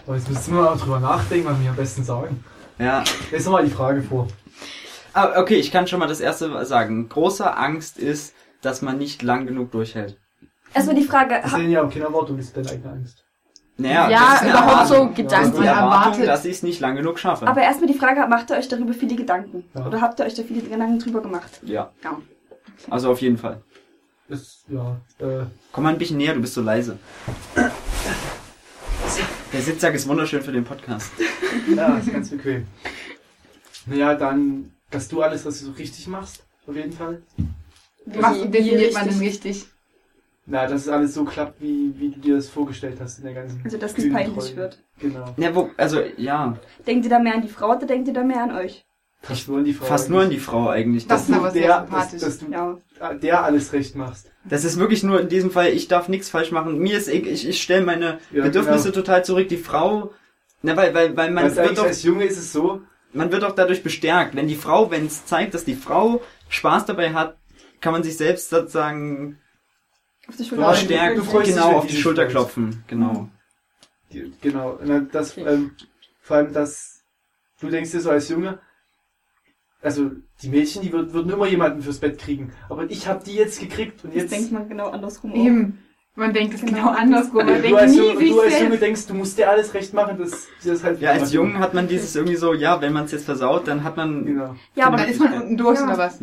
Aber 0.06 0.16
jetzt 0.16 0.30
müssen 0.30 0.54
wir 0.54 0.72
auch 0.72 0.80
drüber 0.80 1.00
nachdenken, 1.00 1.48
was 1.48 1.60
wir 1.60 1.68
am 1.68 1.76
besten 1.76 2.02
sagen. 2.02 2.42
Ja. 2.78 3.04
Lesen 3.30 3.48
wir 3.48 3.58
mal 3.58 3.64
die 3.66 3.70
Frage 3.70 4.00
vor. 4.00 4.26
Ah, 5.12 5.38
okay, 5.38 5.56
ich 5.56 5.70
kann 5.70 5.86
schon 5.86 6.00
mal 6.00 6.08
das 6.08 6.20
erste 6.20 6.64
sagen. 6.64 7.10
Große 7.10 7.58
Angst 7.58 7.98
ist, 7.98 8.34
dass 8.62 8.80
man 8.80 8.96
nicht 8.96 9.20
lang 9.20 9.46
genug 9.46 9.70
durchhält. 9.70 10.18
Erstmal 10.74 10.96
die 10.96 11.04
Frage, 11.04 11.40
Das 11.42 11.50
sind 11.52 11.70
ja 11.70 11.82
auch 11.82 11.90
keine 11.92 12.04
Erwartung, 12.06 12.38
ist 12.38 12.56
deine 12.56 12.70
eigene 12.70 12.92
Angst. 12.92 13.24
Naja, 13.80 14.10
Ja, 14.10 14.34
ist 14.34 14.42
überhaupt 14.50 14.88
so. 14.88 15.08
Gedanken. 15.10 15.52
Ist 15.52 15.58
Erwartung, 15.64 15.66
erwartet- 15.66 16.26
dass 16.28 16.44
ich 16.44 16.52
es 16.56 16.62
nicht 16.64 16.80
lang 16.80 16.96
genug 16.96 17.18
schaffe. 17.18 17.46
aber 17.46 17.62
erstmal 17.62 17.86
die 17.90 17.98
Frage, 17.98 18.26
macht 18.28 18.50
ihr 18.50 18.56
euch 18.56 18.68
darüber 18.68 18.92
viele 18.92 19.14
Gedanken? 19.16 19.64
Ja. 19.74 19.86
Oder 19.86 20.00
habt 20.00 20.18
ihr 20.20 20.26
euch 20.26 20.34
da 20.34 20.42
viele 20.42 20.62
Gedanken 20.62 20.98
drüber 20.98 21.20
gemacht? 21.22 21.60
ja. 21.64 21.90
Ja. 22.04 22.16
Also 22.90 23.10
auf 23.10 23.20
jeden 23.20 23.38
Fall. 23.38 23.60
Das, 24.28 24.62
ja, 24.68 24.96
äh, 25.18 25.44
Komm 25.72 25.84
mal 25.84 25.90
ein 25.92 25.98
bisschen 25.98 26.16
näher, 26.18 26.34
du 26.34 26.40
bist 26.40 26.54
so 26.54 26.60
leise. 26.60 26.98
Der 29.52 29.62
Sitzsack 29.62 29.94
ist 29.94 30.06
wunderschön 30.06 30.42
für 30.42 30.52
den 30.52 30.64
Podcast. 30.64 31.10
ja, 31.74 31.96
ist 31.96 32.12
ganz 32.12 32.28
bequem. 32.30 32.66
Naja, 33.86 34.14
dann, 34.14 34.72
dass 34.90 35.08
du 35.08 35.22
alles, 35.22 35.44
was 35.46 35.60
du 35.60 35.66
so 35.66 35.72
richtig 35.72 36.06
machst, 36.08 36.44
auf 36.66 36.76
jeden 36.76 36.92
Fall. 36.92 37.22
Wie- 38.04 38.18
wie 38.44 38.48
definiert 38.48 38.92
man 38.94 39.08
denn 39.08 39.18
richtig? 39.18 39.66
Na, 40.50 40.66
dass 40.66 40.82
es 40.82 40.88
alles 40.88 41.12
so 41.12 41.24
klappt, 41.24 41.60
wie, 41.60 41.92
wie 41.98 42.08
du 42.08 42.20
dir 42.20 42.36
das 42.36 42.48
vorgestellt 42.48 42.98
hast 43.00 43.18
in 43.18 43.24
der 43.24 43.34
ganzen 43.34 43.60
Also, 43.62 43.76
dass 43.76 43.92
es 43.92 43.98
nicht 43.98 44.12
peinlich 44.14 44.56
wird. 44.56 44.82
Genau. 44.98 45.34
Ja, 45.36 45.54
wo, 45.54 45.70
also, 45.76 46.00
ja, 46.16 46.56
Denkt 46.86 47.04
ihr 47.04 47.10
da 47.10 47.18
mehr 47.18 47.34
an 47.34 47.42
die 47.42 47.48
Frau 47.48 47.76
oder 47.76 47.86
denkt 47.86 48.08
ihr 48.08 48.14
da 48.14 48.24
mehr 48.24 48.42
an 48.42 48.52
euch? 48.56 48.86
Fast 49.20 49.48
nur 49.48 49.58
an 49.58 49.64
die 49.64 49.74
Frau. 49.74 49.84
fast 49.84 50.08
nur 50.08 50.22
an 50.22 50.30
die 50.30 50.38
Frau 50.38 50.68
eigentlich. 50.68 51.06
Das 51.06 51.22
Das, 51.26 51.28
ist 51.28 51.34
aber 51.36 51.50
sehr 51.50 51.66
der, 51.66 51.86
dass, 51.90 52.16
dass 52.16 52.38
du 52.38 52.46
Ja. 52.50 52.78
der 53.14 53.44
alles 53.44 53.72
recht 53.74 53.94
machst. 53.96 54.30
das 54.44 54.64
ist 54.64 54.78
wirklich 54.78 55.02
nur 55.02 55.20
in 55.20 55.28
diesem 55.28 55.50
Fall, 55.50 55.68
ich 55.68 55.86
darf 55.88 56.08
nichts 56.08 56.30
falsch 56.30 56.50
machen. 56.52 56.78
Mir 56.78 56.96
ist, 56.96 57.08
ich, 57.08 57.46
ich 57.46 57.60
stelle 57.62 57.84
meine 57.84 58.18
Ja, 58.32 58.44
Bedürfnisse 58.44 58.90
genau. 58.90 59.02
total 59.02 59.24
zurück. 59.24 59.48
Die 59.48 59.56
Frau, 59.58 60.12
na, 60.62 60.76
weil, 60.76 60.94
weil, 60.94 61.14
weil 61.16 61.30
man 61.30 61.44
wird 61.44 61.58
eigentlich 61.58 61.76
doch, 61.78 61.84
als 61.84 62.02
Junge 62.04 62.24
ist 62.24 62.38
es 62.38 62.52
so, 62.52 62.80
man 63.12 63.30
wird 63.32 63.44
auch 63.44 63.54
dadurch 63.54 63.82
bestärkt. 63.82 64.34
Wenn 64.34 64.48
die 64.48 64.54
Frau, 64.54 64.90
wenn 64.90 65.06
es 65.06 65.26
zeigt, 65.26 65.52
dass 65.52 65.64
die 65.64 65.74
Frau 65.74 66.22
Spaß 66.48 66.86
dabei 66.86 67.12
hat, 67.12 67.36
kann 67.80 67.92
man 67.92 68.02
sich 68.04 68.16
selbst 68.16 68.48
sozusagen 68.50 69.38
Auf 70.28 70.36
die 70.36 70.44
Schulter. 70.44 70.72
dich, 70.72 71.54
genau 71.54 71.72
auf 71.78 71.86
die 71.86 71.96
Schulter 71.96 72.26
klopfen. 72.26 72.84
Genau. 72.86 73.28
die, 74.12 74.32
genau, 74.40 74.78
na, 74.84 75.00
das, 75.00 75.32
Okay. 75.36 75.46
ähm, 75.48 75.72
vor 76.20 76.36
allem, 76.38 76.52
dass 76.52 77.02
du 77.60 77.68
denkst 77.68 77.90
dir 77.90 78.00
so 78.00 78.10
als 78.10 78.28
Junge, 78.28 78.58
also 79.80 80.10
die 80.42 80.48
Mädchen, 80.48 80.82
die 80.82 80.92
würd, 80.92 81.12
würden 81.12 81.32
immer 81.32 81.46
jemanden 81.46 81.82
fürs 81.82 81.98
Bett 81.98 82.18
kriegen, 82.18 82.52
aber 82.68 82.90
ich 82.90 83.06
habe 83.08 83.24
die 83.24 83.34
jetzt 83.34 83.60
gekriegt 83.60 84.04
und 84.04 84.12
Jetzt 84.14 84.22
jetzt 84.24 84.32
denkt 84.32 84.52
man 84.52 84.68
genau 84.68 84.88
andersrum. 84.90 85.32
auch. 85.32 85.36
Eben. 85.36 85.78
Man 86.18 86.32
denkt 86.32 86.54
es 86.54 86.60
Genau. 86.60 86.72
genau 86.72 86.88
andersrum. 86.90 87.36
Man 87.46 87.46
du 87.46 87.62
denkt 87.62 87.78
als, 87.78 87.92
nie 87.92 87.98
Junge, 87.98 88.18
sich 88.18 88.30
du 88.30 88.40
als 88.40 88.60
Junge 88.60 88.76
denkst, 88.76 89.06
du 89.06 89.14
musst 89.14 89.38
dir 89.38 89.48
alles 89.48 89.72
recht 89.72 89.94
machen, 89.94 90.18
dass 90.18 90.48
sie 90.58 90.68
das 90.70 90.82
halt 90.82 91.00
Ja, 91.00 91.12
als 91.12 91.32
Jungen 91.32 91.58
hat 91.60 91.74
man 91.74 91.86
dieses 91.86 92.14
irgendwie 92.16 92.34
so, 92.36 92.54
ja, 92.54 92.80
wenn 92.80 92.92
man 92.92 93.04
es 93.04 93.12
jetzt 93.12 93.24
versaut, 93.24 93.68
dann 93.68 93.84
hat 93.84 93.96
man 93.96 94.26
Genau. 94.26 94.54
Ja, 94.74 94.86
aber, 94.88 94.96
Dann 94.96 95.08
ist 95.08 95.20
man 95.20 95.32
unten 95.32 95.56
durch 95.56 95.78
Ja. 95.78 95.84
oder 95.86 95.98
was? 95.98 96.18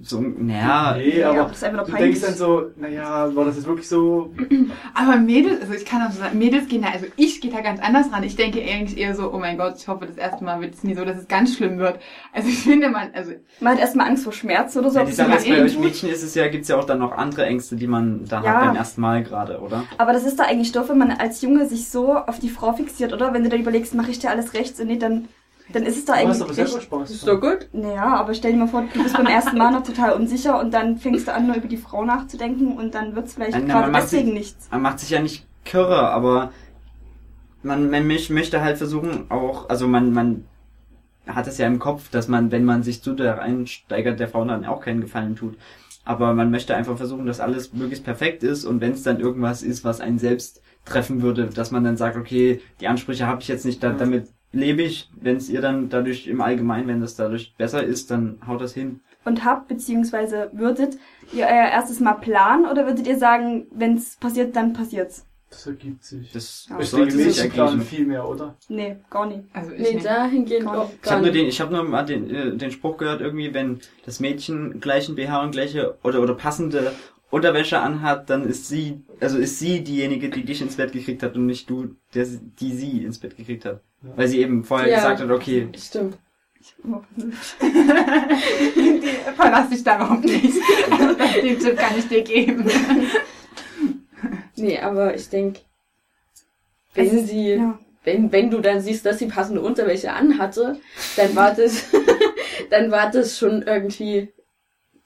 so, 0.00 0.20
naja, 0.20 0.94
Nee, 0.96 1.18
ja, 1.20 1.28
aber 1.30 1.40
aber 1.40 1.48
das 1.50 1.58
ist 1.58 1.64
einfach 1.64 1.86
nur 1.86 1.96
du 1.96 2.02
denkst 2.02 2.20
dann 2.22 2.34
so, 2.34 2.70
naja, 2.76 3.36
war 3.36 3.44
das 3.44 3.56
jetzt 3.56 3.66
wirklich 3.66 3.88
so? 3.88 4.32
Aber 4.94 5.16
Mädels, 5.18 5.60
also 5.60 5.74
ich 5.74 5.84
kann 5.84 6.02
auch 6.02 6.10
so 6.10 6.20
sagen, 6.20 6.38
Mädels 6.38 6.68
gehen 6.68 6.82
da, 6.82 6.88
also 6.88 7.06
ich 7.16 7.40
gehe 7.40 7.50
da 7.50 7.60
ganz 7.60 7.80
anders 7.80 8.10
ran. 8.12 8.22
Ich 8.22 8.36
denke 8.36 8.60
eigentlich 8.62 8.98
eher 8.98 9.14
so, 9.14 9.32
oh 9.32 9.38
mein 9.38 9.58
Gott, 9.58 9.74
ich 9.78 9.88
hoffe, 9.88 10.06
das 10.06 10.16
erste 10.16 10.44
Mal 10.44 10.60
wird 10.60 10.74
es 10.74 10.84
nie 10.84 10.94
so, 10.94 11.04
dass 11.04 11.16
es 11.18 11.28
ganz 11.28 11.54
schlimm 11.56 11.78
wird. 11.78 11.98
Also 12.32 12.48
ich 12.48 12.58
finde 12.60 12.88
man, 12.88 13.08
also 13.14 13.32
man 13.60 13.74
hat 13.74 13.80
erstmal 13.80 14.08
Angst 14.08 14.24
vor 14.24 14.32
Schmerz 14.32 14.76
oder 14.76 14.90
so. 14.90 14.98
Ja, 15.00 15.04
die 15.04 15.10
es 15.10 15.16
Sache 15.16 15.36
ist, 15.36 15.48
bei 15.48 15.62
euch. 15.62 15.78
Mädchen 15.78 16.08
ist 16.10 16.22
es 16.22 16.34
ja, 16.34 16.48
gibt's 16.48 16.68
ja 16.68 16.76
auch 16.76 16.84
dann 16.84 16.98
noch 17.00 17.12
andere 17.12 17.46
Ängste, 17.46 17.76
die 17.76 17.86
man 17.86 18.24
da 18.28 18.42
Ja. 18.42 18.50
hat 18.54 18.60
beim 18.66 18.76
ersten 18.76 19.00
Mal 19.00 19.24
gerade, 19.34 19.60
oder? 19.60 19.84
Aber 19.98 20.12
das 20.12 20.24
ist 20.24 20.38
da 20.38 20.44
eigentlich 20.44 20.72
doof, 20.72 20.88
wenn 20.88 20.98
man 20.98 21.10
als 21.10 21.42
Junge 21.42 21.66
sich 21.68 21.88
so 21.88 22.14
auf 22.16 22.38
die 22.38 22.48
Frau 22.48 22.72
fixiert, 22.72 23.12
oder? 23.12 23.32
Wenn 23.34 23.42
du 23.42 23.48
dann 23.50 23.60
überlegst, 23.60 23.94
mache 23.94 24.10
ich 24.10 24.18
dir 24.20 24.30
alles 24.30 24.54
rechts 24.54 24.78
und 24.80 24.86
nee, 24.86 24.96
dann, 24.96 25.28
dann 25.72 25.82
ist 25.84 25.96
es 25.98 26.04
da 26.04 26.12
Du 26.14 26.28
hast 26.28 26.40
eigentlich 26.40 26.42
aber 26.42 26.54
selber. 26.54 26.80
Spaß. 26.80 27.10
Ist 27.10 27.26
doch 27.26 27.40
gut. 27.40 27.68
Naja, 27.72 28.04
aber 28.16 28.32
stell 28.34 28.52
dir 28.52 28.58
mal 28.58 28.68
vor, 28.68 28.84
du 28.92 29.02
bist 29.02 29.16
beim 29.16 29.26
ersten 29.26 29.58
Mal 29.58 29.72
noch 29.72 29.82
total 29.82 30.12
unsicher 30.12 30.60
und 30.60 30.72
dann 30.72 30.98
fängst 30.98 31.26
du 31.26 31.32
an, 31.34 31.46
nur 31.46 31.56
über 31.56 31.68
die 31.68 31.76
Frau 31.76 32.04
nachzudenken 32.04 32.76
und 32.78 32.94
dann 32.94 33.16
wird's 33.16 33.34
vielleicht 33.34 33.52
Nein, 33.52 33.66
gerade 33.66 33.82
man 33.84 33.92
macht 33.92 34.02
deswegen 34.04 34.26
sich- 34.28 34.34
nichts. 34.34 34.68
Man 34.70 34.82
macht 34.82 35.00
sich 35.00 35.10
ja 35.10 35.20
nicht 35.20 35.46
kirre, 35.64 36.08
aber 36.10 36.52
man, 37.62 37.90
man 37.90 38.06
möch- 38.06 38.32
möchte 38.32 38.60
halt 38.62 38.78
versuchen, 38.78 39.30
auch, 39.30 39.68
also 39.68 39.88
man, 39.88 40.12
man 40.12 40.44
hat 41.26 41.46
es 41.46 41.56
ja 41.56 41.66
im 41.66 41.78
Kopf, 41.78 42.10
dass 42.10 42.28
man, 42.28 42.52
wenn 42.52 42.64
man 42.66 42.82
sich 42.82 43.02
zu 43.02 43.14
der 43.14 43.38
reinsteigert, 43.38 44.20
der 44.20 44.28
Frau 44.28 44.44
dann 44.44 44.66
auch 44.66 44.80
keinen 44.82 45.00
Gefallen 45.00 45.34
tut. 45.36 45.56
Aber 46.04 46.34
man 46.34 46.50
möchte 46.50 46.74
einfach 46.76 46.96
versuchen, 46.96 47.26
dass 47.26 47.40
alles 47.40 47.72
möglichst 47.72 48.04
perfekt 48.04 48.42
ist 48.42 48.64
und 48.64 48.80
wenn 48.80 48.92
es 48.92 49.02
dann 49.02 49.20
irgendwas 49.20 49.62
ist, 49.62 49.84
was 49.84 50.00
einen 50.00 50.18
selbst 50.18 50.62
treffen 50.84 51.22
würde, 51.22 51.46
dass 51.46 51.70
man 51.70 51.82
dann 51.84 51.96
sagt, 51.96 52.16
okay, 52.16 52.60
die 52.80 52.88
Ansprüche 52.88 53.26
habe 53.26 53.40
ich 53.40 53.48
jetzt 53.48 53.64
nicht, 53.64 53.82
da, 53.82 53.88
Ja. 53.90 53.96
damit 53.96 54.28
lebe 54.52 54.82
ich. 54.82 55.10
Wenn 55.18 55.36
es 55.36 55.48
ihr 55.48 55.60
dann 55.60 55.88
dadurch 55.88 56.26
im 56.28 56.40
Allgemeinen, 56.40 56.88
wenn 56.88 57.00
das 57.00 57.16
dadurch 57.16 57.54
besser 57.56 57.82
ist, 57.82 58.10
dann 58.10 58.38
haut 58.46 58.60
das 58.60 58.74
hin. 58.74 59.00
Und 59.24 59.44
habt, 59.44 59.68
beziehungsweise 59.68 60.50
würdet 60.52 60.98
ihr 61.32 61.46
euer 61.46 61.70
erstes 61.70 62.00
Mal 62.00 62.14
planen 62.14 62.66
oder 62.66 62.86
würdet 62.86 63.06
ihr 63.06 63.18
sagen, 63.18 63.66
wenn's 63.74 64.16
passiert, 64.16 64.54
dann 64.54 64.74
passiert's? 64.74 65.26
Das 65.54 65.66
ergibt 65.66 66.04
sich. 66.04 66.32
Das 66.32 66.66
Ja. 66.68 66.78
ich 66.80 66.88
sollte 66.88 67.12
sich 67.16 67.38
ergeben. 67.38 67.80
viel 67.82 68.06
mehr, 68.06 68.28
oder? 68.28 68.56
Nee, 68.68 68.96
gar 69.08 69.26
nicht. 69.26 69.44
Also 69.52 69.70
ich 69.72 69.80
Nee, 69.80 69.94
nicht. 69.94 70.06
dahingehend 70.06 70.66
Gar 70.66 70.78
auch 70.78 70.84
nicht. 70.88 70.96
Ich 70.96 71.02
gar 71.02 71.12
habe 71.12 71.22
nur 71.22 71.32
nicht. 71.32 71.42
den, 71.42 71.48
ich 71.48 71.60
habe 71.60 71.72
nur 71.74 71.84
mal 71.84 72.02
den, 72.04 72.30
äh, 72.34 72.56
den 72.56 72.70
Spruch 72.72 72.96
gehört 72.96 73.20
irgendwie, 73.20 73.54
wenn 73.54 73.80
das 74.04 74.20
Mädchen 74.20 74.80
gleichen 74.80 75.14
BH 75.14 75.42
und 75.42 75.52
gleiche 75.52 75.96
oder 76.02 76.20
oder 76.20 76.34
passende 76.34 76.92
Unterwäsche 77.30 77.78
anhat, 77.80 78.28
dann 78.30 78.46
ist 78.46 78.68
sie, 78.68 79.02
also 79.20 79.38
ist 79.38 79.58
sie 79.58 79.82
diejenige, 79.82 80.28
die 80.30 80.44
dich 80.44 80.60
ins 80.60 80.76
Bett 80.76 80.92
gekriegt 80.92 81.22
hat 81.22 81.34
und 81.36 81.46
nicht 81.46 81.68
du, 81.70 81.94
der, 82.14 82.26
die 82.60 82.72
sie 82.72 83.04
ins 83.04 83.18
Bett 83.18 83.36
gekriegt 83.36 83.64
hat, 83.64 83.80
Ja. 84.02 84.10
weil 84.16 84.28
sie 84.28 84.40
eben 84.40 84.64
vorher 84.64 84.88
Ja. 84.88 84.96
gesagt 84.96 85.20
hat, 85.20 85.30
okay, 85.30 85.68
Stimmt. 85.76 86.18
Verlass 89.36 89.68
dich 89.70 89.84
darauf 89.84 90.20
nicht. 90.20 90.44
Den 91.42 91.58
Tipp 91.58 91.76
kann 91.76 91.98
ich 91.98 92.08
dir 92.08 92.22
geben. 92.22 92.64
Nee, 94.56 94.78
aber 94.78 95.14
ich 95.14 95.28
denke, 95.28 95.60
wenn 96.94 97.10
Also, 97.10 97.26
sie, 97.26 97.50
Ja. 97.54 97.78
wenn, 98.04 98.30
wenn 98.32 98.50
du 98.50 98.60
dann 98.60 98.80
siehst, 98.80 99.04
dass 99.06 99.18
sie 99.18 99.26
passende 99.26 99.60
Unterwäsche 99.60 100.12
anhatte, 100.12 100.78
dann 101.16 101.34
war 101.34 101.54
das, 101.54 101.84
dann 102.70 102.90
war 102.90 103.10
das 103.10 103.38
schon 103.38 103.62
irgendwie, 103.62 104.32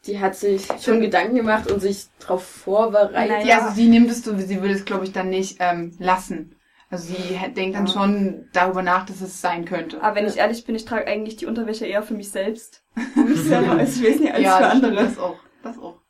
die 0.07 0.19
hat 0.21 0.37
sich 0.37 0.67
schon 0.83 1.01
Gedanken 1.01 1.35
gemacht 1.37 1.71
und 1.71 1.81
sich 1.81 2.07
darauf 2.21 2.45
vorbereitet. 2.45 3.31
Nein. 3.39 3.47
Ja, 3.47 3.61
also 3.65 3.75
sie 3.77 3.87
nimmt 3.89 4.11
es 4.11 4.23
so, 4.23 4.37
sie 4.37 4.61
würde 4.61 4.75
es, 4.75 4.85
glaube 4.85 5.05
ich, 5.05 5.13
dann 5.13 5.31
nicht 5.31 5.57
ähm, 5.61 5.95
lassen. 5.99 6.55
Also 6.91 7.13
sie 7.13 7.39
denkt 7.55 7.77
dann 7.77 7.87
Ja. 7.87 7.93
schon 7.93 8.49
darüber 8.55 8.83
nach, 8.83 9.05
dass 9.05 9.21
es 9.21 9.41
sein 9.43 9.65
könnte. 9.67 10.03
Aber 10.03 10.17
wenn 10.17 10.27
ich 10.27 10.37
ehrlich 10.39 10.65
bin, 10.65 10.75
ich 10.75 10.87
trage 10.87 11.07
eigentlich 11.07 11.37
die 11.37 11.45
Unterwäsche 11.47 11.87
eher 11.87 12.03
für 12.03 12.15
mich 12.15 12.31
selbst. 12.31 12.83
Für 13.15 13.21
mich 13.21 13.41
selber, 13.43 13.73
als 13.73 13.97
ich 13.97 14.03
weiß 14.05 14.21
nicht, 14.21 14.33
als 14.33 14.39
für 14.39 14.43
das 14.45 14.57
stimmt, 14.57 14.85
andere. 14.85 15.05
Das 15.05 15.19
auch. 15.19 15.39
Das 15.63 15.79
auch. 15.79 16.01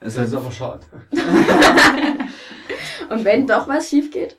Es 0.00 0.14
Das 0.14 0.28
ist 0.28 0.34
aber 0.34 0.50
schade. 0.52 0.86
Und 3.10 3.24
wenn 3.24 3.46
doch 3.46 3.68
was 3.68 3.88
schief 3.88 4.10
geht, 4.10 4.38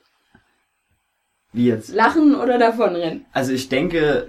wie 1.52 1.68
jetzt. 1.68 1.94
lachen 1.94 2.34
oder 2.34 2.58
davonrennen. 2.58 3.24
Also 3.32 3.52
ich 3.52 3.68
denke, 3.68 4.28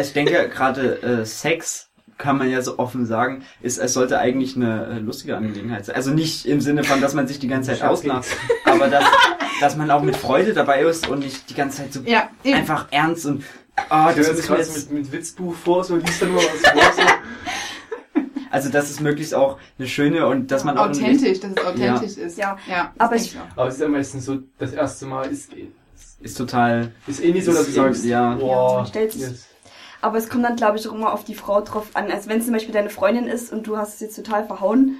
ich 0.00 0.12
denke 0.12 0.48
gerade 0.48 1.02
äh, 1.02 1.24
Sex 1.24 1.90
kann 2.18 2.36
man 2.36 2.50
ja 2.50 2.60
so 2.60 2.78
offen 2.78 3.06
sagen, 3.06 3.44
ist 3.62 3.78
es 3.78 3.94
sollte 3.94 4.18
eigentlich 4.18 4.54
eine 4.54 4.86
äh, 4.86 4.98
lustige 4.98 5.36
Angelegenheit 5.36 5.86
sein. 5.86 5.96
Also 5.96 6.10
nicht 6.10 6.44
im 6.46 6.60
Sinne 6.60 6.84
von, 6.84 7.00
dass 7.00 7.14
man 7.14 7.26
sich 7.26 7.38
die 7.38 7.48
ganze 7.48 7.72
Zeit 7.72 7.82
auslacht, 7.82 8.28
aber 8.66 8.88
dass, 8.88 9.04
dass 9.60 9.76
man 9.76 9.90
auch 9.90 10.02
mit 10.02 10.16
Freude 10.16 10.52
dabei 10.52 10.82
ist 10.82 11.08
und 11.08 11.20
nicht 11.20 11.48
die 11.48 11.54
ganze 11.54 11.78
Zeit 11.78 11.92
so 11.92 12.00
Ja, 12.04 12.30
einfach 12.44 12.88
ernst 12.90 13.24
und 13.26 13.44
ah, 13.88 14.10
Ich 14.10 14.16
das 14.16 14.28
ist 14.28 14.48
jetzt, 14.48 14.92
mit, 14.92 15.04
mit 15.04 15.12
Witzbuch 15.12 15.54
vor, 15.54 15.82
so 15.82 15.96
liest 15.96 16.20
dann 16.20 16.32
nur 16.32 16.42
was 16.42 16.70
vor. 16.70 16.92
So. 16.92 17.02
Also 18.50 18.68
dass 18.68 18.90
es 18.90 19.00
möglichst 19.00 19.34
auch 19.34 19.58
eine 19.78 19.88
schöne 19.88 20.26
und 20.26 20.50
dass 20.50 20.64
man 20.64 20.76
auch 20.76 20.88
authentisch, 20.88 21.40
dass 21.40 21.52
es 21.52 21.64
authentisch 21.64 22.16
ist. 22.16 22.38
Ja. 22.38 22.58
ja 22.68 22.92
Aber 22.98 23.14
das 23.14 23.26
ich-. 23.26 23.36
Aber 23.56 23.68
es 23.68 23.74
ist 23.74 23.80
ja 23.80 23.88
meistens 23.88 24.24
so, 24.24 24.38
das 24.58 24.72
erste 24.72 25.06
Mal 25.06 25.30
ist, 25.30 25.52
ist 26.20 26.36
total 26.36 26.92
ist 27.06 27.22
eh 27.22 27.32
nicht 27.32 27.44
so, 27.44 27.52
dass 27.52 27.64
du 27.64 27.68
Ist- 27.70 27.74
sagst, 27.74 28.04
ja. 28.04 28.32
Ja, 28.32 28.34
boah, 28.36 28.86
sich- 28.86 29.14
yes. 29.14 29.46
Aber 30.02 30.16
es 30.18 30.28
kommt 30.28 30.44
dann, 30.44 30.56
glaube 30.56 30.78
ich, 30.78 30.88
auch 30.88 30.94
immer 30.94 31.12
auf 31.12 31.24
die 31.24 31.34
Frau 31.34 31.60
drauf 31.60 31.88
an. 31.94 32.10
Also 32.10 32.28
wenn 32.30 32.40
zum 32.40 32.52
Beispiel 32.52 32.72
deine 32.72 32.90
Freundin 32.90 33.26
ist 33.26 33.52
und 33.52 33.66
du 33.66 33.76
hast 33.76 33.94
es 33.94 34.00
jetzt 34.00 34.16
total 34.16 34.46
verhauen, 34.46 34.96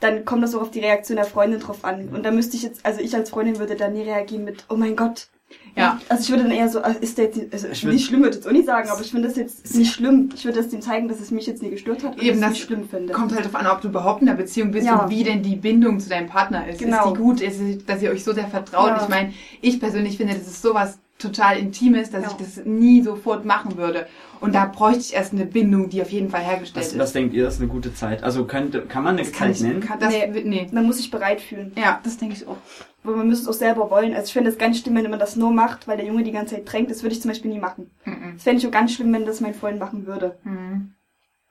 dann 0.00 0.24
kommt 0.24 0.42
das 0.44 0.54
auch 0.54 0.62
auf 0.62 0.70
die 0.70 0.80
Reaktion 0.80 1.16
der 1.16 1.24
Freundin 1.24 1.60
drauf 1.60 1.84
an. 1.84 2.08
Und 2.10 2.24
da 2.24 2.30
müsste 2.30 2.56
ich 2.56 2.62
jetzt, 2.62 2.84
also 2.86 3.00
ich 3.00 3.14
als 3.14 3.30
Freundin 3.30 3.58
würde 3.58 3.74
dann 3.74 3.92
nie 3.94 4.02
reagieren 4.02 4.44
mit, 4.44 4.64
oh 4.68 4.76
mein 4.76 4.96
Gott. 4.96 5.28
Ja. 5.76 6.00
Also 6.08 6.22
ich 6.22 6.30
würde 6.30 6.44
dann 6.44 6.52
eher 6.52 6.68
so, 6.68 6.80
also 6.82 7.00
ist 7.00 7.18
der 7.18 7.24
jetzt, 7.24 7.36
nicht- 7.36 7.52
also 7.52 7.66
Ich 7.68 7.82
nicht 7.84 8.06
schlimm, 8.06 8.20
würde 8.20 8.30
ich 8.30 8.36
jetzt 8.36 8.46
auch 8.46 8.52
nicht 8.52 8.66
sagen, 8.66 8.88
aber 8.90 9.00
ich 9.00 9.10
finde 9.10 9.26
das 9.26 9.36
jetzt 9.36 9.74
nicht 9.76 9.92
schlimm. 9.92 10.28
Ich 10.34 10.44
würde 10.44 10.58
das 10.60 10.68
dem 10.70 10.80
zeigen, 10.80 11.08
dass 11.08 11.18
es 11.18 11.32
mich 11.32 11.46
jetzt 11.48 11.62
nie 11.64 11.70
gestört 11.70 12.04
hat 12.04 12.14
und 12.14 12.22
Eben, 12.22 12.40
dass 12.40 12.50
das 12.50 12.58
ich 12.58 12.62
es 12.64 12.70
nicht 12.70 12.78
schlimm 12.78 12.88
finde. 12.88 13.12
Kommt 13.12 13.32
halt 13.34 13.44
darauf 13.44 13.56
an, 13.60 13.66
ob 13.66 13.80
du 13.80 13.88
überhaupt 13.88 14.22
in 14.22 14.28
einer 14.28 14.36
Beziehung 14.36 14.70
bist 14.70 14.86
Ja. 14.86 15.02
und 15.02 15.10
wie 15.10 15.24
denn 15.24 15.42
die 15.42 15.56
Bindung 15.56 15.98
zu 15.98 16.08
deinem 16.08 16.28
Partner 16.28 16.68
ist. 16.68 16.78
Genau. 16.78 17.08
Ist 17.08 17.12
die 17.16 17.20
gut? 17.20 17.40
Ist 17.40 17.60
dass 17.88 18.00
ihr 18.02 18.10
euch 18.12 18.22
so 18.22 18.32
sehr 18.32 18.46
vertraut? 18.46 18.86
Ja. 18.90 19.02
Ich 19.02 19.08
meine, 19.08 19.32
ich 19.62 19.80
persönlich 19.80 20.16
finde, 20.16 20.34
das 20.34 20.46
ist 20.46 20.62
sowas 20.62 20.98
total 21.18 21.58
Intimes, 21.58 22.10
dass 22.10 22.22
Ja. 22.22 22.28
ich 22.30 22.34
das 22.36 22.64
nie 22.64 23.02
sofort 23.02 23.44
machen 23.44 23.76
würde. 23.76 24.06
Und 24.40 24.54
da 24.54 24.66
bräuchte 24.66 25.00
ich 25.00 25.14
erst 25.14 25.32
eine 25.32 25.46
Bindung, 25.46 25.88
die 25.88 26.02
auf 26.02 26.10
jeden 26.10 26.28
Fall 26.28 26.42
hergestellt 26.42 26.84
was, 26.86 26.92
ist. 26.92 26.98
was 27.00 27.12
denkt 27.12 27.34
ihr, 27.34 27.48
ist 27.48 27.58
eine 27.60 27.68
gute 27.68 27.92
Zeit? 27.94 28.22
Also 28.22 28.44
könnte, 28.44 28.82
kann 28.82 29.02
man 29.02 29.14
eine 29.16 29.22
das 29.24 29.32
kann 29.32 29.48
Zeit 29.48 29.56
ich, 29.56 29.62
nennen? 29.62 29.80
kann, 29.80 29.98
das, 29.98 30.10
Nee. 30.12 30.28
nee. 30.32 30.42
nee. 30.44 30.68
Man 30.70 30.86
muss 30.86 30.98
sich 30.98 31.10
bereit 31.10 31.40
fühlen. 31.40 31.72
Ja, 31.76 32.00
das 32.04 32.16
denke 32.18 32.34
ich 32.36 32.46
auch. 32.46 32.58
Aber 33.04 33.16
man 33.16 33.28
müsste 33.28 33.44
es 33.50 33.56
auch 33.56 33.58
selber 33.58 33.90
wollen. 33.90 34.14
Also 34.14 34.26
ich 34.28 34.32
finde 34.32 34.50
es 34.50 34.58
ganz 34.58 34.78
schlimm, 34.78 34.94
wenn 34.96 35.10
man 35.10 35.18
das 35.20 35.36
nur 35.36 35.52
macht, 35.52 35.86
weil 35.86 35.98
der 35.98 36.06
Junge 36.06 36.24
die 36.24 36.32
ganze 36.32 36.54
Zeit 36.56 36.72
drängt. 36.72 36.90
Das 36.90 37.02
würde 37.02 37.14
ich 37.14 37.20
zum 37.22 37.30
Beispiel 37.30 37.50
nie 37.52 37.58
machen. 37.58 37.90
Mhm. 38.06 38.32
Das 38.34 38.42
fände 38.44 38.60
ich 38.60 38.66
auch 38.66 38.70
ganz 38.70 38.92
schlimm, 38.94 39.12
wenn 39.12 39.26
das 39.26 39.40
mein 39.42 39.54
Freund 39.54 39.78
machen 39.78 40.06
würde. 40.06 40.36
Mhm. 40.44 40.94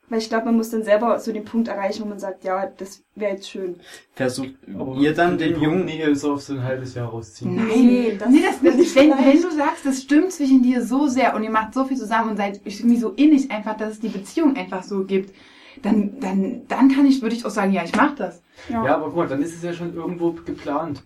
Weil 0.09 0.19
ich 0.19 0.29
glaube, 0.29 0.45
man 0.45 0.57
muss 0.57 0.69
dann 0.69 0.83
selber 0.83 1.17
so 1.19 1.31
den 1.31 1.45
Punkt 1.45 1.69
erreichen, 1.69 2.03
wo 2.03 2.07
man 2.09 2.19
sagt, 2.19 2.43
ja, 2.43 2.65
das 2.77 3.01
wäre 3.15 3.33
jetzt 3.33 3.49
schön. 3.49 3.75
Versucht 4.13 4.49
Aber 4.77 4.95
ihr 4.97 5.13
dann 5.13 5.37
den 5.37 5.53
den 5.53 5.61
Jungen 5.61 5.85
Nähe 5.85 6.13
so 6.15 6.33
auf 6.33 6.41
so 6.41 6.53
ein 6.53 6.63
halbes 6.63 6.93
Jahr 6.95 7.07
rausziehen. 7.09 7.55
Nein, 7.55 7.67
Nee, 7.85 8.17
das- 8.19 8.29
nee, 8.29 8.41
das, 8.41 8.61
das 8.61 8.75
ist 8.75 8.95
wenn, 8.95 9.11
wenn 9.11 9.41
du 9.41 9.51
sagst, 9.51 9.85
das 9.85 10.01
stimmt 10.01 10.31
zwischen 10.31 10.61
dir 10.61 10.83
so 10.83 11.07
sehr 11.07 11.35
und 11.35 11.43
ihr 11.43 11.49
macht 11.51 11.73
so 11.73 11.85
viel 11.85 11.97
zusammen 11.97 12.31
und 12.31 12.37
seid 12.37 12.61
irgendwie 12.65 12.97
so 12.97 13.09
innig 13.11 13.49
einfach, 13.49 13.77
dass 13.77 13.93
es 13.93 13.99
die 14.01 14.09
Beziehung 14.09 14.55
einfach 14.57 14.83
so 14.83 15.03
gibt, 15.05 15.33
dann, 15.81 16.19
dann, 16.19 16.61
dann 16.67 16.89
kann 16.91 17.05
ich, 17.05 17.21
würde 17.21 17.35
ich 17.35 17.45
auch 17.45 17.49
sagen, 17.49 17.71
ja, 17.71 17.83
ich 17.83 17.95
mache 17.95 18.15
das. 18.17 18.41
Ja, 18.69 18.83
aber 18.95 19.05
guck 19.05 19.15
mal, 19.15 19.27
dann 19.27 19.41
ist 19.41 19.55
es 19.55 19.63
ja 19.63 19.71
schon 19.73 19.93
irgendwo 19.95 20.31
geplant. 20.31 21.01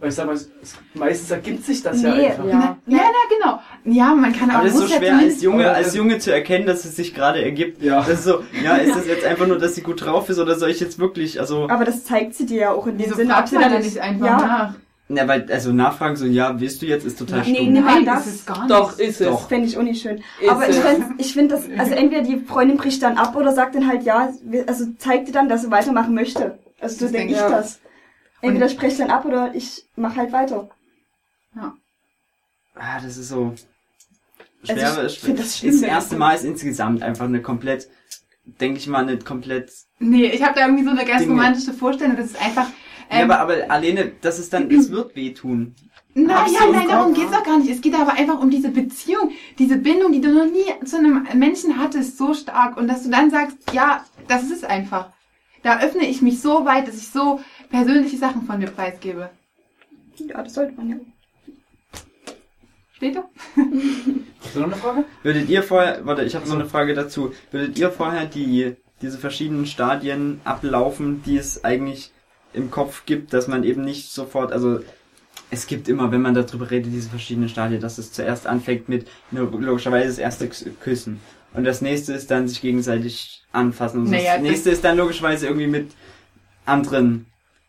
Weil 0.00 0.08
ich 0.08 0.14
sag 0.16 0.26
mal, 0.26 0.36
meistens 0.94 1.30
ergibt 1.30 1.64
sich 1.64 1.82
das 1.82 2.02
ja 2.02 2.14
Nee, 2.14 2.26
einfach. 2.26 2.44
Ja. 2.44 2.76
Ja, 2.86 3.00
na, 3.04 3.36
genau. 3.36 3.60
Ja, 3.84 4.14
man 4.14 4.32
kann 4.32 4.50
Aber 4.50 4.60
auch, 4.60 4.64
das 4.64 4.74
ist 4.74 4.80
so 4.80 4.86
ja 4.86 4.98
schwer 4.98 5.16
als 5.18 5.42
Junge, 5.42 5.64
Aber 5.68 5.76
als 5.76 5.94
Junge 5.94 6.18
zu 6.18 6.32
erkennen, 6.32 6.66
dass 6.66 6.84
es 6.84 6.96
sich 6.96 7.14
gerade 7.14 7.42
ergibt. 7.44 7.82
Ja. 7.82 8.00
Das 8.00 8.18
ist 8.18 8.24
so, 8.24 8.42
ja, 8.64 8.76
ist 8.76 8.96
das 8.96 9.06
jetzt 9.06 9.24
einfach 9.24 9.46
nur, 9.46 9.58
dass 9.58 9.74
sie 9.76 9.82
gut 9.82 10.04
drauf 10.04 10.28
ist 10.28 10.38
oder 10.40 10.56
soll 10.58 10.70
ich 10.70 10.80
jetzt 10.80 10.98
wirklich, 10.98 11.38
also, 11.38 11.68
Aber 11.68 11.84
das 11.84 12.04
zeigt 12.04 12.34
sie 12.34 12.46
dir 12.46 12.60
ja 12.60 12.70
auch 12.72 12.86
in 12.86 12.98
dem 12.98 13.06
Wieso 13.06 13.16
Sinne, 13.16 13.32
fragt 13.34 13.48
sie 13.48 13.56
dann 13.58 13.72
da 13.72 13.78
nicht 13.78 13.98
einfach 13.98 14.26
ja, 14.26 14.36
nach? 14.38 14.74
na, 15.08 15.28
weil, 15.28 15.46
also 15.52 15.72
nachfragen 15.72 16.16
so, 16.16 16.26
ja, 16.26 16.58
willst 16.58 16.82
du 16.82 16.86
jetzt, 16.86 17.06
ist 17.06 17.18
total 17.20 17.42
Nee, 17.46 17.54
stumm. 17.54 17.72
nee. 17.72 17.80
Nein, 17.80 18.04
das- 18.04 18.26
ist 18.26 18.44
gar 18.46 18.58
nicht. 18.64 18.70
Doch, 18.72 18.98
ist 18.98 19.20
es. 19.20 19.28
Doch. 19.28 19.48
Fände 19.48 19.68
ich 19.68 19.78
auch 19.78 19.82
nicht 19.82 20.02
schön. 20.02 20.20
Ist 20.40 20.48
aber 20.50 20.68
ich 20.68 20.74
finde, 20.76 21.06
ich 21.18 21.32
find 21.32 21.52
das, 21.52 21.62
also 21.78 21.94
entweder 21.94 22.22
die 22.22 22.38
Freundin 22.40 22.76
bricht 22.76 23.02
dann 23.04 23.16
ab 23.18 23.36
oder 23.36 23.52
sagt 23.52 23.76
dann 23.76 23.86
halt 23.86 24.02
ja, 24.02 24.30
also 24.66 24.84
zeigt 24.98 25.28
dir 25.28 25.32
dann, 25.32 25.48
dass 25.48 25.62
sie 25.62 25.70
weitermachen 25.70 26.12
möchte. 26.12 26.58
Also 26.80 26.96
so 26.96 27.04
Das 27.04 27.12
denke 27.12 27.34
ich 27.34 27.38
ich. 27.38 27.44
das. 27.46 27.78
Entweder 28.40 28.68
spreche 28.68 28.98
dann 28.98 29.10
ab 29.10 29.24
oder 29.24 29.54
ich 29.54 29.84
mache 29.96 30.16
halt 30.16 30.32
weiter. 30.32 30.68
Ah, 32.74 33.00
das 33.00 33.16
ist 33.16 33.28
so, 33.28 33.54
Also 34.68 34.80
schwer, 34.80 35.06
ich 35.06 35.18
find 35.18 35.38
das 35.38 35.46
das, 35.46 35.58
schlimm, 35.58 35.72
das 35.72 35.82
erste 35.82 36.16
Mal 36.16 36.34
ist 36.34 36.44
insgesamt 36.44 37.02
einfach 37.02 37.24
eine 37.24 37.40
komplett, 37.40 37.88
denke 38.44 38.78
ich 38.78 38.86
mal, 38.86 39.02
eine 39.02 39.18
komplett, 39.18 39.72
Nee, 39.98 40.26
ich 40.26 40.42
habe 40.42 40.54
da 40.54 40.66
irgendwie 40.66 40.84
so 40.84 40.90
eine 40.90 41.04
ganz 41.06 41.20
Dinge. 41.22 41.32
romantische 41.32 41.72
Vorstellung. 41.72 42.16
Das 42.16 42.26
ist 42.26 42.40
einfach. 42.42 42.68
ja, 43.10 43.20
Ähm, 43.22 43.30
aber, 43.30 43.40
aber 43.40 43.70
alleine, 43.70 44.12
das 44.20 44.38
ist 44.38 44.52
dann, 44.52 44.70
es 44.70 44.90
wird 44.90 45.16
wehtun. 45.16 45.74
Na 46.14 46.40
Hab's 46.42 46.52
ja, 46.52 46.60
so 46.60 46.66
im 46.66 46.72
nein, 46.72 46.88
darum 46.88 47.14
geht's 47.14 47.30
doch 47.30 47.44
gar 47.44 47.58
nicht. 47.58 47.70
Es 47.70 47.80
geht 47.80 47.94
aber 47.94 48.12
einfach 48.12 48.40
um 48.40 48.50
diese 48.50 48.70
Beziehung, 48.70 49.32
diese 49.58 49.76
Bindung, 49.76 50.12
die 50.12 50.20
du 50.20 50.32
noch 50.32 50.46
nie 50.50 50.64
zu 50.86 50.96
einem 50.98 51.26
Menschen 51.34 51.78
hattest, 51.78 52.16
so 52.18 52.34
stark. 52.34 52.76
Und 52.76 52.88
dass 52.88 53.02
du 53.04 53.10
dann 53.10 53.30
sagst, 53.30 53.56
ja, 53.72 54.04
das 54.28 54.44
ist 54.44 54.52
es 54.52 54.64
einfach. 54.64 55.10
Da 55.62 55.80
öffne 55.80 56.06
ich 56.06 56.22
mich 56.22 56.40
so 56.40 56.64
weit, 56.64 56.88
dass 56.88 56.96
ich 56.96 57.08
so 57.08 57.40
persönliche 57.70 58.16
Sachen 58.16 58.42
von 58.42 58.58
mir 58.58 58.68
preisgebe. 58.68 59.30
Ja, 60.18 60.42
das 60.42 60.54
sollte 60.54 60.72
man 60.76 60.88
ja. 60.88 60.96
Steht 62.94 63.16
da? 63.16 63.28
Hast 64.42 64.54
du 64.54 64.60
noch 64.60 64.66
eine 64.68 64.76
Frage? 64.76 65.04
Würdet 65.22 65.48
ihr 65.50 65.62
vorher, 65.62 66.06
warte, 66.06 66.22
ich 66.24 66.34
habe 66.34 66.48
noch 66.48 66.54
eine 66.54 66.64
Frage 66.66 66.94
dazu. 66.94 67.32
Würdet 67.50 67.78
ihr 67.78 67.90
vorher 67.90 68.24
die, 68.24 68.74
diese 69.02 69.18
verschiedenen 69.18 69.66
Stadien 69.66 70.40
ablaufen, 70.44 71.22
die 71.24 71.36
es 71.36 71.62
eigentlich 71.64 72.10
im 72.54 72.70
Kopf 72.70 73.04
gibt, 73.04 73.34
dass 73.34 73.48
man 73.48 73.64
eben 73.64 73.84
nicht 73.84 74.10
sofort, 74.10 74.50
also 74.50 74.80
es 75.50 75.66
gibt 75.66 75.88
immer, 75.88 76.10
wenn 76.10 76.22
man 76.22 76.32
darüber 76.34 76.70
redet, 76.70 76.90
diese 76.92 77.10
verschiedenen 77.10 77.50
Stadien, 77.50 77.82
dass 77.82 77.98
es 77.98 78.12
zuerst 78.12 78.46
anfängt 78.46 78.88
mit 78.88 79.06
nur 79.30 79.50
logischerweise 79.60 80.08
das 80.08 80.18
erste 80.18 80.48
K- 80.48 80.70
Küssen. 80.80 81.20
Und 81.52 81.64
das 81.64 81.82
nächste 81.82 82.14
ist 82.14 82.30
dann 82.30 82.48
sich 82.48 82.62
gegenseitig 82.62 83.44
anfassen. 83.52 84.02
Und 84.04 84.10
Naja, 84.10 84.34
das 84.34 84.42
nächste 84.42 84.70
ist 84.70 84.82
dann 84.84 84.96
logischerweise 84.96 85.46
irgendwie 85.46 85.66
mit 85.66 85.90
anderen. 86.64 87.26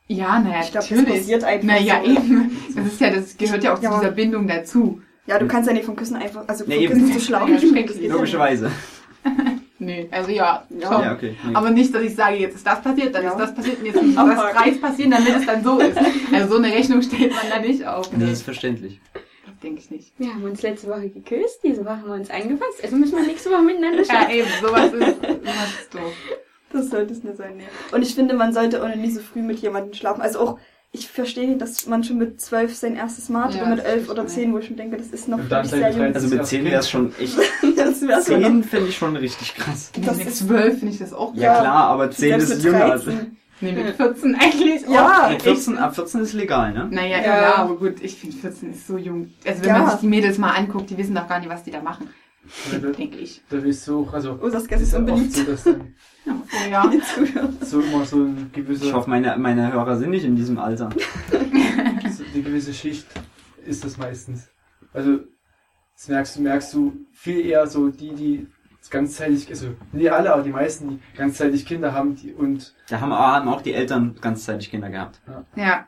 Ja, 0.08 0.40
naja, 0.40 0.62
Ich 0.64 0.72
glaube, 0.72 0.88
das 0.88 0.92
natürlich. 0.98 1.20
passiert 1.22 1.44
einfach 1.44 1.68
naja, 1.68 2.02
so. 2.04 2.12
eben. 2.12 2.58
Das 2.76 2.86
ist 2.86 3.02
ja, 3.02 3.10
das 3.10 3.38
gehört 3.38 3.64
ja 3.64 3.74
auch 3.74 3.82
Ja, 3.82 3.92
zu 3.92 4.00
dieser 4.00 4.12
Bindung 4.12 4.48
dazu. 4.48 5.02
Ja, 5.26 5.38
du 5.40 5.48
kannst 5.48 5.68
ja 5.68 5.74
nicht 5.74 5.86
vom 5.86 5.96
Küssen 5.98 6.16
einfach, 6.16 6.44
also 6.48 6.64
vom 6.64 6.74
Nee. 6.74 6.88
Küssen 6.88 7.12
zu 7.12 7.20
schlafen. 7.20 7.54
Ja, 7.54 7.60
schrecklich. 7.60 8.10
Logischerweise. 8.10 8.72
Nee, 9.80 10.08
also 10.10 10.32
ja, 10.32 10.66
Ja. 10.70 10.92
schon. 10.92 11.02
Ja, 11.04 11.14
okay. 11.14 11.36
Nee. 11.46 11.54
Aber 11.54 11.70
nicht, 11.70 11.94
dass 11.94 12.02
ich 12.02 12.16
sage, 12.16 12.38
jetzt 12.38 12.56
ist 12.56 12.66
das 12.66 12.82
passiert, 12.82 13.14
dann 13.14 13.24
Ja. 13.24 13.30
ist 13.34 13.38
das 13.38 13.54
passiert 13.54 13.78
und 13.80 13.86
jetzt 13.86 14.02
muss 14.02 14.16
das 14.16 14.24
Abhaken. 14.40 14.56
Preis 14.58 14.82
passieren, 14.82 15.12
damit 15.12 15.36
es 15.36 15.46
dann 15.46 15.64
so 15.64 15.80
ist. 15.80 15.96
Also 16.34 16.50
so 16.56 16.58
eine 16.64 16.74
Rechnung 16.74 17.02
stellt 17.04 17.32
man 17.32 17.44
da 17.52 17.60
nicht 17.60 17.86
auf. 17.86 18.10
das 18.10 18.18
Nee, 18.18 18.32
ist 18.32 18.42
verständlich. 18.42 19.00
das 19.14 19.60
denke 19.62 19.80
ich 19.80 19.92
nicht. 19.92 20.14
Wir 20.18 20.34
haben 20.34 20.44
uns 20.46 20.64
letzte 20.64 20.88
Woche 20.88 21.10
geküsst, 21.10 21.60
diese 21.64 21.82
Woche 21.86 21.92
haben 21.98 22.08
wir 22.08 22.14
uns 22.16 22.32
angefasst. 22.32 22.84
Also 22.84 22.96
müssen 22.96 23.18
wir 23.18 23.28
nächste 23.28 23.52
Woche 23.52 23.62
miteinander 23.62 24.00
Ja, 24.00 24.06
schlafen. 24.06 24.32
eben, 24.34 24.48
sowas 24.62 24.86
ist, 24.86 25.22
sowas 25.22 25.70
ist 25.80 25.94
doof. 25.94 26.14
Das 26.72 26.90
sollte 26.90 27.14
es 27.14 27.24
nicht 27.24 27.38
sein, 27.38 27.58
nee. 27.58 27.64
Und 27.92 28.02
ich 28.02 28.14
finde, 28.16 28.34
man 28.36 28.54
sollte 28.54 28.84
auch 28.84 28.94
nie 28.96 29.12
so 29.12 29.22
früh 29.22 29.42
mit 29.42 29.60
jemandem 29.60 29.94
schlafen. 29.94 30.22
Also 30.22 30.40
auch, 30.40 30.60
ich 30.92 31.08
verstehe 31.08 31.48
nicht, 31.48 31.62
dass 31.62 31.86
man 31.86 32.04
schon 32.04 32.18
mit 32.18 32.42
zwölf 32.42 32.76
sein 32.76 32.96
erstes 32.96 33.30
Mal 33.30 33.46
hat 33.46 33.56
Ja, 33.56 33.62
oder 33.64 33.76
mit 33.76 33.86
elf 33.86 34.10
oder 34.10 34.26
zehn, 34.28 34.54
wo 34.54 34.58
ich 34.58 34.70
mir 34.70 34.76
denke, 34.78 34.98
das 34.98 35.08
ist 35.08 35.28
noch 35.28 35.38
wirklich 35.38 35.70
seid 35.70 35.70
sehr 35.70 35.90
jung. 35.92 36.00
13. 36.00 36.16
Also 36.16 36.36
mit 36.36 36.46
10 36.46 36.66
wäre 36.66 36.80
es 36.80 36.90
schon 36.90 37.14
echt. 37.20 37.38
Das 37.78 38.02
wäre 38.02 38.22
so 38.22 38.34
10 38.34 38.64
finde 38.64 38.88
ich 38.90 38.98
schon 38.98 39.16
richtig 39.16 39.56
krass. 39.56 39.92
Das 40.04 40.18
mit 40.18 40.28
ist- 40.28 40.38
zwölf 40.40 40.80
finde 40.80 40.94
ich 40.94 41.00
das 41.00 41.14
auch 41.14 41.34
Ja 41.36 41.42
Ja. 41.54 41.60
klar, 41.62 41.88
aber 41.90 42.10
10 42.12 42.30
Selbst 42.40 42.50
ist 42.52 42.64
jünger. 42.64 42.80
13. 42.88 43.38
Nee, 43.60 43.72
mit 43.72 43.96
14 43.96 44.36
eigentlich 44.36 44.88
auch. 44.88 44.94
Ja, 44.94 45.30
Mit 45.32 45.42
14, 45.42 45.78
ab 45.78 45.96
14 45.96 46.22
ist 46.22 46.34
legal, 46.34 46.74
ne? 46.74 46.88
Naja, 46.92 47.18
Ja. 47.18 47.42
ja, 47.42 47.56
aber 47.56 47.76
gut, 47.78 47.96
ich 48.02 48.16
finde 48.18 48.36
14 48.38 48.72
ist 48.72 48.86
so 48.88 48.98
jung. 48.98 49.32
Also 49.46 49.62
wenn 49.62 49.70
Ja. 49.70 49.80
man 49.80 49.90
sich 49.92 50.00
die 50.02 50.08
Mädels 50.08 50.38
mal 50.38 50.52
anguckt, 50.52 50.90
die 50.92 50.98
wissen 50.98 51.16
doch 51.16 51.28
gar 51.28 51.40
nicht, 51.40 51.50
was 51.50 51.64
die 51.64 51.72
da 51.72 51.82
machen, 51.82 52.10
Ja, 52.72 52.78
denke 52.78 53.18
ich. 53.18 53.42
da 53.50 53.58
ist 53.58 53.84
so, 53.84 54.08
also, 54.12 54.38
Oh, 54.42 54.50
das 54.50 54.66
ist 54.66 54.94
unbeliebt. 54.94 55.34
so, 55.34 55.44
dass 55.44 55.64
dann 55.64 55.96
Ja. 56.70 56.92
so 57.62 57.82
immer 57.82 58.06
so 58.06 58.18
ein 58.18 58.50
gewisser, 58.54 58.86
Ich 58.86 58.94
hoffe, 58.94 59.10
meine, 59.10 59.38
meine 59.38 59.72
Hörer 59.72 59.98
sind 59.98 60.10
nicht 60.10 60.26
in 60.26 60.36
diesem 60.36 60.58
Alter. 60.58 60.90
so 61.32 62.24
eine 62.34 62.44
gewisse 62.44 62.74
Schicht 62.74 63.08
ist 63.66 63.84
das 63.84 63.98
meistens. 63.98 64.50
Also, 64.94 65.20
das 65.96 66.08
merkst 66.08 66.36
du, 66.36 66.42
merkst 66.42 66.74
du 66.74 66.94
viel 67.12 67.46
eher 67.46 67.68
so 67.68 67.90
die, 67.90 68.14
die 68.14 68.48
ganzzeitig, 68.90 69.50
also, 69.50 69.70
nicht 69.92 70.12
alle, 70.12 70.34
aber 70.34 70.44
die 70.44 70.52
meisten, 70.52 70.90
die 70.90 71.18
ganzzeitig 71.18 71.66
Kinder 71.66 71.94
haben, 71.94 72.16
die, 72.16 72.34
und, 72.34 72.76
Da 72.90 73.02
haben, 73.02 73.14
haben 73.14 73.48
auch 73.48 73.62
die 73.62 73.74
Eltern 73.74 74.16
ganzzeitig 74.22 74.70
Kinder 74.70 74.90
gehabt. 74.90 75.22
Ja. 75.56 75.88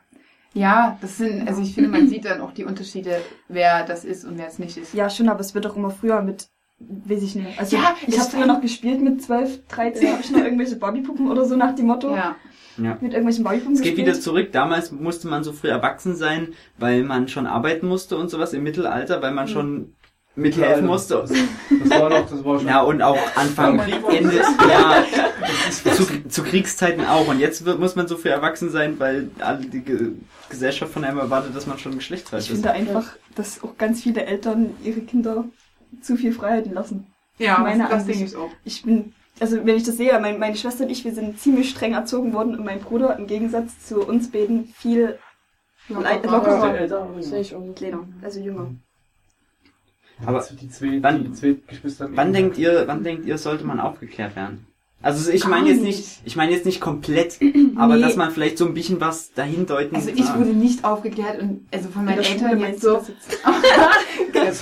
Ja, 0.52 0.98
das 1.00 1.18
sind, 1.18 1.46
also 1.46 1.62
ich 1.62 1.74
finde, 1.74 1.90
man 1.90 2.08
sieht 2.08 2.24
dann 2.24 2.40
auch 2.40 2.52
die 2.52 2.64
Unterschiede, 2.64 3.20
wer 3.48 3.84
das 3.84 4.04
ist 4.04 4.24
und 4.24 4.36
wer 4.36 4.48
es 4.48 4.58
nicht 4.58 4.76
ist. 4.76 4.94
Ja, 4.94 5.08
schon, 5.08 5.28
aber 5.28 5.40
es 5.40 5.54
wird 5.54 5.66
auch 5.66 5.76
immer 5.76 5.90
früher 5.90 6.22
mit, 6.22 6.48
weiß 6.80 7.22
ich 7.22 7.34
nicht. 7.34 7.58
Also, 7.58 7.76
Ja, 7.76 7.94
ich 8.06 8.18
habe 8.18 8.30
früher 8.30 8.46
noch 8.46 8.60
gespielt 8.60 9.00
mit 9.00 9.22
12, 9.22 9.66
13, 9.68 10.12
habe 10.12 10.20
ich 10.22 10.30
noch 10.30 10.40
irgendwelche 10.40 10.76
Bobbypuppen 10.76 11.30
oder 11.30 11.44
so 11.44 11.56
nach 11.56 11.74
dem 11.74 11.86
Motto. 11.86 12.14
Ja. 12.14 12.36
Ja. 12.78 12.96
Mit 13.00 13.12
irgendwelchen 13.12 13.44
Bobbypuppen 13.44 13.74
Es 13.74 13.82
geht 13.82 13.96
gespielt. 13.96 14.14
wieder 14.14 14.20
zurück. 14.20 14.52
Damals 14.52 14.90
musste 14.90 15.28
man 15.28 15.44
so 15.44 15.52
früh 15.52 15.68
erwachsen 15.68 16.16
sein, 16.16 16.54
weil 16.78 17.02
man 17.04 17.28
schon 17.28 17.46
arbeiten 17.46 17.86
musste 17.86 18.16
und 18.16 18.30
sowas 18.30 18.52
im 18.54 18.62
Mittelalter, 18.62 19.20
weil 19.20 19.32
man 19.32 19.48
schon 19.48 19.94
mithelfen 20.36 20.86
musste. 20.86 21.16
Das, 21.26 21.90
war 21.90 22.08
noch, 22.08 22.30
das 22.30 22.42
war 22.44 22.58
schon. 22.58 22.68
Ja, 22.68 22.80
und 22.82 23.02
auch 23.02 23.18
Anfang, 23.34 23.78
Ja, 23.86 24.08
Ende, 24.10 24.36
ja, 24.68 25.04
zu, 25.94 26.28
zu 26.28 26.42
Kriegszeiten 26.42 27.04
auch. 27.04 27.28
Und 27.28 27.40
jetzt 27.40 27.64
wird, 27.66 27.78
muss 27.80 27.96
man 27.96 28.06
so 28.08 28.16
früh 28.16 28.28
erwachsen 28.30 28.70
sein, 28.70 28.98
weil 28.98 29.30
alle, 29.40 29.66
die 29.66 29.80
Ge 29.80 30.12
Gesellschaft 30.48 30.92
von 30.92 31.04
einem 31.04 31.18
erwartet, 31.18 31.54
dass 31.54 31.66
man 31.66 31.78
schon 31.78 31.94
geschlechtsreif 31.96 32.40
Ich 32.44 32.50
ist. 32.50 32.54
finde 32.56 32.72
einfach, 32.72 33.12
dass 33.34 33.62
auch 33.62 33.76
ganz 33.76 34.02
viele 34.02 34.24
Eltern 34.24 34.70
ihre 34.82 35.00
Kinder 35.00 35.44
zu 36.00 36.16
viel 36.16 36.32
Freiheiten 36.32 36.72
lassen. 36.74 37.06
Ja, 37.38 37.58
Meine 37.58 37.84
das, 37.84 37.92
Ansicht. 37.92 38.20
denke 38.20 38.30
ich 38.32 38.36
auch. 38.36 38.50
Ich 38.64 38.82
bin, 38.82 39.12
also 39.40 39.64
wenn 39.64 39.76
ich 39.76 39.84
das 39.84 39.96
sehe, 39.96 40.18
mein, 40.20 40.38
meine 40.38 40.56
Schwester 40.56 40.84
und 40.84 40.90
ich, 40.90 41.04
wir 41.04 41.14
sind 41.14 41.38
ziemlich 41.38 41.70
streng 41.70 41.94
erzogen 41.94 42.32
worden 42.32 42.54
und 42.56 42.64
mein 42.64 42.80
Bruder 42.80 43.16
im 43.18 43.26
Gegensatz 43.26 43.86
zu 43.86 44.06
uns 44.06 44.30
beiden 44.30 44.66
viel 44.68 45.18
lockerer. 45.88 46.76
älter, 46.78 47.08
kleiner, 47.74 48.06
also 48.22 48.40
jünger. 48.40 48.74
Aber 50.26 50.38
also 50.38 50.54
die 50.54 50.68
zwei, 50.68 51.02
wann- 51.02 51.24
die 51.24 51.32
zwei 51.32 51.56
Geschwister 51.66 52.08
Wann 52.12 52.32
denkt 52.34 52.58
ihr, 52.58 52.84
wann 52.86 53.02
denkt 53.02 53.24
ihr, 53.24 53.38
sollte 53.38 53.64
man 53.64 53.80
aufgeklärt 53.80 54.36
werden? 54.36 54.66
Also 55.02 55.30
ich 55.30 55.46
meine 55.46 55.70
jetzt 55.70 55.82
nicht. 55.82 56.20
ich 56.24 56.36
meine 56.36 56.52
jetzt 56.52 56.66
nicht 56.66 56.80
komplett, 56.80 57.38
aber 57.76 57.96
Nee. 57.96 58.02
dass 58.02 58.16
man 58.16 58.30
vielleicht 58.30 58.58
so 58.58 58.66
ein 58.66 58.74
bisschen 58.74 59.00
was 59.00 59.32
dahin 59.32 59.64
deuten 59.66 59.96
Also 59.96 60.10
ich 60.10 60.28
wurde 60.36 60.50
nicht 60.50 60.84
aufgeklärt 60.84 61.40
und 61.40 61.66
also 61.72 61.88
von 61.88 62.02
In 62.02 62.06
meinen 62.06 62.18
Eltern 62.22 62.60
jetzt 62.60 62.82
so. 62.82 62.96
das 62.96 63.08
jetzt? 63.08 63.42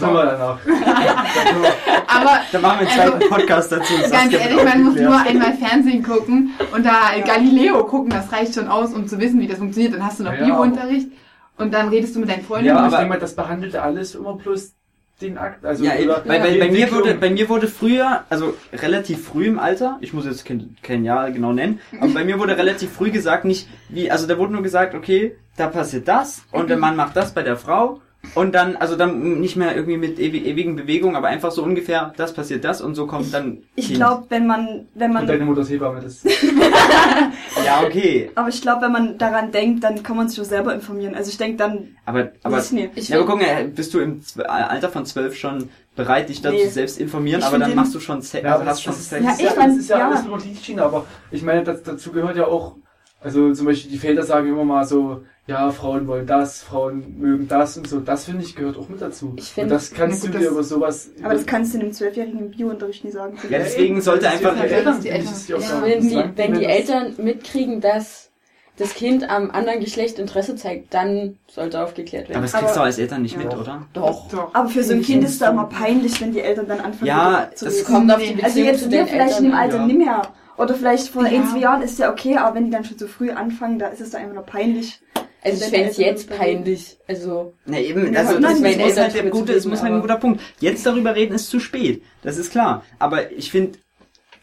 Kommen 0.01 0.15
wir 0.15 0.25
danach. 0.27 0.59
Aber 2.07 2.41
Da 2.53 2.59
machen 2.61 2.81
wir 2.81 2.89
einen 2.89 3.01
Also, 3.01 3.13
zweiten 3.13 3.29
Podcast 3.29 3.73
dazu. 3.73 3.93
ganz 4.11 4.33
ehrlich, 4.33 4.65
man 4.65 4.83
muss 4.85 4.95
nur 4.95 5.19
einmal 5.21 5.55
Fernsehen 5.55 6.03
gucken 6.03 6.51
und 6.75 6.87
da 6.87 7.11
Galileo 7.27 7.85
gucken, 7.85 8.11
das 8.11 8.31
reicht 8.33 8.55
schon 8.55 8.69
aus, 8.69 8.93
um 8.95 9.07
zu 9.09 9.19
wissen, 9.19 9.41
wie 9.41 9.47
das 9.49 9.59
funktioniert. 9.59 9.95
Dann 9.95 10.05
hast 10.07 10.21
du 10.21 10.25
noch 10.25 10.33
Ja, 10.35 10.45
Biounterricht 10.45 11.09
und 11.57 11.75
dann 11.75 11.89
redest 11.89 12.15
du 12.15 12.21
mit 12.21 12.31
deinen 12.31 12.45
Freunden. 12.45 12.67
Ja, 12.67 12.77
aber 12.79 12.87
ich 12.89 12.95
denke 12.95 13.09
mal, 13.09 13.19
das 13.19 13.35
behandelt 13.35 13.75
alles 13.77 14.15
immer 14.15 14.35
bloß 14.37 14.75
den 15.21 15.39
Akt. 15.39 15.65
Also, 15.65 15.85
Ja, 15.85 15.93
oder 15.95 16.23
weil, 16.27 16.43
weil 16.43 16.59
bei 16.59 16.71
mir 16.71 16.91
wurde, 16.93 17.15
bei 17.15 17.31
mir 17.31 17.49
wurde 17.49 17.67
früher, 17.67 18.25
also 18.29 18.55
relativ 18.73 19.25
früh 19.27 19.47
im 19.47 19.59
Alter, 19.59 19.99
ich 20.01 20.13
muss 20.13 20.25
jetzt 20.27 20.45
kein, 20.45 20.77
kein 20.83 21.05
Jahr 21.05 21.31
genau 21.31 21.53
nennen, 21.53 21.81
aber 22.01 22.13
bei 22.15 22.25
mir 22.25 22.39
wurde 22.39 22.57
relativ 22.57 22.93
früh 22.93 23.11
gesagt, 23.11 23.45
nicht 23.45 23.69
wie, 23.89 24.11
also 24.11 24.27
da 24.27 24.39
wurde 24.39 24.53
nur 24.53 24.63
gesagt, 24.63 24.95
okay, 24.95 25.37
da 25.57 25.67
passiert 25.69 26.07
das 26.07 26.43
und 26.53 26.71
der 26.71 26.77
Mann 26.77 26.95
macht 26.97 27.17
das 27.17 27.35
bei 27.35 27.43
der 27.43 27.57
Frau 27.57 28.01
und 28.35 28.55
dann, 28.55 28.77
also 28.77 28.97
dann 28.97 29.41
nicht 29.41 29.57
mehr 29.57 29.75
irgendwie 29.77 29.97
mit 29.97 30.19
ewi 30.19 30.39
ewigen 30.45 30.77
Bewegungen, 30.77 31.17
aber 31.17 31.29
einfach 31.29 31.51
so 31.53 31.63
ungefähr, 31.63 32.13
das 32.17 32.35
passiert 32.35 32.65
das 32.65 32.81
und 32.81 32.95
so 32.95 33.07
kommt 33.07 33.33
dann. 33.33 33.63
Ich 33.77 33.95
glaube, 33.95 34.27
wenn 34.29 34.47
man, 34.47 34.87
wenn 34.95 35.17
Und 35.17 35.27
deine 35.27 35.39
man, 35.39 35.49
Mutter 35.49 35.61
ist 35.63 35.71
Hebamme, 35.71 36.01
das. 36.01 36.23
Ja, 37.65 37.83
okay. 37.85 38.31
aber 38.35 38.49
ich 38.49 38.61
glaube, 38.63 38.83
wenn 38.83 38.93
man 38.93 39.19
daran 39.19 39.51
denkt, 39.51 39.85
dann 39.85 40.03
kann 40.03 40.17
man 40.17 40.29
sich 40.29 40.37
schon 40.37 40.45
selber 40.45 40.75
informieren. 40.75 41.15
Also 41.15 41.31
ich 41.31 41.39
denke 41.39 41.57
dann, 41.57 41.97
Aber, 42.07 42.31
aber, 42.43 42.57
weiß 42.57 42.73
ich 42.95 43.09
ja, 43.09 43.17
aber 43.19 43.27
guck 43.27 43.41
mal, 43.41 43.65
bist 43.69 43.93
du 43.95 44.01
im 44.01 44.21
Alter 44.47 44.89
von 44.89 45.05
zwölf 45.07 45.37
schon 45.37 45.69
bereit, 45.97 46.29
dich 46.29 46.41
dazu 46.41 46.57
Nee. 46.57 46.67
selbst 46.69 47.01
informieren, 47.01 47.41
Ich 47.41 47.47
aber 47.47 47.59
dann 47.59 47.75
machst 47.75 47.95
du 47.95 48.01
schon, 48.01 48.23
Se 48.23 48.39
Ja, 48.41 48.53
also 48.53 48.61
aber 48.63 48.71
hast 48.71 48.77
das, 48.79 48.83
schon 48.83 48.93
Sex. 48.95 49.25
das, 49.25 49.35
ist 49.35 49.43
Ja, 49.43 49.49
ich 49.49 49.55
das 49.55 49.77
ist 49.77 49.91
ja, 49.91 49.99
ja. 49.99 50.09
alles 50.11 50.27
über 50.27 50.39
die 50.39 50.57
Schiene, 50.57 50.83
aber 50.83 51.05
ich 51.31 51.43
meine, 51.43 51.65
das, 51.65 51.83
dazu 51.83 52.13
gehört 52.13 52.37
ja 52.37 52.47
auch, 52.47 52.77
also 53.21 53.53
zum 53.53 53.67
Beispiel 53.67 53.91
die 53.91 53.99
Väter 53.99 54.23
sagen 54.23 54.49
immer 54.49 54.65
mal 54.65 54.85
so, 54.85 55.23
ja, 55.49 55.71
Frauen 55.73 56.07
wollen 56.07 56.27
das, 56.27 56.63
Frauen 56.63 57.19
mögen 57.19 57.49
das 57.49 57.77
und 57.77 57.89
so. 57.89 57.99
Das 58.01 58.27
finde 58.27 58.45
ich 58.45 58.55
gehört 58.55 58.77
auch 58.77 58.89
mit 58.89 59.01
dazu. 59.03 59.33
Ich 59.37 59.45
und 59.49 59.55
find- 59.55 59.71
das 59.73 59.91
kannst 59.93 60.21
gut, 60.23 60.35
du 60.35 60.39
dir 60.39 60.45
das- 60.45 60.53
über 60.53 60.63
sowas. 60.63 61.11
Aber 61.25 61.35
das 61.35 61.47
kannst 61.47 61.75
du 61.75 61.81
einem 61.81 61.93
Zwölfjährigen 61.93 62.39
im 62.39 62.51
Biounterricht 62.51 63.05
nie 63.05 63.11
sagen. 63.11 63.37
Ja, 63.51 63.59
deswegen 63.59 64.01
sollte 64.01 64.29
einfach- 64.29 64.55
Die 64.55 64.61
Eltern, 64.69 65.01
Die 65.03 65.09
Eltern- 65.09 65.35
die 65.49 65.53
ja, 65.53 65.61
sagen, 65.61 65.83
Wenn 65.87 66.01
die, 66.09 66.25
wenn 66.37 66.55
die. 66.55 66.65
Eltern 66.67 67.15
mitkriegen, 67.19 67.81
dass 67.81 68.31
das 68.77 68.95
Kind 68.95 69.29
am 69.29 69.51
anderen 69.51 69.81
Geschlecht 69.81 70.21
Interesse 70.21 70.55
zeigt, 70.55 70.95
dann 70.95 71.37
sollte 71.49 71.83
aufgeklärt 71.83 72.27
Aber 72.27 72.35
werden. 72.35 72.43
das 72.43 72.53
kriegst 72.53 72.67
Aber- 72.67 72.75
du 72.75 72.81
als 72.83 72.99
Eltern 72.99 73.23
nicht 73.23 73.33
Ja. 73.37 73.43
mit, 73.43 73.57
oder? 73.57 73.87
Doch. 73.93 74.29
Doch. 74.31 74.55
Aber 74.55 74.69
für 74.69 74.85
so 74.85 74.93
ein 74.93 75.03
Kind 75.03 75.25
ist 75.25 75.41
da 75.43 75.51
immer 75.51 75.65
peinlich, 75.65 76.21
wenn 76.21 76.31
die 76.33 76.41
Eltern 76.41 76.69
dann 76.69 76.79
anfangen, 76.81 77.07
Ja, 77.07 77.51
zu 77.55 77.65
das. 77.65 77.83
Kommt 77.85 78.13
auf 78.13 78.19
die 78.19 78.27
Nee. 78.27 78.31
Beziehung 78.35 78.45
Also 78.45 78.61
jetzt 78.61 78.83
zu 78.85 78.91
wir 78.91 78.99
den 78.99 79.07
vielleicht 79.09 79.39
in 79.39 79.45
dem 79.47 79.53
Eltern. 79.53 79.63
Alter 79.65 79.77
ja. 79.79 79.87
nicht 79.87 79.99
mehr. 79.99 80.23
Oder 80.59 80.75
vielleicht 80.75 81.09
vor 81.09 81.23
Ja. 81.27 81.41
ein, 81.41 81.49
zwei 81.49 81.59
Jahren 81.59 81.83
ist 81.83 81.99
ja 81.99 82.11
okay, 82.13 82.37
aber 82.37 82.55
wenn 82.57 82.67
die 82.67 82.71
dann 82.71 82.85
schon 82.85 82.99
so 82.99 83.07
früh 83.09 83.31
anfangen, 83.31 83.79
da 83.79 83.89
ist 83.89 84.01
es 84.01 84.11
da 84.11 84.19
einfach 84.19 84.35
nur 84.35 84.43
peinlich. 84.45 85.01
Also 85.43 85.65
ich 85.65 85.71
fände 85.71 85.91
es 85.91 85.97
jetzt 85.97 86.29
peinlich. 86.31 86.97
Also, 87.07 87.55
Na 87.65 87.79
eben, 87.79 88.13
Ja, 88.13 88.21
also 88.21 88.37
und 88.37 88.43
das, 88.43 88.55
dann 88.55 88.63
das 88.63 88.71
mit 88.73 88.79
muss 88.79 88.89
Eltern 88.91 89.05
halt 89.05 89.15
der 89.15 89.31
gute, 89.31 89.53
es 89.53 89.65
muss 89.67 89.83
halt 89.83 89.93
ein 89.93 90.01
guter 90.01 90.17
Punkt. 90.17 90.41
Jetzt 90.61 90.85
darüber 90.85 91.15
reden 91.15 91.35
ist 91.35 91.49
zu 91.51 91.61
spät, 91.61 92.03
das 92.23 92.39
ist 92.39 92.51
klar. 92.51 92.85
Aber 92.99 93.31
ich 93.33 93.51
finde 93.51 93.79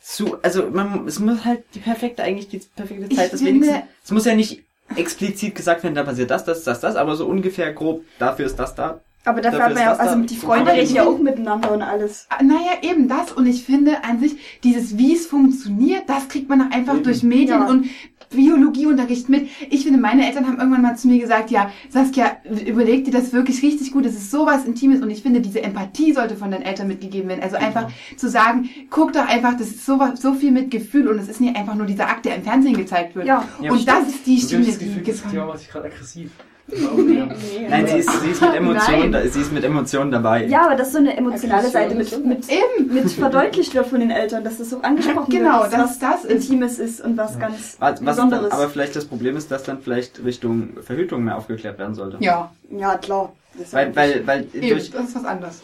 zu, 0.02 0.38
also 0.42 0.68
man, 0.72 1.08
es 1.08 1.20
muss 1.20 1.44
halt 1.46 1.64
die 1.74 1.80
perfekte, 1.80 2.24
eigentlich 2.24 2.48
die 2.48 2.60
perfekte 2.76 3.08
Ich 3.10 3.18
Zeit, 3.18 3.34
das 3.34 3.42
finde- 3.42 3.66
wenigstens, 3.66 3.84
es 4.04 4.12
muss 4.12 4.26
ja 4.26 4.36
nicht 4.36 4.64
explizit 4.96 5.56
gesagt 5.56 5.84
werden, 5.84 5.96
da 5.96 6.04
passiert 6.04 6.30
das, 6.32 6.46
das, 6.46 6.64
das, 6.64 6.80
das, 6.80 6.96
aber 6.96 7.16
so 7.16 7.26
ungefähr 7.26 7.74
grob, 7.74 8.04
dafür 8.20 8.46
ist 8.46 8.56
das 8.58 8.76
da. 8.76 9.02
Aber 9.28 9.42
dafür 9.42 9.58
Dafür 9.58 9.66
hat 9.66 9.74
man 9.74 9.84
ja, 9.84 9.92
ist 9.94 9.98
das 9.98 10.08
also 10.10 10.22
die 10.22 10.36
Freunde 10.36 10.72
reden 10.72 10.84
ich 10.84 10.94
ja 10.94 11.04
find- 11.04 11.16
auch 11.16 11.20
miteinander 11.20 11.72
und 11.72 11.82
alles. 11.82 12.28
Ah, 12.30 12.44
Naja, 12.44 12.74
eben 12.84 13.08
das. 13.10 13.32
Und 13.32 13.48
ich 13.48 13.64
finde 13.64 14.04
an 14.04 14.20
sich, 14.20 14.36
dieses, 14.64 15.00
wie 15.00 15.16
es 15.16 15.26
funktioniert, 15.26 16.04
das 16.08 16.28
kriegt 16.28 16.48
man 16.48 16.62
auch 16.62 16.70
einfach 16.72 16.94
Eben. 16.94 17.04
durch 17.04 17.24
Medien 17.24 17.48
Ja. 17.62 17.68
und 17.68 17.88
Biologieunterricht 18.36 19.30
mit. 19.30 19.48
Ich 19.70 19.84
finde, 19.84 20.00
meine 20.00 20.26
Eltern 20.26 20.48
haben 20.48 20.58
irgendwann 20.58 20.82
mal 20.82 20.98
zu 20.98 21.08
mir 21.08 21.20
gesagt, 21.20 21.52
ja, 21.52 21.72
Saskia, 21.90 22.38
überleg 22.66 23.06
dir 23.06 23.12
das 23.12 23.34
wirklich 23.34 23.62
richtig 23.64 23.92
gut, 23.92 24.06
das 24.06 24.14
ist 24.14 24.32
sowas 24.32 24.66
Intimes 24.66 25.02
und 25.02 25.10
ich 25.10 25.22
finde, 25.22 25.42
diese 25.42 25.62
Empathie 25.62 26.14
sollte 26.14 26.36
von 26.36 26.52
den 26.52 26.62
Eltern 26.62 26.88
mitgegeben 26.88 27.30
werden. 27.30 27.44
Also 27.44 27.58
einfach 27.58 27.90
zu 28.18 28.30
sagen, 28.30 28.70
guck 28.90 29.14
doch 29.14 29.28
einfach, 29.28 29.58
das 29.58 29.68
ist 29.68 29.86
so, 29.86 30.00
so 30.16 30.34
viel 30.34 30.52
mit 30.52 30.72
Gefühl 30.72 31.08
und 31.08 31.20
es 31.20 31.28
ist 31.28 31.42
nicht 31.42 31.56
einfach 31.56 31.76
nur 31.76 31.86
dieser 31.86 32.08
Akt, 32.08 32.26
der 32.26 32.36
im 32.36 32.44
Fernsehen 32.44 32.78
gezeigt 32.78 33.16
wird. 33.16 33.28
Ja. 33.28 33.44
Ja, 33.62 33.72
und 33.72 33.88
das 33.88 34.08
ist 34.10 34.26
die 34.26 34.40
Stimme, 34.40 34.66
die 34.66 35.04
gefallen 35.04 35.32
Thema 35.32 35.46
macht 35.46 35.60
sich 35.60 35.70
gerade 35.70 35.86
aggressiv. 35.86 36.32
Nein, 36.68 37.88
sie 37.88 37.98
ist, 38.00 38.22
sie 38.22 38.30
ist 38.32 38.42
mit 38.42 38.54
Emotionen, 38.56 39.12
da, 39.12 39.22
sie 39.28 39.42
ist 39.42 39.52
mit 39.52 39.64
Emotionen 39.64 40.12
dabei. 40.12 40.46
Ja, 40.46 40.66
aber 40.66 40.76
dass 40.76 40.92
so 40.92 40.98
eine 40.98 41.16
emotionale 41.16 41.70
Seite 41.70 41.94
mit, 41.96 42.08
ist 42.12 42.26
mit, 42.26 42.46
Eben. 42.50 42.94
mit 42.94 43.12
verdeutlicht 43.12 43.74
wird 43.76 43.88
von 43.88 44.00
den 44.00 44.10
Eltern, 44.12 44.44
dass 44.44 44.58
das 44.58 44.72
so 44.72 44.82
angesprochen 44.82 45.30
Genau, 45.30 45.62
wird, 45.62 45.74
dass 45.74 46.00
das 46.00 46.24
was 46.24 46.26
ist. 46.26 46.50
Intimes 46.50 46.80
ist 46.80 47.02
und 47.02 47.18
was 47.18 47.38
ganz 47.40 47.78
Was, 47.80 48.00
was 48.04 48.16
Besonderes. 48.16 48.52
aber 48.52 48.70
vielleicht 48.70 48.96
das 48.96 49.06
Problem 49.06 49.38
ist, 49.38 49.52
dass 49.52 49.64
dann 49.64 49.80
vielleicht 49.82 50.24
Richtung 50.24 50.70
Verhütung 50.82 51.24
mehr 51.24 51.38
aufgeklärt 51.38 51.78
werden 51.78 51.94
sollte. 51.94 52.18
Ja, 52.20 52.52
ja, 52.72 52.98
klar. 52.98 53.32
Das 53.58 53.68
ist 53.68 53.74
Weil, 53.74 53.90
ja 53.90 53.96
weil, 53.96 54.28
weil, 54.28 54.48
eben, 54.54 54.70
durch, 54.70 54.92
das 54.92 55.06
ist 55.06 55.16
was 55.16 55.26
anderes. 55.26 55.62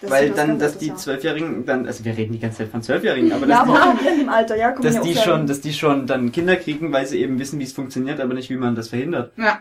das 0.00 0.10
weil 0.10 0.28
ist 0.28 0.38
dann, 0.38 0.58
dass 0.58 0.78
die 0.78 0.86
ja. 0.88 0.94
Zwölfjährigen 0.96 1.66
dann, 1.66 1.86
also 1.86 2.04
wir 2.04 2.16
reden 2.16 2.32
die 2.32 2.38
ganze 2.38 2.58
Zeit 2.58 2.68
von 2.68 2.82
Zwölfjährigen, 2.82 3.32
aber 3.32 3.46
Ja, 3.46 3.64
dass 3.64 3.68
aber 3.68 3.72
die, 3.72 4.06
auch 4.06 4.12
in 4.12 4.18
dem 4.20 4.28
Alter, 4.28 4.56
ja, 4.56 4.70
dass 4.72 4.94
ja 4.94 5.00
die 5.02 5.14
schon, 5.16 5.46
dass 5.48 5.60
die 5.60 5.72
schon 5.72 6.06
dann 6.06 6.30
Kinder 6.32 6.56
kriegen, 6.56 6.92
weil 6.92 7.06
sie 7.06 7.20
eben 7.20 7.38
wissen, 7.38 7.58
wie 7.58 7.64
es 7.64 7.72
funktioniert, 7.72 8.20
aber 8.20 8.32
nicht, 8.34 8.48
wie 8.48 8.56
man 8.56 8.74
das 8.76 8.88
verhindert. 8.88 9.32
Ja. 9.36 9.58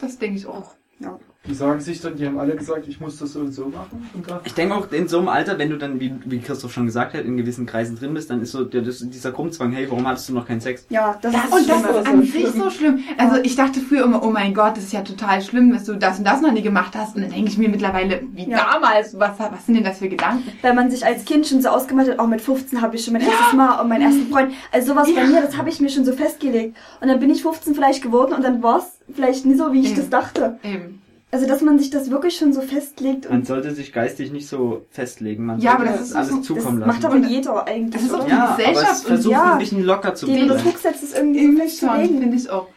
Das 0.00 0.18
denke 0.18 0.38
ich 0.38 0.46
auch. 0.46 0.74
Ja. 0.98 1.18
Die 1.46 1.52
sagen 1.54 1.78
sich 1.80 2.00
dann, 2.00 2.16
die 2.16 2.24
haben 2.26 2.38
alle 2.38 2.56
gesagt, 2.56 2.88
ich 2.88 3.00
muss 3.00 3.18
das 3.18 3.34
so 3.34 3.40
und 3.40 3.52
so 3.52 3.66
machen. 3.66 4.08
Und 4.14 4.30
da, 4.30 4.40
Ich 4.44 4.54
denke 4.54 4.74
auch 4.74 4.90
in 4.92 5.08
so 5.08 5.18
einem 5.18 5.28
Alter, 5.28 5.58
wenn 5.58 5.68
du 5.68 5.76
dann, 5.76 6.00
wie, 6.00 6.14
wie 6.24 6.38
Christoph 6.38 6.72
schon 6.72 6.86
gesagt 6.86 7.12
hat, 7.12 7.24
in 7.26 7.36
gewissen 7.36 7.66
Kreisen 7.66 7.96
drin 7.98 8.14
bist, 8.14 8.30
dann 8.30 8.40
ist 8.40 8.52
so 8.52 8.64
der, 8.64 8.80
das, 8.80 9.00
dieser 9.00 9.30
Grummzwang, 9.30 9.70
hey, 9.72 9.86
warum 9.90 10.06
hattest 10.08 10.30
du 10.30 10.32
noch 10.32 10.46
keinen 10.46 10.62
Sex? 10.62 10.86
Ja, 10.88 11.18
das, 11.20 11.32
Das, 11.32 11.44
ist 11.44 11.52
und 11.52 11.68
das 11.68 11.82
ist 11.82 12.06
an 12.08 12.22
sich 12.22 12.46
so 12.48 12.70
schlimm. 12.70 13.00
Also 13.18 13.36
ich 13.42 13.56
dachte 13.56 13.80
früher 13.80 14.04
immer, 14.04 14.22
oh 14.24 14.30
mein 14.30 14.54
Gott, 14.54 14.78
das 14.78 14.84
ist 14.84 14.94
ja 14.94 15.02
total 15.02 15.42
schlimm, 15.42 15.70
dass 15.70 15.84
du 15.84 15.96
das 15.96 16.18
und 16.18 16.24
das 16.26 16.40
noch 16.40 16.50
nie 16.52 16.62
gemacht 16.62 16.94
hast. 16.96 17.14
Und 17.14 17.20
dann 17.22 17.30
denke 17.30 17.50
ich 17.50 17.58
mir 17.58 17.68
mittlerweile, 17.68 18.22
wie 18.32 18.48
Ja. 18.48 18.70
damals, 18.72 19.18
was, 19.18 19.38
was 19.38 19.66
sind 19.66 19.74
denn 19.74 19.84
das 19.84 19.98
für 19.98 20.08
Gedanken? 20.08 20.50
Weil 20.62 20.72
man 20.74 20.90
sich 20.90 21.04
als 21.04 21.26
Kind 21.26 21.46
schon 21.46 21.60
so 21.60 21.68
ausgemacht 21.68 22.08
hat, 22.08 22.18
auch 22.20 22.26
mit 22.26 22.40
15 22.40 22.80
habe 22.80 22.96
ich 22.96 23.04
schon 23.04 23.12
mein 23.12 23.22
erstes 23.22 23.52
Mal 23.52 23.80
und 23.82 23.88
meinen 23.90 24.02
ersten 24.02 24.28
Freund. 24.32 24.52
Also 24.72 24.94
sowas 24.94 25.08
bei 25.14 25.26
mir, 25.26 25.42
das 25.42 25.58
habe 25.58 25.68
ich 25.68 25.78
mir 25.78 25.90
schon 25.90 26.06
so 26.06 26.12
festgelegt. 26.14 26.74
Und 27.02 27.08
dann 27.08 27.20
bin 27.20 27.28
ich 27.28 27.42
15 27.42 27.74
vielleicht 27.74 28.02
geworden 28.02 28.32
und 28.32 28.42
dann 28.42 28.62
war 28.62 28.78
es 28.78 28.98
vielleicht 29.14 29.44
nie 29.44 29.54
so, 29.56 29.74
wie 29.74 29.80
ich 29.82 29.90
Mhm. 29.92 29.96
das 29.96 30.08
dachte. 30.08 30.58
Eben. 30.62 31.02
Also 31.34 31.48
dass 31.48 31.62
man 31.62 31.80
sich 31.80 31.90
das 31.90 32.10
wirklich 32.12 32.36
schon 32.36 32.52
so 32.52 32.60
festlegt 32.60 33.28
Man 33.28 33.44
sollte 33.44 33.72
sich 33.74 33.92
geistig 33.92 34.30
nicht 34.30 34.46
so 34.46 34.86
festlegen, 34.90 35.44
man 35.46 35.58
Ja, 35.58 35.72
sollte 35.72 35.82
aber 35.88 35.98
das 35.98 36.06
ist 36.06 36.14
alles 36.14 36.28
so- 36.30 36.36
das 36.36 36.46
zukommen 36.46 36.78
macht 36.78 37.02
lassen. 37.02 37.16
aber 37.18 37.26
jeder 37.26 37.66
eigentlich, 37.66 37.90
Das 37.90 38.02
ist 38.04 38.14
auch 38.14 38.24
die 38.24 38.30
Ja, 38.30 38.44
aber 38.44 38.56
Gesellschaft 38.56 39.02
versuchen 39.04 39.32
ja, 39.32 39.52
ein 39.54 39.58
bisschen 39.58 39.82
locker 39.82 40.14
zu 40.14 40.26
Den 40.26 40.36
bleiben. 40.36 40.50
unter 40.52 40.62
Druck 40.62 40.78
setzt 40.78 41.02
es 41.02 41.12
irgendwie 41.12 41.46
so 41.46 41.58
festzulegen. 41.58 42.08
schon, 42.08 42.18
finde 42.20 42.36
ich 42.36 42.48
auch. 42.50 42.68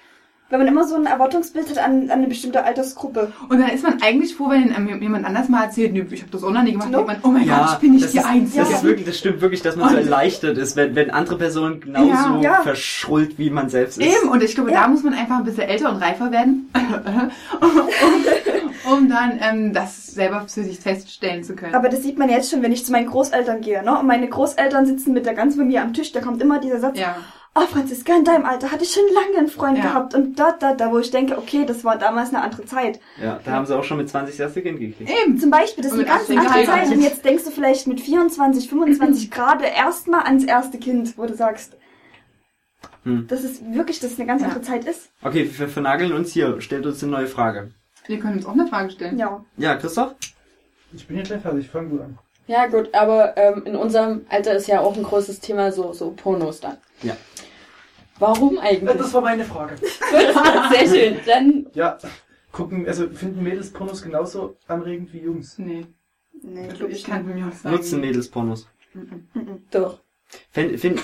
Weil 0.49 0.59
man 0.59 0.67
immer 0.69 0.87
so 0.87 0.95
ein 0.95 1.05
Erwartungsbild 1.05 1.69
hat 1.71 1.77
an, 1.79 2.03
an 2.03 2.09
eine 2.09 2.27
bestimmte 2.27 2.63
Altersgruppe. 2.63 3.33
Und 3.49 3.59
dann 3.59 3.67
ist 3.69 3.83
man 3.83 4.01
eigentlich 4.01 4.33
froh, 4.33 4.49
wenn 4.49 5.01
jemand 5.01 5.25
anders 5.25 5.49
mal 5.49 5.65
erzählt, 5.65 5.91
nö, 5.91 6.05
ich 6.09 6.21
habe 6.21 6.31
das 6.31 6.41
auch 6.41 6.51
noch 6.51 6.63
nie 6.63 6.71
gemacht, 6.71 6.89
No. 6.89 7.03
man, 7.03 7.17
oh 7.23 7.27
mein 7.27 7.45
Gott, 7.45 7.71
ich 7.73 7.79
bin 7.79 7.91
nicht 7.91 8.05
das 8.05 8.11
die 8.13 8.19
ist, 8.19 8.25
Einzige. 8.25 8.59
Das, 8.63 8.69
ist 8.71 8.83
wirklich, 8.85 9.05
das 9.05 9.17
stimmt 9.17 9.41
wirklich, 9.41 9.61
dass 9.61 9.75
man 9.75 9.89
so 9.89 9.97
Und- 9.97 10.03
erleichtert 10.03 10.57
ist, 10.57 10.77
wenn, 10.77 10.95
wenn 10.95 11.11
andere 11.11 11.37
Personen 11.37 11.81
genauso 11.81 12.07
Ja. 12.07 12.39
Ja. 12.41 12.61
verschrullt 12.61 13.37
wie 13.37 13.49
man 13.49 13.67
selbst 13.69 13.97
ist. 13.97 14.07
Eben, 14.07 14.29
und 14.29 14.41
ich 14.41 14.55
glaube, 14.55 14.71
Ja. 14.71 14.83
da 14.83 14.87
muss 14.87 15.03
man 15.03 15.15
einfach 15.15 15.35
ein 15.39 15.43
bisschen 15.43 15.63
älter 15.63 15.89
und 15.89 15.97
reifer 15.97 16.31
werden, 16.31 16.69
um, 17.61 17.69
um 18.91 19.09
dann 19.09 19.39
ähm, 19.41 19.73
das 19.73 20.07
selber 20.07 20.41
für 20.47 20.63
sich 20.63 20.79
feststellen 20.79 21.43
zu 21.43 21.55
können. 21.55 21.75
Aber 21.75 21.89
das 21.89 22.03
sieht 22.03 22.17
man 22.17 22.29
jetzt 22.29 22.49
schon, 22.51 22.61
wenn 22.61 22.71
ich 22.71 22.85
zu 22.85 22.91
meinen 22.91 23.07
Großeltern 23.07 23.61
gehe. 23.61 23.83
Ne? 23.83 23.99
Und 23.99 24.07
meine 24.07 24.27
Großeltern 24.27 24.85
sitzen 24.85 25.13
mit 25.13 25.25
der 25.25 25.33
ganzen 25.33 25.57
Familie 25.59 25.81
am 25.81 25.93
Tisch, 25.93 26.11
da 26.11 26.21
kommt 26.21 26.41
immer 26.41 26.59
dieser 26.59 26.79
Satz, 26.79 26.99
ja. 26.99 27.15
oh 27.55 27.61
Franziska, 27.67 28.15
in 28.15 28.23
deinem 28.23 28.45
Alter 28.45 28.71
hatte 28.71 28.83
ich 28.83 28.91
schon 28.91 29.03
lange 29.13 29.37
einen 29.37 29.47
Freund 29.47 29.77
Ja. 29.77 29.83
gehabt. 29.83 30.13
Und 30.15 30.39
da, 30.39 30.51
da, 30.59 30.73
da, 30.73 30.91
wo 30.91 30.99
ich 30.99 31.11
denke, 31.11 31.37
okay, 31.37 31.65
das 31.65 31.83
war 31.83 31.97
damals 31.97 32.29
eine 32.29 32.41
andere 32.43 32.65
Zeit. 32.65 32.99
Ja, 33.21 33.39
da 33.43 33.51
haben 33.51 33.65
sie 33.65 33.77
auch 33.77 33.83
schon 33.83 33.97
mit 33.97 34.09
20 34.09 34.35
das 34.37 34.39
erste 34.47 34.61
Kind 34.61 34.79
gekriegt. 34.79 35.09
Eben. 35.23 35.37
Zum 35.39 35.49
Beispiel, 35.49 35.83
das 35.83 35.93
ist 35.93 35.99
eine 35.99 36.07
ganz 36.07 36.27
mit 36.29 36.37
18 36.39 36.51
andere. 36.51 36.65
Zeit. 36.65 36.91
Und 36.95 37.01
jetzt 37.01 37.25
denkst 37.25 37.43
du 37.43 37.51
vielleicht 37.51 37.87
mit 37.87 37.99
24, 38.01 38.69
25 38.69 39.31
gerade 39.31 39.65
erstmal 39.65 40.21
ans 40.23 40.43
erste 40.43 40.77
Kind, 40.77 41.17
wo 41.17 41.25
du 41.25 41.33
sagst, 41.33 41.75
Hm. 43.03 43.25
dass 43.27 43.43
es 43.43 43.61
wirklich, 43.73 43.99
dass 43.99 44.11
es 44.11 44.19
eine 44.19 44.27
ganz 44.27 44.41
Ja. 44.41 44.47
andere 44.49 44.61
Zeit 44.63 44.85
ist. 44.85 45.09
Okay, 45.23 45.49
wir 45.57 45.67
vernageln 45.69 46.11
uns 46.13 46.31
hier. 46.31 46.59
Stellt 46.61 46.85
uns 46.85 47.01
eine 47.01 47.11
neue 47.11 47.27
Frage. 47.27 47.71
Wir 48.07 48.19
können 48.19 48.37
uns 48.37 48.45
auch 48.45 48.53
eine 48.53 48.67
Frage 48.67 48.89
stellen. 48.91 49.17
Ja. 49.19 49.43
Ja, 49.57 49.75
Christoph? 49.75 50.15
ich 50.93 51.05
bin 51.07 51.17
jetzt 51.17 51.27
gleich 51.27 51.41
fertig, 51.41 51.69
fang 51.69 51.89
du 51.89 52.01
an. 52.01 52.17
Ja, 52.47 52.65
gut, 52.67 52.93
aber 52.93 53.35
ähm, 53.35 53.63
in 53.65 53.75
unserem 53.75 54.25
Alter 54.29 54.53
ist 54.53 54.67
ja 54.67 54.79
auch 54.79 54.95
ein 54.95 55.03
großes 55.03 55.41
Thema 55.41 55.71
so, 55.71 55.91
so 55.91 56.11
Pornos 56.11 56.61
dann. 56.61 56.77
Ja. 57.03 57.15
Warum 58.19 58.57
eigentlich? 58.57 58.97
Das 58.97 59.13
war 59.13 59.21
meine 59.21 59.43
Frage. 59.43 59.75
Sehr 60.71 60.87
schön. 60.87 61.19
Dann 61.25 61.67
Ja, 61.73 61.97
gucken, 62.53 62.87
also 62.87 63.09
finden 63.09 63.43
Mädels 63.43 63.71
Pornos 63.71 64.01
genauso 64.01 64.55
anregend 64.67 65.11
wie 65.13 65.19
Jungs? 65.19 65.57
Nee, 65.59 65.85
Nee, 66.41 66.69
also 66.69 66.87
ich 66.87 67.03
kann 67.03 67.25
mir 67.25 67.47
auch 67.47 67.51
sagen. 67.51 67.75
Nutzen 67.75 67.99
Mädels 67.99 68.29
Pornos. 68.29 68.67
doch. 69.71 69.99
Find, 70.51 70.79
find, 70.79 71.01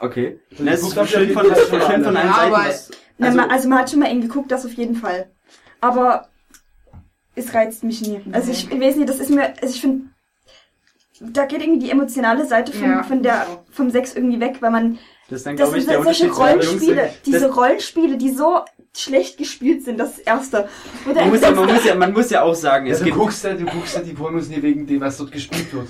okay. 0.00 0.38
Also 0.64 0.88
guckt 0.88 0.96
ist 1.06 1.10
schön 1.10 1.30
von, 1.30 1.44
schön 1.46 2.04
von 2.04 2.16
allen 2.16 2.28
Ja, 2.28 2.34
Seiten. 2.34 2.52
Was, 2.52 2.90
Na, 3.18 3.26
also, 3.26 3.36
man, 3.38 3.50
also 3.50 3.68
man 3.68 3.78
hat 3.78 3.90
schon 3.90 4.00
mal 4.00 4.06
eng 4.06 4.20
geguckt, 4.20 4.52
das 4.52 4.64
auf 4.64 4.72
jeden 4.74 4.94
Fall. 4.96 5.30
Aber 5.80 6.28
es 7.34 7.54
reizt 7.54 7.84
mich 7.84 8.00
nie. 8.02 8.20
Also 8.32 8.50
ich, 8.50 8.70
ich 8.70 8.80
weiß 8.80 8.96
nicht, 8.96 9.08
das 9.08 9.18
ist 9.18 9.30
mir, 9.30 9.48
also 9.60 9.74
ich 9.74 9.80
finde, 9.80 10.06
da 11.20 11.46
geht 11.46 11.62
irgendwie 11.62 11.86
die 11.86 11.90
emotionale 11.90 12.46
Seite 12.46 12.72
von, 12.72 12.90
Ja, 12.90 13.02
von 13.02 13.22
der, 13.22 13.46
vom 13.70 13.90
Sex 13.90 14.14
irgendwie 14.14 14.40
weg, 14.40 14.56
weil 14.60 14.70
man, 14.70 14.98
das 15.28 15.38
ist 15.38 15.46
dann, 15.46 15.56
das 15.56 15.68
glaube 15.68 15.78
ich, 15.78 15.84
sind 15.84 15.92
der 15.94 16.02
solche 16.02 16.24
Unterschied 16.26 16.34
zwischen 16.34 16.58
Jungs. 16.58 16.88
Rollenspiele, 16.88 17.10
diese 17.26 17.40
Das, 17.40 17.56
Rollenspiele, 17.56 18.16
die 18.16 18.30
so 18.30 18.60
schlecht 18.96 19.38
gespielt 19.38 19.84
sind, 19.84 19.98
das 19.98 20.18
erste. 20.18 20.68
Man, 21.04 21.30
muss 21.30 21.40
ja, 21.40 21.50
man, 21.50 21.66
muss 21.66 21.84
ja, 21.84 21.94
man 21.94 22.12
muss 22.12 22.30
ja 22.30 22.42
auch 22.42 22.54
sagen, 22.54 22.86
Ja, 22.86 22.92
es 22.92 22.98
du 22.98 23.06
gibt, 23.06 23.16
guckst 23.16 23.42
ja, 23.44 23.54
du 23.54 23.64
guckst 23.64 23.96
ja 23.96 24.02
die 24.02 24.12
Pornos 24.12 24.48
nie 24.48 24.62
wegen 24.62 24.86
dem, 24.86 25.00
was 25.00 25.16
dort 25.16 25.32
gespielt 25.32 25.72
wird. 25.72 25.88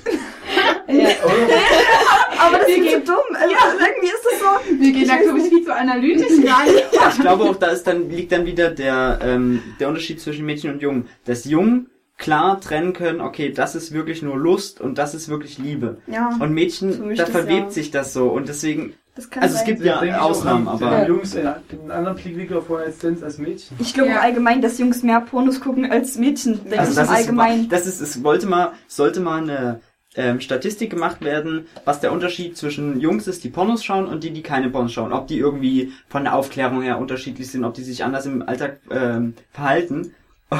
Ja. 0.88 1.08
Aber 2.38 2.58
das 2.58 2.68
ist 2.68 2.76
so 2.76 2.98
dumm. 2.98 3.36
Also 3.36 3.54
irgendwie 3.54 4.06
ist 4.06 4.24
das 4.30 4.38
so. 4.40 4.78
Wir 4.80 4.92
gehen 4.92 5.08
da, 5.08 5.16
glaube 5.16 5.38
ich, 5.38 5.48
viel 5.48 5.64
zu 5.64 5.74
analytisch 5.74 6.32
rein. 6.50 6.68
ich 7.10 7.20
glaube 7.20 7.44
auch, 7.44 7.56
da 7.56 7.68
ist 7.68 7.86
dann, 7.86 8.10
liegt 8.10 8.32
dann 8.32 8.44
wieder 8.46 8.70
der, 8.70 9.18
ähm, 9.22 9.62
der 9.80 9.88
Unterschied 9.88 10.20
zwischen 10.20 10.44
Mädchen 10.44 10.72
und 10.72 10.82
Jungen. 10.82 11.08
Dass 11.24 11.44
Jungen 11.44 11.90
klar 12.18 12.60
trennen 12.60 12.92
können, 12.92 13.20
okay, 13.20 13.50
das 13.52 13.74
ist 13.74 13.92
wirklich 13.92 14.22
nur 14.22 14.36
Lust 14.36 14.80
und 14.80 14.98
das 14.98 15.14
ist 15.14 15.28
wirklich 15.28 15.58
Liebe. 15.58 15.98
Ja, 16.06 16.30
Und 16.38 16.52
Mädchen, 16.52 17.08
da 17.10 17.14
das 17.24 17.30
verwebt 17.30 17.66
ja. 17.66 17.70
sich 17.70 17.90
das 17.90 18.12
so 18.12 18.28
und 18.28 18.48
deswegen, 18.48 18.94
das 19.14 19.30
kann 19.30 19.42
also 19.42 19.54
es 19.54 19.60
sein. 19.60 19.68
gibt 19.68 19.84
ja 19.84 20.00
auch, 20.00 20.30
Ausnahmen, 20.30 20.68
haben- 20.68 20.82
aber 20.82 21.06
Jungs 21.06 21.36
einen, 21.36 21.46
einen 21.48 21.90
anderen 21.90 22.16
Blickwinkel 22.16 22.56
auf 22.58 22.68
One-Night-Stands 22.68 23.22
als 23.22 23.38
Mädchen. 23.38 23.76
Ich 23.78 23.94
glaube 23.94 24.10
Ja. 24.10 24.20
allgemein, 24.20 24.60
dass 24.60 24.78
Jungs 24.78 25.02
mehr 25.02 25.20
Pornos 25.20 25.60
gucken 25.60 25.90
als 25.90 26.16
Mädchen. 26.18 26.60
Denke 26.64 26.80
also 26.80 26.90
ich 26.92 26.96
das 27.08 27.26
im 27.28 27.38
ist, 27.38 27.72
das 27.72 27.86
ist, 27.86 28.00
es 28.00 28.24
wollte 28.24 28.46
mal, 28.46 28.72
sollte 28.88 29.20
mal 29.20 29.42
eine 29.42 29.80
ähm, 30.16 30.40
Statistik 30.40 30.90
gemacht 30.90 31.22
werden, 31.24 31.66
was 31.84 32.00
der 32.00 32.12
Unterschied 32.12 32.56
zwischen 32.56 33.00
Jungs 33.00 33.26
ist, 33.26 33.42
die 33.44 33.48
Pornos 33.50 33.84
schauen 33.84 34.06
und 34.06 34.22
die, 34.24 34.30
die 34.30 34.42
keine 34.42 34.70
Pornos 34.70 34.92
schauen. 34.92 35.12
Ob 35.12 35.26
die 35.26 35.38
irgendwie 35.38 35.92
von 36.08 36.24
der 36.24 36.34
Aufklärung 36.34 36.82
her 36.82 36.98
unterschiedlich 36.98 37.50
sind, 37.50 37.64
ob 37.64 37.74
die 37.74 37.82
sich 37.82 38.04
anders 38.04 38.26
im 38.26 38.42
Alltag 38.42 38.78
ähm, 38.90 39.34
verhalten. 39.52 40.12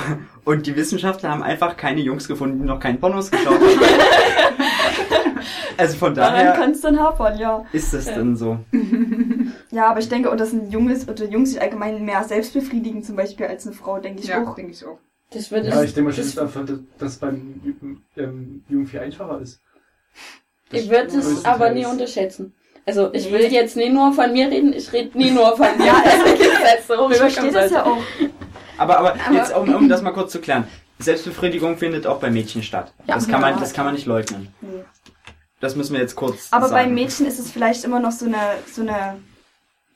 Und 0.44 0.66
die 0.66 0.74
Wissenschaftler 0.76 1.30
haben 1.30 1.42
einfach 1.42 1.76
keine 1.76 2.00
Jungs 2.00 2.26
gefunden, 2.26 2.58
die 2.58 2.64
noch 2.66 2.80
keinen 2.80 2.98
Pornos 2.98 3.30
geschaut 3.30 3.60
haben. 3.60 3.60
also 5.76 5.96
von 5.96 6.14
Daran 6.14 6.34
daher 6.34 6.52
kann 6.52 6.70
es 6.72 6.80
dann 6.80 6.98
hapern, 6.98 7.38
ja. 7.38 7.64
ist 7.72 7.92
das 7.94 8.06
Ja. 8.06 8.16
dann 8.16 8.36
so. 8.36 8.58
Ja, 9.70 9.90
aber 9.90 9.98
ich 9.98 10.08
denke 10.08 10.30
auch, 10.30 10.36
dass 10.36 10.52
ein 10.52 10.70
Junges 10.70 11.08
oder 11.08 11.24
Jungs 11.24 11.50
sich 11.50 11.60
allgemein 11.60 12.04
mehr 12.04 12.22
selbst 12.24 12.52
befriedigen, 12.54 13.02
zum 13.02 13.16
Beispiel, 13.16 13.46
als 13.46 13.66
eine 13.66 13.74
Frau, 13.74 13.98
denke 13.98 14.22
ich 14.22 14.28
Ja, 14.28 14.42
auch. 14.44 14.54
denke 14.54 14.70
ich 14.72 14.84
auch. 14.86 14.98
Das 15.32 15.50
wird 15.50 15.66
Ja, 15.66 15.82
ich 15.82 15.94
denke 15.94 16.10
mal, 16.10 16.16
das, 16.16 16.34
das 16.34 16.38
einfach, 16.38 16.64
dass 16.64 16.78
das 16.98 17.16
beim 17.16 18.00
ähm, 18.16 18.62
Jungen 18.68 18.86
viel 18.86 19.00
einfacher 19.00 19.40
ist. 19.40 19.60
ich 20.70 20.88
würde 20.88 21.16
es 21.18 21.44
aber 21.44 21.70
nie 21.70 21.86
unterschätzen. 21.86 22.54
Also 22.86 23.12
ich 23.12 23.26
Nee. 23.26 23.32
will 23.32 23.52
jetzt 23.52 23.76
nie 23.76 23.88
nur 23.88 24.12
von 24.12 24.32
mir 24.32 24.48
reden, 24.48 24.72
ich 24.72 24.92
rede 24.92 25.16
nie 25.18 25.30
nur 25.30 25.56
von 25.56 25.66
mir. 25.78 25.92
Also, 26.04 26.34
das 26.62 26.86
so 26.86 27.10
Ich 27.10 27.16
verstehe 27.16 27.50
das 27.50 27.70
ja 27.72 27.84
auch. 27.84 27.98
Aber, 28.78 28.98
aber, 28.98 29.14
Aber- 29.26 29.34
jetzt, 29.34 29.56
um, 29.56 29.74
um 29.74 29.88
das 29.88 30.02
mal 30.02 30.12
kurz 30.12 30.30
zu 30.32 30.40
klären. 30.40 30.64
Selbstbefriedigung 31.00 31.76
findet 31.78 32.06
auch 32.06 32.20
bei 32.20 32.30
Mädchen 32.30 32.62
statt. 32.62 32.92
Ja. 33.08 33.14
das, 33.16 33.26
kann 33.26 33.40
man, 33.40 33.58
das 33.58 33.72
kann 33.72 33.84
man 33.86 33.94
nicht 33.94 34.06
leugnen. 34.06 34.48
Nee. 34.60 34.68
Das 35.64 35.76
müssen 35.76 35.94
wir 35.94 36.00
jetzt 36.00 36.14
kurz 36.14 36.48
Aber 36.50 36.68
sagen. 36.68 36.88
bei 36.88 36.92
Mädchen 36.94 37.26
ist 37.26 37.38
es 37.38 37.50
vielleicht 37.50 37.84
immer 37.84 37.98
noch 38.00 38.12
so 38.12 38.26
eine, 38.26 38.36
so 38.72 38.82
eine, 38.82 39.16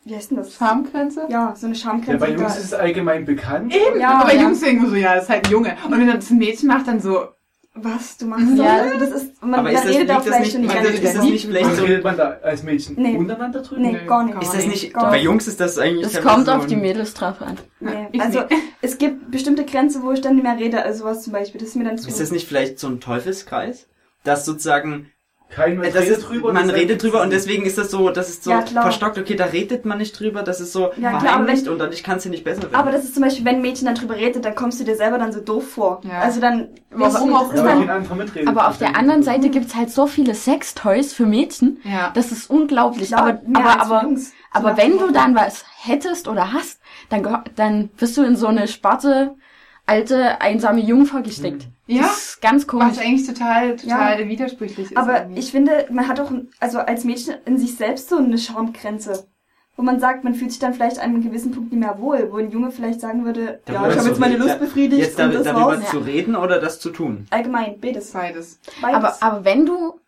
wie 0.04 0.16
heißt 0.16 0.30
denn 0.30 0.38
das? 0.38 0.54
Schamgrenze? 0.54 1.26
Ja, 1.28 1.54
so 1.56 1.66
eine 1.66 1.74
Ja, 1.74 1.80
Schamgrenze. 1.80 2.18
bei 2.18 2.26
die 2.30 2.36
da 2.36 2.40
Jungs 2.42 2.56
ist 2.58 2.64
es 2.64 2.72
allgemein 2.74 3.24
bekannt. 3.24 3.74
Eben, 3.74 4.00
Ja, 4.00 4.14
aber 4.18 4.26
bei 4.28 4.34
ja. 4.36 4.42
Jungs 4.42 4.60
denken 4.60 4.88
so, 4.88 4.96
ja, 4.96 5.14
das 5.14 5.24
ist 5.24 5.30
halt 5.30 5.46
ein 5.46 5.52
Junge. 5.52 5.76
Und 5.84 5.92
wenn 5.98 6.06
das 6.06 6.30
ein 6.30 6.38
Mädchen 6.38 6.68
macht, 6.68 6.88
dann 6.88 7.00
so, 7.00 7.28
Was, 7.74 8.16
du 8.16 8.26
machst 8.26 8.44
Ja. 8.56 8.86
Das 8.98 9.10
ist, 9.10 9.40
man, 9.42 9.54
Aber 9.54 9.62
man 9.64 9.72
ist 9.74 9.84
das, 9.84 9.90
redet 9.92 10.08
das 10.08 10.24
vielleicht 10.24 10.40
nicht, 10.42 10.52
schon 10.52 10.60
nicht 10.62 10.74
das, 10.74 10.84
ist 10.94 11.04
das 11.16 11.22
nicht 11.24 11.46
vielleicht 11.46 11.76
so, 11.76 11.84
redet 11.84 12.02
man 12.02 12.16
da 12.16 12.38
als 12.42 12.62
Mädchen 12.64 12.96
Nee. 12.98 13.16
untereinander 13.16 13.60
drüber? 13.62 13.80
Nee, 13.80 14.00
gar 14.06 14.24
nicht. 14.24 14.42
ist 14.42 14.54
das 14.54 14.66
nicht, 14.66 14.94
Gar 14.94 15.10
bei 15.10 15.16
nicht. 15.16 15.24
Jungs 15.24 15.46
ist 15.46 15.60
das 15.60 15.78
eigentlich 15.78 16.10
Das 16.12 16.22
kommt 16.22 16.46
so 16.46 16.52
auf 16.52 16.66
die 16.66 16.74
Mädels 16.76 17.14
drauf 17.14 17.40
an. 17.42 17.56
Nee. 17.78 18.08
Also, 18.18 18.40
nicht. 18.40 18.52
es 18.80 18.98
gibt 18.98 19.30
bestimmte 19.30 19.64
Grenzen, 19.64 20.02
wo 20.02 20.10
ich 20.12 20.20
dann 20.22 20.34
nicht 20.36 20.42
mehr 20.44 20.56
rede, 20.58 20.82
also 20.82 21.00
sowas 21.04 21.22
zum 21.22 21.32
Beispiel. 21.34 21.60
Das 21.60 21.68
ist 21.68 21.76
mir 21.76 21.84
dann 21.84 21.98
zu. 21.98 22.08
Ist 22.08 22.18
das 22.20 22.32
nicht 22.32 22.48
vielleicht 22.48 22.80
so 22.80 22.88
ein 22.88 22.98
Teufelskreis? 23.00 23.86
Dass 24.24 24.44
sozusagen, 24.44 25.12
Kein 25.50 25.82
äh, 25.82 25.90
das 25.90 26.02
redet 26.02 26.18
ist, 26.18 26.28
drüber. 26.28 26.52
man 26.52 26.68
redet 26.70 27.02
drüber 27.02 27.22
und 27.22 27.30
deswegen 27.30 27.64
ist 27.64 27.78
das 27.78 27.90
so, 27.90 28.10
das 28.10 28.28
ist 28.28 28.44
so 28.44 28.50
Ja, 28.50 28.62
klar. 28.62 28.82
verstockt, 28.82 29.18
okay, 29.18 29.34
da 29.34 29.46
redet 29.46 29.84
man 29.86 29.98
nicht 29.98 30.18
drüber, 30.18 30.42
das 30.42 30.60
ist 30.60 30.72
so 30.72 30.82
Ja, 30.82 30.90
klar, 30.96 31.12
aber 31.14 31.20
verheimlicht 31.20 31.64
wenn- 31.66 31.72
und 31.72 31.78
dadurch 31.78 32.02
kann 32.02 32.18
es 32.18 32.24
dir 32.24 32.28
nicht 32.30 32.44
besser 32.44 32.62
werden. 32.62 32.74
aber 32.74 32.92
das 32.92 33.04
ist 33.04 33.14
zum 33.14 33.22
Beispiel, 33.22 33.44
wenn 33.44 33.56
ein 33.56 33.62
Mädchen 33.62 33.86
dann 33.86 33.94
drüber 33.94 34.14
redet, 34.16 34.44
dann 34.44 34.54
kommst 34.54 34.78
du 34.78 34.84
dir 34.84 34.94
selber 34.96 35.18
dann 35.18 35.32
so 35.32 35.40
doof 35.40 35.70
vor. 35.70 36.00
Ja. 36.04 36.20
Also 36.20 36.40
dann. 36.40 36.68
Warum 36.90 37.34
auch 37.34 37.52
dann, 37.54 37.88
anderer 37.88 38.14
mitredet. 38.14 38.48
Aber 38.48 38.68
auf 38.68 38.78
der 38.78 38.96
anderen 38.96 39.22
Seite 39.22 39.48
gibt's 39.50 39.74
halt 39.74 39.90
so 39.90 40.06
viele 40.06 40.34
Sextoys 40.34 41.12
für 41.12 41.26
Mädchen. 41.26 41.80
ja. 41.84 42.10
Das 42.14 42.30
ist 42.32 42.50
unglaublich. 42.50 43.08
Klar, 43.08 43.20
aber 43.20 43.40
mehr 43.46 43.64
aber, 43.64 43.80
aber, 43.82 44.02
Jungs. 44.04 44.32
aber 44.52 44.76
wenn 44.76 44.98
du 44.98 45.10
dann 45.12 45.34
was 45.34 45.64
hättest 45.82 46.28
oder 46.28 46.52
hast, 46.52 46.80
dann, 47.10 47.26
dann 47.56 47.90
wirst 47.98 48.16
du 48.16 48.22
in 48.22 48.36
so 48.36 48.46
eine 48.48 48.68
sparte, 48.68 49.34
alte, 49.88 50.40
einsame 50.40 50.80
Jungfrau 50.80 51.22
gesteckt. 51.22 51.66
Ja. 51.86 52.02
Das 52.02 52.18
ist 52.18 52.42
ganz 52.42 52.66
komisch. 52.66 52.88
Was 52.90 52.98
eigentlich 52.98 53.26
total, 53.26 53.76
total 53.76 54.28
widersprüchlich 54.28 54.90
ist. 54.90 54.96
Aber 54.96 55.20
irgendwie. 55.22 55.40
ich 55.40 55.50
finde, 55.50 55.86
man 55.90 56.06
hat 56.06 56.20
auch, 56.20 56.30
also 56.60 56.78
als 56.78 57.04
Mädchen 57.04 57.34
in 57.46 57.58
sich 57.58 57.76
selbst 57.76 58.08
so 58.10 58.18
eine 58.18 58.38
Schamgrenze. 58.38 59.26
Wo 59.76 59.82
man 59.84 60.00
sagt, 60.00 60.24
man 60.24 60.34
fühlt 60.34 60.50
sich 60.50 60.58
dann 60.58 60.74
vielleicht 60.74 60.98
an 60.98 61.04
einem 61.10 61.22
gewissen 61.22 61.52
Punkt 61.52 61.70
nicht 61.72 61.78
mehr 61.78 62.00
wohl, 62.00 62.28
wo 62.32 62.38
ein 62.38 62.50
Junge 62.50 62.72
vielleicht 62.72 63.00
sagen 63.00 63.24
würde, 63.24 63.60
Da 63.64 63.74
ja, 63.74 63.82
wird 63.82 63.92
ich 63.92 63.96
habe 63.98 64.02
so- 64.02 64.08
jetzt 64.08 64.18
meine 64.18 64.36
Lust 64.36 64.50
da- 64.50 64.56
befriedigt 64.56 65.00
Jetzt 65.02 65.12
und 65.12 65.18
dar 65.18 65.28
das 65.28 65.44
darüber 65.44 65.78
war's. 65.80 65.90
zu 65.90 65.98
reden 65.98 66.34
oder 66.34 66.58
das 66.60 66.80
zu 66.80 66.90
tun? 66.90 67.28
Allgemein, 67.30 67.78
beides. 67.80 68.10
beides. 68.10 68.58
Beides. 68.82 68.96
Aber, 68.96 69.22
aber 69.22 69.44
wenn 69.44 69.66
du 69.66 70.00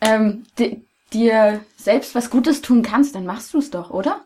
ähm, 0.00 0.44
di- 0.58 0.82
dir 1.12 1.60
selbst 1.76 2.14
was 2.14 2.30
Gutes 2.30 2.62
tun 2.62 2.82
kannst, 2.82 3.14
dann 3.14 3.26
machst 3.26 3.52
du 3.54 3.58
es 3.58 3.70
doch, 3.70 3.90
oder? 3.90 4.22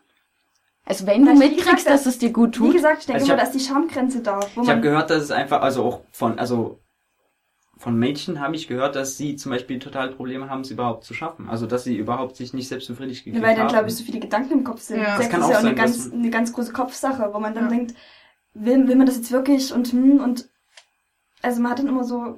Also 0.85 1.07
wenn 1.07 1.25
du 1.25 1.33
wie 1.33 1.39
mitkriegst, 1.39 1.87
dass 1.87 2.07
es 2.07 2.19
dir 2.19 2.31
gut 2.33 2.55
Wie 2.57 2.59
tut. 2.65 2.73
gesagt, 2.75 3.01
ich 3.01 3.07
denke 3.07 3.21
Also 3.21 3.27
ich 3.27 3.31
immer, 3.33 3.41
hab- 3.41 3.47
da 3.47 3.53
ist 3.57 3.61
die 3.61 3.67
Schamgrenze 3.69 4.21
da. 4.21 4.41
Wo 4.41 4.63
Ich 4.63 4.69
habe 4.69 4.75
man, 4.75 4.83
gehört, 4.83 5.11
dass 5.11 5.23
es 5.23 5.31
einfach, 5.31 5.63
also 5.63 5.85
auch 5.85 6.01
von, 6.11 6.39
also 6.39 6.81
von 7.79 7.99
Mädchen 7.99 8.41
habe 8.41 8.55
ich 8.57 8.69
gehört, 8.69 8.95
dass 8.97 9.17
sie 9.17 9.37
zum 9.37 9.51
Beispiel 9.51 9.79
total 9.79 10.11
Probleme 10.11 10.49
haben, 10.51 10.61
es 10.61 10.71
überhaupt 10.71 11.05
zu 11.05 11.15
schaffen. 11.15 11.49
Also 11.49 11.67
dass 11.67 11.85
sie 11.85 11.97
überhaupt 11.97 12.37
sich 12.37 12.53
nicht 12.53 12.69
selbst 12.69 12.89
befriedigt 12.89 13.25
gekriegt 13.25 13.43
weil 13.43 13.55
dann, 13.55 13.65
haben. 13.67 13.73
glaube 13.73 13.89
ich, 13.89 13.97
so 13.97 14.05
viele 14.05 14.21
Gedanken 14.21 14.53
im 14.53 14.65
Kopf 14.65 14.81
sind. 14.81 14.99
Ja. 14.99 15.05
Das 15.17 15.19
Sex 15.19 15.31
kann 15.31 15.41
ist 15.41 15.47
auch 15.47 15.51
ja 15.51 15.57
auch 15.57 15.61
eine 15.61 15.69
sein, 15.71 15.77
ganz, 15.77 15.97
dass- 16.05 16.13
eine 16.13 16.31
ganz 16.31 16.53
große 16.53 16.73
Kopfsache, 16.73 17.31
wo 17.33 17.39
man 17.41 17.55
dann 17.55 17.65
Ja. 17.65 17.71
denkt, 17.71 17.95
will, 18.55 18.87
will 18.87 18.97
man 18.97 19.07
das 19.07 19.17
jetzt 19.17 19.33
wirklich 19.33 19.73
und 19.73 19.91
hm, 19.93 20.21
und 20.21 20.49
also 21.43 21.61
man 21.61 21.73
hat 21.73 21.79
dann 21.81 21.89
immer 21.89 22.05
so 22.05 22.37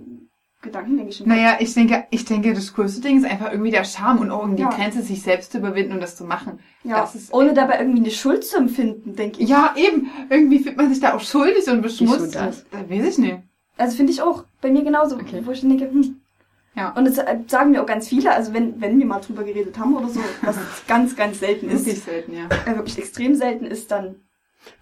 Gedanken, 0.64 0.96
denke 0.96 1.10
ich 1.10 1.16
schon. 1.18 1.28
Naja, 1.28 1.56
ich 1.60 1.72
denke, 1.74 2.04
ich 2.10 2.24
denke, 2.24 2.52
das 2.52 2.74
größte 2.74 3.00
Ding 3.00 3.16
ist 3.18 3.24
einfach 3.24 3.50
irgendwie 3.52 3.70
der 3.70 3.84
Charme 3.84 4.18
und 4.20 4.30
auch 4.32 4.42
irgendwie 4.42 4.62
Ja. 4.62 4.70
die 4.70 4.76
Grenze, 4.76 5.02
sich 5.02 5.22
selbst 5.22 5.52
zu 5.52 5.58
überwinden 5.58 5.92
und 5.92 6.00
das 6.00 6.16
zu 6.16 6.24
machen. 6.24 6.58
ja, 6.82 7.00
das 7.00 7.14
ist- 7.14 7.32
ohne 7.32 7.54
dabei 7.54 7.78
irgendwie 7.78 8.00
eine 8.00 8.10
Schuld 8.10 8.44
zu 8.44 8.56
empfinden, 8.56 9.14
denke 9.14 9.40
ich. 9.42 9.48
Ja, 9.48 9.74
eben. 9.76 10.10
Irgendwie 10.28 10.58
fühlt 10.58 10.76
man 10.76 10.88
sich 10.92 11.00
da 11.00 11.14
auch 11.14 11.20
schuldig 11.20 11.68
und 11.68 11.82
beschmutzt. 11.82 12.20
Wieso 12.20 12.32
das? 12.32 12.62
und- 12.62 12.66
Da 12.72 12.90
weiß 12.90 13.06
ich 13.06 13.18
nicht. 13.18 13.36
Also 13.76 13.96
finde 13.96 14.12
ich 14.12 14.20
auch 14.22 14.44
bei 14.60 14.70
mir 14.70 14.82
genauso, 14.82 15.16
Okay. 15.16 15.42
wo 15.44 15.52
ich 15.52 15.60
dann 15.60 15.70
denke, 15.70 15.90
hm. 15.90 16.20
Ja. 16.76 16.90
Und 16.90 17.04
das 17.06 17.18
äh, 17.18 17.36
sagen 17.46 17.70
mir 17.70 17.80
auch 17.82 17.86
ganz 17.86 18.08
viele, 18.08 18.32
also 18.32 18.52
wenn, 18.52 18.80
wenn 18.80 18.98
wir 18.98 19.06
mal 19.06 19.20
drüber 19.20 19.44
geredet 19.44 19.78
haben 19.78 19.94
oder 19.96 20.08
so, 20.08 20.18
was 20.42 20.56
ganz, 20.88 21.14
ganz 21.14 21.38
selten 21.38 21.68
ist, 21.70 21.86
Wirklich 21.86 22.02
selten, 22.02 22.32
ja. 22.34 22.48
äh, 22.66 22.74
wirklich 22.76 22.98
extrem 22.98 23.36
selten 23.36 23.64
ist, 23.64 23.90
dann 23.92 24.16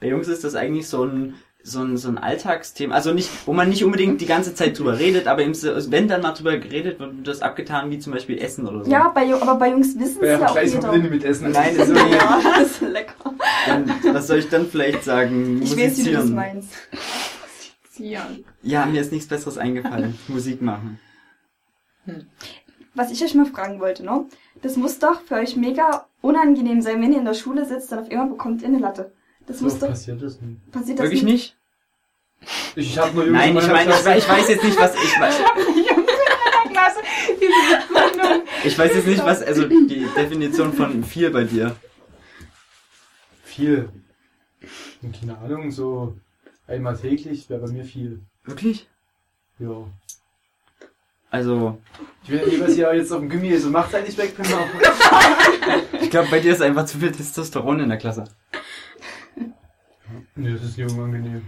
Bei 0.01 0.07
Jungs 0.09 0.27
ist 0.29 0.43
das 0.45 0.55
eigentlich 0.55 0.89
so 0.89 1.05
ein 1.05 1.35
so 1.65 1.81
ein, 1.81 1.97
so 1.97 2.09
ein 2.09 2.19
Alltagsthema, 2.19 2.95
also 2.95 3.13
nicht, 3.13 3.31
wo 3.47 3.53
man 3.53 3.69
nicht 3.69 3.85
unbedingt 3.85 4.21
die 4.21 4.27
ganze 4.27 4.55
Zeit 4.55 4.79
drüber 4.79 4.99
redet, 4.99 5.27
aber 5.29 5.43
wenn 5.43 6.09
dann 6.09 6.23
mal 6.23 6.33
drüber 6.33 6.57
geredet 6.59 6.99
wird, 6.99 7.17
wird 7.17 7.29
das 7.29 7.41
abgetan, 7.43 7.91
wie 7.91 7.99
zum 7.99 8.13
Beispiel 8.13 8.39
Essen 8.39 8.67
oder 8.67 8.85
so. 8.85 8.91
ja, 8.91 9.09
bei, 9.09 9.33
aber 9.35 9.55
bei 9.57 9.71
Jungs 9.71 9.99
wissen 9.99 10.19
es 10.23 10.29
Ja, 10.29 10.39
ja 10.41 10.49
auch 10.49 10.61
jeder. 10.61 10.91
Blinde 10.91 11.11
mit 11.11 11.25
Essen. 11.25 11.51
Nein, 11.53 11.77
das 11.77 11.89
ist 11.89 11.97
Ja, 12.13 12.41
das 12.59 12.71
ist 12.73 12.81
lecker. 12.83 13.15
Dann, 13.67 13.91
was 14.13 14.27
soll 14.27 14.39
ich 14.39 14.49
dann 14.49 14.67
vielleicht 14.67 15.05
sagen? 15.05 15.61
Ich 15.63 15.77
weiß, 15.77 15.99
wie 15.99 16.05
du 16.05 16.13
das 16.13 16.25
Musizieren. 16.27 16.35
meinst. 16.35 16.71
Ja. 17.99 18.27
Ja, 18.63 18.87
mir 18.87 19.01
ist 19.01 19.13
nichts 19.13 19.29
Besseres 19.29 19.59
eingefallen. 19.59 20.19
Musik 20.29 20.63
machen. 20.63 20.99
Was 22.95 23.11
ich 23.13 23.23
euch 23.23 23.35
mal 23.35 23.47
fragen 23.47 23.81
wollte, 23.81 24.05
ne? 24.05 24.25
Das 24.63 24.77
muss 24.77 24.99
doch 24.99 25.21
für 25.23 25.37
euch 25.37 25.57
mega 25.57 26.07
unangenehm 26.21 26.83
sein, 26.83 27.01
wenn 27.01 27.13
ihr 27.13 27.19
in 27.19 27.25
der 27.25 27.35
Schule 27.35 27.65
sitzt, 27.65 27.93
dann 27.93 28.01
auf 28.01 28.11
einmal 28.11 28.29
bekommt 28.29 28.63
ihr 28.63 28.69
eine 28.69 28.79
Latte. 28.79 29.13
Das 29.47 29.59
So 29.59 29.65
muss 29.65 29.79
doch, 29.79 29.89
passiert 29.89 30.23
das 30.23 30.41
nicht. 30.41 30.71
passiert 30.73 30.99
das 30.99 31.05
Wirklich 31.05 31.23
nicht? 31.23 31.57
Ich 32.75 32.99
habe 32.99 33.15
nur 33.15 33.25
Jungs 33.27 33.39
Nein, 33.39 33.51
in 33.51 33.57
ich 33.59 33.63
meiner 33.67 33.73
meine, 33.73 33.91
ich, 33.91 33.97
Klasse. 34.03 34.19
ich 34.19 34.29
weiß 34.29 34.49
jetzt 34.49 34.65
nicht, 34.65 34.79
was 34.81 34.95
ich 34.97 35.21
weiß. 35.21 35.35
Klasse, 36.73 37.01
diese 37.41 37.93
Begründung. 37.93 38.43
Ich 38.65 38.79
weiß 38.79 38.95
jetzt 38.95 39.07
nicht, 39.07 39.25
was 39.25 39.43
also 39.43 39.65
die 39.69 40.07
Definition 40.17 40.73
von 40.73 41.05
viel 41.05 41.31
bei 41.31 41.45
dir. 41.45 41.77
Viel. 43.45 43.89
Und 45.03 45.19
keine 45.21 45.39
Ahnung, 45.39 45.71
so 45.71 46.17
einmal 46.67 46.97
täglich 46.97 47.49
wäre 47.51 47.61
bei 47.61 47.71
mir 47.73 47.85
viel. 47.85 48.21
Wirklich? 48.45 48.89
Ja. 49.59 49.85
Also, 51.31 51.79
Ich 52.25 52.31
will 52.31 52.41
ja 52.41 52.47
nie, 52.47 52.61
was 52.61 52.77
ihr 52.77 52.95
jetzt 52.95 53.13
auf 53.13 53.21
dem 53.21 53.31
Gummi 53.31 53.57
so 53.57 53.71
macht, 53.71 53.95
eigentlich 53.95 54.19
weg 54.19 54.35
ich 56.01 56.11
glaube, 56.11 56.29
bei 56.31 56.41
dir 56.41 56.53
ist 56.53 56.61
einfach 56.61 56.85
zu 56.85 56.99
viel 56.99 57.11
Testosteron 57.13 57.81
in 57.81 57.89
der 57.89 57.99
Klasse. 57.99 58.25
Nee, 60.35 60.53
das 60.53 60.63
ist 60.63 60.79
nicht 60.79 60.91
unangenehm. 60.93 61.43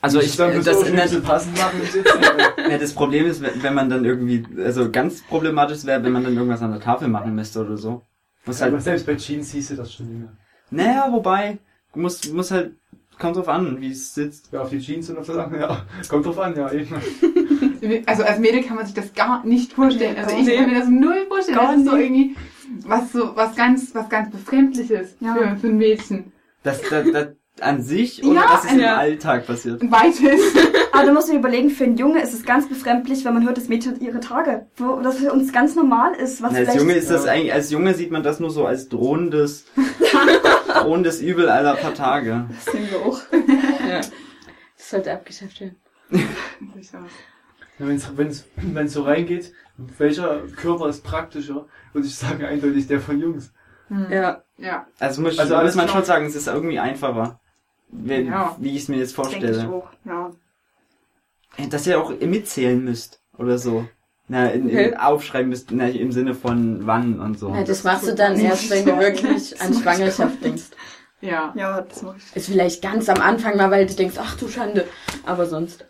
Also 0.00 0.20
ich, 0.20 0.36
dann 0.36 0.54
das, 0.54 0.64
das 0.64 0.80
das, 0.80 0.88
ein 0.88 0.96
bisschen 0.96 1.22
passend 1.22 1.56
machen 1.58 1.80
aber- 2.22 2.68
Ja, 2.70 2.78
das 2.78 2.92
Problem 2.92 3.26
ist, 3.26 3.42
wenn 3.62 3.74
man 3.74 3.88
dann 3.88 4.04
irgendwie, 4.04 4.44
also 4.62 4.90
ganz 4.90 5.22
problematisch 5.22 5.84
wäre, 5.84 6.02
wenn 6.02 6.12
man 6.12 6.24
dann 6.24 6.34
irgendwas 6.34 6.60
an 6.62 6.72
der 6.72 6.80
Tafel 6.80 7.08
machen 7.08 7.34
müsste 7.34 7.64
oder 7.64 7.76
so. 7.76 8.02
Muss 8.44 8.60
Aber 8.62 8.72
halt, 8.72 8.82
selbst 8.82 9.06
bei 9.06 9.14
Jeans 9.16 9.52
du 9.68 9.74
das 9.74 9.92
schon 9.92 10.06
nicht 10.08 10.18
mehr. 10.20 10.32
naja, 10.70 11.08
wobei, 11.10 11.58
muss, 11.94 12.30
muss 12.32 12.50
halt, 12.50 12.72
kommt 13.18 13.36
drauf 13.36 13.48
an, 13.48 13.80
wie 13.80 13.90
es 13.90 14.14
sitzt. 14.14 14.52
Ja, 14.52 14.60
auf 14.62 14.70
die 14.70 14.80
Jeans 14.80 15.08
und 15.08 15.18
auf 15.18 15.26
das 15.26 15.36
andere, 15.36 15.60
ja. 15.62 15.86
Kommt 16.08 16.26
drauf 16.26 16.38
an, 16.38 16.54
ja, 16.56 16.70
eben. 16.72 16.94
Also 18.06 18.24
als 18.24 18.40
Mädel 18.40 18.62
kann 18.64 18.76
man 18.76 18.86
sich 18.86 18.94
das 18.94 19.14
gar 19.14 19.44
nicht 19.46 19.72
vorstellen. 19.72 20.16
Also 20.16 20.36
ich 20.36 20.56
kann 20.56 20.68
mir 20.70 20.78
das 20.80 20.88
null 20.88 21.24
vorstellen. 21.28 21.56
Gar 21.58 21.72
das 21.72 21.76
ist 21.82 21.86
so 21.88 21.96
irgendwie 21.96 22.36
was 22.84 23.12
so 23.12 23.36
was 23.36 23.54
ganz 23.54 23.94
was 23.94 24.08
ganz 24.08 24.30
befremdliches 24.30 25.14
Ja. 25.20 25.34
für, 25.34 25.56
für 25.56 25.66
ein 25.68 25.76
Mädchen. 25.76 26.32
Das, 26.64 26.80
das, 26.82 27.06
das 27.12 27.28
an 27.60 27.82
sich 27.82 28.22
oder 28.24 28.34
Ja, 28.40 28.46
dass 28.48 28.64
es 28.64 28.72
im 28.72 28.80
ja. 28.80 28.96
Alltag 28.96 29.46
passiert. 29.46 29.80
Weites. 29.90 30.40
Aber 30.92 31.06
du 31.06 31.12
musst 31.12 31.30
dir 31.30 31.36
überlegen, 31.38 31.70
für 31.70 31.84
einen 31.84 31.96
Junge 31.96 32.22
ist 32.22 32.32
es 32.32 32.44
ganz 32.44 32.68
befremdlich, 32.68 33.24
wenn 33.24 33.34
man 33.34 33.44
hört, 33.44 33.56
das 33.56 33.68
Mädchen 33.68 33.92
hat 33.94 34.00
ihre 34.00 34.20
Tage. 34.20 34.66
Wo 34.76 35.00
das 35.00 35.18
für 35.18 35.32
uns 35.32 35.52
ganz 35.52 35.74
normal 35.74 36.14
ist. 36.14 36.42
Was 36.42 36.52
Na, 36.52 36.58
als 36.60 36.74
Junge 36.74 36.94
ist 36.94 37.10
das 37.10 37.24
Ja. 37.26 37.32
eigentlich, 37.32 37.52
als 37.52 37.70
Junge 37.70 37.94
sieht 37.94 38.10
man 38.10 38.22
das 38.22 38.40
nur 38.40 38.50
so 38.50 38.66
als 38.66 38.88
drohendes, 38.88 39.66
drohendes 40.74 41.20
Übel 41.20 41.48
aller 41.48 41.74
paar 41.76 41.94
Tage. 41.94 42.46
Das 42.64 42.72
sehen 42.72 42.88
wir 42.90 43.00
auch. 43.00 43.20
Ja. 43.88 44.00
Das 44.78 44.90
sollte 44.90 45.12
abgeschafft 45.12 45.60
werden. 45.60 45.76
Wenn's, 47.78 48.44
wenn's 48.56 48.92
so 48.92 49.02
reingeht, 49.02 49.52
welcher 49.98 50.42
Körper 50.56 50.88
ist 50.88 51.02
praktischer, 51.02 51.66
würde 51.92 52.06
ich 52.06 52.14
sagen, 52.14 52.44
eindeutig 52.44 52.86
der 52.86 53.00
von 53.00 53.18
Jungs. 53.18 53.52
Ja. 54.10 54.42
Ja. 54.58 54.86
Also 54.98 55.22
muss, 55.22 55.38
Also 55.38 55.54
muss 55.54 55.60
alles 55.60 55.74
man 55.74 55.88
schon 55.88 56.04
sagen, 56.04 56.26
es 56.26 56.36
ist 56.36 56.46
irgendwie 56.46 56.78
einfacher. 56.78 57.40
Wenn, 57.88 58.26
Ja. 58.26 58.56
Wie 58.58 58.70
ich 58.76 58.82
es 58.82 58.88
mir 58.88 58.96
jetzt 58.98 59.16
Denke 59.16 59.36
ich 59.36 59.42
vorstelle. 59.42 59.68
auch. 59.70 59.88
Ja. 60.04 60.30
Äh, 61.56 61.68
Dass 61.68 61.86
ihr 61.86 62.00
auch 62.00 62.10
mitzählen 62.20 62.82
müsst 62.82 63.20
oder 63.38 63.58
so. 63.58 63.88
Na, 64.28 64.48
in, 64.48 64.66
Okay. 64.66 64.88
in, 64.88 64.96
aufschreiben 64.96 65.50
müsst, 65.50 65.70
na, 65.70 65.86
im 65.88 66.10
Sinne 66.10 66.34
von 66.34 66.84
wann 66.86 67.20
und 67.20 67.38
so. 67.38 67.48
ja. 67.54 67.62
Das 67.62 67.84
machst 67.84 68.08
du 68.08 68.14
dann 68.14 68.38
erst, 68.38 68.68
wenn 68.70 68.84
du 68.84 68.98
wirklich 68.98 69.50
Das 69.50 69.60
an 69.60 69.72
Schwangerschaft 69.74 70.42
denkst. 70.42 70.64
Ja. 71.20 71.52
Ja, 71.56 71.80
das 71.82 72.02
mache 72.02 72.16
ich. 72.18 72.36
Ist 72.36 72.46
vielleicht 72.48 72.82
ganz 72.82 73.08
am 73.08 73.20
Anfang 73.20 73.56
mal, 73.56 73.70
weil 73.70 73.86
du 73.86 73.94
denkst, 73.94 74.16
ach 74.18 74.36
du 74.36 74.48
Schande. 74.48 74.86
Aber 75.24 75.46
sonst. 75.46 75.86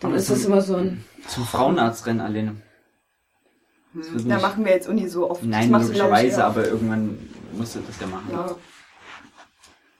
Dann 0.00 0.10
Aber 0.10 0.16
ist 0.16 0.26
zum- 0.26 0.36
es 0.36 0.44
immer 0.44 0.60
so 0.60 0.76
ein. 0.76 1.04
Zum 1.26 1.44
Frauenarzt 1.44 2.04
rennen, 2.06 2.20
Alene. 2.20 2.56
Das 3.94 4.12
wird 4.12 4.30
Da 4.30 4.38
machen 4.40 4.64
wir 4.64 4.72
jetzt 4.72 4.88
Uni 4.88 5.08
so 5.08 5.30
oft. 5.30 5.42
Nein, 5.42 5.62
Das 5.62 5.70
machst 5.70 5.88
du, 5.88 5.92
glaub 5.94 6.08
ich, 6.08 6.16
logischerweise, 6.16 6.44
aber 6.44 6.66
irgendwann 6.68 7.18
musst 7.52 7.76
du 7.76 7.80
das 7.80 7.98
ja 8.00 8.06
machen. 8.08 8.28
Ja. 8.30 8.54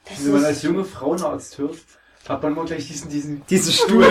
Das 0.09 0.25
Wenn 0.25 0.33
man 0.33 0.45
als 0.45 0.63
junge 0.63 0.85
Frauenarzt 0.85 1.59
hört, 1.59 1.77
hat 2.29 2.43
man 2.43 2.53
immer 2.53 2.65
gleich 2.65 2.87
diesen, 2.89 3.11
diesen 3.11 3.43
Diesen 3.47 3.73
Stuhl. 3.81 4.05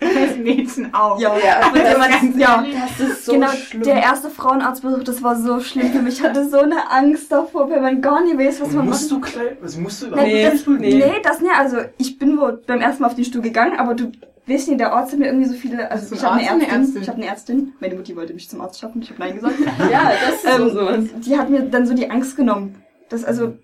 Das 0.00 0.36
Mädchen 0.36 0.94
auch. 0.94 1.20
Ja, 1.20 1.36
Ja, 1.38 1.70
das 1.72 1.98
ganz 1.98 2.36
ja. 2.36 2.64
das 2.98 3.08
ist 3.08 3.24
so 3.24 3.32
genau, 3.32 3.50
schlimm. 3.50 3.82
der 3.82 3.96
erste 3.96 4.30
Frauenarztbesuch, 4.30 5.02
das 5.02 5.22
war 5.22 5.36
so 5.40 5.60
schlimm 5.60 5.90
für 5.92 6.02
mich. 6.02 6.18
Ich 6.18 6.22
hatte 6.22 6.48
so 6.48 6.58
eine 6.58 6.90
Angst 6.90 7.30
davor, 7.32 7.68
wenn 7.70 7.82
man 7.82 8.00
gar 8.00 8.22
nicht 8.22 8.38
weiß, 8.38 8.60
was 8.60 8.68
Und 8.68 8.76
man 8.76 8.86
musst 8.86 9.10
machen 9.10 9.22
du 9.22 9.30
gleich, 9.30 9.56
was 9.60 9.76
musst 9.76 10.02
du 10.02 10.06
überhaupt 10.06 10.26
Nee, 10.28 10.42
das, 10.44 10.66
nee. 10.66 10.94
nee. 10.94 11.12
das 11.22 11.40
nicht. 11.40 11.52
Also 11.56 11.78
ich 11.98 12.18
bin 12.18 12.38
wohl 12.38 12.62
beim 12.66 12.80
ersten 12.80 13.02
Mal 13.02 13.08
auf 13.08 13.14
den 13.16 13.24
Stuhl 13.24 13.42
gegangen, 13.42 13.78
aber 13.78 13.94
du 13.94 14.12
weißt 14.46 14.68
nicht, 14.68 14.80
der 14.80 14.92
Arzt 14.92 15.12
hat 15.12 15.18
mir 15.18 15.26
irgendwie 15.26 15.48
so 15.48 15.54
viele. 15.54 15.90
Also 15.90 16.14
ich 16.14 16.22
habe 16.22 16.36
eine 16.36 16.48
eine 16.50 16.62
Ärztin, 16.62 16.80
Ärztin? 16.80 17.02
ich 17.02 17.08
habe 17.08 17.18
eine 17.22 17.26
Ärztin. 17.26 17.72
Meine 17.80 17.94
Mutti 17.96 18.16
wollte 18.16 18.34
mich 18.34 18.48
zum 18.48 18.60
Arzt 18.60 18.78
schaffen, 18.80 19.02
ich 19.02 19.10
habe 19.10 19.18
nein 19.20 19.34
gesagt. 19.34 19.54
ja, 19.90 20.12
das 20.12 20.44
ist 20.44 20.60
Ähm, 20.60 20.68
so 20.68 20.74
sowas. 20.74 21.04
Die 21.26 21.36
hat 21.36 21.50
mir 21.50 21.62
dann 21.62 21.86
so 21.86 21.94
die 21.94 22.08
Angst 22.10 22.36
genommen. 22.36 22.82
Das 23.08 23.24
also, 23.24 23.54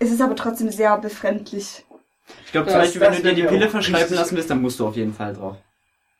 es 0.00 0.10
ist 0.10 0.20
aber 0.20 0.34
trotzdem 0.34 0.70
sehr 0.70 0.96
befremdlich. 0.98 1.84
Ich 2.44 2.52
glaube, 2.52 2.66
Das- 2.66 2.74
zum 2.74 2.80
Beispiel, 2.82 3.00
wenn 3.00 3.12
du 3.14 3.22
dir 3.22 3.34
die 3.34 3.42
Pille 3.48 3.68
verschreiben 3.68 4.14
lassen 4.14 4.36
willst, 4.36 4.50
dann 4.50 4.60
musst 4.62 4.80
du 4.80 4.86
auf 4.86 4.96
jeden 4.96 5.14
Fall 5.14 5.34
drauf. 5.34 5.56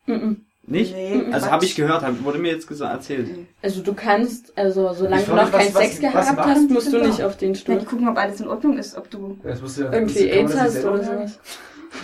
Mhm. 0.05 0.45
Nicht? 0.63 0.93
Nee, 0.93 1.23
Also 1.31 1.49
habe 1.49 1.65
ich 1.65 1.75
gehört, 1.75 2.03
hab, 2.03 2.23
wurde 2.23 2.37
mir 2.37 2.51
jetzt 2.51 2.67
gesagt, 2.67 2.93
erzählt. 2.93 3.47
Also 3.63 3.81
du 3.81 3.93
kannst, 3.93 4.55
also 4.57 4.93
solange 4.93 5.23
du 5.23 5.33
noch 5.35 5.51
keinen 5.51 5.73
Sex 5.73 5.95
was- 5.95 5.99
gehabt 5.99 6.37
was 6.37 6.45
hast, 6.45 6.69
musst 6.69 6.93
du 6.93 6.99
nicht 7.01 7.23
auf 7.23 7.35
den 7.37 7.53
Ja, 7.55 7.59
Stuhl. 7.59 7.79
die 7.79 7.85
gucken, 7.85 8.07
ob 8.07 8.17
alles 8.17 8.39
in 8.39 8.47
Ordnung 8.47 8.77
ist, 8.77 8.95
ob 8.95 9.09
du. 9.09 9.39
Du 9.41 9.49
ja, 9.49 9.55
Irgendwie 9.91 10.19
man 10.25 10.29
AIDS 10.29 10.51
das 10.51 10.61
hast 10.61 10.73
nicht 10.75 10.85
oder 10.85 11.03
sowas. 11.03 11.39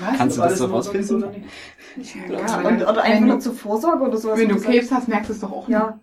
Was? 0.01 0.17
Kannst 0.17 0.37
du 0.37 0.41
das 0.41 0.47
alles 0.49 0.59
so 0.59 0.65
rausfinden? 0.65 1.15
oder 1.23 1.31
nicht? 1.31 2.15
Ja, 2.29 2.57
Und, 2.61 2.81
oder 2.81 3.01
einfach 3.03 3.25
nur 3.25 3.39
zur 3.39 3.53
Vorsorge 3.53 4.03
oder 4.03 4.17
sowas. 4.17 4.39
wenn 4.39 4.49
du 4.49 4.59
Krebs 4.59 4.91
hast, 4.91 5.07
merkst 5.07 5.29
du 5.29 5.33
es 5.33 5.39
doch 5.39 5.51
auch. 5.51 5.69
Ja. 5.69 5.99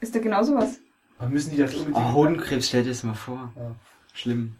Ist 0.00 0.14
da 0.14 0.18
genau 0.18 0.42
sowas? 0.42 0.78
Aber 1.18 1.30
müssen 1.30 1.50
die 1.52 1.56
das 1.56 1.72
unbedingt, 1.74 1.96
Oh, 1.96 2.12
Hodenkrebs, 2.12 2.68
stell 2.68 2.82
dir 2.82 2.90
das 2.90 3.04
mal 3.04 3.14
vor. 3.14 3.52
Ja. 3.56 3.74
Schlimm. 4.12 4.56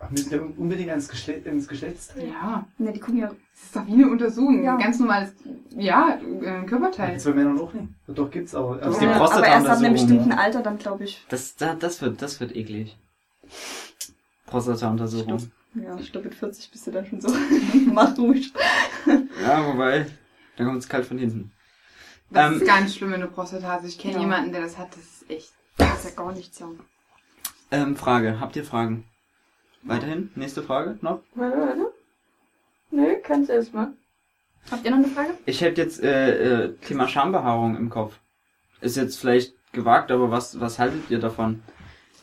Ach, 0.00 0.10
müssen 0.10 0.30
die 0.30 0.38
unbedingt 0.38 0.90
ans 0.90 1.08
Geschlecht, 1.08 1.46
ins 1.46 1.66
Geschlechtsteil? 1.66 2.28
Ja, 2.28 2.64
Ne, 2.78 2.92
die 2.92 3.00
gucken 3.00 3.18
ja. 3.18 3.28
das 3.28 3.62
ist 3.64 3.74
doch 3.76 3.86
wie 3.86 3.92
eine 3.94 4.08
Untersuchung. 4.08 4.62
Ja. 4.62 4.74
Ein 4.76 4.78
ganz 4.82 4.98
normales, 5.00 5.32
ja, 5.70 6.18
äh, 6.42 6.64
Körperteil. 6.66 7.14
Das 7.14 7.24
bei 7.24 7.32
Männern 7.32 7.58
auch 7.60 7.72
nicht. 7.72 7.88
Ja, 8.06 8.14
Doch, 8.14 8.30
gibt's 8.30 8.54
aber. 8.54 8.76
Das 8.76 8.90
ist 8.90 9.02
aber 9.02 9.06
die 9.06 9.18
ja, 9.18 9.20
aber 9.30 9.46
erst 9.46 9.66
ab 9.66 9.78
einem 9.78 9.92
bestimmten 9.94 10.32
Alter 10.32 10.62
dann, 10.62 10.78
glaube 10.78 11.04
ich. 11.04 11.24
Das, 11.28 11.56
da, 11.56 11.74
das 11.74 12.00
wird, 12.00 12.22
das 12.22 12.38
wird 12.38 12.54
eklig. 12.54 12.96
Prostata-Untersuchung. 14.46 15.50
Ja, 15.74 15.96
ich 15.98 16.10
glaube 16.12 16.28
mit 16.28 16.34
40 16.36 16.70
bist 16.70 16.86
du 16.86 16.90
dann 16.92 17.06
schon 17.06 17.20
so. 17.20 17.28
Mach 17.92 18.16
ruhig. 18.16 18.52
Ja, 19.42 19.66
wobei, 19.66 20.06
dann 20.56 20.66
kommt 20.66 20.78
es 20.78 20.88
kalt 20.88 21.06
von 21.06 21.18
hinten. 21.18 21.52
Das 22.30 22.52
Ähm, 22.52 22.60
ist 22.60 22.66
ganz 22.66 22.94
schlimm, 22.94 23.10
wenn 23.12 23.20
du 23.20 23.26
Prostata 23.28 23.68
hast. 23.68 23.84
Ich 23.84 23.98
kenne 23.98 24.14
Ja. 24.14 24.20
jemanden, 24.20 24.52
der 24.52 24.62
das 24.62 24.78
hat. 24.78 24.88
Das 24.92 25.00
ist 25.04 25.30
echt. 25.30 25.52
Das 25.76 26.04
ist 26.04 26.16
ja 26.16 26.22
gar 26.24 26.32
nichts, 26.32 26.58
ja. 26.58 26.66
Ähm, 27.70 27.96
Frage. 27.96 28.40
Habt 28.40 28.56
ihr 28.56 28.64
Fragen? 28.64 29.04
Weiterhin? 29.82 30.30
Nächste 30.34 30.62
Frage 30.62 30.98
noch? 31.00 31.20
Warte, 31.34 31.58
warte. 31.58 31.92
Nö, 32.90 33.16
kannst 33.22 33.50
erst 33.50 33.74
mal. 33.74 33.92
Habt 34.70 34.84
ihr 34.84 34.90
noch 34.90 34.98
eine 34.98 35.08
Frage? 35.08 35.30
Ich 35.46 35.60
hätte 35.60 35.80
jetzt 35.80 36.02
äh, 36.02 36.64
äh, 36.64 36.74
Thema 36.86 37.08
Schambehaarung 37.08 37.76
im 37.76 37.88
Kopf. 37.90 38.18
Ist 38.80 38.96
jetzt 38.96 39.18
vielleicht 39.18 39.54
gewagt, 39.72 40.10
aber 40.10 40.30
was, 40.30 40.60
was 40.60 40.78
haltet 40.78 41.10
ihr 41.10 41.18
davon? 41.18 41.62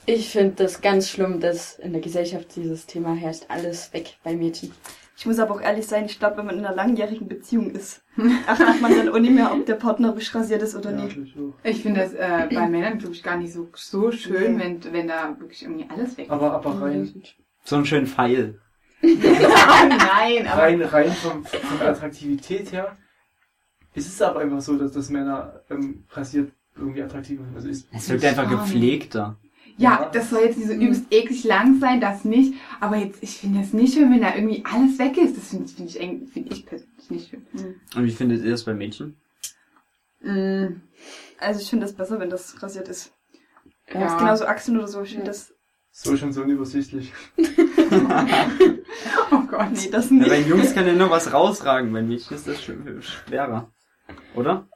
Ich 0.06 0.30
finde 0.30 0.54
das 0.64 0.82
ganz 0.82 1.10
schlimm, 1.10 1.40
dass 1.40 1.80
in 1.80 1.92
der 1.94 2.02
Gesellschaft 2.02 2.56
dieses 2.56 2.86
Thema 2.86 3.14
herrscht. 3.16 3.46
Alles 3.48 3.92
weg 3.94 4.18
bei 4.24 4.36
Mädchen. 4.36 4.72
Ich 5.18 5.26
muss 5.26 5.40
aber 5.40 5.56
auch 5.56 5.62
ehrlich 5.62 5.88
sein, 5.88 6.06
ich 6.06 6.20
glaube, 6.20 6.38
wenn 6.38 6.46
man 6.46 6.60
in 6.60 6.66
einer 6.66 6.76
langjährigen 6.76 7.28
Beziehung 7.28 7.72
ist, 7.72 8.04
achtet 8.48 8.82
man 8.82 8.96
dann 8.96 9.10
auch 9.10 9.18
nicht 9.18 9.34
mehr, 9.34 9.52
ob 9.54 9.66
der 9.66 9.76
Partner 9.76 10.14
frisch 10.14 10.36
rasiert 10.36 10.62
ist 10.62 10.76
oder 10.76 10.92
Ja, 10.92 11.06
nicht. 11.06 11.18
ich 11.64 11.82
finde 11.82 12.02
das 12.02 12.14
äh, 12.14 12.54
bei 12.54 12.68
Männern, 12.68 13.00
glaube 13.00 13.14
ich, 13.16 13.24
gar 13.24 13.38
nicht 13.38 13.54
so, 13.54 13.70
so 13.76 14.12
schön, 14.12 14.58
Nee. 14.58 14.64
wenn, 14.64 14.94
wenn 14.94 15.08
da 15.08 15.36
wirklich 15.40 15.64
irgendwie 15.64 15.86
alles 15.90 16.18
weg 16.18 16.26
ist. 16.26 16.32
Aber, 16.32 16.52
aber 16.52 16.82
rein, 16.82 17.24
So 17.66 17.76
einen 17.76 17.86
schönen 17.86 18.08
Pfeil. 18.08 18.62
Nein, 19.02 20.48
aber 20.48 20.62
rein, 20.64 20.82
rein 20.82 21.12
vom, 21.12 21.44
von 21.46 21.80
der 21.80 21.90
Attraktivität 21.90 22.72
her 22.72 22.96
ist 23.94 24.08
es 24.08 24.22
aber 24.22 24.40
einfach 24.42 24.62
so, 24.62 24.78
dass 24.78 24.92
das 24.94 25.10
Männer 25.10 25.62
ähm, 25.70 26.06
rasiert 26.12 26.52
irgendwie 26.76 27.02
attraktiv 27.04 27.40
sind. 27.40 27.56
Also 27.56 27.68
ist, 27.70 27.88
Es 27.94 28.10
wirkt 28.10 28.26
einfach 28.26 28.50
gepflegter. 28.50 29.38
Ja, 29.78 30.02
Ja. 30.04 30.10
das 30.12 30.30
soll 30.30 30.42
jetzt 30.44 30.58
nicht 30.58 30.68
so 30.68 30.74
übelst 30.74 31.06
eklig 31.12 31.44
lang 31.44 31.80
sein, 31.80 32.00
das 32.02 32.24
nicht. 32.26 32.54
Aber 32.80 32.98
jetzt, 32.98 33.22
ich 33.22 33.38
finde 33.38 33.62
es 33.62 33.74
nicht 33.74 33.94
schön, 33.94 34.12
wenn 34.12 34.22
da 34.22 34.36
irgendwie 34.36 34.64
alles 34.66 34.98
weg 35.00 35.18
ist. 35.18 35.38
Das 35.38 35.50
finde 35.50 35.68
find 35.68 35.90
ich, 35.90 36.00
eng- 36.00 36.28
find 36.28 36.52
ich 36.52 36.66
persönlich 36.66 37.10
nicht 37.10 37.30
schön. 37.30 37.46
Und 37.96 38.06
wie 38.06 38.12
findet 38.12 38.44
ihr 38.44 38.52
das 38.52 38.64
bei 38.64 38.74
Mädchen? 38.74 39.16
Mm, 40.22 40.82
Also 41.40 41.60
ich 41.62 41.70
finde 41.70 41.86
das 41.86 41.96
besser, 41.96 42.20
wenn 42.20 42.30
das 42.30 42.62
rasiert 42.64 42.88
ist. 42.90 43.12
ja. 43.94 44.00
Das 44.02 44.14
ist 44.14 44.18
genauso 44.20 44.46
Achseln 44.46 44.78
oder 44.78 44.88
so. 44.88 45.02
Ich 45.04 45.10
finde 45.10 45.26
Ja. 45.26 45.32
das. 45.32 45.54
So 45.98 46.18
schon 46.18 46.34
so 46.34 46.42
unübersichtlich. 46.42 47.14
Oh 49.32 49.42
Gott. 49.50 49.72
Nee, 49.72 49.90
das 49.92 50.10
Ja, 50.10 50.16
nicht. 50.16 50.30
bei 50.30 50.40
Jungs 50.42 50.74
kann 50.74 50.86
ja 50.88 50.94
nur 50.94 51.10
was 51.10 51.32
rausragen, 51.34 51.92
bei 51.92 52.02
Mädchen 52.02 52.36
ist 52.38 52.48
das 52.48 52.58
sch- 52.62 53.02
schwerer. 53.02 53.72
Oder? 54.36 54.68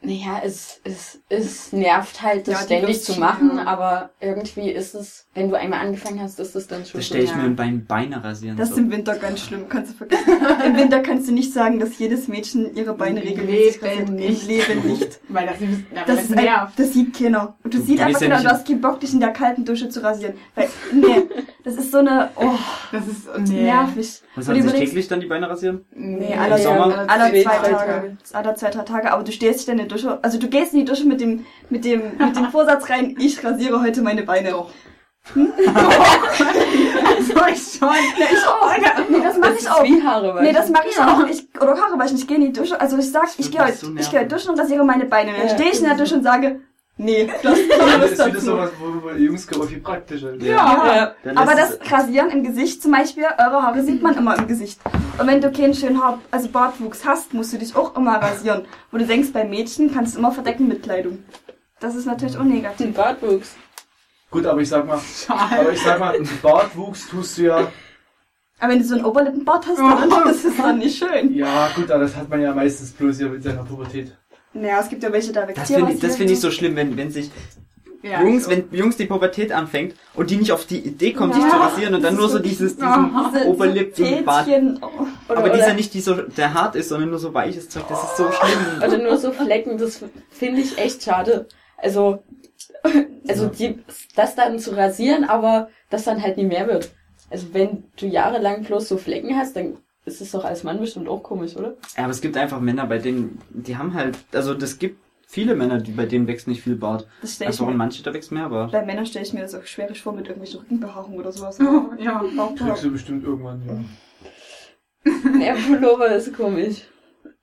Naja, 0.00 0.40
es, 0.44 0.80
es, 0.84 1.18
es 1.28 1.72
nervt 1.72 2.22
halt, 2.22 2.46
das 2.46 2.54
Ja, 2.54 2.60
ständig 2.66 2.88
Lust, 2.88 3.04
zu 3.06 3.18
machen, 3.18 3.56
ja. 3.56 3.64
aber 3.66 4.10
irgendwie 4.20 4.70
ist 4.70 4.94
es, 4.94 5.26
wenn 5.34 5.48
du 5.50 5.56
einmal 5.58 5.80
angefangen 5.80 6.20
hast, 6.22 6.38
ist 6.38 6.54
es 6.54 6.68
dann 6.68 6.84
schon 6.86 7.00
Da 7.00 7.04
stelle 7.04 7.24
ich 7.24 7.30
Ja. 7.30 7.36
mir 7.36 7.42
ein 7.42 7.56
Bein 7.56 7.84
Beine 7.84 8.22
rasieren. 8.22 8.56
Das 8.56 8.68
ist 8.68 8.76
so. 8.76 8.80
im 8.80 8.92
Winter 8.92 9.16
ganz 9.16 9.40
schlimm, 9.40 9.68
kannst 9.68 9.92
du 9.94 9.96
vergessen. 9.96 10.24
Im 10.64 10.76
Winter 10.76 11.00
kannst 11.00 11.26
du 11.28 11.32
nicht 11.32 11.52
sagen, 11.52 11.80
dass 11.80 11.98
jedes 11.98 12.28
Mädchen 12.28 12.76
ihre 12.76 12.94
Beine 12.94 13.22
regelmäßig 13.24 13.82
rasiert. 13.82 14.08
nicht. 14.10 14.42
Im 14.42 14.48
Leben 14.48 14.86
nicht. 14.88 15.20
Weil 15.28 15.46
das, 15.48 15.56
Das, 15.58 16.06
das 16.06 16.24
ist 16.26 16.36
ein, 16.38 16.44
nervt. 16.44 16.78
das 16.78 16.92
sieht 16.92 17.18
keiner. 17.18 17.56
Und 17.64 17.74
du 17.74 17.78
Du 17.78 17.84
siehst 17.84 18.00
einfach 18.00 18.20
ja 18.20 18.26
genau, 18.28 18.36
du 18.38 18.42
in- 18.44 18.50
hast 18.50 18.66
keinen 18.68 18.80
Bock, 18.80 19.00
dich 19.00 19.12
in 19.12 19.20
der 19.20 19.32
kalten 19.32 19.64
Dusche 19.64 19.88
zu 19.88 20.00
rasieren. 20.02 20.34
Weil, 20.54 20.68
nee, 20.92 21.22
das 21.64 21.74
ist 21.74 21.90
so 21.90 21.98
eine, 21.98 22.30
oh, 22.36 22.52
Das 22.92 23.06
ist 23.06 23.26
oh, 23.34 23.40
nee. 23.40 23.62
nervig. 23.64 24.22
Was 24.36 24.46
hat 24.48 24.56
sich 24.62 24.72
täglich 24.72 25.08
dann 25.08 25.20
die 25.20 25.26
Beine 25.26 25.50
rasieren? 25.50 25.84
Nee, 25.92 26.34
alle, 26.34 26.54
alle 27.08 27.42
zwei, 27.42 27.56
Tage. 27.58 28.16
Alle 28.32 28.54
zwei, 28.54 28.70
drei 28.70 28.82
Tage. 28.84 29.12
Aber 29.12 29.24
du 29.24 29.32
stehst 29.32 29.58
dich 29.58 29.66
dann 29.66 29.78
Dusche, 29.88 30.18
also 30.22 30.38
du 30.38 30.48
gehst 30.48 30.72
in 30.74 30.80
die 30.80 30.84
Dusche 30.84 31.06
mit 31.06 31.20
dem, 31.20 31.44
mit 31.70 31.84
dem, 31.84 32.02
mit 32.18 32.36
dem 32.36 32.50
Vorsatz 32.50 32.88
rein, 32.90 33.16
ich 33.18 33.42
rasiere 33.44 33.80
heute 33.82 34.02
meine 34.02 34.22
Beine. 34.22 34.50
Doch. 34.50 34.70
also 35.34 35.46
ich 37.52 37.78
schon. 37.78 37.88
Nee, 39.10 39.20
das 39.22 39.36
mache 39.38 39.50
Das 39.50 39.58
ich 39.58 39.64
ist 39.66 39.70
auch. 39.70 39.82
wie 39.84 40.02
Haare. 40.02 40.42
Nee, 40.42 40.52
das 40.52 40.70
mache 40.70 40.88
ich 40.88 40.98
auch. 40.98 41.26
Ich, 41.28 41.46
oder 41.60 41.76
Haare 41.80 41.98
waschen. 41.98 42.16
Ich 42.16 42.26
gehe 42.26 42.36
in 42.36 42.44
die 42.44 42.52
Dusche. 42.52 42.80
Also 42.80 42.96
ich 42.98 43.10
sag, 43.10 43.28
ich 43.36 43.50
gehe 43.50 43.62
heute, 43.64 43.76
so 43.76 43.94
ich 43.96 44.10
gehe 44.10 44.20
heute 44.20 44.34
duschen 44.34 44.50
und 44.50 44.60
rasiere 44.60 44.84
meine 44.84 45.04
Beine. 45.04 45.32
Dann 45.32 45.48
Ja. 45.48 45.54
stehe 45.54 45.70
ich 45.70 45.78
in 45.80 45.84
der 45.84 45.96
Dusche 45.96 46.14
und 46.16 46.22
sage, 46.22 46.60
nee, 46.98 47.30
das 47.42 47.58
ist 47.58 47.70
Das 47.70 48.10
ist 48.12 48.26
wieder 48.26 48.40
sowas, 48.40 48.70
wo, 48.78 49.02
wo 49.02 49.10
Jungs 49.10 49.46
glaube 49.46 49.66
viel 49.68 49.80
praktischer. 49.80 50.34
Ja. 50.34 50.96
Ja. 50.96 51.14
Dann 51.24 51.38
Aber 51.38 51.54
das 51.54 51.78
Rasieren 51.90 52.30
im 52.30 52.44
Gesicht 52.44 52.82
zum 52.82 52.92
Beispiel, 52.92 53.24
eure 53.24 53.62
Haare 53.62 53.82
sieht 53.82 54.02
man 54.02 54.16
immer 54.16 54.36
im 54.36 54.46
Gesicht. 54.46 54.80
Und 55.18 55.26
wenn 55.26 55.40
du 55.40 55.50
keinen 55.50 55.74
schönen 55.74 56.02
Haar, 56.02 56.20
also 56.30 56.48
Bartwuchs 56.48 57.04
hast, 57.04 57.32
musst 57.32 57.52
du 57.52 57.58
dich 57.58 57.74
auch 57.74 57.96
immer 57.96 58.16
rasieren. 58.16 58.66
Wo 58.90 58.98
du 58.98 59.06
denkst, 59.06 59.32
bei 59.32 59.44
Mädchen 59.44 59.92
kannst 59.92 60.14
du 60.14 60.18
immer 60.18 60.32
verdecken 60.32 60.68
mit 60.68 60.82
Kleidung. 60.82 61.24
Das 61.80 61.94
ist 61.94 62.06
natürlich 62.06 62.36
auch 62.36 62.44
negativ. 62.44 62.86
Ein 62.86 62.92
Bartwuchs. 62.92 63.56
Gut, 64.30 64.44
aber 64.44 64.60
ich 64.60 64.68
sag 64.68 64.86
mal, 64.86 64.98
Schade. 64.98 65.60
aber 65.60 65.72
ich 65.72 65.80
sag 65.80 65.98
mal, 65.98 66.18
Bartwuchs 66.42 67.08
tust 67.08 67.38
du 67.38 67.42
ja, 67.44 67.68
Aber 68.58 68.72
wenn 68.72 68.78
du 68.80 68.84
so 68.84 68.96
einen 68.96 69.04
Oberlippenbart 69.04 69.66
hast, 69.66 69.78
dann 69.78 70.10
das 70.10 70.44
ist 70.44 70.58
dann 70.58 70.78
nicht 70.78 70.98
schön. 70.98 71.34
ja 71.34 71.68
gut, 71.74 71.90
aber 71.90 72.02
das 72.02 72.14
hat 72.16 72.28
man 72.28 72.40
ja 72.40 72.52
meistens 72.52 72.90
bloß 72.92 73.20
ja 73.20 73.28
mit 73.28 73.42
seiner 73.42 73.64
Pubertät. 73.64 74.16
Naja, 74.60 74.80
es 74.80 74.88
gibt 74.88 75.02
ja 75.02 75.12
welche, 75.12 75.32
da 75.32 75.46
das 75.46 75.56
wächst 75.56 75.72
finde 75.74 75.92
ich, 75.92 76.00
das 76.00 76.16
find 76.16 76.30
ich 76.30 76.40
so 76.40 76.50
schlimm, 76.50 76.76
wenn, 76.76 76.96
wenn 76.96 77.10
sich 77.10 77.30
Ja, 78.02 78.22
Jungs, 78.22 78.44
so. 78.44 78.50
wenn 78.50 78.68
Jungs 78.72 78.96
die 78.96 79.06
Pubertät 79.06 79.52
anfängt 79.52 79.94
und 80.14 80.30
die 80.30 80.36
nicht 80.36 80.52
auf 80.52 80.66
die 80.66 80.78
Idee 80.78 81.12
kommen, 81.12 81.32
sich 81.32 81.42
Ja, 81.42 81.50
zu 81.50 81.56
rasieren 81.56 81.94
und 81.94 82.02
dann 82.02 82.14
das 82.14 82.20
nur 82.20 82.28
so 82.28 82.38
dieses, 82.38 82.74
diesen 82.76 82.88
Aha. 82.88 83.32
Oberlippenbart. 83.46 84.46
Tätchen. 84.46 84.78
Oh. 84.82 84.86
Oder, 84.86 85.38
Aber 85.38 85.48
oder, 85.48 85.56
dieser 85.56 85.74
nicht, 85.74 85.94
die 85.94 86.00
so, 86.00 86.14
der 86.14 86.54
hart 86.54 86.76
ist, 86.76 86.88
sondern 86.88 87.10
nur 87.10 87.18
so 87.18 87.34
weiches 87.34 87.68
Zeug, 87.68 87.84
das 87.88 88.02
ist 88.02 88.16
so 88.16 88.30
schlimm. 88.30 88.58
oder 88.86 88.98
nur 88.98 89.16
so 89.16 89.32
Flecken, 89.32 89.78
das 89.78 90.04
finde 90.30 90.60
ich 90.60 90.78
echt 90.78 91.02
schade. 91.02 91.46
Also, 91.76 92.22
also 93.28 93.46
die, 93.46 93.78
das 94.16 94.34
dann 94.34 94.58
zu 94.58 94.76
rasieren, 94.76 95.24
aber 95.24 95.68
das 95.90 96.04
dann 96.04 96.22
halt 96.22 96.36
nie 96.36 96.44
mehr 96.44 96.66
wird. 96.66 96.90
Also 97.30 97.48
wenn 97.52 97.84
du 97.96 98.06
jahrelang 98.06 98.62
bloß 98.64 98.88
so 98.88 98.96
Flecken 98.96 99.36
hast, 99.36 99.54
dann 99.56 99.76
ist 100.08 100.20
es 100.20 100.32
doch 100.32 100.44
als 100.44 100.64
Mann 100.64 100.80
bestimmt 100.80 101.08
auch 101.08 101.22
komisch, 101.22 101.54
oder? 101.56 101.74
Ja, 101.96 102.04
aber 102.04 102.10
es 102.10 102.20
gibt 102.20 102.36
einfach 102.36 102.60
Männer, 102.60 102.86
bei 102.86 102.98
denen, 102.98 103.38
die 103.50 103.76
haben 103.76 103.94
halt, 103.94 104.18
also 104.32 104.54
das 104.54 104.78
gibt 104.78 104.98
viele 105.26 105.54
Männer, 105.54 105.78
die, 105.78 105.92
bei 105.92 106.06
denen 106.06 106.26
wächst 106.26 106.48
nicht 106.48 106.62
viel 106.62 106.74
Bart. 106.76 107.06
Das 107.20 107.34
stelle 107.34 107.50
ich 107.50 107.54
Also 107.54 107.64
und 107.64 107.72
mir, 107.72 107.76
manche, 107.78 108.02
da 108.02 108.12
wächst 108.14 108.32
mehr 108.32 108.48
Bart. 108.48 108.72
bei 108.72 108.84
Männern 108.84 109.06
stelle 109.06 109.24
ich 109.24 109.32
mir 109.32 109.42
das 109.42 109.54
auch 109.54 109.64
schwierig 109.66 110.00
vor 110.02 110.12
mit 110.14 110.26
irgendwelchen 110.26 110.60
Rückenbehaarungen 110.60 111.18
oder 111.18 111.30
sowas. 111.32 111.58
Oh, 111.60 111.90
ja. 111.98 112.22
Kriegst 112.56 112.84
du 112.84 112.90
bestimmt 112.90 113.24
irgendwann, 113.24 113.62
ja. 113.66 115.12
Der 115.40 115.54
Pullover 115.54 116.08
ist 116.16 116.34
komisch. 116.36 116.82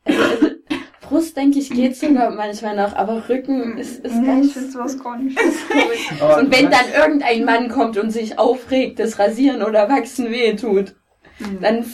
Also, 0.04 0.20
also 0.22 0.56
Brust, 1.02 1.38
denke 1.38 1.60
ich, 1.60 1.70
geht 1.70 1.96
sogar 1.96 2.32
manchmal 2.32 2.76
noch, 2.76 2.96
aber 2.96 3.30
Rücken 3.30 3.78
ist, 3.78 4.04
ist 4.04 4.16
Nee, 4.16 4.26
ganz 4.26 4.48
ich 4.48 4.54
finde 4.54 4.72
sowas. 4.72 4.98
Aber 6.20 6.38
Und 6.40 6.52
wenn 6.52 6.72
dann 6.72 6.86
irgendein 6.98 7.46
Mann 7.46 7.70
kommt 7.70 7.98
und 7.98 8.10
sich 8.10 8.40
aufregt, 8.40 8.98
das 9.00 9.20
Rasieren 9.20 9.62
oder 9.62 9.88
Wachsen 9.88 10.32
weh 10.32 10.56
tut, 10.56 10.96
Mhm. 11.38 11.60
dann 11.62 11.86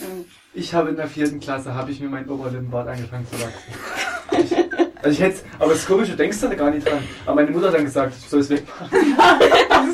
Ich 0.54 0.74
habe 0.74 0.90
in 0.90 0.96
der 0.96 1.06
vierten 1.08 1.40
Klasse, 1.40 1.74
habe 1.74 1.90
ich 1.90 2.00
mir 2.00 2.08
meinen 2.10 2.28
Oberlippenbart 2.28 2.86
angefangen 2.88 3.26
zu 3.26 3.40
wachsen. 3.40 4.68
Also 5.02 5.10
ich 5.10 5.20
hätte, 5.20 5.40
aber 5.58 5.70
das 5.70 5.78
ist 5.80 5.86
komisch, 5.88 6.10
du 6.10 6.16
denkst 6.16 6.38
da 6.42 6.54
gar 6.54 6.70
nicht 6.70 6.86
dran. 6.86 6.98
Aber 7.26 7.36
meine 7.36 7.50
Mutter 7.50 7.68
hat 7.68 7.74
dann 7.74 7.84
gesagt, 7.84 8.14
ich 8.22 8.28
soll 8.28 8.40
es 8.40 8.50
wegmachen. 8.50 8.88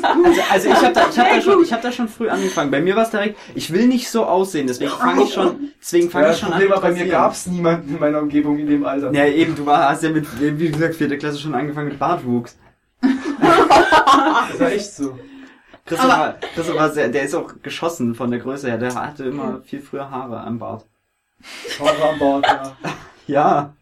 Also, 0.03 0.41
also 0.51 0.69
ich 0.69 0.75
habe 0.75 0.93
da, 0.93 1.09
ich 1.09 1.17
hab 1.19 1.29
da 1.29 1.41
schon, 1.41 1.63
ich 1.63 1.73
habe 1.73 1.81
da 1.81 1.91
schon 1.91 2.07
früh 2.07 2.29
angefangen. 2.29 2.69
Bei 2.71 2.79
mir 2.81 2.95
war 2.95 3.03
es 3.03 3.09
direkt, 3.09 3.37
ich 3.55 3.71
will 3.73 3.87
nicht 3.87 4.09
so 4.09 4.25
aussehen, 4.25 4.67
deswegen 4.67 4.91
fange 4.91 5.23
ich 5.23 5.33
schon, 5.33 5.71
deswegen 5.81 6.09
fange 6.11 6.27
Ja, 6.27 6.33
ich 6.33 6.39
schon 6.39 6.49
Problem 6.49 6.71
an. 6.71 6.75
war, 6.75 6.81
bei 6.81 6.91
mir 6.91 7.07
gab 7.07 7.31
es 7.33 7.47
niemanden 7.47 7.93
in 7.95 7.99
meiner 7.99 8.19
Umgebung 8.19 8.59
in 8.59 8.67
dem 8.67 8.85
Alter. 8.85 9.11
Ja, 9.13 9.25
eben, 9.25 9.55
du 9.55 9.65
war, 9.65 9.89
hast 9.89 10.03
ja 10.03 10.09
mit, 10.09 10.27
wie 10.39 10.69
gesagt, 10.69 10.95
vierte 10.95 11.17
Klasse 11.17 11.39
schon 11.39 11.55
angefangen 11.55 11.87
mit 11.89 11.97
Bartwuchs. 11.99 12.57
Das 13.41 14.59
war 14.59 14.71
echt 14.71 14.93
so. 14.93 15.17
Christoph, 15.89 16.09
Aber- 16.09 16.19
war, 16.23 16.33
Christoph 16.55 16.75
war 16.77 16.89
sehr, 16.91 17.09
der 17.09 17.23
ist 17.23 17.35
auch 17.35 17.51
geschossen 17.61 18.15
von 18.15 18.31
der 18.31 18.39
Größe 18.39 18.67
her, 18.69 18.77
der 18.77 18.95
hatte 18.95 19.25
immer 19.25 19.61
viel 19.65 19.81
früher 19.81 20.09
Haare 20.09 20.39
am 20.39 20.57
Bart. 20.59 20.85
Haare 21.79 22.09
am 22.13 22.19
Bart, 22.19 22.45
ja. 22.47 22.75
Ja. 23.27 23.73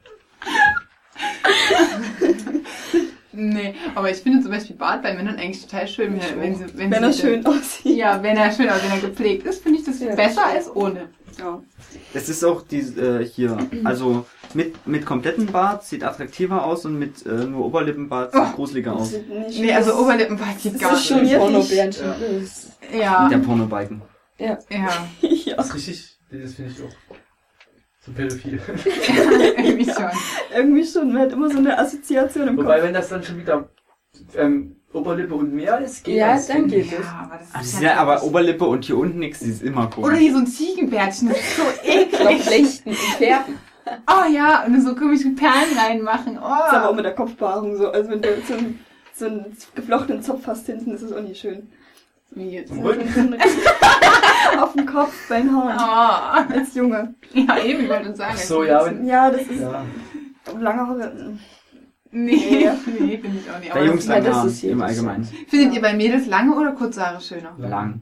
Nee, 3.32 3.76
aber 3.94 4.10
ich 4.10 4.18
finde 4.18 4.42
zum 4.42 4.52
Beispiel 4.52 4.76
Bart 4.76 5.04
bei 5.04 5.14
Männern 5.14 5.36
eigentlich 5.38 5.64
total 5.64 5.88
schön, 5.88 6.20
wenn, 6.20 6.42
wenn 6.42 6.56
sie, 6.56 6.66
wenn, 6.78 6.90
Wenn 6.92 7.04
er 7.04 7.14
schön 7.14 7.46
aussieht. 7.46 7.96
Ja, 7.98 8.22
wenn 8.24 8.36
er 8.36 8.52
schön, 8.52 8.68
aber 8.68 8.82
wenn 8.82 8.92
er 8.92 9.00
gepflegt 9.10 9.46
ist, 9.46 9.62
finde 9.62 9.80
ich 9.80 9.86
das 9.86 10.00
Ja. 10.00 10.16
besser 10.16 10.46
als 10.46 10.74
ohne. 10.76 11.10
Ja. 11.38 11.62
Es 12.16 12.30
ist 12.30 12.44
auch 12.44 12.64
die, 12.64 12.80
äh, 12.80 13.24
hier, 13.26 13.56
also 13.84 14.26
mit, 14.58 14.88
mit 14.88 15.06
kompletten 15.06 15.46
Bart 15.46 15.84
sieht 15.86 16.04
attraktiver 16.04 16.66
aus 16.66 16.84
und 16.86 16.98
mit 16.98 17.26
äh, 17.26 17.30
nur 17.46 17.66
Oberlippenbart 17.68 18.32
sieht 18.34 18.42
Oh. 18.42 18.56
gruseliger 18.56 18.94
aus. 18.96 19.12
Sieht 19.12 19.30
nicht 19.30 19.60
Nee, 19.60 19.72
also. 19.74 19.94
Oberlippenbart 20.00 20.56
Das 20.64 20.80
gar 20.80 20.94
ist 20.94 20.98
nicht. 20.98 21.08
schon 21.08 21.18
Schon 21.20 21.28
schwierig. 21.28 21.38
Pornobärchen. 21.40 22.06
Ja. 22.06 22.16
Das- 22.40 22.72
Ja, 23.00 23.30
Der 23.30 23.38
Pornobalken. 23.38 24.02
ja. 24.40 24.58
ja. 25.22 25.56
Das 25.56 25.68
ist 25.68 25.76
richtig, 25.76 26.18
das 26.32 26.54
finde 26.56 26.72
ich 26.72 26.84
auch. 26.84 27.16
So 28.06 28.12
pädophil. 28.14 28.60
irgendwie 29.58 29.86
schon. 29.86 30.10
Irgendwie 30.56 30.86
schon, 30.86 31.14
man 31.14 31.22
hat 31.24 31.32
immer 31.34 31.50
so 31.50 31.58
eine 31.60 31.78
Assoziation 31.78 32.48
im 32.48 32.58
Wobei, 32.58 32.76
Kopf. 32.76 32.84
wenn 32.86 32.94
das 32.94 33.10
dann 33.10 33.22
schon 33.24 33.38
wieder 33.40 33.70
ähm, 34.36 34.78
Oberlippe 34.94 35.36
und 35.36 35.54
mehr 35.54 35.80
ist, 35.80 36.04
geht 36.06 36.16
Ja, 36.16 36.34
das. 36.34 36.48
dann 36.48 36.68
geht 36.68 36.86
es. 36.86 36.92
Ja, 36.94 37.22
aber 37.30 37.38
das 37.38 37.54
Also, 37.54 37.78
ist 37.78 37.84
ja 37.84 37.98
aber 37.98 38.24
Oberlippe 38.24 38.66
und 38.66 38.86
hier 38.86 38.98
unten 38.98 39.20
nichts, 39.20 39.40
die 39.40 39.50
ist 39.52 39.62
immer 39.62 39.82
Oder 39.88 39.90
komisch. 39.90 40.20
hier 40.20 40.32
so 40.32 40.40
ein 40.40 40.48
Ziegenbärtchen, 40.48 41.28
das 41.30 41.38
ist 41.38 41.58
so 41.58 41.64
eklig. 41.84 42.42
flechten 42.42 42.90
und 42.90 42.96
färben. 42.98 43.56
Oh 44.08 44.30
ja, 44.32 44.66
und 44.66 44.82
so 44.82 44.96
komische 44.96 45.30
Perlen 45.32 45.78
reinmachen. 45.78 46.36
Das 46.36 46.44
ist 46.44 46.74
aber 46.74 46.88
auch 46.88 46.92
Oh. 46.92 46.96
mit 46.96 47.06
der 47.06 47.16
Kopfbehaarung 47.16 47.76
so. 47.78 47.90
Also 47.92 48.10
wenn 48.12 48.22
du 48.22 48.30
so 48.48 48.54
einen, 48.56 48.80
so 49.14 49.26
einen 49.26 49.58
geflochtenen 49.76 50.22
Zopf 50.22 50.46
hast 50.48 50.66
hinten, 50.66 50.92
ist 50.92 51.02
es 51.02 51.12
auch 51.14 51.22
nicht 51.22 51.40
schön. 51.40 51.70
Wie 52.32 52.50
jetzt? 52.52 52.72
Auf 54.60 54.74
dem 54.74 54.86
Kopf, 54.86 55.14
bei 55.30 55.42
den 55.42 55.56
Haaren. 55.56 56.48
Oh. 56.50 56.54
Als 56.56 56.74
Junge. 56.76 57.16
Ja, 57.34 57.58
eben, 57.60 57.84
ich 57.84 57.90
wollte 57.90 58.16
sagen. 58.16 58.34
Ach 58.36 58.42
so, 58.42 58.64
ja, 58.64 58.86
wenn, 58.86 59.06
Ja, 59.06 59.30
das 59.32 59.42
ist 59.42 59.62
ja. 59.62 59.84
lange 60.60 60.88
Haare. 60.88 61.38
Nee, 62.12 62.70
nee, 63.00 63.18
finde 63.18 63.40
ich 63.40 63.52
auch 63.52 63.60
nicht. 63.60 63.74
Bei 63.74 63.86
Jungs 63.86 64.08
Ja, 64.08 64.16
lang 64.16 64.24
das 64.26 64.46
ist 64.46 64.60
hier 64.60 64.72
im 64.72 64.80
das 64.80 64.90
Allgemeinen. 64.92 65.24
findet 65.48 65.74
ihr 65.76 65.82
bei 65.82 65.94
Mädels 65.94 66.26
lange 66.28 66.56
oder 66.56 66.72
kurze 66.72 67.06
Haare 67.06 67.22
schöner? 67.22 67.54
Lang. 67.58 68.02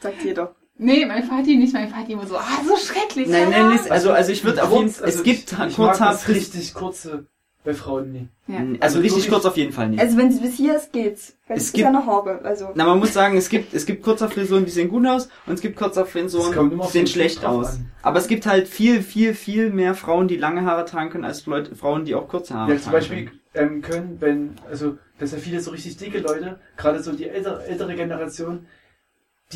Sagt 0.00 0.22
jeder. 0.22 0.54
Nee, 0.76 1.04
mein 1.06 1.22
Vati 1.28 1.56
nicht. 1.56 1.72
Mein 1.72 1.88
Vati 1.90 2.12
immer 2.12 2.26
so, 2.26 2.36
ah, 2.36 2.42
so 2.66 2.76
schrecklich. 2.76 3.28
Nein, 3.28 3.50
ja. 3.52 3.62
nein, 3.62 3.72
nicht, 3.76 3.90
also, 3.90 4.10
also 4.12 4.32
ich 4.32 4.44
würde 4.44 4.62
auf 4.62 4.72
jeden 4.72 4.88
Fall, 4.90 5.04
also 5.04 5.18
es 5.18 5.24
gibt 5.24 5.52
ich, 5.52 5.58
ich 5.68 5.76
Kurzhaar, 5.76 6.12
das 6.12 6.28
richtig 6.28 6.74
kurze 6.74 7.26
bei 7.62 7.72
Frauen 7.72 8.12
nie. 8.12 8.28
Ja. 8.46 8.58
also 8.58 8.76
Also 8.80 8.98
richtig 9.00 9.28
kurz 9.30 9.46
auf 9.46 9.56
jeden 9.56 9.72
Fall 9.72 9.88
nicht. 9.88 10.00
Also 10.00 10.18
wenn 10.18 10.28
es 10.28 10.38
bis 10.40 10.54
hier 10.54 10.76
ist, 10.76 10.92
geht's. 10.92 11.34
Wenn 11.46 11.56
Es 11.56 11.62
es 11.62 11.68
ist 11.68 11.74
gibt- 11.74 11.84
ja 11.84 11.90
noch 11.92 12.06
Haare. 12.06 12.40
Also 12.44 12.68
Na, 12.74 12.84
man 12.84 12.98
muss 12.98 13.14
sagen, 13.14 13.36
es 13.38 13.48
gibt, 13.48 13.72
es 13.72 13.86
gibt 13.86 14.02
Kurzhaarfrisuren, 14.02 14.66
die 14.66 14.70
sehen 14.70 14.90
gut 14.90 15.06
aus 15.06 15.30
und 15.46 15.54
es 15.54 15.60
gibt 15.62 15.76
Das 15.76 15.84
Kurzhaarfrisuren, 15.84 16.52
kommt 16.54 16.72
die 16.84 16.88
sehen 16.90 17.06
schlecht 17.06 17.42
aus. 17.44 17.76
an. 17.76 17.90
Aber 18.02 18.18
es 18.18 18.26
gibt 18.28 18.44
halt 18.44 18.68
viel, 18.68 19.00
viel, 19.02 19.32
viel 19.34 19.70
mehr 19.70 19.94
Frauen, 19.94 20.28
die 20.28 20.36
lange 20.36 20.66
Haare 20.66 20.84
tragen 20.84 21.08
können, 21.08 21.24
als 21.24 21.46
Leute, 21.46 21.74
Frauen, 21.74 22.04
die 22.04 22.14
auch 22.14 22.28
kurze 22.28 22.52
Haare 22.54 22.72
Ja, 22.72 22.76
zum 22.76 22.92
tragen 22.92 22.96
Beispiel 22.98 23.30
ähm, 23.54 23.80
können, 23.80 24.16
wenn, 24.20 24.56
also, 24.68 24.98
dass 25.18 25.32
ja 25.32 25.38
viele 25.38 25.60
so 25.60 25.70
richtig 25.70 25.96
dicke 25.96 26.18
Leute, 26.18 26.58
gerade 26.76 27.02
so 27.02 27.12
die 27.12 27.28
ältere, 27.28 27.64
ältere 27.64 27.94
Generation, 27.94 28.66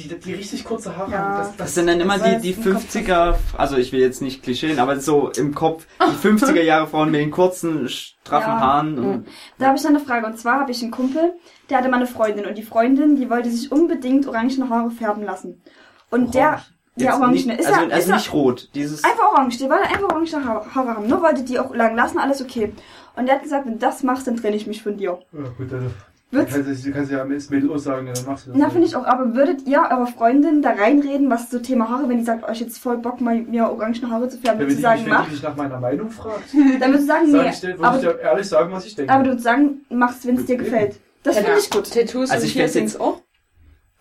die, 0.03 0.09
die 0.19 0.35
richtig 0.35 0.65
kurze 0.65 0.97
Haare 0.97 1.11
Ja. 1.11 1.19
haben. 1.19 1.39
Das, 1.39 1.49
Das 1.49 1.57
das, 1.57 1.75
sind 1.75 1.87
dann 1.89 2.01
immer 2.01 2.19
die, 2.19 2.39
die 2.41 2.51
jetzt 2.51 2.66
im 2.66 2.73
Kopf. 2.75 2.85
50er, 2.95 3.35
also 3.57 3.77
ich 3.77 3.93
will 3.93 4.01
jetzt 4.01 4.23
nicht 4.23 4.43
klischeen, 4.43 4.79
aber 4.79 4.99
so 5.01 5.31
im 5.37 5.55
Kopf, 5.55 5.87
die 6.01 6.29
50er 6.29 6.62
Jahre 6.62 6.87
Frauen 6.87 7.11
mit 7.11 7.20
den 7.20 7.31
kurzen, 7.31 7.89
straffen 7.89 8.51
Ja. 8.53 8.61
Haaren 8.61 8.99
und, 8.99 9.27
Da 9.59 9.66
habe 9.69 9.77
ich 9.77 9.83
noch 9.83 9.91
eine 9.91 10.01
Frage. 10.01 10.27
Und 10.27 10.39
zwar 10.39 10.61
habe 10.61 10.70
ich 10.70 10.83
einen 10.83 10.91
Kumpel, 10.91 11.33
der 11.70 11.79
hatte 11.79 11.89
mal 11.89 11.97
eine 11.97 12.07
Freundin. 12.07 12.47
Und 12.47 12.57
die 12.57 12.62
Freundin, 12.62 13.16
die 13.16 13.29
wollte 13.31 13.51
sich 13.51 13.70
unbedingt 13.73 14.27
orangene 14.27 14.69
Haare 14.69 14.91
färben 14.91 15.25
lassen. 15.25 15.62
Und 16.11 16.35
der, 16.35 16.49
Orange. 16.49 16.62
ja, 16.97 17.05
Jetzt 17.11 17.15
orange, 17.20 17.33
nicht, 17.47 17.61
ist 17.61 17.66
also, 17.66 17.81
ja, 17.81 17.87
ist 17.87 17.93
also 17.95 18.09
ja 18.11 18.16
nicht 18.16 18.33
rot, 18.33 18.69
dieses, 18.75 19.05
einfach 19.05 19.33
orange. 19.33 19.59
Die 19.59 19.69
wollte 19.69 19.85
einfach 19.85 20.09
orange 20.11 20.33
Haare, 20.35 20.75
haben. 20.75 21.07
Nur 21.09 21.23
wollte 21.23 21.43
die 21.43 21.59
auch 21.59 21.75
lang 21.75 21.95
lassen, 21.97 22.19
alles 22.19 22.41
okay. 22.43 22.73
Und 23.16 23.27
der 23.27 23.35
hat 23.37 23.43
gesagt, 23.43 23.66
wenn 23.66 23.75
du 23.75 23.79
das 23.81 24.03
machst, 24.05 24.27
dann 24.27 24.37
trenne 24.37 24.57
ich 24.57 24.66
mich 24.66 24.83
von 24.83 24.97
dir. 24.97 25.19
ja, 25.33 25.49
gut, 25.57 25.73
dann, 25.73 25.91
dann 26.31 26.41
Wird's, 26.41 26.53
kannst 26.55 26.85
du, 26.85 26.89
du 26.91 26.95
kannst 26.95 27.11
ja 27.11 27.23
als 27.23 27.49
Mädel 27.51 27.71
auch 27.73 27.79
sagen, 27.79 28.11
dann 28.13 28.25
machst 28.27 28.47
du 28.47 28.51
das. 28.51 28.59
na, 28.61 28.69
finde 28.71 28.87
ich 28.87 28.95
auch. 28.97 29.05
Aber 29.07 29.35
würdet 29.35 29.67
ihr 29.67 29.79
eurer 29.81 30.07
Freundin 30.07 30.61
da 30.61 30.71
reinreden, 30.71 31.31
was 31.31 31.51
so 31.51 31.59
Thema 31.59 31.89
Haare, 31.89 32.09
wenn 32.09 32.19
die 32.19 32.25
sagt, 32.25 32.45
oh, 32.47 32.53
ich 32.53 32.61
jetzt 32.61 32.79
voll 32.79 32.99
Bock, 32.99 33.21
mal 33.23 33.41
mir 33.41 33.71
orange 33.71 34.03
Haare 34.09 34.29
zu 34.29 34.37
färben, 34.39 34.61
würdest 34.61 34.79
du 34.79 34.83
sagen, 34.83 34.99
mich, 35.03 35.07
wenn 35.11 35.13
mach? 35.19 35.25
die 35.25 35.31
dich 35.31 35.43
nach 35.43 35.57
meiner 35.57 35.81
Meinung 35.81 36.11
fragt, 36.11 36.43
Dann 36.53 36.91
würdest 36.91 37.03
du 37.05 37.07
sagen, 37.07 37.31
sag 37.31 37.43
nee. 37.45 37.51
ich 37.51 37.61
dir, 37.61 37.67
würde 37.69 37.81
ich 37.81 37.85
Aber, 37.87 37.99
dir 37.99 38.19
ehrlich 38.21 38.47
sagen, 38.49 38.73
was 38.73 38.85
ich 38.87 38.95
denke. 38.95 39.13
aber 39.13 39.23
du 39.25 39.29
würdest 39.31 39.45
sagen, 39.45 39.81
mach's, 39.89 40.27
wenn 40.27 40.37
es 40.37 40.45
dir 40.47 40.57
gefällt. 40.57 41.01
Das 41.23 41.37
Ja. 41.37 41.43
finde 41.43 41.59
ich 41.61 41.71
gut. 41.71 41.91
Tattoos 41.93 42.31
Also 42.31 42.43
und 42.43 42.49
ich 42.49 42.55
Piercings 42.55 43.01
auch. 43.01 43.23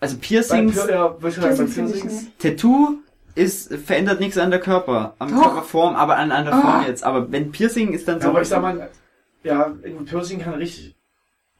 also 0.00 0.16
Piercings, 0.20 0.74
Pir 0.84 0.90
ja, 0.94 1.04
wollte 1.22 1.28
ich 1.28 1.34
sagen, 1.34 1.48
bei 1.56 1.64
Piercings 1.64 1.94
ich 1.94 2.00
Piercings. 2.02 2.26
Tattoo 2.38 2.88
ist, 3.34 3.72
verändert 3.74 4.20
nichts 4.20 4.36
an 4.36 4.50
der 4.50 4.60
Körper, 4.60 5.14
am 5.18 5.30
Doch. 5.34 5.42
Körperform, 5.44 5.94
aber 5.96 6.16
an, 6.16 6.30
an 6.32 6.44
der 6.44 6.54
Ah. 6.54 6.60
Form 6.60 6.84
jetzt. 6.86 7.04
Aber 7.04 7.30
wenn 7.32 7.52
Piercing 7.52 7.92
ist 7.92 8.06
dann 8.06 8.16
ja, 8.18 8.22
so, 8.24 8.28
aber 8.30 8.42
ich 8.42 8.48
sag 8.48 8.60
mal, 8.62 8.90
ja, 9.44 9.72
ein 9.84 10.04
Piercing 10.04 10.40
kann 10.40 10.54
richtig, 10.54 10.96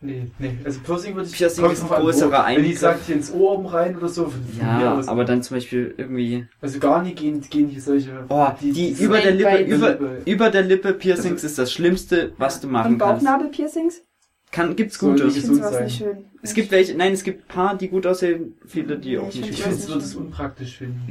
nee, 0.00 0.26
nee, 0.38 0.56
also 0.64 0.80
Piercing 0.80 1.14
würde 1.16 1.28
ich, 1.28 1.34
Piercing 1.36 1.64
ist 1.70 1.82
ein 1.82 1.88
größerer 1.88 2.30
Wenn 2.46 2.54
die 2.56 2.60
Eingriff. 2.62 2.78
sagt, 2.78 3.06
hier 3.06 3.16
ins 3.16 3.32
Ohr 3.32 3.52
oben 3.58 3.66
rein 3.66 3.96
oder 3.96 4.08
so, 4.08 4.32
ja, 4.60 4.94
aus. 4.94 5.08
aber 5.08 5.24
dann 5.24 5.42
zum 5.42 5.56
Beispiel 5.56 5.94
irgendwie, 5.96 6.46
Also 6.60 6.78
gar 6.78 7.02
nicht 7.02 7.16
gehen, 7.16 7.40
gehen 7.48 7.68
hier 7.68 7.80
solche. 7.80 8.24
oh, 8.28 8.46
die, 8.60 8.72
diese- 8.72 9.04
über 9.04 9.18
der 9.18 9.32
Lippe, 9.32 9.58
über, 9.64 9.88
Lippe. 9.90 10.22
über 10.24 10.50
der 10.50 10.62
Lippe 10.62 10.92
Piercings 10.94 11.42
ist 11.44 11.58
das 11.58 11.72
Schlimmste, 11.72 12.32
was 12.38 12.60
du 12.60 12.68
machen 12.68 12.92
Und 12.94 12.98
kannst. 12.98 13.24
Bauchnabelpiercings? 13.24 14.02
Kann, 14.50 14.76
gibt's 14.76 14.98
Gutes. 14.98 15.36
Ich 15.36 15.42
finde 15.44 15.56
sowas 15.56 15.80
nicht 15.80 15.98
schön. 15.98 16.24
Es 16.40 16.54
gibt 16.54 16.70
welche, 16.70 16.94
nein, 16.96 17.12
es 17.12 17.22
gibt 17.22 17.48
paar, 17.48 17.76
die 17.76 17.88
gut 17.88 18.06
aussehen, 18.06 18.54
viele, 18.66 18.96
die 18.98 19.10
Nee, 19.10 19.18
auch 19.18 19.28
ich 19.28 19.40
nicht 19.42 19.50
Ich 19.50 19.62
finde, 19.62 19.98
es 19.98 20.14
unpraktisch 20.14 20.78
finden. 20.78 21.02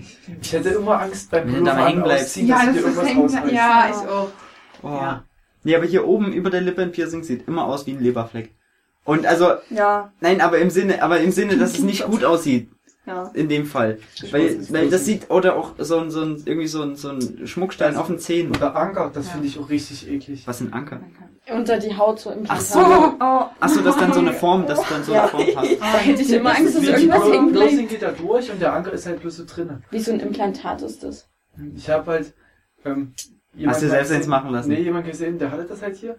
Ich 0.41 0.53
hätte 0.53 0.69
immer 0.69 0.99
Angst 1.01 1.30
beim 1.30 1.45
Wenn 1.53 1.59
du 1.59 1.64
da 1.65 1.85
hängen 1.85 2.01
bleibst. 2.01 2.35
Ja, 2.38 2.55
dass 2.55 2.65
das 2.65 2.76
ist 2.77 2.81
irgendwas 2.84 3.05
hängen. 3.07 3.22
rausreißt. 3.22 3.45
Ja, 3.51 3.51
Ja. 3.51 3.89
ich 3.89 4.09
auch. 4.09 4.30
Oh. 4.81 4.88
Ja. 4.88 5.23
Nee, 5.64 5.76
aber 5.76 5.85
hier 5.85 6.07
oben 6.07 6.31
über 6.34 6.49
der 6.49 6.61
Lippe 6.61 6.81
ein 6.81 6.91
Piercing 6.91 7.23
sieht 7.23 7.47
immer 7.47 7.65
aus 7.65 7.85
wie 7.85 7.91
ein 7.91 8.01
Leberfleck. 8.01 8.55
Und 9.08 9.26
also, 9.26 9.54
Ja, 9.70 10.12
nein, 10.20 10.42
aber 10.42 10.60
im 10.60 10.70
Sinne, 10.70 11.02
aber 11.02 11.20
im 11.22 11.32
Sinne, 11.32 11.58
dass 11.58 11.72
es 11.74 11.80
nicht 11.84 12.06
gut 12.06 12.24
aussieht, 12.32 12.70
ja. 13.06 13.32
in 13.34 13.48
dem 13.50 13.66
Fall. 13.66 14.00
Ich 14.22 14.32
Weil, 14.34 14.60
weil 14.72 14.90
das 14.90 15.06
sieht, 15.06 15.30
oder 15.32 15.56
auch 15.56 15.76
so 15.78 15.98
ein, 16.00 16.12
so 16.12 16.22
ein, 16.22 16.44
irgendwie 16.46 16.68
so 16.68 16.82
ein, 16.82 16.96
so 16.98 17.10
ein 17.10 17.48
Schmuckstein 17.48 17.90
Also- 17.90 18.02
auf 18.02 18.08
den 18.08 18.20
Zähnen. 18.20 18.52
Oder 18.56 18.76
Anker, 18.76 19.10
das 19.14 19.28
Ja. 19.28 19.32
finde 19.32 19.48
ich 19.48 19.58
auch 19.58 19.70
richtig 19.70 20.10
eklig. 20.10 20.46
Was 20.46 20.60
ein 20.62 20.74
Anker? 20.74 21.00
Unter 21.50 21.78
die 21.80 21.96
Haut 21.96 22.20
so 22.20 22.32
im 22.32 22.44
Ach 22.50 22.60
so. 22.60 22.80
Oh, 22.80 23.46
Achso, 23.62 23.80
das 23.80 23.96
dann 23.96 24.12
so 24.12 24.20
eine 24.20 24.34
Form, 24.34 24.68
das 24.68 24.82
dann 24.90 25.02
so 25.06 25.14
eine. 25.14 25.30
Form 25.30 25.42
hat. 25.56 25.66
Da 25.80 25.98
hätte 26.00 26.22
ich 26.22 26.34
immer 26.34 26.50
Angst, 26.54 26.76
dass 26.76 26.84
irgendwas 26.84 27.22
Piercing 27.24 27.52
bleibt. 27.54 27.90
geht 27.90 28.02
da 28.02 28.12
durch 28.12 28.52
und 28.52 28.62
der 28.62 28.74
Anker 28.74 28.92
ist 28.92 29.06
halt 29.06 29.22
bloß 29.22 29.38
so 29.38 29.46
drinnen. 29.46 29.86
Wie 29.90 30.00
so 30.02 30.12
ein 30.12 30.20
Implantat 30.20 30.82
ist 30.82 31.04
das. 31.04 31.30
Ich 31.78 31.90
habe 31.90 32.12
halt 32.12 32.34
ähm, 32.84 33.14
Hast 33.66 33.82
du 33.82 33.88
selbst 33.88 34.12
eins 34.12 34.28
machen 34.28 34.52
lassen? 34.52 34.68
Nee, 34.68 34.82
jemand 34.82 35.06
gesehen, 35.08 35.40
der 35.40 35.50
hatte 35.52 35.64
das 35.64 35.82
halt 35.82 35.96
hier. 35.96 36.18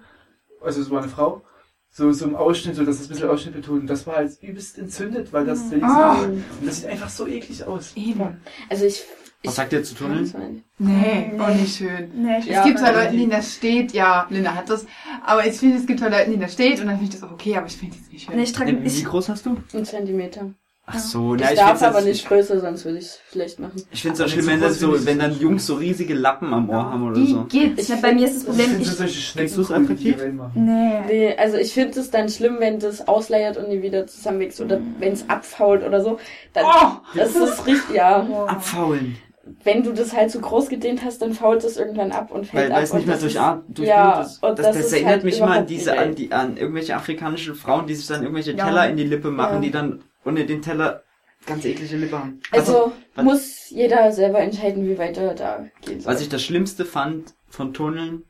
Also 0.62 0.80
es 0.80 0.90
war 0.90 1.02
eine 1.02 1.10
Frau. 1.10 1.42
So, 1.90 2.12
so 2.12 2.26
im 2.26 2.36
Ausschnitt, 2.36 2.76
so 2.76 2.84
dass 2.84 2.98
das 2.98 3.06
ein 3.06 3.08
bisschen 3.10 3.28
Ausschnitt 3.30 3.54
betont. 3.54 3.80
Und 3.82 3.86
das 3.88 4.06
war 4.06 4.16
halt 4.16 4.30
übelst 4.42 4.78
entzündet, 4.78 5.32
weil 5.32 5.44
das 5.44 5.68
der 5.70 5.82
Ah. 5.82 6.20
Und 6.22 6.44
das 6.64 6.76
sieht 6.80 6.86
einfach 6.86 7.08
so 7.08 7.26
eklig 7.26 7.64
aus. 7.64 7.92
Eben. 7.96 8.36
Also 8.68 8.84
ich. 8.84 9.02
ich 9.42 9.48
Was 9.48 9.56
sagt 9.56 9.72
ihr 9.72 9.82
zu 9.82 9.94
Tunneln? 9.94 10.30
Tunneln? 10.30 10.62
Nee, 10.78 11.30
Nee. 11.32 11.40
auch 11.40 11.48
nicht 11.54 11.76
schön. 11.76 12.10
nee, 12.14 12.38
es 12.46 12.64
gibt 12.64 12.78
zwar 12.78 12.90
aber- 12.90 13.04
Leute, 13.04 13.16
denen 13.16 13.30
das 13.30 13.54
steht, 13.54 13.92
ja, 13.92 14.26
Linda 14.30 14.54
hat 14.54 14.68
das, 14.70 14.86
aber 15.24 15.46
ich 15.46 15.54
finde, 15.54 15.76
es 15.78 15.86
gibt 15.86 15.98
zwar 16.00 16.10
Leute, 16.10 16.30
denen 16.30 16.40
das 16.42 16.52
steht 16.52 16.80
und 16.80 16.86
dann 16.86 16.98
finde 16.98 17.12
ich 17.14 17.20
das 17.20 17.28
auch 17.28 17.32
okay, 17.32 17.56
aber 17.56 17.66
ich 17.66 17.76
finde 17.76 17.96
es 18.00 18.12
nicht 18.12 18.26
schön. 18.26 18.36
Nee, 18.36 18.42
ich 18.42 18.52
trage 18.52 18.72
Wie, 18.78 18.82
wie 18.84 18.86
ich, 18.86 19.04
groß 19.04 19.28
hast 19.30 19.46
du? 19.46 19.56
Ein 19.72 19.84
Zentimeter. 19.84 20.52
Ach 20.90 20.98
so, 20.98 21.34
Ich 21.34 21.42
na, 21.42 21.52
ich 21.52 21.58
darf 21.58 21.82
aber 21.82 22.00
nicht 22.00 22.26
größer, 22.26 22.60
sonst 22.60 22.84
würde 22.86 22.96
ich 22.98 23.04
es 23.04 23.18
vielleicht 23.28 23.58
machen. 23.60 23.82
Ich 23.90 24.00
finde 24.00 24.14
es 24.14 24.20
auch 24.22 24.28
schlimm, 24.32 24.46
wenn 24.46 24.60
das 24.60 24.78
so, 24.78 24.92
wenn 25.04 25.20
es 25.20 25.24
dann. 25.28 25.38
Jungs 25.38 25.66
so 25.66 25.74
riesige 25.74 26.14
Lappen 26.14 26.54
am 26.54 26.70
Ohr 26.70 26.90
haben 26.90 27.06
oder 27.10 27.20
Die 27.20 27.26
so. 27.32 27.44
geht's. 27.44 27.88
ich, 27.90 28.00
bei 28.00 28.14
mir 28.14 28.24
ist 28.26 28.36
das 28.36 28.42
Ich 28.42 28.48
Problem, 28.48 28.66
Findest 28.70 29.00
die 29.34 29.66
die 29.66 29.74
attraktiv? 29.74 30.16
nee. 30.54 31.00
Nee, 31.06 31.36
also 31.36 31.58
ich 31.58 31.74
finde 31.74 32.00
es 32.00 32.10
dann 32.10 32.28
schlimm, 32.30 32.56
wenn 32.58 32.78
das 32.78 33.06
ausleiert 33.06 33.58
und 33.58 33.68
nie 33.68 33.82
wieder 33.82 34.06
zusammenwächst 34.06 34.60
oder 34.62 34.80
wenn 34.98 35.12
es 35.12 35.28
abfault 35.28 35.84
oder 35.86 36.00
so. 36.02 36.18
Dann, 36.54 36.64
Oh! 36.66 36.88
das 37.14 37.36
ist 37.36 37.66
richtig, 37.66 37.94
ja. 37.96 38.26
Oh. 38.30 38.46
Abfaulen. 38.46 39.16
Wenn 39.64 39.82
du 39.82 39.92
das 39.92 40.14
halt 40.14 40.30
zu 40.30 40.40
groß 40.40 40.68
gedehnt 40.68 41.02
hast, 41.04 41.22
dann 41.22 41.32
fault 41.32 41.64
es 41.64 41.78
irgendwann 41.78 42.12
ab 42.12 42.30
und 42.30 42.46
fällt 42.46 42.64
Weil, 42.64 42.70
ab. 42.72 42.76
weil 42.78 42.84
es 42.84 42.92
nicht 42.94 43.06
mehr 43.06 43.16
durch 43.16 43.32
ist- 43.32 43.38
Art, 43.40 43.62
durch 43.68 43.88
ja, 43.88 44.12
Blut 44.16 44.26
ist. 44.26 44.42
und 44.42 44.58
Das, 44.58 44.66
das 44.66 44.76
das 44.76 44.86
ist 44.86 44.92
erinnert 44.92 45.12
halt 45.12 45.24
mich 45.24 45.38
immer 45.38 45.50
an 45.52 45.66
diese, 45.66 45.98
an 45.98 46.14
die, 46.14 46.32
an 46.32 46.56
irgendwelche 46.58 46.94
afrikanischen 46.96 47.54
Frauen, 47.54 47.86
die 47.86 47.94
sich 47.94 48.06
dann 48.06 48.22
irgendwelche 48.22 48.52
Ja. 48.52 48.66
Teller 48.66 48.90
in 48.90 48.96
die 48.98 49.04
Lippe 49.04 49.30
machen, 49.30 49.54
Ja. 49.56 49.60
die 49.60 49.70
dann 49.70 50.02
ohne 50.28 50.44
den 50.46 50.62
Teller 50.62 51.02
ganz 51.46 51.64
eklige 51.64 51.96
Lippe 51.96 52.18
haben. 52.18 52.40
Also 52.52 52.92
was- 53.14 53.24
muss 53.24 53.70
jeder 53.70 54.12
selber 54.12 54.40
entscheiden, 54.40 54.86
wie 54.88 54.98
weit 54.98 55.16
er 55.16 55.34
da 55.34 55.64
gehen 55.84 56.00
soll. 56.00 56.12
Was 56.12 56.20
ich 56.20 56.28
das 56.28 56.42
Schlimmste 56.42 56.84
fand 56.84 57.34
von 57.48 57.72
Tunneln, 57.74 58.24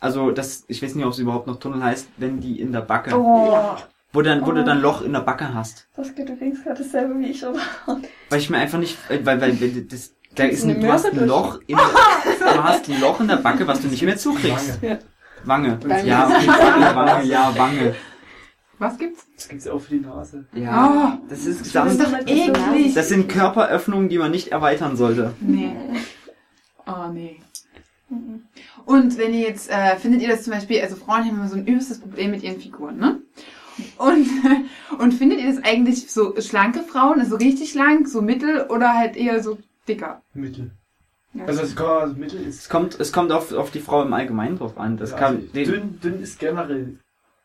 Also 0.00 0.32
das, 0.32 0.64
ich 0.66 0.82
weiß 0.82 0.96
nicht, 0.96 1.04
ob 1.06 1.12
es 1.12 1.18
überhaupt 1.20 1.46
noch 1.46 1.60
Tunnel 1.60 1.80
heißt, 1.84 2.08
wenn 2.16 2.40
die 2.40 2.60
in 2.60 2.72
der 2.72 2.80
Backe, 2.80 3.14
Oh, 3.16 3.56
wo 4.12 4.20
dann, 4.22 4.44
wo 4.44 4.50
du 4.50 4.62
Oh. 4.62 4.64
dann 4.64 4.80
Loch 4.82 5.02
in 5.02 5.12
der 5.12 5.20
Backe 5.20 5.54
hast. 5.54 5.86
das 5.96 6.12
geht 6.14 6.28
übrigens 6.28 6.64
gerade 6.64 6.82
dasselbe 6.82 7.16
wie 7.20 7.26
ich, 7.30 7.44
oder? 7.46 7.60
Weil 8.28 8.38
ich 8.40 8.50
mir 8.50 8.58
einfach 8.58 8.78
nicht, 8.80 8.96
äh, 9.08 9.20
weil, 9.24 9.40
weil, 9.40 9.60
weil 9.60 9.82
das, 9.82 10.14
da 10.34 10.44
ist 10.44 10.64
eine 10.64 10.74
ein, 10.74 10.80
du 10.80 10.92
hast 10.92 11.06
ein 11.06 11.26
Loch 11.26 11.60
in 11.68 11.76
der, 12.42 12.52
du 12.54 12.64
hast 12.64 12.88
ein 12.90 13.00
Loch 13.00 13.20
in 13.20 13.28
der 13.28 13.36
Backe, 13.36 13.64
was 13.66 13.80
du 13.80 13.86
nicht 13.88 14.02
mehr 14.02 14.16
zukriegst. 14.16 14.82
Wange. 14.82 14.98
Wange. 15.44 15.78
Wange. 15.84 16.06
Ja, 16.08 16.26
okay, 16.26 16.46
Wange, 16.48 17.24
ja, 17.28 17.52
Wange. 17.56 17.94
Was 18.82 18.98
gibt's? 18.98 19.24
Das 19.36 19.48
gibt's 19.48 19.68
auch 19.68 19.78
für 19.78 19.94
die 19.94 20.00
Nase. 20.00 20.44
Ja, 20.54 21.20
das 21.28 21.46
ist 21.46 21.72
Das 21.72 21.92
ist 21.92 22.02
doch 22.02 22.12
eklig. 22.26 22.94
Das 22.94 23.08
sind 23.08 23.28
Körperöffnungen, 23.28 24.08
die 24.08 24.18
man 24.18 24.32
nicht 24.32 24.48
erweitern 24.48 24.96
sollte. 24.96 25.34
Nee. 25.40 25.76
Oh, 26.84 27.08
nee. 27.12 27.40
Und 28.84 29.18
wenn 29.18 29.34
ihr 29.34 29.42
jetzt, 29.42 29.70
äh, 29.70 29.94
findet 29.98 30.20
ihr 30.20 30.28
das 30.28 30.42
zum 30.42 30.52
Beispiel, 30.52 30.80
also 30.80 30.96
Frauen 30.96 31.20
haben 31.20 31.36
immer 31.36 31.46
so 31.46 31.54
ein 31.54 31.64
übelstes 31.64 32.00
Problem 32.00 32.32
mit 32.32 32.42
ihren 32.42 32.60
Figuren, 32.60 32.98
ne? 32.98 33.20
Und, 33.98 34.28
und 34.98 35.14
findet 35.14 35.38
ihr 35.38 35.54
das 35.54 35.62
eigentlich 35.62 36.10
so 36.10 36.34
schlanke 36.40 36.80
Frauen, 36.80 37.20
also 37.20 37.36
richtig 37.36 37.70
schlank, 37.70 38.08
so 38.08 38.20
mittel 38.20 38.66
oder 38.68 38.94
halt 38.94 39.16
eher 39.16 39.44
so 39.44 39.58
dicker? 39.86 40.22
Mittel. 40.34 40.72
Ja. 41.34 41.44
Also 41.44 41.62
das 41.62 41.76
kann 41.76 41.86
man, 41.86 42.02
also 42.02 42.14
Mittel 42.16 42.40
ist 42.44 42.62
Es 42.62 42.68
kommt, 42.68 42.98
es 42.98 43.12
kommt 43.12 43.30
auf, 43.30 43.52
auf 43.52 43.70
die 43.70 43.80
Frau 43.80 44.02
im 44.02 44.12
Allgemeinen 44.12 44.58
drauf 44.58 44.76
an. 44.76 44.96
Das 44.96 45.12
Ja, 45.12 45.18
kann, 45.18 45.36
also 45.36 45.46
den, 45.52 45.64
dünn, 45.66 46.00
dünn 46.00 46.20
ist 46.20 46.40
generell. 46.40 46.98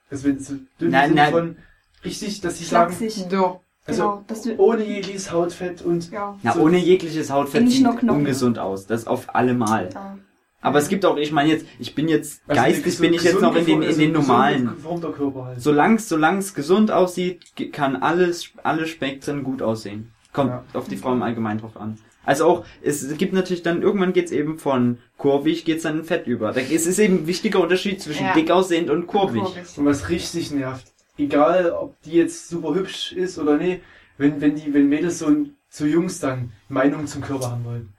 Also 0.09 0.27
wenn 0.27 0.37
es 0.37 0.47
so 0.47 0.55
dünn 0.79 0.91
Nein, 0.91 1.13
nein. 1.13 1.31
von 1.31 1.55
richtig, 2.03 2.41
dass 2.41 2.57
sie 2.59 2.63
sagen, 2.65 2.93
Schlaksig. 2.93 3.25
So. 3.29 3.61
also 3.85 4.01
genau, 4.03 4.23
dass 4.27 4.41
du, 4.43 4.55
ohne 4.57 4.83
jegliches 4.83 5.31
Hautfett 5.31 5.81
und 5.81 6.11
ja. 6.11 6.37
na, 6.43 6.53
so- 6.53 6.61
ohne 6.61 6.77
jegliches 6.77 7.29
Hautfett 7.31 7.69
sieht 7.69 7.85
ungesund 7.85 8.59
aus. 8.59 8.87
Das 8.87 9.07
auf 9.07 9.35
alle 9.35 9.53
Mal. 9.53 9.89
ja. 9.93 10.17
Aber 10.59 10.79
es 10.79 10.89
gibt 10.89 11.05
auch, 11.05 11.17
ich 11.17 11.31
meine 11.31 11.49
jetzt, 11.49 11.65
ich 11.79 11.93
bin 11.93 12.07
jetzt, 12.09 12.41
also 12.47 12.61
geistig 12.61 12.97
bin 12.99 13.13
ich 13.13 13.21
jetzt 13.21 13.39
noch 13.41 13.55
in 13.55 13.65
den, 13.65 13.81
in 13.83 13.99
den 13.99 14.11
normalen. 14.11 14.71
halt. 14.83 15.61
Solange 15.61 15.99
solange 15.99 16.39
es 16.39 16.53
gesund 16.55 16.89
aussieht, 16.89 17.53
kann 17.71 17.95
alles, 17.95 18.49
alle 18.63 18.87
Spektren 18.87 19.43
gut 19.43 19.61
aussehen. 19.61 20.11
Kommt 20.33 20.49
Ja. 20.49 20.63
auf 20.73 20.87
die 20.87 20.97
Frau 20.97 21.13
im 21.13 21.21
Allgemeinen 21.21 21.59
drauf 21.59 21.77
an. 21.77 21.97
Also 22.27 22.45
auch, 22.45 22.65
es 22.81 23.17
gibt 23.17 23.31
natürlich 23.31 23.63
dann, 23.63 23.81
irgendwann 23.81 24.11
geht's 24.11 24.31
eben 24.33 24.59
von 24.59 24.97
kurvig, 25.17 25.63
geht's 25.63 25.83
dann 25.83 25.99
in 25.99 26.03
Fett 26.03 26.27
über. 26.27 26.51
Da, 26.51 26.59
es 26.59 26.85
ist 26.85 26.99
eben 26.99 27.19
ein 27.19 27.27
wichtiger 27.27 27.61
Unterschied 27.61 28.01
zwischen 28.01 28.25
Ja. 28.25 28.33
dick 28.33 28.51
aussehend 28.51 28.89
und 28.89 29.07
kurvig. 29.07 29.43
Und 29.77 29.85
was 29.85 30.09
richtig 30.09 30.51
nervt, 30.51 30.85
egal 31.17 31.71
ob 31.71 31.99
die 32.01 32.11
jetzt 32.11 32.49
super 32.49 32.75
hübsch 32.75 33.13
ist 33.13 33.39
oder 33.39 33.55
nee, 33.57 33.79
wenn, 34.17 34.41
wenn 34.41 34.55
die, 34.55 34.73
wenn 34.73 34.89
Mädels 34.89 35.19
so 35.19 35.33
zu 35.69 35.87
Jungs 35.87 36.19
dann 36.19 36.51
Meinungen 36.67 37.07
zum 37.07 37.21
Körper 37.21 37.51
haben 37.51 37.63
wollen. 37.63 37.93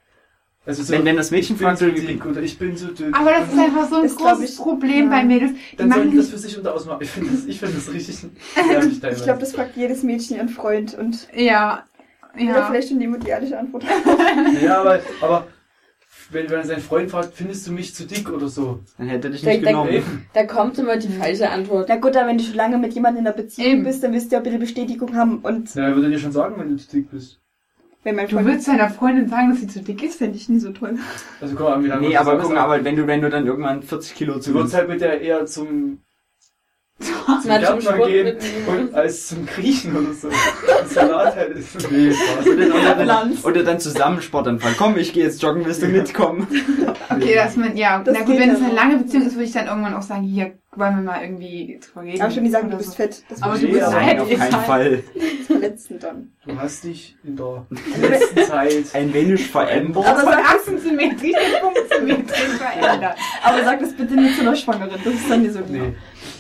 Also 0.67 0.83
so, 0.83 0.93
Wenn, 0.93 1.07
wenn 1.07 1.17
das 1.17 1.31
Mädchen 1.31 1.55
ich 1.57 1.61
bin 1.61 1.67
fragt, 1.69 1.79
so 1.79 1.87
dick 1.91 2.27
oder 2.27 2.43
ich 2.43 2.59
bin 2.59 2.77
so 2.77 2.89
dünn. 2.89 3.15
Aber 3.15 3.31
das 3.31 3.51
ist 3.51 3.59
einfach 3.59 3.89
so 3.89 3.97
ein 3.97 4.05
Ist, 4.05 4.19
großes 4.19 4.51
ich, 4.51 4.57
Problem 4.59 5.05
ja. 5.05 5.11
bei 5.11 5.25
Mädels. 5.25 5.53
Die 5.73 5.77
dann 5.77 5.91
sollen 5.91 6.11
die 6.11 6.19
das 6.19 6.29
für 6.29 6.37
sich 6.37 6.59
unter 6.59 6.75
ausmachen. 6.75 6.99
Ich 7.01 7.09
finde 7.09 7.31
das, 7.31 7.47
ich 7.47 7.59
finde 7.59 7.77
das 7.77 7.91
richtig 7.91 8.19
nervig. 8.69 9.03
Ich 9.03 9.23
glaube, 9.23 9.41
das 9.41 9.53
fragt 9.53 9.79
jedes 9.79 10.03
Mädchen 10.03 10.37
ihren 10.37 10.51
Freund 10.51 10.93
und 10.93 11.27
ja, 11.35 11.85
ja. 12.37 12.45
ja. 12.45 12.67
vielleicht 12.67 12.89
schon 12.89 12.99
die 13.01 13.29
ehrliche 13.29 13.59
Antwort. 13.59 13.85
Ja, 14.63 14.81
aber, 14.81 15.01
aber 15.21 15.47
wenn, 16.31 16.51
wenn 16.51 16.63
sein 16.67 16.81
Freund 16.81 17.11
fragt, 17.11 17.35
findest 17.35 17.67
du 17.67 17.73
mich 17.73 17.95
zu 17.95 18.07
dick 18.07 18.31
oder 18.31 18.49
so? 18.49 18.81
dann 18.99 19.09
hätte 19.09 19.29
er 19.29 19.33
dich 19.33 19.41
Der- 19.43 19.53
nicht 19.55 19.65
der- 19.65 19.73
genommen. 19.73 20.27
Da 20.35 20.45
kommt 20.45 20.79
immer 20.79 20.97
die 20.97 21.09
falsche 21.09 21.49
Antwort. 21.51 21.87
Na 21.89 21.97
gut, 21.97 22.17
aber 22.17 22.27
wenn 22.29 22.39
du 22.39 22.45
schon 22.45 22.55
lange 22.57 22.77
mit 22.79 22.93
jemandem 22.93 23.23
in 23.23 23.27
einer 23.29 23.37
Beziehung 23.37 23.71
Eben. 23.73 23.85
bist, 23.85 24.03
dann 24.03 24.13
wirst 24.13 24.31
du 24.31 24.37
ja 24.37 24.41
bitte 24.43 24.59
Bestätigung 24.59 25.17
haben. 25.17 25.39
Und 25.39 25.75
Ja, 25.75 25.85
er 25.89 25.97
würde 25.97 26.11
dir 26.11 26.19
schon 26.19 26.33
sagen, 26.33 26.57
wenn 26.59 26.69
du 26.71 26.77
zu 26.77 26.91
dick 26.91 27.11
bist. 27.11 27.41
wenn 28.05 28.15
mein 28.17 28.29
Du 28.29 28.45
willst 28.45 28.69
deiner 28.69 28.91
Freundin 28.91 29.29
sagen, 29.29 29.51
dass 29.51 29.61
sie 29.61 29.67
zu 29.69 29.81
dick 29.81 30.03
ist? 30.03 30.17
fände 30.19 30.37
ich 30.37 30.49
nie 30.49 30.59
so 30.59 30.71
toll. 30.73 30.99
Also 31.41 31.55
guck 31.57 31.69
mal, 31.69 31.83
wie 31.83 31.89
lange 31.89 32.07
Nee, 32.07 32.13
das 32.15 32.27
aber 32.27 32.39
guck 32.39 32.53
mal, 32.53 32.61
aber 32.61 32.85
wenn 32.85 32.97
du, 32.97 33.07
wenn 33.07 33.23
du 33.23 33.31
dann 33.31 33.47
irgendwann 33.47 33.83
40 33.83 34.15
Kilo 34.15 34.39
zu 34.39 34.51
Du 34.53 34.59
würdest 34.59 34.75
halt 34.75 34.89
mit 34.89 35.01
der 35.01 35.21
eher 35.23 35.47
zum, 35.47 36.01
zum 37.01 37.81
Sport 37.81 38.07
gehen 38.09 38.37
und 38.67 38.95
als 38.95 39.29
zum 39.29 39.47
Griechen 39.47 39.97
oder 39.97 40.13
so. 40.13 40.29
Salat 40.87 41.37
halt 41.37 41.57
ist. 41.57 41.91
Nee, 41.91 42.13
oder, 42.71 42.95
Balance. 42.97 43.47
oder 43.47 43.63
dann 43.63 43.79
zusammen 43.79 44.21
Sportanfall. 44.21 44.75
Komm, 44.77 44.97
ich 44.99 45.13
gehe 45.13 45.25
jetzt 45.25 45.41
joggen, 45.43 45.65
willst 45.65 45.83
du 45.83 45.87
mitkommen? 45.87 46.47
Okay, 47.11 47.35
dass 47.37 47.57
man, 47.57 47.77
ja, 47.77 48.03
Das 48.03 48.17
na 48.19 48.25
gut, 48.25 48.39
wenn 48.39 48.51
es 48.51 48.61
eine 48.61 48.75
lange 48.75 48.97
Beziehung 48.99 49.27
ist, 49.27 49.35
würde 49.35 49.45
ich 49.45 49.53
dann 49.53 49.67
irgendwann 49.67 49.95
auch 49.95 50.03
sagen, 50.03 50.23
hier, 50.23 50.53
wollen 50.73 50.97
wir 50.97 51.03
mal 51.03 51.23
irgendwie 51.23 51.81
drüber 51.85 52.07
reden. 52.07 52.23
Aber 52.23 52.31
schon 52.31 52.45
die 52.45 52.51
sagen, 52.51 52.71
du 52.71 52.77
bist 52.77 52.91
so. 52.91 52.97
fett. 52.97 53.23
Das 53.29 53.43
Aber 53.43 53.59
du 53.59 53.67
bist 53.69 53.83
aber 53.83 54.01
fett. 54.01 54.21
Auf 54.21 54.29
keinen 54.29 54.53
Fall. 54.65 55.03
verletzen 55.47 55.99
dann. 55.99 56.33
Du 56.47 56.57
hast 56.59 56.85
dich 56.85 57.17
in 57.25 57.37
der 57.37 57.67
letzten 58.11 58.45
Zeit. 58.45 58.85
Ein 58.95 59.13
wenig 59.15 59.47
verändert. 59.51 60.07
Aber 60.07 60.21
sag, 60.21 60.45
18 60.55 60.79
Symmetrie 60.79 61.35
auf 61.37 61.73
5 61.75 61.89
Symmetrie 61.99 62.49
verändert. 62.59 63.17
aber 63.43 63.65
sag 63.65 63.81
das 63.81 63.93
bitte 63.93 64.15
nicht 64.15 64.37
zu 64.37 64.43
einer 64.43 64.57
Schwangeren. 64.57 65.01
Das 65.05 65.15
ist 65.15 65.31
dann 65.31 65.43
nicht 65.43 65.53
so 65.55 65.61
lieb. 65.61 65.71
Nee. 65.71 65.95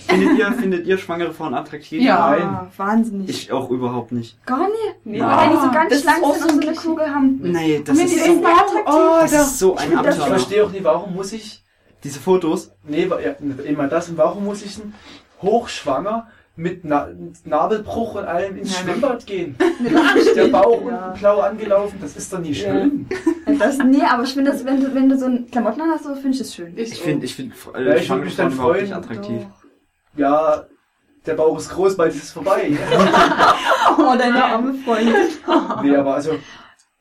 Findet 0.09 0.39
ihr, 0.39 0.53
findet 0.53 0.87
ihr 0.87 0.99
schwangere 0.99 1.33
Frauen 1.33 1.55
attraktiv? 1.55 2.03
Ja. 2.03 2.31
Nein. 2.31 2.71
wahnsinnig. 2.77 3.29
Ich 3.29 3.53
auch 3.53 3.71
überhaupt 3.71 4.13
nicht. 4.13 4.45
Gar 4.47 4.67
nicht. 4.69 4.97
Nee. 5.05 5.21
Ah. 5.21 5.43
Wenn 5.43 5.51
die 5.51 5.57
so 5.65 5.71
ganz 5.71 5.89
Das 5.91 5.99
ist 5.99 6.03
schlank 6.05 6.19
sind 6.25 6.25
so 6.25 6.31
und 6.49 6.51
ein 6.51 6.61
so 6.63 6.69
eine. 6.69 6.77
Kugel 6.77 7.15
haben. 7.15 7.39
Nee, 7.43 7.83
das 7.85 7.99
ist 7.99 8.25
so, 8.25 8.33
attraktiv. 8.45 8.83
Oh, 8.87 9.19
das 9.21 9.31
doch. 9.33 9.39
ist 9.41 9.59
so 9.59 9.77
ein 9.77 9.77
das 9.77 9.87
Ich 9.87 9.99
Abenteuer. 9.99 10.27
verstehe 10.27 10.65
auch 10.65 10.71
nicht, 10.71 10.85
warum 10.85 11.15
muss 11.15 11.33
ich. 11.33 11.63
Diese 12.05 12.21
Fotos, 12.21 12.71
Nee, 12.87 13.07
ja, 13.09 13.33
immer 13.65 13.89
das. 13.89 14.09
Und 14.09 14.19
warum 14.19 14.45
muss 14.45 14.63
ich 14.65 14.77
denn 14.77 14.95
hochschwanger 15.43 16.29
mit 16.57 16.85
Na 16.85 17.09
Nabelbruch 17.45 18.17
und 18.17 18.25
allem 18.25 18.57
ins 18.57 18.73
Ja. 18.73 18.79
Schwimmbad 18.85 19.27
gehen? 19.27 19.57
Der 20.37 20.49
Bauch 20.49 20.81
Ja. 20.89 21.07
unten 21.09 21.19
blau 21.19 21.41
angelaufen, 21.41 21.99
das 22.01 22.17
ist 22.17 22.33
doch 22.33 22.39
nicht 22.41 22.63
Ja. 22.63 22.73
schön. 22.73 23.07
Das, 23.59 23.79
nee, 23.79 24.03
aber 24.09 24.23
ich 24.25 24.35
finde 24.35 24.51
das, 24.53 24.65
wenn 24.65 24.81
du, 24.81 24.93
wenn 24.95 25.09
du 25.09 25.17
so 25.19 25.27
ein 25.27 25.51
Klamotten 25.51 25.83
hast, 25.91 26.05
so 26.05 26.15
finde 26.15 26.31
ich 26.31 26.39
das 26.39 26.55
schön. 26.55 26.73
ich 26.77 26.95
finde, 27.01 27.25
ich 27.27 27.35
finde, 27.35 27.55
Ja, 27.75 27.81
äh, 27.81 27.99
ich 27.99 28.07
schwangere 28.07 28.25
würd 28.25 28.25
mich 28.27 28.37
dann 28.37 28.51
freuen. 28.53 28.93
attraktiv. 28.93 29.43
Ja, 30.19 30.67
der 31.25 31.35
Bauch 31.35 31.59
ist 31.59 31.71
groß, 31.71 31.97
bald 31.97 32.15
ist 32.15 32.25
es 32.25 32.33
vorbei. 32.33 32.77
Oh, 34.01 34.15
deine 34.17 34.45
arme 34.45 34.75
Freundin. 34.75 35.15
nee, 35.83 35.97
aber 35.97 36.15
also, 36.15 36.39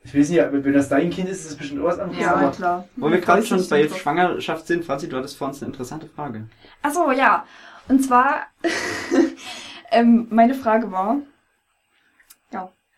ich 0.04 0.18
weiß 0.18 0.30
nicht, 0.30 0.42
wenn 0.52 0.74
das 0.74 0.90
dein 0.90 1.10
Kind 1.12 1.30
ist, 1.30 1.42
ist 1.42 1.52
es 1.52 1.58
bestimmt 1.58 1.82
auch 1.82 1.88
was 1.88 2.00
anderes. 2.00 2.20
Ja, 2.20 2.34
aber 2.34 2.52
klar. 2.52 2.88
Wo 2.96 3.12
wir 3.12 3.20
gerade 3.20 3.46
schon 3.46 3.64
bei 3.70 3.88
Schwangerschaft 3.88 4.66
sind, 4.66 4.84
Franzi, 4.84 5.08
du 5.08 5.18
hattest 5.18 5.38
vor 5.38 5.50
uns 5.50 5.62
eine 5.62 5.72
interessante 5.72 6.08
Frage. 6.08 6.48
Achso, 6.82 7.12
ja. 7.12 7.46
Und 7.88 8.04
zwar, 8.04 8.48
ähm, 9.92 10.28
meine 10.32 10.56
Frage 10.56 10.92
war, 10.92 11.18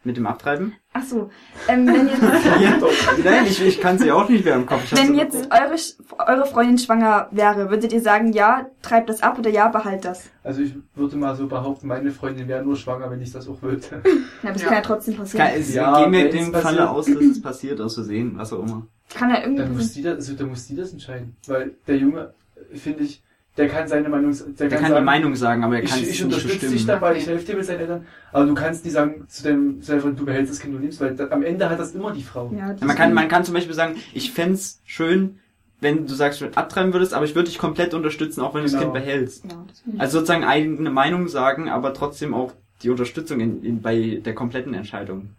Mit 0.05 0.15
dem 0.15 0.25
Abtreiben? 0.27 0.73
achso, 0.93 1.29
ähm, 1.67 1.85
wenn 1.87 2.07
jetzt, 2.07 2.21
Ja, 2.61 2.77
nein, 3.23 3.45
ich, 3.45 3.61
ich 3.65 3.81
kann 3.81 3.97
sie 3.99 4.11
auch 4.11 4.27
nicht 4.29 4.45
mehr 4.45 4.55
im 4.55 4.65
Kopf. 4.65 4.91
Wenn 4.91 5.07
so- 5.07 5.13
jetzt 5.13 5.35
eure, 5.51 5.73
Sch- 5.75 5.95
eure 6.25 6.45
Freundin 6.45 6.77
schwanger 6.77 7.27
wäre, 7.31 7.69
würdet 7.69 7.91
ihr 7.91 7.99
sagen, 8.01 8.31
ja, 8.31 8.67
treibt 8.81 9.09
das 9.09 9.21
ab 9.21 9.37
oder 9.37 9.49
ja, 9.49 9.67
behalt 9.67 10.05
das? 10.05 10.29
Also 10.43 10.61
ich 10.61 10.73
würde 10.95 11.17
mal 11.17 11.35
so 11.35 11.47
behaupten, 11.47 11.87
meine 11.87 12.11
Freundin 12.11 12.47
wäre 12.47 12.63
nur 12.63 12.77
schwanger, 12.77 13.11
wenn 13.11 13.21
ich 13.21 13.31
das 13.33 13.47
auch 13.49 13.61
wollte. 13.61 14.01
Ja, 14.43 14.53
das 14.53 14.61
Ja. 14.61 14.67
kann 14.69 14.77
ja 14.77 14.81
trotzdem 14.81 15.15
passieren. 15.17 15.45
Kann, 15.47 15.59
es 15.59 15.73
Ja, 15.73 16.01
gehen 16.03 16.11
wir 16.13 16.29
dem. 16.29 16.53
Falle 16.53 16.89
aus, 16.89 17.05
dass 17.05 17.15
es 17.17 17.41
passiert, 17.41 17.81
aus 17.81 17.95
Versehen, 17.95 18.33
was 18.37 18.53
auch 18.53 18.63
immer. 18.63 18.87
Kann 19.13 19.29
ja 19.31 19.41
Dann 19.41 19.51
muss 19.57 19.61
irgendwie, 19.61 19.93
die 19.95 20.01
das, 20.03 20.15
also 20.15 20.33
dann 20.35 20.47
muss 20.49 20.65
die 20.65 20.75
das 20.77 20.93
entscheiden. 20.93 21.35
Weil 21.47 21.71
der 21.87 21.97
Junge, 21.97 22.33
finde 22.73 23.03
ich, 23.03 23.21
der 23.59 23.67
kann 23.67 23.87
seine 23.87 24.07
Meinung, 24.09 24.31
der, 24.57 24.69
Der 24.69 24.77
kann 24.77 24.85
die 24.87 24.91
sagen, 24.93 25.05
Meinung 25.05 25.35
sagen, 25.35 25.63
aber 25.65 25.75
er 25.75 25.81
kann 25.83 25.97
ich, 25.99 26.03
es 26.05 26.09
ich 26.09 26.23
nicht 26.23 26.23
unterstütze 26.23 26.69
dich 26.69 26.85
dabei, 26.85 27.17
ich 27.17 27.27
helfe 27.27 27.45
dir 27.45 27.55
mit 27.57 27.65
seinen 27.65 27.81
Eltern, 27.81 28.05
aber 28.31 28.45
du 28.45 28.53
kannst 28.55 28.85
nicht 28.85 28.93
sagen 28.93 29.25
zu 29.27 29.43
deinem 29.43 29.81
selber, 29.81 30.11
du 30.11 30.25
behältst 30.25 30.53
das 30.53 30.59
Kind 30.61 30.73
und 30.75 30.81
nimmst, 30.81 31.01
weil 31.01 31.13
da, 31.15 31.27
am 31.29 31.43
Ende 31.43 31.69
hat 31.69 31.77
das 31.77 31.93
immer 31.93 32.11
die 32.13 32.23
Frau. 32.23 32.51
ja, 32.57 32.73
Man 32.79 32.95
kann, 32.95 33.13
man 33.13 33.27
kann 33.27 33.43
zum 33.43 33.53
Beispiel 33.53 33.75
sagen, 33.75 33.95
ich 34.13 34.31
fänd's 34.31 34.81
schön, 34.85 35.39
wenn 35.81 36.07
du 36.07 36.13
sagst, 36.13 36.41
du 36.41 36.45
abtreiben 36.55 36.93
würdest, 36.93 37.13
aber 37.13 37.25
ich 37.25 37.35
würde 37.35 37.49
dich 37.49 37.57
komplett 37.57 37.93
unterstützen, 37.93 38.41
auch 38.41 38.53
wenn 38.53 38.61
du 38.61 38.69
das 38.71 38.79
Genau. 38.79 38.91
Kind 38.91 38.93
behältst. 38.93 39.43
ja, 39.45 39.65
das 39.67 39.83
Also 39.99 40.19
sozusagen 40.19 40.43
eigene 40.45 40.89
Meinung 40.89 41.27
sagen, 41.27 41.69
aber 41.69 41.93
trotzdem 41.93 42.33
auch 42.33 42.53
die 42.83 42.89
Unterstützung 42.89 43.39
in, 43.41 43.63
in, 43.63 43.81
bei 43.81 44.21
der 44.23 44.33
kompletten 44.33 44.73
Entscheidung. 44.73 45.29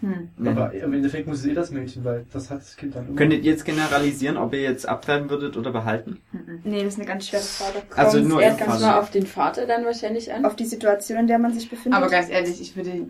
Hm. 0.00 0.28
Aber 0.46 0.72
im 0.72 0.92
Endeffekt 0.92 1.26
muss 1.26 1.40
es 1.40 1.46
eh 1.46 1.54
das 1.54 1.70
Mädchen, 1.70 2.04
weil 2.04 2.24
das 2.32 2.50
hat 2.50 2.58
das 2.58 2.76
Kind 2.76 2.94
dann 2.94 3.08
immer. 3.08 3.16
Könntet 3.16 3.44
ihr 3.44 3.50
jetzt 3.50 3.64
generalisieren, 3.64 4.36
ob 4.36 4.52
ihr 4.52 4.60
jetzt 4.60 4.88
abtreiben 4.88 5.28
würdet 5.28 5.56
oder 5.56 5.72
behalten? 5.72 6.20
nee, 6.64 6.82
das 6.82 6.94
ist 6.94 6.98
eine 7.00 7.08
ganz 7.08 7.28
schwere 7.28 7.42
Frage. 7.42 7.82
Also 7.94 8.18
Kommt's 8.18 8.32
nur 8.32 8.42
erst 8.42 8.58
ganz 8.58 8.80
mal 8.80 8.98
auf 8.98 9.10
den 9.10 9.26
Vater 9.26 9.66
dann 9.66 9.84
wahrscheinlich 9.84 10.32
an. 10.32 10.44
Auf 10.44 10.56
die 10.56 10.64
Situation, 10.64 11.18
in 11.18 11.26
der 11.26 11.38
man 11.38 11.52
sich 11.52 11.68
befindet. 11.68 12.00
Aber 12.00 12.08
ganz 12.08 12.30
ehrlich, 12.30 12.60
ich 12.60 12.76
würde, 12.76 13.06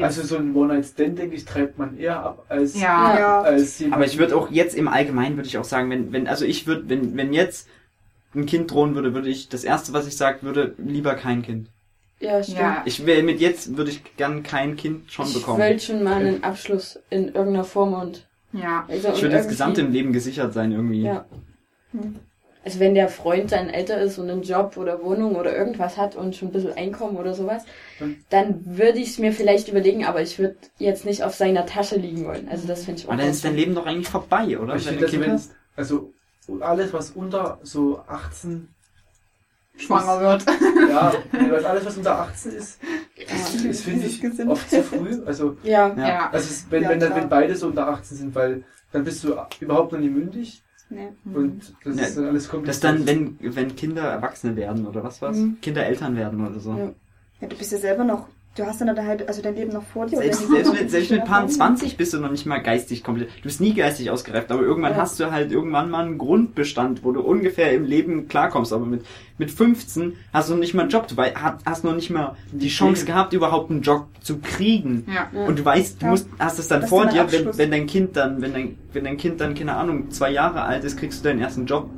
Also 0.00 0.22
so 0.22 0.36
ein 0.36 0.54
One-Night-Stand, 0.54 1.18
denke 1.18 1.36
ich, 1.36 1.44
treibt 1.44 1.78
man 1.78 1.96
eher 1.96 2.22
ab 2.22 2.46
als, 2.48 2.80
ja, 2.80 3.18
ja. 3.18 3.40
als 3.40 3.78
jemand. 3.78 3.96
Aber 3.96 4.06
ich 4.06 4.18
würde 4.18 4.36
auch 4.36 4.50
jetzt 4.50 4.74
im 4.74 4.88
Allgemeinen 4.88 5.36
würde 5.36 5.48
ich 5.48 5.58
auch 5.58 5.64
sagen, 5.64 5.90
wenn, 5.90 6.12
wenn, 6.12 6.28
also 6.28 6.44
ich 6.44 6.66
würde, 6.66 6.88
wenn, 6.88 7.16
wenn 7.16 7.32
jetzt 7.32 7.68
ein 8.34 8.46
Kind 8.46 8.70
drohen 8.70 8.94
würde, 8.94 9.14
würde 9.14 9.28
ich, 9.28 9.48
das 9.48 9.64
erste, 9.64 9.92
was 9.92 10.06
ich 10.06 10.16
sagen 10.16 10.38
würde, 10.42 10.74
lieber 10.78 11.14
kein 11.14 11.42
Kind. 11.42 11.68
Ja, 12.22 12.42
stimmt. 12.42 12.58
ja. 12.58 12.82
Ich 12.84 13.04
will, 13.04 13.22
mit 13.22 13.40
jetzt 13.40 13.76
würde 13.76 13.90
ich 13.90 14.16
gern 14.16 14.42
kein 14.42 14.76
Kind 14.76 15.10
schon 15.10 15.26
Ich 15.26 15.34
bekommen. 15.34 15.58
will 15.58 15.78
schon 15.80 16.02
mal 16.02 16.14
einen 16.24 16.44
Abschluss 16.44 16.98
in 17.10 17.26
irgendeiner 17.26 17.64
Form 17.64 17.92
und 17.94 18.26
Ja. 18.52 18.84
also 18.88 19.08
Ich 19.08 19.22
irgendwie- 19.22 19.36
insgesamt 19.38 19.78
im 19.78 19.90
Leben 19.92 20.12
gesichert 20.12 20.52
sein 20.54 20.72
irgendwie. 20.72 21.02
Ja. 21.02 21.24
Hm. 21.92 22.16
Also 22.64 22.78
wenn 22.78 22.94
der 22.94 23.08
Freund 23.08 23.50
dann 23.50 23.68
älter 23.70 24.00
ist 24.00 24.18
und 24.18 24.30
einen 24.30 24.42
Job 24.42 24.76
oder 24.76 25.02
Wohnung 25.02 25.34
oder 25.34 25.56
irgendwas 25.56 25.96
hat 25.96 26.14
und 26.14 26.36
schon 26.36 26.48
ein 26.48 26.52
bisschen 26.52 26.72
Einkommen 26.74 27.16
oder 27.16 27.34
sowas, 27.34 27.64
Hm. 27.98 28.18
dann 28.30 28.60
würde 28.64 29.00
ich 29.00 29.08
es 29.08 29.18
mir 29.18 29.32
vielleicht 29.32 29.66
überlegen, 29.66 30.04
aber 30.04 30.22
ich 30.22 30.38
würde 30.38 30.54
jetzt 30.78 31.04
nicht 31.04 31.24
auf 31.24 31.34
seiner 31.34 31.66
Tasche 31.66 31.96
liegen 31.96 32.24
wollen. 32.24 32.48
Also 32.48 32.68
das 32.68 32.84
finde 32.84 33.00
ich 33.00 33.06
auch 33.08 33.12
Aber 33.12 33.20
dann 33.20 33.30
ist 33.32 33.44
dein 33.44 33.56
Leben 33.56 33.74
doch 33.74 33.84
eigentlich 33.86 34.08
vorbei, 34.08 34.56
oder? 34.60 34.76
Ich 34.76 34.86
Wenn 34.86 34.94
finde, 34.96 34.98
du 35.00 35.04
also, 35.06 35.10
Kind 35.16 35.24
wenn, 35.26 35.32
hast? 35.32 35.52
also 35.74 36.12
alles, 36.60 36.92
was 36.92 37.10
unter 37.10 37.58
so 37.64 37.98
18, 38.06 38.68
Schwanger 39.76 40.20
wird. 40.20 40.44
ja, 40.88 41.12
nee, 41.32 41.50
was 41.50 41.64
alles, 41.64 41.86
was 41.86 41.96
unter 41.96 42.18
18 42.20 42.52
ist, 42.52 42.78
ist, 43.16 43.64
ist 43.64 43.84
finde 43.84 44.06
ich, 44.06 44.46
oft 44.48 44.68
zu 44.70 44.82
früh. 44.82 45.22
Also, 45.24 45.56
Ja. 45.62 45.94
Ja. 45.96 46.30
Also 46.30 46.48
es, 46.50 46.66
wenn, 46.70 46.82
Ja, 46.82 46.88
wenn, 46.90 47.00
dann, 47.00 47.14
wenn 47.14 47.28
beide 47.28 47.54
so 47.56 47.68
unter 47.68 47.88
18 47.88 48.16
sind, 48.16 48.34
weil 48.34 48.64
dann 48.92 49.04
bist 49.04 49.24
du 49.24 49.34
überhaupt 49.60 49.92
noch 49.92 49.98
nie 49.98 50.10
mündig 50.10 50.62
Nee. 50.90 51.08
und 51.32 51.74
das 51.84 51.96
Ja, 51.96 52.02
ist 52.04 52.16
dann 52.18 52.26
alles 52.26 52.48
kompliziert. 52.50 52.68
Das 52.68 52.80
dann, 52.80 53.06
wenn, 53.06 53.38
wenn 53.40 53.74
Kinder 53.74 54.02
Erwachsene 54.02 54.54
werden 54.56 54.86
oder 54.86 55.02
was 55.02 55.22
war's? 55.22 55.38
Mhm. 55.38 55.56
Kinder 55.62 55.86
Eltern 55.86 56.16
werden 56.16 56.46
oder 56.46 56.60
so. 56.60 56.72
Ja. 56.76 56.90
Ja, 57.40 57.48
du 57.48 57.56
bist 57.56 57.72
ja 57.72 57.78
selber 57.78 58.04
noch, 58.04 58.28
du 58.54 58.66
hast 58.66 58.80
dann 58.80 59.06
halt, 59.06 59.26
also 59.26 59.40
dein 59.40 59.54
Leben 59.54 59.72
noch 59.72 59.82
vor 59.82 60.06
dir. 60.06 60.18
Selbst, 60.18 60.48
selbst, 60.48 60.72
mit, 60.72 60.90
selbst 60.90 61.10
mit 61.10 61.24
Paar 61.24 61.42
Erfahrungen. 61.42 61.76
20 61.78 61.96
bist 61.96 62.12
du 62.12 62.18
noch 62.18 62.30
nicht 62.30 62.44
mal 62.46 62.58
geistig 62.58 63.02
komplett. 63.02 63.28
Du 63.38 63.42
bist 63.44 63.60
nie 63.60 63.72
geistig 63.74 64.10
ausgereift, 64.10 64.50
aber 64.50 64.62
irgendwann 64.62 64.92
Ja. 64.92 64.98
hast 64.98 65.18
du 65.20 65.30
halt 65.30 65.52
irgendwann 65.52 65.90
mal 65.90 66.04
einen 66.04 66.18
Grundbestand, 66.18 67.04
wo 67.04 67.12
du 67.12 67.20
ungefähr 67.22 67.72
im 67.72 67.84
Leben 67.84 68.28
klarkommst. 68.28 68.72
Aber 68.72 68.84
mit, 68.84 69.04
mit 69.38 69.50
15 69.50 70.14
hast 70.32 70.48
du 70.48 70.54
noch 70.54 70.60
nicht 70.60 70.74
mal 70.74 70.82
einen 70.82 70.90
Job. 70.90 71.08
Du 71.08 71.16
hast, 71.16 71.64
hast 71.64 71.84
noch 71.84 71.94
nicht 71.94 72.10
mal 72.10 72.36
die 72.50 72.68
Chance 72.68 73.06
gehabt, 73.06 73.32
überhaupt 73.32 73.70
einen 73.70 73.82
Job 73.82 74.06
zu 74.20 74.38
kriegen. 74.38 75.06
Ja. 75.12 75.28
Und 75.46 75.58
du 75.58 75.64
weißt, 75.64 76.02
du 76.02 76.06
musst, 76.06 76.28
hast 76.38 76.58
es 76.58 76.68
dann 76.68 76.82
Das 76.82 76.90
vor 76.90 77.06
dir, 77.06 77.30
wenn, 77.32 77.56
wenn 77.56 77.70
dein 77.70 77.86
Kind 77.86 78.16
dann, 78.16 78.42
wenn 78.42 78.52
dein, 78.52 78.78
wenn 78.92 79.04
dein 79.04 79.16
Kind 79.16 79.40
dann, 79.40 79.54
keine 79.54 79.74
Ahnung, 79.76 80.10
zwei 80.10 80.30
Jahre 80.30 80.62
alt 80.62 80.84
ist, 80.84 80.98
kriegst 80.98 81.24
du 81.24 81.28
deinen 81.28 81.40
ersten 81.40 81.66
Job. 81.66 81.88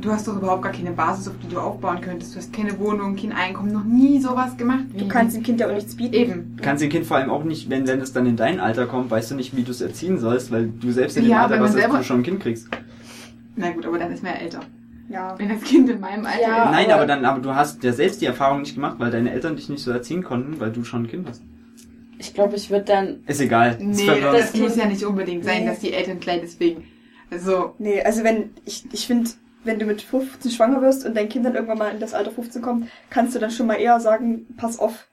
Du 0.00 0.12
hast 0.12 0.28
doch 0.28 0.36
überhaupt 0.36 0.62
gar 0.62 0.72
keine 0.72 0.92
Basis, 0.92 1.28
auf 1.28 1.34
die 1.42 1.52
du 1.52 1.58
aufbauen 1.60 2.00
könntest. 2.00 2.34
Du 2.34 2.38
hast 2.38 2.52
keine 2.52 2.78
Wohnung, 2.78 3.16
kein 3.16 3.32
Einkommen, 3.32 3.72
noch 3.72 3.84
nie 3.84 4.20
sowas 4.20 4.56
gemacht. 4.56 4.84
Du 4.96 5.08
kannst 5.08 5.34
dem 5.36 5.42
Kind 5.42 5.58
ja 5.60 5.68
auch 5.68 5.74
nichts 5.74 5.96
bieten. 5.96 6.14
eben. 6.14 6.56
Du 6.56 6.62
kannst 6.62 6.82
dem 6.82 6.90
Kind 6.90 7.04
vor 7.06 7.16
allem 7.16 7.30
auch 7.30 7.42
nicht, 7.42 7.68
wenn, 7.68 7.86
wenn 7.88 8.00
es 8.00 8.12
dann 8.12 8.26
in 8.26 8.36
dein 8.36 8.60
Alter 8.60 8.86
kommt, 8.86 9.10
weißt 9.10 9.32
du 9.32 9.34
nicht, 9.34 9.56
wie 9.56 9.62
du 9.64 9.72
es 9.72 9.80
erziehen 9.80 10.18
sollst, 10.18 10.52
weil 10.52 10.68
du 10.68 10.92
selbst 10.92 11.16
in 11.16 11.24
dem 11.24 11.30
Ja, 11.30 11.42
Alter 11.46 11.66
selber- 11.68 11.98
du 11.98 12.04
schon 12.04 12.20
ein 12.20 12.22
Kind 12.22 12.40
kriegst. 12.40 12.68
Na 13.56 13.70
gut, 13.70 13.84
aber 13.86 13.98
dann 13.98 14.12
ist 14.12 14.22
man 14.22 14.34
ja 14.34 14.38
älter. 14.38 14.60
Ja. 15.08 15.34
Wenn 15.38 15.48
das 15.48 15.62
Kind 15.62 15.88
in 15.90 15.98
meinem 16.00 16.24
Alter 16.26 16.40
Ja. 16.42 16.64
ist. 16.66 16.70
Nein, 16.72 16.90
aber- 16.92 17.06
dann, 17.06 17.24
aber 17.24 17.40
du 17.40 17.54
hast 17.54 17.82
ja 17.82 17.92
selbst 17.92 18.20
die 18.20 18.26
Erfahrung 18.26 18.60
nicht 18.60 18.74
gemacht, 18.74 18.96
weil 18.98 19.10
deine 19.10 19.32
Eltern 19.32 19.56
dich 19.56 19.68
nicht 19.68 19.82
so 19.82 19.90
erziehen 19.90 20.22
konnten, 20.22 20.60
weil 20.60 20.70
du 20.70 20.84
schon 20.84 21.04
ein 21.04 21.08
Kind 21.08 21.28
hast. 21.28 21.42
Ich 22.18 22.34
glaube, 22.34 22.54
ich 22.56 22.70
würde 22.70 22.84
dann. 22.84 23.16
Ist 23.26 23.40
egal. 23.40 23.78
Nee, 23.80 24.04
verwirrend. 24.04 24.38
das 24.38 24.54
muss 24.54 24.76
ja 24.76 24.86
nicht 24.86 25.04
unbedingt 25.04 25.44
sein, 25.44 25.62
Nee. 25.62 25.70
dass 25.70 25.80
die 25.80 25.92
Eltern 25.92 26.20
klein 26.20 26.40
deswegen. 26.42 26.84
Also, 27.30 27.74
Nee, 27.78 28.00
also 28.02 28.22
wenn, 28.24 28.50
ich, 28.64 28.84
ich 28.92 29.06
finde, 29.06 29.30
wenn 29.64 29.78
du 29.78 29.86
mit 29.86 30.02
15 30.02 30.50
schwanger 30.50 30.82
wirst 30.82 31.04
und 31.04 31.16
dein 31.16 31.28
Kind 31.28 31.44
dann 31.44 31.54
irgendwann 31.54 31.78
mal 31.78 31.92
in 31.92 32.00
das 32.00 32.14
Alter 32.14 32.30
15 32.30 32.62
kommt, 32.62 32.88
kannst 33.10 33.34
du 33.34 33.38
dann 33.38 33.50
schon 33.50 33.66
mal 33.66 33.74
eher 33.74 34.00
sagen, 34.00 34.46
pass 34.56 34.78
auf. 34.78 35.06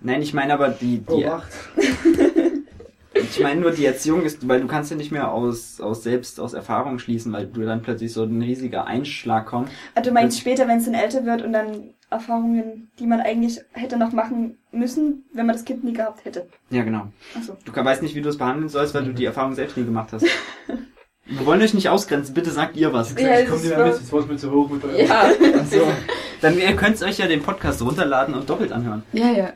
Nein, 0.00 0.22
ich 0.22 0.34
meine 0.34 0.52
aber 0.52 0.68
die, 0.68 1.02
Oh, 1.06 1.16
die 1.16 1.24
Obacht. 1.24 1.52
ich 3.14 3.40
meine 3.40 3.60
nur 3.60 3.70
die 3.70 3.86
Erziehung 3.86 4.22
ist, 4.24 4.46
weil 4.46 4.60
du 4.60 4.66
kannst 4.66 4.90
ja 4.90 4.96
nicht 4.96 5.12
mehr 5.12 5.32
aus, 5.32 5.80
aus 5.80 6.02
selbst, 6.02 6.38
aus 6.38 6.52
Erfahrung 6.52 6.98
schließen, 6.98 7.32
weil 7.32 7.46
du 7.46 7.62
dann 7.62 7.82
plötzlich 7.82 8.12
so 8.12 8.24
ein 8.24 8.42
riesiger 8.42 8.86
Einschlag 8.86 9.46
kommt. 9.46 9.70
Also 9.94 10.10
du 10.10 10.14
meinst 10.14 10.38
später, 10.38 10.68
wenn 10.68 10.78
es 10.78 10.84
dann 10.84 10.94
älter 10.94 11.24
wird 11.24 11.42
und 11.42 11.52
dann 11.52 11.94
Erfahrungen, 12.10 12.90
die 12.98 13.06
man 13.06 13.20
eigentlich 13.20 13.60
hätte 13.72 13.96
noch 13.96 14.12
machen 14.12 14.58
müssen, 14.70 15.24
wenn 15.32 15.46
man 15.46 15.56
das 15.56 15.64
Kind 15.64 15.82
nie 15.82 15.92
gehabt 15.92 16.24
hätte. 16.24 16.46
Ja, 16.70 16.84
genau. 16.84 17.08
Achso. 17.36 17.56
Du 17.64 17.72
weißt 17.74 18.02
nicht, 18.02 18.14
wie 18.14 18.20
du 18.20 18.28
es 18.28 18.38
behandeln 18.38 18.68
sollst, 18.68 18.94
weil 18.94 19.04
du 19.04 19.12
die 19.12 19.24
Erfahrung 19.24 19.54
selbst 19.54 19.76
nie 19.76 19.84
gemacht 19.84 20.12
hast. 20.12 20.26
Wir 21.28 21.44
wollen 21.44 21.60
euch 21.60 21.74
nicht 21.74 21.88
ausgrenzen, 21.88 22.34
bitte 22.34 22.50
sagt 22.50 22.76
ihr 22.76 22.92
was. 22.92 23.14
Ja, 23.18 23.40
ich 23.40 23.48
komm 23.48 23.56
es 23.56 23.64
nicht 23.64 23.76
mehr 23.76 23.86
mit, 23.86 23.94
jetzt 23.94 24.12
war 24.12 24.20
es 24.20 24.26
mir 24.26 24.36
zu 24.36 24.52
hoch 24.52 24.70
mit. 24.70 24.82
Ja. 24.96 25.30
So. 25.68 25.92
Dann 26.40 26.58
ihr 26.58 26.76
könnt 26.76 27.02
euch 27.02 27.18
ja 27.18 27.26
den 27.26 27.42
Podcast 27.42 27.82
runterladen 27.82 28.34
und 28.34 28.48
doppelt 28.48 28.70
anhören. 28.70 29.02
Ja, 29.12 29.30
ja. 29.30 29.52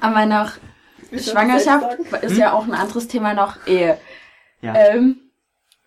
Aber 0.00 0.26
noch 0.26 0.52
du 1.10 1.18
Schwangerschaft 1.18 1.98
ist 2.22 2.36
ja 2.36 2.52
auch 2.52 2.64
ein 2.64 2.74
anderes 2.74 3.08
Thema 3.08 3.32
noch 3.32 3.66
Ehe. 3.66 3.98
Ja. 4.60 4.74
Ähm, 4.74 5.16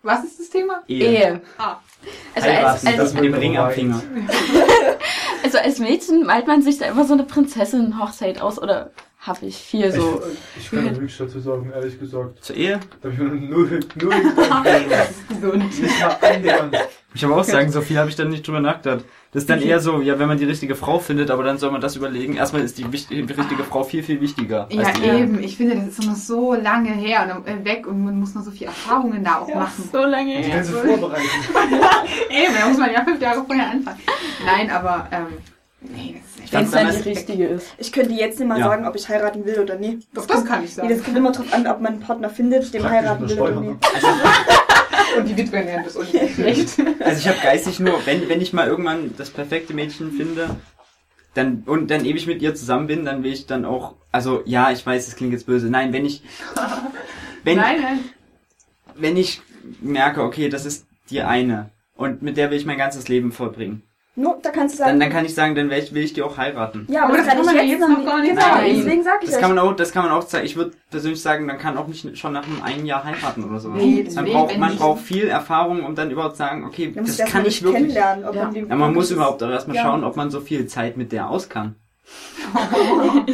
was 0.02 0.24
ist 0.24 0.40
das 0.40 0.50
Thema? 0.50 0.82
Ehe. 0.88 1.40
Ah. 1.56 1.76
Also 2.34 2.48
als, 2.48 2.86
als, 2.86 2.96
das 2.96 3.14
mit 3.14 3.24
dem 3.24 3.34
Ring 3.34 3.56
am 3.56 3.70
Finger. 3.70 4.02
also 5.42 5.58
als 5.58 5.78
Mädchen 5.78 6.26
malt 6.26 6.46
man 6.46 6.62
sich 6.62 6.78
da 6.78 6.86
immer 6.86 7.04
so 7.04 7.14
eine 7.14 7.24
Prinzessin-Hochzeit 7.24 8.40
aus 8.40 8.58
oder 8.58 8.90
habe 9.26 9.46
ich 9.46 9.56
viel 9.56 9.90
so. 9.90 10.22
Ich, 10.58 10.64
ich 10.64 10.70
kann 10.70 10.84
nichts 11.00 11.18
dazu 11.18 11.40
sagen, 11.40 11.70
ehrlich 11.74 11.98
gesagt. 11.98 12.44
Zur 12.44 12.56
Ehe? 12.56 12.78
Da 13.00 13.08
habe 13.10 13.14
ich 13.14 13.18
mir 13.18 13.48
null, 13.48 13.80
null 14.00 14.14
Das 14.90 15.10
ist 15.10 15.28
gesund. 15.28 15.80
Nicht 15.80 16.00
mal 16.00 16.16
annähernd. 16.20 16.76
Ich 17.14 17.24
habe 17.24 17.34
auch 17.36 17.44
sagen, 17.44 17.70
so 17.70 17.80
viel 17.80 17.96
habe 17.98 18.10
ich 18.10 18.16
dann 18.16 18.28
nicht 18.28 18.46
drüber 18.46 18.60
nachgedacht. 18.60 19.04
Das 19.32 19.44
ist 19.44 19.50
dann 19.50 19.62
eher 19.62 19.80
so, 19.80 20.00
ja, 20.00 20.18
wenn 20.18 20.28
man 20.28 20.36
die 20.38 20.44
richtige 20.44 20.74
Frau 20.74 20.98
findet, 20.98 21.30
aber 21.30 21.42
dann 21.42 21.58
soll 21.58 21.70
man 21.70 21.80
das 21.80 21.96
überlegen. 21.96 22.36
Erstmal 22.36 22.62
ist 22.62 22.76
die, 22.76 22.90
wichtig- 22.92 23.26
die 23.26 23.32
richtige 23.32 23.64
Frau 23.64 23.82
viel, 23.82 24.02
viel 24.02 24.20
wichtiger. 24.20 24.68
Ja, 24.70 24.90
die 24.92 25.04
eben. 25.04 25.42
Ich 25.42 25.56
finde, 25.56 25.76
das 25.76 25.98
ist 25.98 26.04
noch 26.04 26.16
so 26.16 26.54
lange 26.54 26.90
her 26.90 27.34
und 27.36 27.46
äh, 27.48 27.64
weg 27.64 27.86
und 27.86 28.04
man 28.04 28.18
muss 28.20 28.34
noch 28.34 28.42
so 28.42 28.50
viele 28.50 28.66
Erfahrungen 28.66 29.24
da 29.24 29.38
auch 29.40 29.48
Ja. 29.48 29.56
machen. 29.60 29.88
So 29.92 30.04
lange 30.04 30.36
Die 30.36 30.42
her. 30.42 30.56
ganze 30.56 30.72
vorbereiten. 30.86 31.24
Eben, 32.30 32.54
da 32.60 32.68
muss 32.68 32.78
man 32.78 32.92
ja 32.92 33.04
fünf 33.04 33.20
Jahre 33.20 33.44
vorher 33.44 33.70
anfangen. 33.70 33.98
Nein, 34.44 34.70
aber, 34.70 35.08
ähm, 35.10 35.26
nee, 35.84 36.20
das. 36.40 36.52
Wenn 36.52 36.64
es 36.64 36.70
Dann 36.70 36.86
die 36.86 36.92
damals- 36.92 37.06
richtige 37.06 37.46
ist. 37.46 37.74
Ich 37.78 37.92
könnte 37.92 38.12
jetzt 38.12 38.38
nicht 38.38 38.48
mal 38.48 38.58
Ja. 38.58 38.66
sagen, 38.66 38.86
ob 38.86 38.94
ich 38.96 39.08
heiraten 39.08 39.44
will 39.44 39.58
oder 39.60 39.76
nie. 39.76 40.00
Doch, 40.14 40.26
das 40.26 40.44
kann 40.44 40.64
ich 40.64 40.76
Nee, 40.76 40.82
das 40.88 40.88
sagen. 40.98 41.04
kommt 41.04 41.16
immer 41.18 41.32
drauf 41.32 41.52
an, 41.52 41.66
ob 41.66 41.80
man 41.80 41.94
einen 41.94 42.00
Partner 42.02 42.30
findet, 42.30 42.72
dem 42.74 42.88
heiraten 42.88 43.28
will 43.28 43.40
oder 43.40 43.52
übersteuern. 43.52 43.78
nie. 43.80 45.18
Und 45.18 45.28
die 45.28 45.36
Witwen 45.36 45.66
werden 45.66 45.84
das 45.84 45.96
unten 45.96 46.28
schlecht. 46.28 46.70
Also 47.00 47.18
ich 47.20 47.28
habe 47.28 47.38
geistig 47.42 47.78
nur, 47.80 48.04
wenn, 48.04 48.28
wenn 48.28 48.40
ich 48.40 48.52
mal 48.52 48.66
irgendwann 48.66 49.14
das 49.16 49.30
perfekte 49.30 49.72
Mädchen 49.74 50.10
finde, 50.12 50.50
dann 51.34 51.62
und 51.66 51.90
dann 51.90 52.04
ewig 52.04 52.26
mit 52.26 52.42
ihr 52.42 52.54
zusammen 52.54 52.86
bin, 52.86 53.04
dann 53.04 53.22
will 53.24 53.32
ich 53.32 53.46
dann 53.46 53.64
auch, 53.64 53.94
also 54.12 54.42
ja, 54.44 54.70
ich 54.70 54.84
weiß, 54.84 55.06
das 55.06 55.16
klingt 55.16 55.32
jetzt 55.32 55.46
böse. 55.46 55.68
Nein, 55.68 55.92
wenn 55.92 56.04
ich, 56.06 56.22
wenn, 57.44 57.56
Nein, 57.58 57.80
nein. 57.82 57.98
wenn 58.94 59.16
ich 59.16 59.40
merke, 59.80 60.22
okay, 60.22 60.48
das 60.48 60.64
ist 60.64 60.86
die 61.10 61.22
eine 61.22 61.70
und 61.96 62.22
mit 62.22 62.36
der 62.36 62.50
will 62.50 62.58
ich 62.58 62.66
mein 62.66 62.78
ganzes 62.78 63.08
Leben 63.08 63.32
vollbringen, 63.32 63.82
Nur, 64.16 64.38
da 64.40 64.50
kannst 64.50 64.74
du 64.74 64.78
sagen, 64.78 64.90
dann, 64.92 65.00
dann 65.00 65.10
kann 65.10 65.24
ich 65.24 65.34
sagen, 65.34 65.56
dann 65.56 65.70
will 65.70 65.78
ich, 65.78 65.92
will 65.92 66.04
ich 66.04 66.12
die 66.12 66.22
auch 66.22 66.36
heiraten. 66.36 66.86
ja, 66.88 67.02
aber, 67.02 67.14
Aber 67.14 67.16
das, 67.18 67.26
das 67.26 67.34
kann 67.36 67.44
man 67.46 67.56
jetzt 67.56 67.80
ja 67.80 67.88
noch 67.88 67.88
jetzt 67.88 67.98
noch 67.98 68.06
gar 68.06 68.20
nicht 68.20 68.30
Genau, 68.30 68.40
sagen. 68.42 68.64
deswegen 68.76 69.02
sag 69.02 69.14
ich 69.22 69.26
Das 69.26 69.34
euch. 69.36 69.40
kann 69.42 69.54
man 69.56 69.58
auch, 69.66 69.72
das 69.74 69.92
kann 69.92 70.04
man 70.04 70.12
auch 70.12 70.22
sagen. 70.22 70.44
Ich 70.46 70.54
würde 70.56 70.70
persönlich 70.88 71.20
sagen, 71.20 71.46
man 71.46 71.58
kann 71.58 71.76
auch 71.76 71.88
nicht 71.88 72.16
schon 72.16 72.32
nach 72.32 72.46
einem 72.46 72.62
einen 72.62 72.86
Jahr 72.86 73.02
heiraten 73.02 73.42
oder 73.42 73.58
so. 73.58 73.70
Nee, 73.70 74.08
man 74.14 74.24
nee, 74.24 74.32
braucht, 74.32 74.56
man 74.58 74.76
braucht 74.76 75.00
viel 75.02 75.26
Erfahrung, 75.26 75.84
um 75.84 75.96
dann 75.96 76.12
überhaupt 76.12 76.36
sagen, 76.36 76.64
okay, 76.64 76.92
Man 76.94 77.04
das 77.06 77.18
kann 77.18 77.44
ich 77.44 77.60
wirklich. 77.64 77.80
kennenlernen. 77.82 78.24
Ob 78.24 78.34
Ja. 78.36 78.44
man 78.44 78.54
Ja, 78.68 78.76
man 78.76 78.94
muss 78.94 79.10
überhaupt 79.10 79.42
auch 79.42 79.50
erstmal 79.50 79.76
Ja. 79.78 79.82
schauen, 79.82 80.04
ob 80.04 80.14
man 80.14 80.30
so 80.30 80.40
viel 80.40 80.66
Zeit 80.68 80.96
mit 80.96 81.10
der 81.10 81.28
aus 81.28 81.48
kann. 81.48 81.74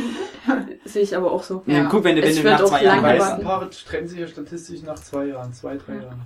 Sehe 0.84 1.02
ich 1.02 1.16
aber 1.16 1.30
auch 1.30 1.42
so. 1.42 1.62
Ja. 1.66 1.84
Guck, 1.90 2.04
wenn 2.04 2.16
du, 2.16 2.22
wenn 2.22 2.34
du 2.34 2.42
nach 2.42 2.64
zwei 2.64 2.78
Die 2.80 2.84
Jahren 2.86 3.02
weißt. 3.02 3.18
meisten 3.28 3.42
Paare 3.44 3.68
trennen 3.70 4.08
sich 4.08 4.18
ja 4.18 4.26
statistisch 4.26 4.82
nach 4.82 4.96
zwei 4.96 5.26
Jahren, 5.26 5.52
zwei, 5.52 5.76
drei 5.76 5.96
Jahren. 5.96 6.22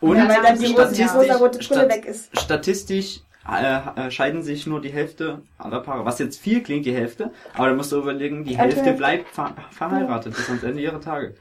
Und 0.00 0.16
ja, 0.16 0.28
weil 0.28 0.42
dann 0.42 0.58
die 0.58 0.66
rosa, 0.66 0.84
die 0.88 0.94
statistisch, 0.94 1.14
rosa 1.14 1.36
rote 1.36 1.58
Brille 1.58 1.88
weg 1.88 2.04
ist. 2.04 2.38
statistisch 2.38 3.20
äh, 3.48 4.10
scheiden 4.10 4.42
sich 4.42 4.66
nur 4.66 4.80
die 4.80 4.92
Hälfte 4.92 5.42
aller 5.58 5.80
Paare. 5.80 6.04
Was 6.04 6.18
jetzt 6.18 6.40
viel 6.40 6.62
klingt, 6.62 6.86
die 6.86 6.94
Hälfte, 6.94 7.32
aber 7.54 7.68
da 7.68 7.74
musst 7.74 7.92
du 7.92 7.98
überlegen, 7.98 8.44
die 8.44 8.56
Hälfte 8.56 8.82
Hälfte. 8.82 8.98
bleibt 8.98 9.28
ver 9.28 9.54
verheiratet 9.70 10.34
bis 10.34 10.48
ans 10.48 10.62
Ende 10.62 10.82
ihrer 10.82 11.00
Tage. 11.00 11.34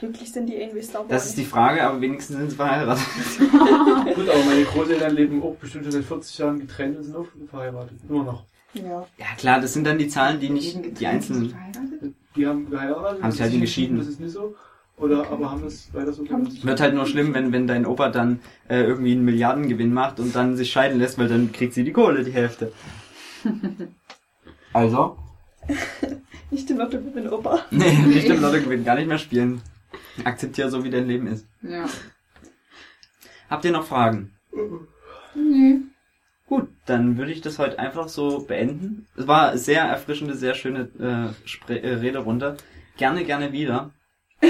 Glücklich 0.00 0.32
sind 0.32 0.46
die 0.46 0.56
irgendwie 0.56 0.82
Star 0.82 1.04
Das 1.08 1.26
ist 1.26 1.36
die 1.36 1.44
Frage, 1.44 1.82
aber 1.82 2.00
wenigstens 2.00 2.36
sind 2.36 2.50
sie 2.50 2.56
verheiratet. 2.56 3.04
Gut, 4.14 4.28
aber 4.28 4.44
meine 4.44 4.64
Großeltern 4.64 5.14
leben 5.14 5.42
auch 5.42 5.54
bestimmt 5.56 5.84
schon 5.84 5.92
seit 5.92 6.04
40 6.04 6.38
Jahren 6.38 6.58
getrennt 6.58 6.96
und 6.96 7.04
sind 7.04 7.16
auch 7.16 7.26
verheiratet. 7.50 7.98
Immer 8.08 8.24
noch. 8.24 8.44
Ja. 8.72 9.06
Ja 9.18 9.26
klar, 9.36 9.60
das 9.60 9.74
sind 9.74 9.86
dann 9.86 9.98
die 9.98 10.08
Zahlen, 10.08 10.40
die 10.40 10.50
nicht 10.50 10.98
die 10.98 11.06
einzelnen. 11.06 11.54
Die 12.34 12.46
haben 12.46 12.70
geheiratet. 12.70 13.22
Haben 13.22 13.32
sich 13.32 13.40
halt 13.42 13.60
geschieden. 13.60 13.98
Das 13.98 14.06
ist 14.06 14.20
nicht 14.20 14.32
so. 14.32 14.54
Oder 14.98 15.30
aber 15.30 15.50
haben 15.50 15.62
das 15.62 15.92
weiter 15.94 16.12
so 16.12 16.24
gemacht. 16.24 16.64
Wird 16.64 16.80
halt 16.80 16.94
nur 16.94 17.06
schlimm, 17.06 17.32
wenn, 17.32 17.52
wenn 17.52 17.66
dein 17.66 17.86
Opa 17.86 18.08
dann 18.08 18.40
äh, 18.68 18.82
irgendwie 18.82 19.12
einen 19.12 19.24
Milliardengewinn 19.24 19.94
macht 19.94 20.18
und 20.18 20.34
dann 20.34 20.56
sich 20.56 20.72
scheiden 20.72 20.98
lässt, 20.98 21.18
weil 21.18 21.28
dann 21.28 21.52
kriegt 21.52 21.72
sie 21.74 21.84
die 21.84 21.92
Kohle, 21.92 22.24
die 22.24 22.32
Hälfte. 22.32 22.72
Also? 24.72 25.16
Nicht 26.50 26.70
im 26.70 26.78
Lotto 26.78 26.98
mit 26.98 27.16
dem 27.16 27.32
Opa. 27.32 27.64
Nee, 27.70 27.92
nicht 28.06 28.28
im 28.28 28.40
Lottogewinn, 28.40 28.84
gar 28.84 28.96
nicht 28.96 29.08
mehr 29.08 29.18
spielen. 29.18 29.62
Akzeptiere 30.24 30.70
so, 30.70 30.84
wie 30.84 30.90
dein 30.90 31.06
Leben 31.06 31.26
ist. 31.26 31.46
Ja. 31.62 31.86
Habt 33.48 33.64
ihr 33.64 33.72
noch 33.72 33.86
Fragen? 33.86 34.32
Nö. 35.34 35.80
Gut, 36.46 36.68
dann 36.86 37.18
würde 37.18 37.32
ich 37.32 37.42
das 37.42 37.58
heute 37.58 37.78
einfach 37.78 38.08
so 38.08 38.40
beenden. 38.40 39.06
Es 39.16 39.26
war 39.26 39.56
sehr 39.58 39.82
erfrischende, 39.82 40.34
sehr 40.34 40.54
schöne 40.54 41.34
äh, 41.44 41.48
Spre 41.48 41.82
äh, 41.82 41.94
Rederunde. 41.94 42.56
Gerne, 42.96 43.24
gerne 43.24 43.52
wieder. 43.52 43.90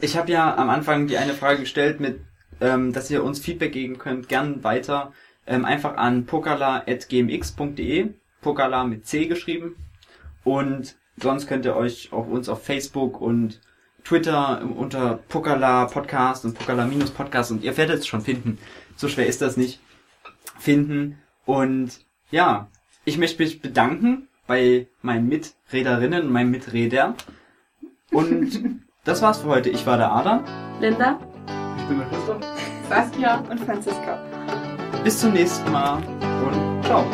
Ich 0.00 0.16
habe 0.16 0.30
ja 0.30 0.56
am 0.56 0.70
Anfang 0.70 1.08
die 1.08 1.18
eine 1.18 1.34
Frage 1.34 1.60
gestellt 1.60 1.98
mit, 1.98 2.20
ähm, 2.60 2.92
dass 2.92 3.10
ihr 3.10 3.24
uns 3.24 3.40
Feedback 3.40 3.72
geben 3.72 3.98
könnt, 3.98 4.28
gern 4.28 4.62
weiter. 4.62 5.12
Ähm, 5.44 5.64
einfach 5.64 5.96
an 5.96 6.24
pokala.gmx.de, 6.24 8.10
Pokala 8.40 8.84
mit 8.84 9.06
C 9.06 9.26
geschrieben. 9.26 9.74
Und 10.44 10.96
sonst 11.16 11.48
könnt 11.48 11.64
ihr 11.64 11.74
euch 11.74 12.12
auf 12.12 12.28
uns 12.28 12.48
auf 12.48 12.64
Facebook 12.64 13.20
und 13.20 13.60
Twitter 14.04 14.62
unter 14.76 15.18
Pokala 15.28 15.86
Podcast 15.86 16.44
und 16.44 16.56
Pokala 16.56 16.88
Podcast 17.14 17.50
und 17.50 17.64
ihr 17.64 17.76
werdet 17.76 17.98
es 17.98 18.06
schon 18.06 18.22
finden. 18.22 18.58
So 18.96 19.08
schwer 19.08 19.26
ist 19.26 19.42
das 19.42 19.56
nicht. 19.56 19.80
Finden. 20.58 21.18
Und 21.44 22.00
ja, 22.30 22.70
ich 23.04 23.18
möchte 23.18 23.42
mich 23.42 23.60
bedanken 23.60 24.28
bei 24.46 24.86
meinen 25.02 25.28
Mitrederinnen 25.28 26.26
und 26.26 26.32
meinem 26.32 26.50
Miträder. 26.50 27.14
Und 28.12 28.82
das 29.04 29.22
war's 29.22 29.38
für 29.38 29.48
heute. 29.48 29.70
Ich 29.70 29.86
war 29.86 29.96
der 29.96 30.12
Adam. 30.12 30.44
Linda? 30.80 31.18
Ich 31.78 31.84
bin 31.84 31.98
der 31.98 32.08
Christoph. 32.08 32.40
Saskia 32.88 33.42
und 33.50 33.60
Franziska. 33.60 34.18
Bis 35.04 35.18
zum 35.20 35.32
nächsten 35.32 35.70
Mal 35.70 35.98
und 35.98 36.84
ciao. 36.84 37.04